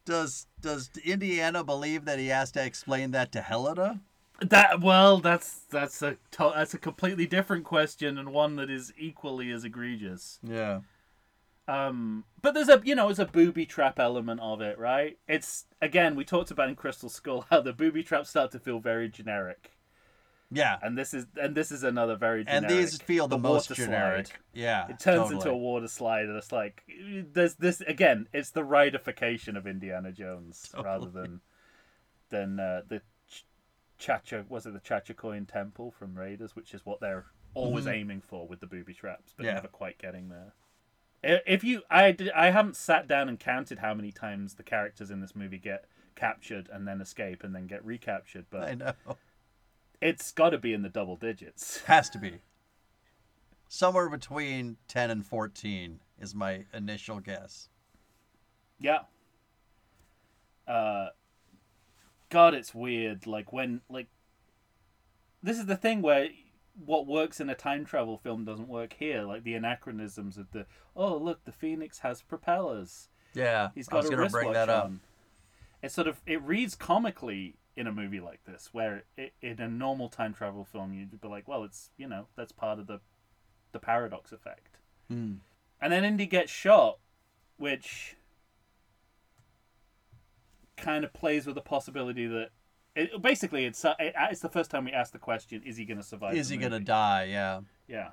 [0.05, 4.01] does does Indiana believe that he has to explain that to Helena?
[4.41, 8.91] That well, that's that's a to- that's a completely different question and one that is
[8.97, 10.39] equally as egregious.
[10.43, 10.81] Yeah.
[11.67, 15.17] Um, but there's a you know, there's a booby trap element of it, right?
[15.27, 18.79] It's again, we talked about in Crystal Skull how the booby traps start to feel
[18.79, 19.71] very generic,
[20.51, 20.77] Yeah.
[20.81, 22.69] and this is and this is another very generic.
[22.69, 24.27] And these feel the, most generic.
[24.27, 24.37] slide.
[24.53, 24.83] Yeah.
[24.89, 25.35] It turns totally.
[25.35, 26.83] into a water slide, and it's like
[27.31, 28.27] there's this again.
[28.33, 31.39] It's the ridification of Indiana Jones rather than
[32.29, 33.45] than uh, the Ch-
[33.97, 38.47] Chacha was it the Chachapoyan Temple from Raiders, which is what they're always aiming for
[38.47, 39.47] with the booby traps, but Mm-hmm.
[39.47, 39.53] Yeah.
[39.55, 40.53] never quite getting there.
[41.23, 44.63] I- If you, I, did, I haven't sat down and counted how many times the
[44.63, 45.85] characters in this movie get
[46.15, 48.93] captured and then escape and then get recaptured, but I know.
[50.01, 51.81] it's got to be in the double digits.
[51.85, 52.41] Has to be.
[53.67, 57.69] Somewhere between 10 and 14 is my initial guess.
[58.79, 58.99] Yeah.
[60.67, 61.07] Uh
[62.29, 63.25] God, it's weird.
[63.27, 64.07] Like when like
[65.41, 66.29] this is the thing where
[66.73, 69.23] what works in a time travel film doesn't work here.
[69.23, 73.09] Like the anachronisms of the oh look, the Phoenix has propellers.
[73.33, 73.69] Yeah.
[73.73, 74.85] he's got was a going to wristwatch bring that up.
[74.85, 74.99] on.
[75.81, 79.67] It sort of it reads comically in a movie like this, where it, in a
[79.67, 82.99] normal time travel film you'd be like, well, it's you know that's part of the
[83.71, 84.77] the paradox effect.
[85.09, 85.35] Hmm.
[85.81, 86.99] And then Indy gets shot,
[87.57, 88.15] which
[90.77, 92.49] kind of plays with the possibility that
[92.95, 95.85] it, basically it's uh, it, it's the first time we ask the question: Is he
[95.85, 96.35] going to survive?
[96.35, 97.25] Is he going to die?
[97.25, 97.61] Yeah.
[97.87, 98.09] Yeah.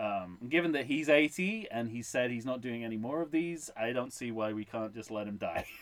[0.00, 3.68] Um, given that he's 80 and he said he's not doing any more of these,
[3.76, 5.66] I don't see why we can't just let him die.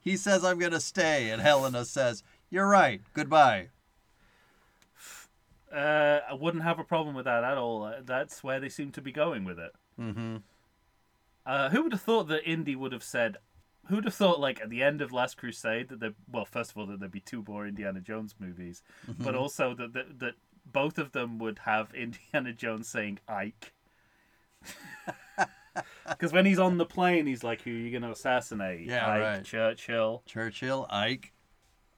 [0.00, 1.30] He says, I'm going to stay.
[1.30, 3.02] And Helena says, You're right.
[3.12, 3.68] Goodbye.
[5.72, 7.84] uh, I wouldn't have a problem with that at all.
[7.84, 9.72] Uh, That's where they seem to be going with it.
[10.00, 10.36] Mm-hmm.
[11.46, 13.36] Uh, who would have thought that Indy would have said?
[13.86, 16.14] Who'd have thought, like at the end of Last Crusade, that there?
[16.30, 18.82] Well, first of all, that there'd be two more Indiana Jones movies,
[19.18, 20.34] but also that that, that
[20.64, 23.72] both of them would have Indiana Jones saying Ike.
[26.08, 29.06] Because when he's on the plane, he's like, "Who are you going to assassinate?" Yeah,
[29.06, 29.44] Ike, right.
[29.44, 30.22] Churchill.
[30.24, 31.32] Churchill, Ike.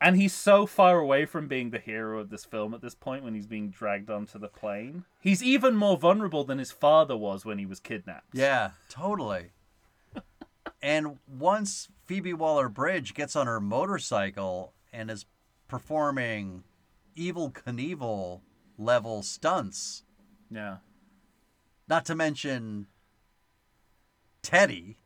[0.01, 3.25] And he's so far away from being the hero of this film at this point
[3.25, 5.05] when he's being dragged onto the plane.
[5.21, 8.29] He's even more vulnerable than his father was when he was kidnapped.
[8.33, 9.51] Yeah, totally.
[10.83, 15.27] and once Phoebe Waller-Bridge gets on her motorcycle and is
[15.67, 16.63] performing
[17.17, 18.41] Evel Knievel
[18.79, 20.05] level stunts,
[20.49, 20.77] Yeah.
[21.89, 22.87] not to mention
[24.43, 24.99] Teddy,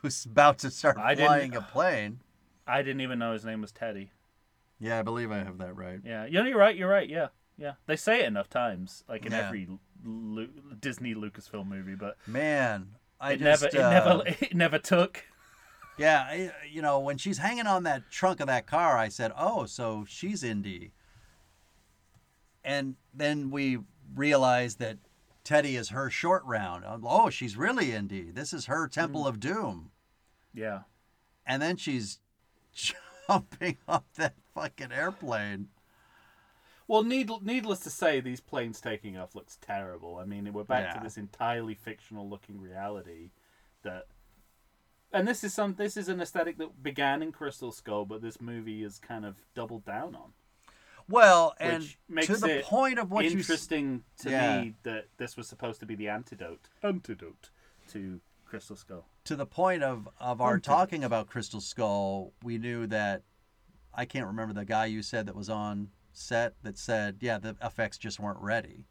[0.00, 2.20] who's about to start I flying a plane.
[2.66, 4.10] I didn't even know his name was Teddy.
[4.80, 6.00] Yeah, I believe I have that right.
[6.04, 6.24] Yeah.
[6.26, 6.76] You know, you're right.
[6.76, 7.08] You're right.
[7.08, 7.28] Yeah.
[7.56, 7.72] Yeah.
[7.86, 9.46] They say it enough times, like in Yeah.
[9.46, 9.68] every
[10.04, 10.48] Lu-
[10.80, 12.90] Disney Lucasfilm movie, but Man,
[13.20, 15.24] I it just never, it uh, never, it never took.
[15.98, 19.32] Yeah, I, you know, when she's hanging on that trunk of that car, I said,
[19.36, 20.92] "Oh, so she's Indy."
[22.64, 23.78] And then we
[24.14, 24.98] realized that
[25.42, 26.84] Teddy is her short round.
[26.86, 28.30] Oh, she's really Indy.
[28.30, 29.90] This is her Temple of Doom.
[30.54, 30.80] Yeah.
[31.46, 32.20] And then she's
[33.28, 35.68] jumping off that fucking airplane.
[36.86, 40.16] Well, need, needless to say, these planes taking off looks terrible.
[40.16, 40.94] I mean, we're back Yeah.
[40.94, 43.30] to this entirely fictional-looking reality
[43.82, 44.06] that,
[45.12, 48.40] and this is some, this is an aesthetic that began in Crystal Skull, but this
[48.40, 50.32] movie is kind of doubled down on.
[51.10, 54.60] Well, and Which makes to the it point of what you Interesting to Yeah.
[54.62, 57.50] me that this was supposed to be the antidote, antidote
[57.88, 59.06] to Crystal Skull.
[59.24, 60.64] to the point of of our Hunted.
[60.64, 63.22] talking about Crystal Skull, we knew that
[63.94, 67.56] I can't remember the guy you said that was on set that said, yeah, the
[67.62, 68.86] effects just weren't ready.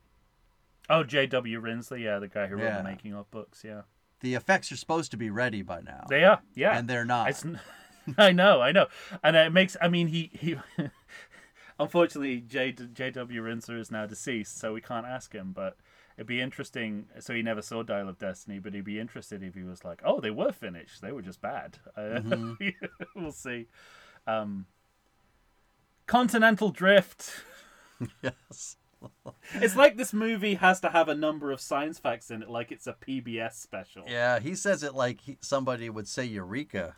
[0.89, 1.59] Oh, J.W.
[1.61, 2.77] Rinzler, yeah, the guy who wrote Yeah.
[2.77, 3.81] the making of books, yeah.
[4.21, 6.77] The effects are supposed to be ready by now, They are, yeah.
[6.77, 7.29] and they're not.
[7.29, 7.45] It's,
[8.17, 8.87] I know, I know,
[9.23, 9.75] and it makes.
[9.81, 10.55] I mean, he he.
[11.79, 13.41] unfortunately, J J.W.
[13.43, 15.51] Rinzler is now deceased, so we can't ask him.
[15.53, 15.75] But
[16.17, 17.05] it'd be interesting.
[17.19, 20.01] So he never saw Dial of Destiny, but he'd be interested if he was like,
[20.03, 21.01] "Oh, they were finished.
[21.01, 22.21] They were just bad." Uh,
[23.15, 23.67] we'll see.
[24.25, 24.65] Um,
[26.07, 27.43] Continental Drift.
[28.21, 28.77] yes.
[29.53, 32.71] It's like this movie has to have a number of science facts in it, like
[32.71, 34.03] it's a PBS special.
[34.07, 36.95] Yeah, he says it like he, somebody would say Eureka.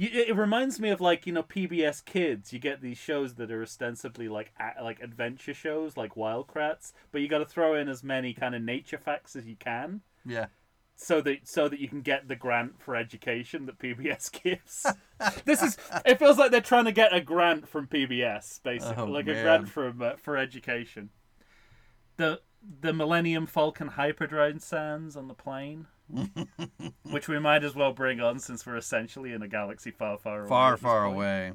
[0.00, 2.52] You, it reminds me of like you know PBS Kids.
[2.52, 6.92] You get these shows that are ostensibly like a, like adventure shows, like Wild Kratts,
[7.10, 10.02] but you got to throw in as many kind of nature facts as you can,
[10.24, 10.46] Yeah.
[10.94, 14.86] so that so that you can get the grant for education that PBS gives.
[15.44, 19.06] this is it feels like they're trying to get a grant from PBS, basically, Oh,
[19.06, 21.10] like a grant from uh, for education.
[22.18, 22.40] The
[22.80, 25.88] the Millennium Falcon hyperdrive sounds on the plane.
[27.02, 30.40] Which we might as well bring on since we're essentially in a galaxy far, far
[30.40, 30.48] away.
[30.48, 31.16] Far, far point.
[31.16, 31.52] away.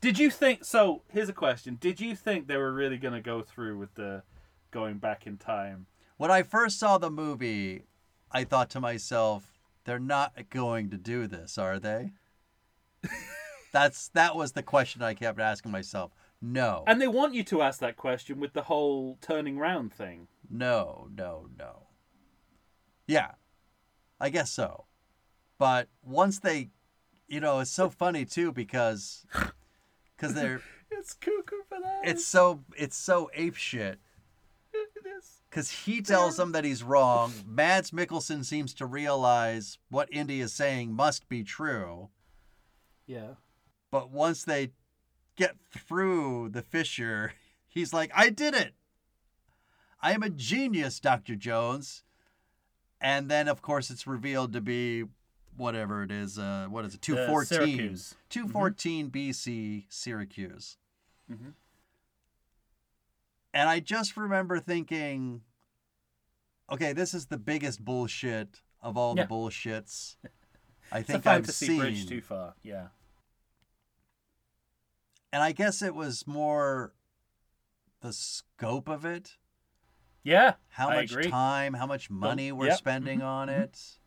[0.00, 0.64] Did you think?
[0.64, 3.94] So here's a question: Did you think they were really going to go through with
[3.94, 4.22] the
[4.70, 5.86] going back in time?
[6.16, 7.84] When I first saw the movie,
[8.30, 12.12] I thought to myself, they're not going to do this, are they?
[13.72, 16.12] That's that was the question I kept asking myself.
[16.40, 16.82] No.
[16.86, 20.26] And they want you to ask that question with the whole turning round thing.
[20.50, 21.86] No, no, no.
[23.06, 23.32] Yeah,
[24.22, 24.84] I guess so.
[25.58, 26.70] But once they,
[27.26, 29.26] you know, it's so funny too because,
[30.16, 32.02] because they're, It's cuckoo for that.
[32.04, 33.98] it's so, it's so ape shit.
[34.72, 35.40] it is.
[35.50, 37.32] Because he tells them that he's wrong.
[37.44, 42.10] Mads Mikkelsen seems to realize what Indy is saying must be true.
[43.06, 43.34] Yeah.
[43.90, 44.70] But once they
[45.36, 47.32] get through the fissure,
[47.68, 48.74] he's like, I did it.
[50.00, 51.34] I am a genius, Dr.
[51.34, 52.04] Jones.
[53.02, 55.04] And then, of course, it's revealed to be
[55.56, 56.38] whatever it is.
[56.38, 57.02] Uh, what is it?
[57.02, 57.46] 214.
[57.76, 58.14] Syracuse.
[58.30, 60.78] 214 BC, Syracuse.
[61.30, 61.54] Mhm.
[63.52, 65.42] And I just remember thinking,
[66.70, 69.24] okay, this is the biggest bullshit of all Yeah.
[69.24, 70.16] the bullshits
[70.92, 71.78] I It's a think I've seen.
[71.80, 72.54] bridge too far.
[72.62, 72.88] Yeah.
[75.34, 76.92] and I guess it was more
[78.00, 79.38] the scope of it.
[80.22, 80.54] Yeah.
[80.70, 81.30] How I much agree.
[81.30, 83.60] time, how much money we're yep, spending mhm, on mhm.
[83.62, 83.98] it.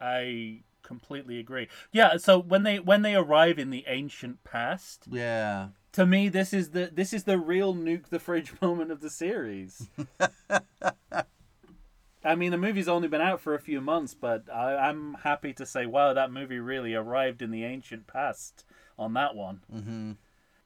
[0.00, 1.68] I completely agree.
[1.92, 2.16] Yeah.
[2.16, 5.68] So when they when they arrive in the ancient past, Yeah.
[5.92, 9.10] to me this is the this is the real nuke the fridge moment of the
[9.10, 9.88] series.
[12.24, 15.52] I mean, the movie's only been out for a few months, but I, I'm happy
[15.54, 18.64] to say, wow, that movie really arrived in the ancient past
[18.96, 19.62] on that one.
[19.74, 20.12] Mm-hmm.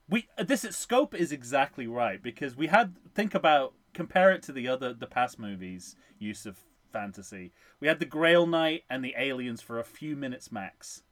[0.08, 4.52] We this is, scope is exactly right because we had think about compare it to
[4.52, 6.58] the other the past movies use of
[6.92, 7.52] fantasy.
[7.80, 11.02] We had the Grail Knight and the aliens for a few minutes max.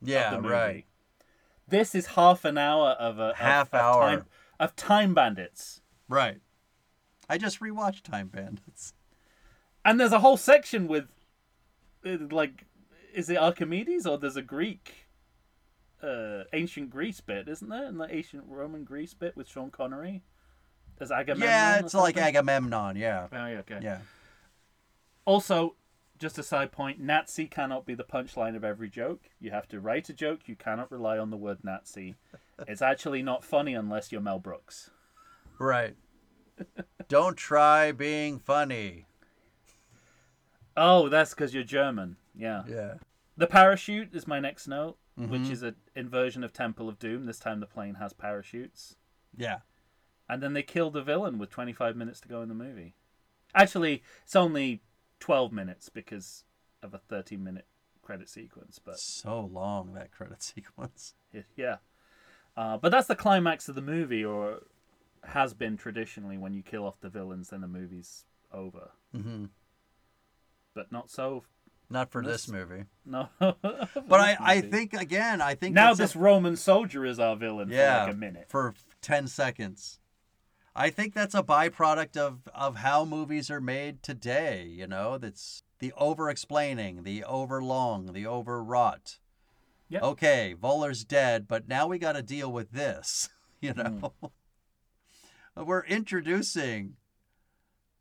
[0.00, 0.86] Yeah, of right.
[1.66, 4.00] This is half an hour of a Half of hour.
[4.02, 4.24] time,
[4.58, 5.82] of time bandits.
[6.08, 6.40] Right.
[7.28, 8.94] I just rewatched Time Bandits.
[9.84, 11.04] And there's a whole section with,
[12.06, 12.64] uh, like,
[13.12, 15.08] is it Archimedes or there's a Greek,
[16.02, 17.84] uh, ancient Greece bit, isn't there?
[17.84, 20.22] In the ancient Roman Greece bit with Sean Connery,
[20.98, 21.48] there's Agamemnon.
[21.48, 22.16] Yeah, it's like?
[22.16, 22.96] Agamemnon.
[22.96, 23.78] Yeah, Oh, yeah, okay.
[23.82, 23.98] yeah.
[25.24, 25.76] Also,
[26.18, 29.30] just a side point: Nazi cannot be the punchline of every joke.
[29.40, 30.40] You have to write a joke.
[30.48, 32.16] You cannot rely on the word Nazi.
[32.66, 34.90] it's actually not funny unless you're Mel Brooks.
[35.58, 35.96] Right.
[37.08, 39.06] Don't try being funny.
[40.76, 42.16] Oh, that's because you're German.
[42.34, 42.62] Yeah.
[42.68, 42.94] Yeah.
[43.36, 45.50] The parachute is my next note, which Mhm.
[45.50, 47.26] is an inversion of Temple of Doom.
[47.26, 48.96] This time the plane has parachutes.
[49.36, 49.58] Yeah.
[50.28, 52.94] And then they kill the villain with 25 minutes to go in the movie.
[53.54, 54.82] Actually, it's only
[55.20, 56.44] 12 minutes because
[56.82, 57.66] of a 13 minute
[58.02, 61.14] credit sequence, but So long that credit sequence.
[61.56, 61.76] yeah.
[62.56, 64.60] Uh, but that's the climax of the movie, or
[65.24, 68.90] has been traditionally when you kill off the villains, then the movie's over.
[69.14, 69.46] hmm
[70.74, 71.44] But not so.
[71.90, 72.84] Not for this This- movie.
[73.06, 73.28] No.
[73.40, 77.34] But I, I think again, I think now it's a- this Roman soldier is our
[77.36, 78.44] villain yeah for like a minute.
[78.48, 79.98] for ten seconds.
[80.74, 84.64] I think that's a byproduct of of how movies are made today.
[84.66, 89.18] You know, that's the over explaining, the over long, the overwrought.
[89.88, 90.02] Yep.
[90.02, 93.28] Okay, Voller's dead, but now we got to deal with this.
[93.60, 93.80] You hmm.
[93.80, 94.12] know,
[95.64, 96.94] we're introducing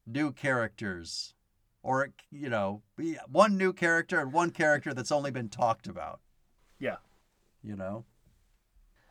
[0.05, 1.33] new characters,
[1.81, 2.83] or you know,
[3.27, 6.19] one new character and one character that's only been talked about.
[6.79, 6.97] Yeah.
[7.63, 8.05] You know.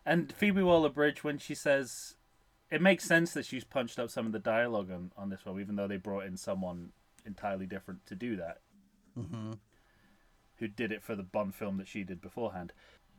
[0.05, 2.15] And Phoebe Waller-Bridge, when she says,
[2.71, 5.61] it makes sense that she's punched up some of the dialogue on, on this one,
[5.61, 6.91] even though they brought in someone
[7.25, 8.59] entirely different to do that,
[9.15, 9.53] hmm
[10.59, 12.73] who did it for the Bond film that she did beforehand.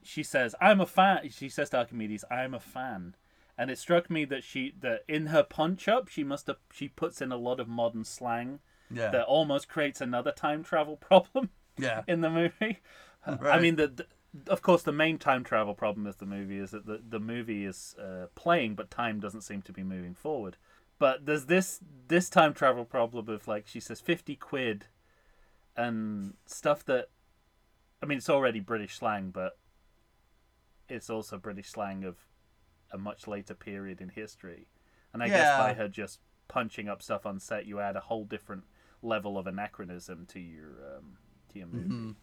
[0.04, 3.16] She says, "I'm a fan." She says to Archimedes, "I'm a fan,"
[3.58, 6.88] and it struck me that she that in her punch up, she must have she
[6.88, 8.60] puts in a lot of modern slang
[8.90, 9.12] Yeah.
[9.12, 11.50] that almost creates another time travel problem.
[11.78, 12.04] yeah.
[12.08, 12.80] in the movie.
[13.26, 14.06] I mean, the, the
[14.48, 17.66] of course the main time travel problem with the movie is that the the movie
[17.66, 20.58] is uh, playing, but time doesn't seem to be moving forward.
[21.00, 24.88] But there's this this time travel problem of like she says fifty quid,
[25.76, 27.10] and stuff that,
[28.02, 29.58] I mean, it's already British slang, but
[30.90, 32.18] it's also British slang of
[32.92, 34.68] a much later period in history,
[35.14, 38.24] and I guess by her just punching up stuff on set, you add a whole
[38.24, 38.64] different
[39.02, 41.18] level of anachronism to your um,
[41.52, 41.90] to your movie.
[41.90, 42.16] Mhm.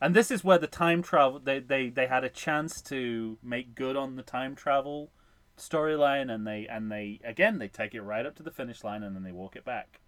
[0.00, 3.74] And this is where the time travel they, they they had a chance to make
[3.74, 5.10] good on the time travel
[5.56, 9.02] storyline and they and they again they take it right up to the finish line
[9.02, 10.00] and then they walk it back.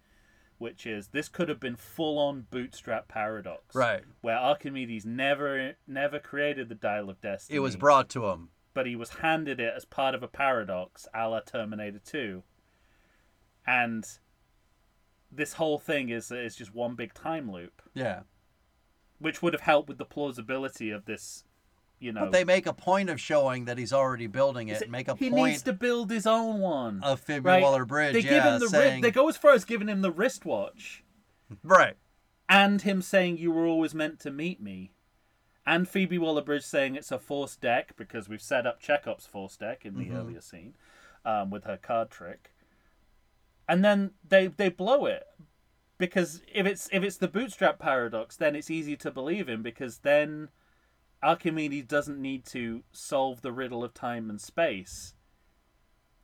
[0.59, 3.73] Which is this could have been full on bootstrap paradox.
[3.73, 4.03] Right.
[4.21, 7.55] Where Archimedes never never created the dial of destiny.
[7.57, 8.49] It was brought to him.
[8.73, 12.43] but he was handed it as part of a paradox, a la Terminator 2.
[13.65, 14.05] And
[15.31, 18.21] this whole thing is is just one big time loop Yeah.
[19.19, 21.43] Which would have helped with the plausibility of this.
[22.01, 24.81] You know, But they make a point of showing that he's already building it.
[24.83, 27.03] It- make a he point needs to build his own one.
[27.03, 27.61] of Phoebe right?
[27.61, 28.13] Waller-Bridge.
[28.13, 29.01] They yeah, give him the saying.
[29.01, 31.03] They go as far as giving him the wristwatch,
[31.61, 31.97] right.
[32.47, 34.91] and him saying you were always meant to meet me,
[35.65, 39.85] and Phoebe Waller-Bridge saying it's a force deck because we've set up Chekhov's force deck
[39.85, 40.15] in the Mhm.
[40.15, 40.75] earlier scene,
[41.25, 42.53] um, with her card trick,
[43.67, 45.27] and then they they blow it.
[45.99, 49.99] Because if it's if it's the bootstrap paradox, then it's easy to believe in because
[49.99, 50.47] then
[51.21, 55.13] Archimedes doesn't need to solve the riddle of time and space.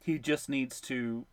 [0.02, 1.26] He just needs to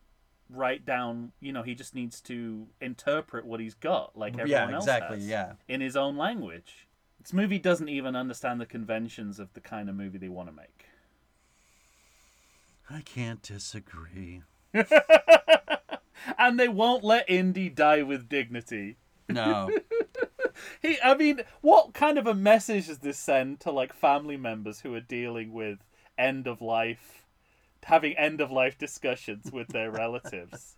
[0.49, 4.75] write down, you know, he just needs to interpret what he's got, like everyone Yeah,
[4.75, 5.17] else exactly.
[5.19, 5.53] has, Yeah.
[5.69, 6.87] in his own language.
[7.21, 10.53] This movie doesn't even understand the conventions of the kind of movie they want to
[10.55, 10.85] make.
[12.89, 14.41] I can't disagree.
[16.37, 18.97] And they won't let Indy die with dignity.
[19.29, 19.69] No.
[20.81, 24.81] He, I mean, what kind of a message does this send to like family members
[24.81, 25.79] who are dealing with
[26.17, 27.25] end of life,
[27.81, 30.75] having end of life discussions with their relatives?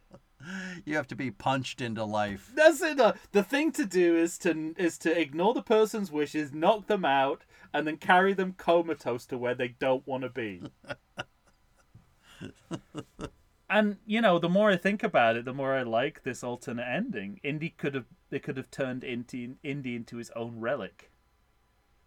[0.84, 2.52] you have to be punched into life.
[2.54, 3.00] That's it.
[3.00, 7.04] uh, The thing to do is to is to ignore the person's wishes, knock them
[7.04, 10.62] out, and then carry them comatose to where they don't want to be.
[13.68, 16.86] and you know, the more I think about it, the more I like this alternate
[16.86, 17.40] ending.
[17.42, 21.10] Indy could have they could have turned Indy, Indy into his own relic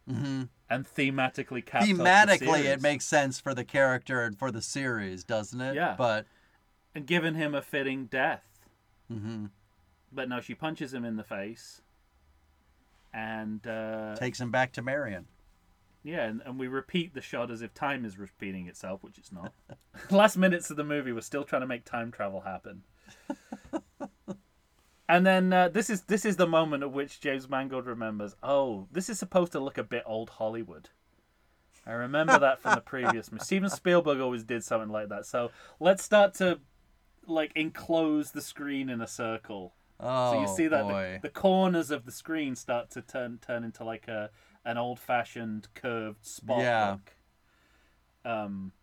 [0.08, 5.62] hmm and thematically Thematically, it makes sense for the character and for the series, doesn't
[5.62, 5.76] it?
[5.76, 5.96] Yeah.
[5.98, 6.26] But.
[6.94, 8.44] and given him a fitting death.
[9.10, 9.46] hmm
[10.12, 11.82] But no, she punches him in the face,
[13.14, 15.28] and uh, Takes him back to Marion.
[16.08, 19.34] Yeah, and, and we repeat the shot as if time is repeating itself, which it's
[19.34, 19.52] not.
[20.10, 22.84] Last minutes of the movie, we're still trying to make time travel happen.
[25.10, 28.38] and then uh, this is this is the moment at which James Mangold remembers.
[28.42, 30.88] Oh, this is supposed to look a bit old Hollywood.
[31.86, 33.30] I remember that from the previous.
[33.30, 33.44] movie.
[33.44, 35.26] Steven Spielberg always did something like that.
[35.26, 36.62] So let's start to
[37.26, 39.74] like enclose the screen in a circle.
[40.00, 43.66] Oh, So you see that the, the corners of the screen start to turn turn
[43.66, 44.30] into like a
[44.68, 46.92] an old fashioned curved spot Yeah.
[46.92, 47.16] look.
[48.26, 48.74] Um,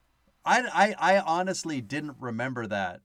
[0.44, 3.00] I, I I honestly didn't remember that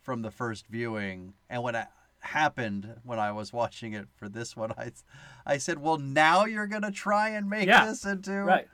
[0.00, 1.86] from the first viewing, and when it
[2.20, 4.92] happened when I was watching it for this one, I
[5.44, 7.84] I said, "Well, now you're gonna try and make Yeah.
[7.84, 8.68] this into right.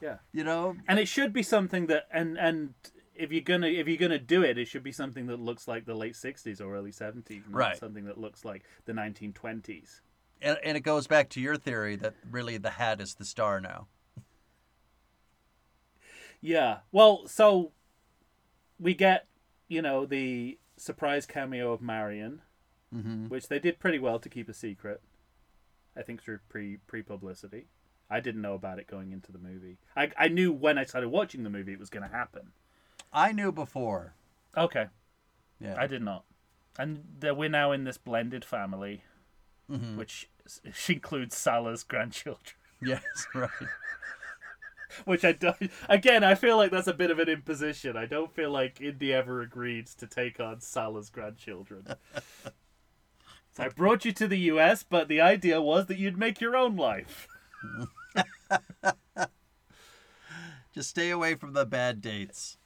[0.00, 0.18] Yeah.
[0.32, 2.74] You know." And it should be something that and and
[3.16, 5.84] if you're gonna if you're gonna do it, it should be something that looks like
[5.84, 7.76] the late '60s or early '70s, not Right.
[7.76, 10.00] something that looks like the 1920s.
[10.44, 13.60] And, and it goes back to your theory that really the hat is the star
[13.60, 13.86] now.
[16.40, 16.78] Yeah.
[16.92, 17.72] Well, so
[18.78, 19.26] we get
[19.68, 22.42] you know the surprise cameo of Marion.
[22.94, 23.26] Mm-hmm.
[23.26, 25.02] which they did pretty well to keep a secret.
[25.96, 27.66] I think through pre pre publicity.
[28.08, 29.78] I didn't know about it going into the movie.
[29.96, 32.52] I I knew when I started watching the movie it was going to happen.
[33.12, 34.14] I knew before.
[34.56, 34.86] Okay,
[35.58, 35.74] Yeah.
[35.76, 36.24] I did not.
[36.78, 39.02] And we're now in this blended family,
[39.70, 39.96] Mhm.
[39.96, 40.28] which
[40.88, 42.54] includes Sallah's grandchildren.
[42.82, 43.02] Yes,
[43.34, 43.50] right.
[45.06, 45.56] Which I don't.
[45.88, 47.96] Again, I feel like that's a bit of an imposition.
[47.96, 51.84] I don't feel like Indy ever agreed to take on Sallah's grandchildren.
[53.56, 56.54] so I brought you to the U.S., but the idea was that you'd make your
[56.54, 57.26] own life.
[60.72, 62.58] Just stay away from the bad dates.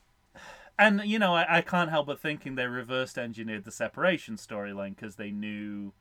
[0.79, 4.95] And you know, I, I can't help but thinking they reversed engineered the separation storyline
[4.97, 5.93] because they knew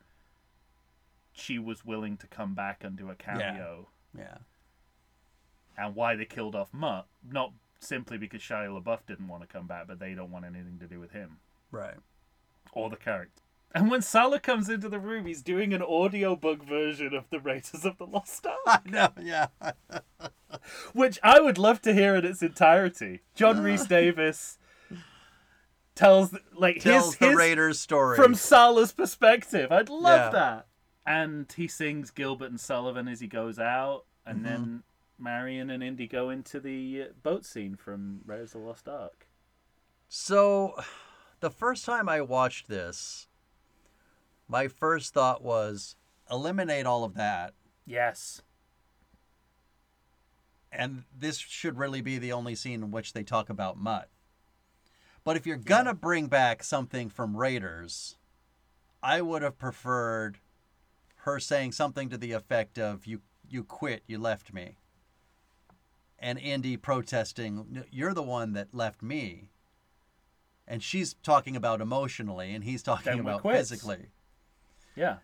[1.38, 4.38] she was willing to come back and do a cameo, Yeah.
[5.78, 9.68] and why they killed off Mutt, not simply because Shia LaBeouf didn't want to come
[9.68, 11.38] back, but they don't want anything to do with him
[11.72, 11.96] Right.
[12.74, 13.42] or the character.
[13.76, 17.86] And when Sallah comes into the room, he's doing an audiobook version of the Raiders
[17.86, 19.10] of the Lost Ark, I know.
[19.22, 19.48] Yeah.
[20.94, 23.22] which I would love to hear in its entirety.
[23.36, 24.58] John Rhys Davis
[25.96, 28.16] tells like Tells his, the his Raiders story.
[28.16, 29.72] from Sallah's perspective.
[29.72, 30.40] I'd love Yeah.
[30.40, 30.67] that.
[31.08, 34.46] And he sings Gilbert and Sullivan as he goes out, and Mm-hmm.
[34.46, 34.84] then
[35.18, 39.26] Marion and Indy go into the uh, boat scene from Raiders of the Lost Ark.
[40.10, 40.76] So,
[41.40, 43.28] the first time I watched this,
[44.50, 45.96] my first thought was
[46.30, 47.54] eliminate all of that,
[47.86, 48.42] Yes.
[50.72, 54.10] and this should really be the only scene in which they talk about Mutt.
[55.24, 58.18] But if you're gonna bring back something from Raiders,
[59.02, 60.40] I would have preferred
[61.28, 64.78] her saying something to the effect of "You you quit, you left me,"
[66.18, 69.50] and Indy protesting, "You're the one that left me."
[70.68, 73.70] And she's talking about emotionally, and he's talking about quits.
[73.70, 74.08] physically.
[74.96, 75.18] Yeah.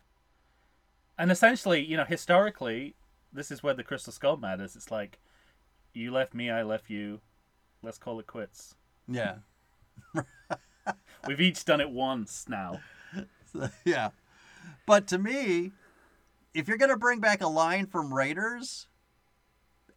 [1.17, 2.95] And essentially, you know, historically,
[3.33, 4.75] this is where the Crystal Skull matters.
[4.75, 5.19] It's like,
[5.93, 7.19] you left me, I left you.
[7.81, 8.75] Let's call it quits.
[9.05, 9.39] Yeah,
[11.27, 12.79] We've each done it once now.
[13.85, 14.09] yeah.
[14.85, 15.71] But to me,
[16.53, 18.87] if you're gonna bring back a line from Raiders,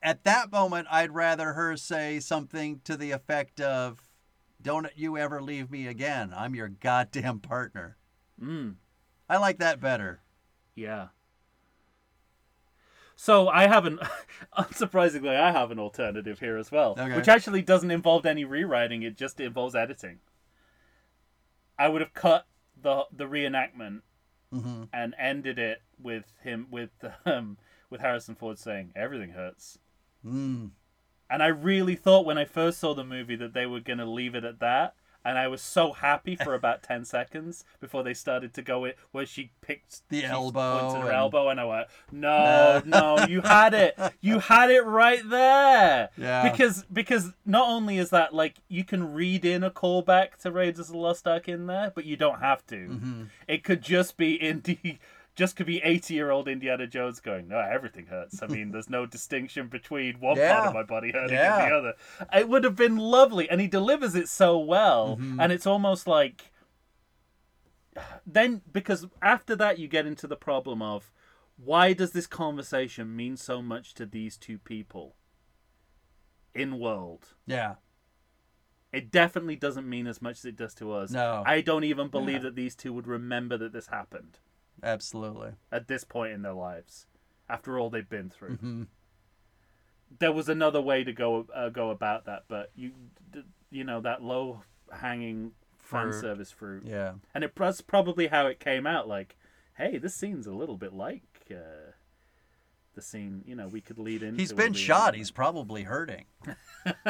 [0.02, 4.09] at that moment, I'd rather her say something to the effect of,
[4.60, 6.33] "Don't you ever leave me again.
[6.35, 7.97] I'm your goddamn partner."
[8.41, 8.76] Mm.
[9.28, 10.20] I like that better.
[10.75, 11.09] Yeah.
[13.18, 13.99] So I have an,
[14.59, 17.17] unsurprisingly, I have an alternative here as well, Okay.
[17.17, 19.02] which actually doesn't involve any rewriting.
[19.02, 20.20] It just involves editing.
[21.78, 22.47] I would have cut
[22.81, 24.02] the the reenactment
[24.52, 26.91] hmm and ended it with him with
[27.26, 27.57] um
[27.91, 29.78] with Harrison Ford saying everything hurts.
[30.25, 30.70] Mm.
[31.28, 34.07] And I really thought when I first saw the movie that they were going to
[34.07, 34.94] leave it at that.
[35.27, 38.97] And I was so happy for about 10 seconds before they started to go it
[39.11, 43.27] where she picked The she elbow pointed her and- elbow and I went, "No, no,
[43.27, 43.99] you had it.
[44.21, 46.49] You had it right there." Yeah.
[46.49, 50.87] Because because not only is that like you can read in a callback to Raiders
[50.89, 52.77] of the Lost Ark in there, but you don't have to.
[52.77, 53.23] Mm-hmm.
[53.49, 55.01] It could just be Indy
[55.37, 58.43] just could be 80 year old Indiana Jones going, no, everything hurts.
[58.43, 61.63] I mean, there's no distinction between one part of my body hurting Yeah.
[61.63, 61.95] and the other.
[62.35, 63.49] It would have been lovely.
[63.49, 65.17] And he delivers it so well.
[65.21, 65.39] Mm-hmm.
[65.41, 66.51] And it's almost like.
[68.27, 71.13] Then, because after that, you get into the problem of
[71.57, 75.17] why does this conversation mean so much to these two people
[76.55, 77.35] in world?
[77.47, 77.77] Yeah.
[78.93, 81.11] It definitely doesn't mean as much as it does to us.
[81.11, 81.43] No.
[81.47, 82.43] I don't even believe Yeah.
[82.51, 84.39] that these two would remember that this happened
[84.83, 85.53] Absolutely.
[85.73, 87.07] at this point in their lives
[87.49, 88.57] after all they've been through.
[88.57, 88.83] hmm
[90.21, 92.93] there was another way to go uh, go about that, but you
[93.71, 97.15] you know that low hanging fan service fruit, Yeah.
[97.35, 99.09] and it that's probably how it came out.
[99.09, 99.37] Like,
[99.77, 101.93] hey, this scene's a little bit like uh,
[102.95, 103.43] the scene.
[103.47, 104.41] You know, we could lead into.
[104.41, 105.15] He's been shot.
[105.17, 106.27] He's probably hurting.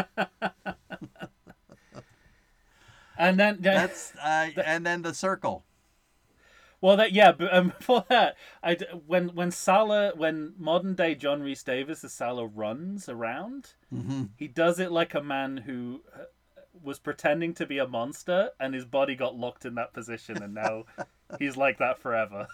[3.18, 5.64] and then That's uh, and then the circle.
[6.80, 11.42] Well, that yeah, but um, before that, I when when Sallah when modern day John
[11.42, 14.24] Rhys Davis as Sallah runs around, Mm-hmm.
[14.36, 16.24] he does it like a man who uh,
[16.82, 20.52] was pretending to be a monster, and his body got locked in that position, and
[20.54, 20.84] now
[21.38, 22.46] he's like that forever.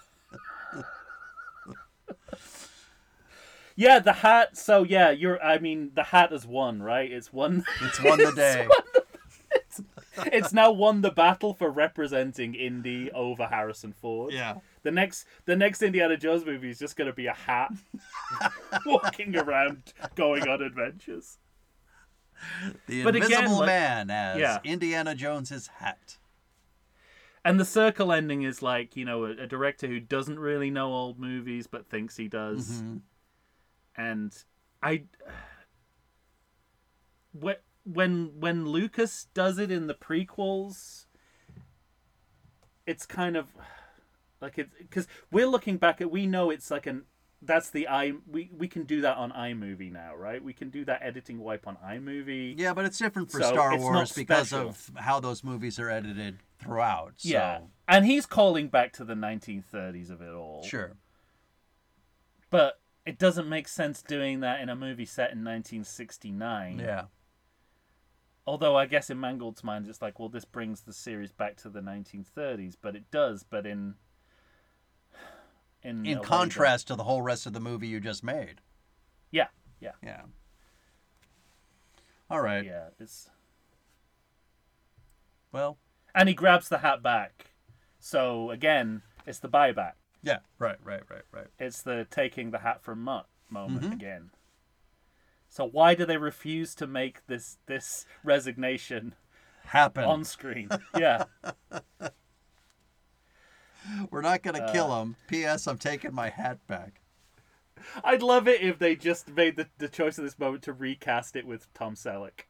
[3.74, 4.56] yeah, the hat.
[4.56, 5.42] So yeah, you're.
[5.42, 7.10] I mean, the hat is won, right?
[7.10, 7.64] It's won.
[7.80, 8.68] It's won the day.
[10.26, 14.32] It's now won the battle for representing Indy over Harrison Ford.
[14.32, 14.56] Yeah.
[14.82, 17.72] The next the next Indiana Jones movie is just gonna be a hat
[18.86, 21.38] walking around going on adventures.
[22.86, 24.58] The But again, Invisible like- Man as Yeah.
[24.64, 26.18] Indiana Jones's hat.
[27.44, 30.92] And the circle ending is like, you know, a, a director who doesn't really know
[30.92, 32.82] old movies but thinks he does.
[32.82, 32.96] Mm-hmm.
[33.96, 34.44] And
[34.82, 35.04] I
[37.32, 41.06] when when when Lucas does it in the prequels
[42.86, 43.48] it's kind of
[44.40, 47.04] like it because we're looking back at we know it's like an
[47.42, 50.42] that's the i we we can do that on iMovie now, right?
[50.42, 52.54] We can do that editing wipe on iMovie.
[52.56, 56.38] Yeah, but it's different for So, Star Wars because of how those movies are edited
[56.60, 57.14] throughout.
[57.16, 57.60] So, Yeah.
[57.88, 60.62] And he's calling back to the 1930s of it all.
[60.62, 60.92] Sure.
[62.48, 66.78] But it doesn't make sense doing that in a movie set in 1969.
[66.78, 67.04] Yeah.
[68.46, 71.68] Although I guess in Mangold's mind, it's like, well, this brings the series back to
[71.70, 73.44] the 1930s, but it does.
[73.48, 73.94] But in
[75.82, 78.60] in In that- contrast to the whole rest of the movie you just made.
[79.30, 79.48] yeah,
[79.80, 80.22] yeah, Yeah.
[82.30, 82.64] All right.
[82.64, 82.88] yeah.
[82.98, 83.28] It's
[85.52, 85.78] Well,
[86.14, 87.46] and he grabs the hat back.
[87.98, 89.94] So again, it's the buyback.
[90.22, 90.38] yeah.
[90.58, 91.48] Right, right, right, right.
[91.58, 93.92] It's the taking the hat from Mutt moment Mm-hmm.
[93.92, 94.30] again.
[95.52, 99.14] So why do they refuse to make this this resignation
[99.64, 100.02] Happen.
[100.04, 100.70] on screen?
[100.98, 101.24] Yeah.
[104.10, 105.16] We're not going to Uh, kill him.
[105.28, 105.66] P.S.
[105.66, 107.02] I'm taking my hat back.
[108.02, 111.36] I'd love it if they just made the, the choice at this moment to recast
[111.36, 112.46] it with Tom Selleck.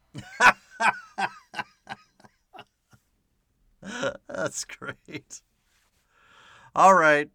[4.29, 5.43] That's great.
[6.77, 7.31] All right.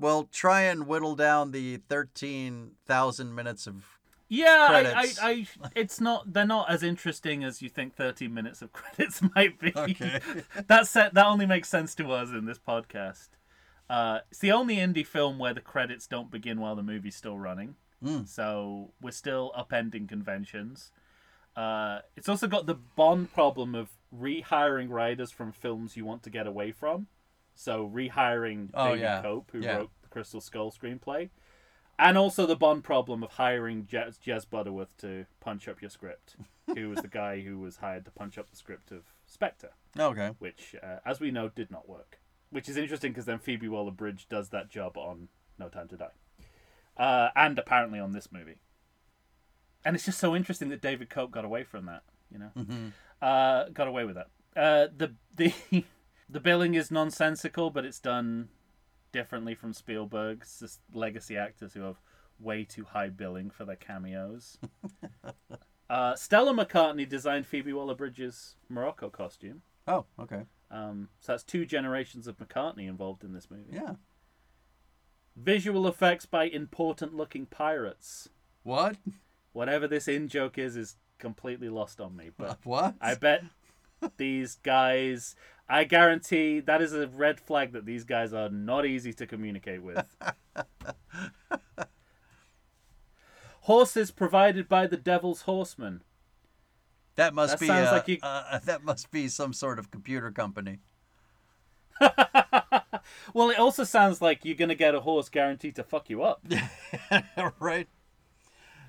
[0.00, 3.91] Well, try and whittle down the 13,000 minutes of.
[4.34, 5.46] Yeah, I, I, I,
[5.76, 6.32] it's not.
[6.32, 7.94] They're not as interesting as you think.
[7.94, 9.72] Thirteen minutes of credits might be.
[9.76, 10.20] Okay.
[10.68, 13.28] that set that only makes sense to us in this podcast.
[13.90, 17.38] Uh, it's the only Indy film where the credits don't begin while the movie's still
[17.38, 17.74] running.
[18.02, 18.26] Mm.
[18.26, 20.92] So we're still upending conventions.
[21.54, 26.30] Uh, it's also got the Bond problem of rehiring writers from films you want to
[26.30, 27.06] get away from.
[27.54, 29.22] So rehiring Oh, David yeah.
[29.22, 29.76] Koepp, who Yeah.
[29.76, 31.28] wrote the Crystal Skull screenplay,
[31.98, 36.36] and also the Bond problem of hiring Jez, Jez Butterworth to punch up your script,
[36.74, 40.30] who was the guy who was hired to punch up the script of Spectre, Okay.
[40.38, 42.18] which, uh, as we know, did not work.
[42.50, 46.10] Which is interesting because then Phoebe Waller-Bridge does that job on No Time to Die,
[46.98, 48.58] uh, and apparently on this movie.
[49.84, 52.02] And it's just so interesting that David Koepp got away from that.
[52.30, 52.88] You know, hmm
[53.20, 54.28] uh, got away with that.
[54.56, 55.84] Uh, the the
[56.28, 58.48] the billing is nonsensical, but it's done
[59.12, 62.00] differently from Spielberg's just legacy actors who have
[62.38, 64.58] way too high billing for their cameos.
[65.90, 69.62] uh, Stella McCartney designed Phoebe Waller-Bridge's Morocco costume.
[69.86, 70.42] Oh, okay.
[70.70, 73.72] Um, so that's two generations of McCartney involved in this movie.
[73.72, 73.94] Yeah.
[75.36, 78.28] Visual effects by important-looking pirates.
[78.62, 78.96] What?
[79.52, 82.30] Whatever this in joke is, is completely lost on me.
[82.36, 82.94] But What?
[83.00, 83.44] I bet
[84.16, 85.34] these guys.
[85.68, 89.82] I guarantee that is a red flag that these guys are not easy to communicate
[89.82, 90.04] with.
[93.62, 96.02] Horses provided by the Devil's Horseman.
[97.16, 100.30] That must That be uh, like you- uh, that must be some sort of computer
[100.30, 100.78] company.
[103.34, 106.44] Well, it also sounds like you're gonna get a horse guaranteed to fuck you up.
[107.58, 107.88] right.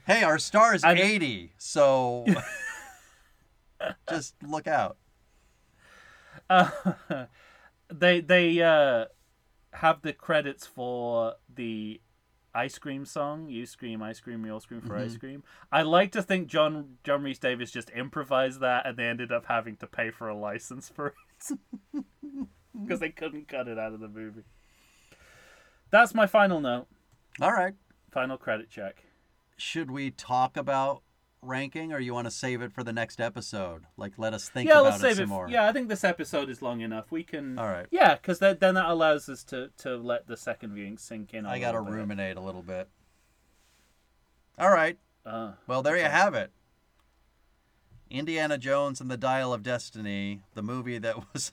[0.06, 2.26] Hey, our star is And- 80, so
[4.10, 4.98] just look out.
[6.50, 6.70] Uh,
[7.94, 9.06] they they uh,
[9.74, 12.02] have the credits for the
[12.54, 13.50] ice cream song.
[13.50, 15.44] You scream, ice cream, we all scream for ice cream.
[15.72, 19.46] I like to think John John Rhys Davis just improvised that, and they ended up
[19.48, 21.58] having to pay for a license for it
[22.84, 24.44] because they couldn't cut it out of the movie.
[25.92, 26.88] That's my final note.
[27.40, 27.76] All right.
[28.12, 29.04] Final credit check.
[29.58, 31.03] Should we talk about
[31.46, 33.84] ranking, or you want to save it for the next episode?
[33.98, 35.28] Like, let us think yeah, about let's it save some it.
[35.28, 35.50] more.
[35.50, 37.12] Yeah, I think this episode is long enough.
[37.12, 37.58] We can.
[37.60, 37.88] All right.
[37.92, 41.46] Yeah, because then then that allows us to to let the second viewing sink in.
[41.46, 42.88] I I got to ruminate a little bit.
[44.58, 44.98] All right.
[45.26, 46.52] Uh, Well, there you have it.
[48.10, 51.52] Indiana Jones and the Dial of Destiny, the movie that was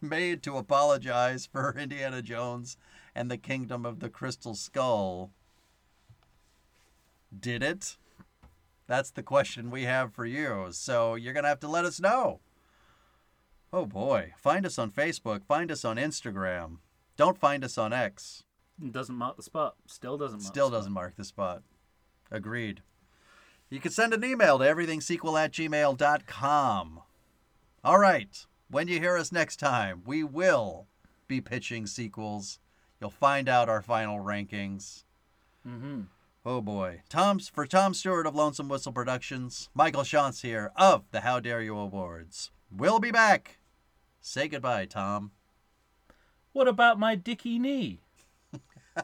[0.00, 2.76] made to apologize for Indiana Jones
[3.14, 5.30] and the Kingdom of the Crystal Skull.
[7.38, 7.96] Did it?
[8.86, 10.68] That's the question we have for you.
[10.70, 12.40] So you're going to have to let us know.
[13.72, 14.34] Oh boy.
[14.36, 15.44] Find us on Facebook.
[15.44, 16.78] Find us on Instagram.
[17.16, 18.44] Don't find us on X.
[18.90, 19.76] doesn't mark the spot.
[19.86, 20.42] Still doesn't.
[20.42, 21.62] Mark Still the doesn't mark the spot.
[22.30, 22.82] Agreed.
[23.70, 27.00] You can send an email to everythingsequel at gmail.com.
[27.82, 28.46] All right.
[28.70, 30.86] When you hear us next time, we will
[31.26, 32.58] be pitching sequels.
[33.00, 35.04] You'll find out our final rankings.
[35.66, 36.02] Mm-hmm.
[36.46, 37.00] Oh boy.
[37.08, 41.62] Tom's for Tom Stewart of Lonesome Whistle Productions, Michael Shantz here of the How Dare
[41.62, 42.50] You Awards.
[42.70, 43.60] We'll be back.
[44.20, 45.30] Say goodbye, Tom.
[46.52, 48.00] What about my dicky knee?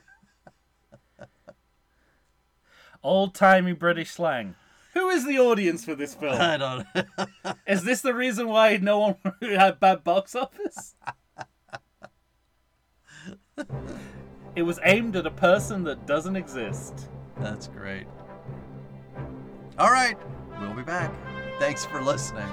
[3.03, 4.55] Old timey British slang.
[4.93, 6.39] Who is the audience for this film?
[6.39, 6.87] I don't
[7.67, 10.95] Is this the reason why no one had bad box office?
[14.55, 17.09] it was aimed at a person that doesn't exist.
[17.41, 18.07] That's great.
[19.79, 20.17] All right.
[20.61, 21.13] We'll be back.
[21.59, 22.49] Thanks for listening.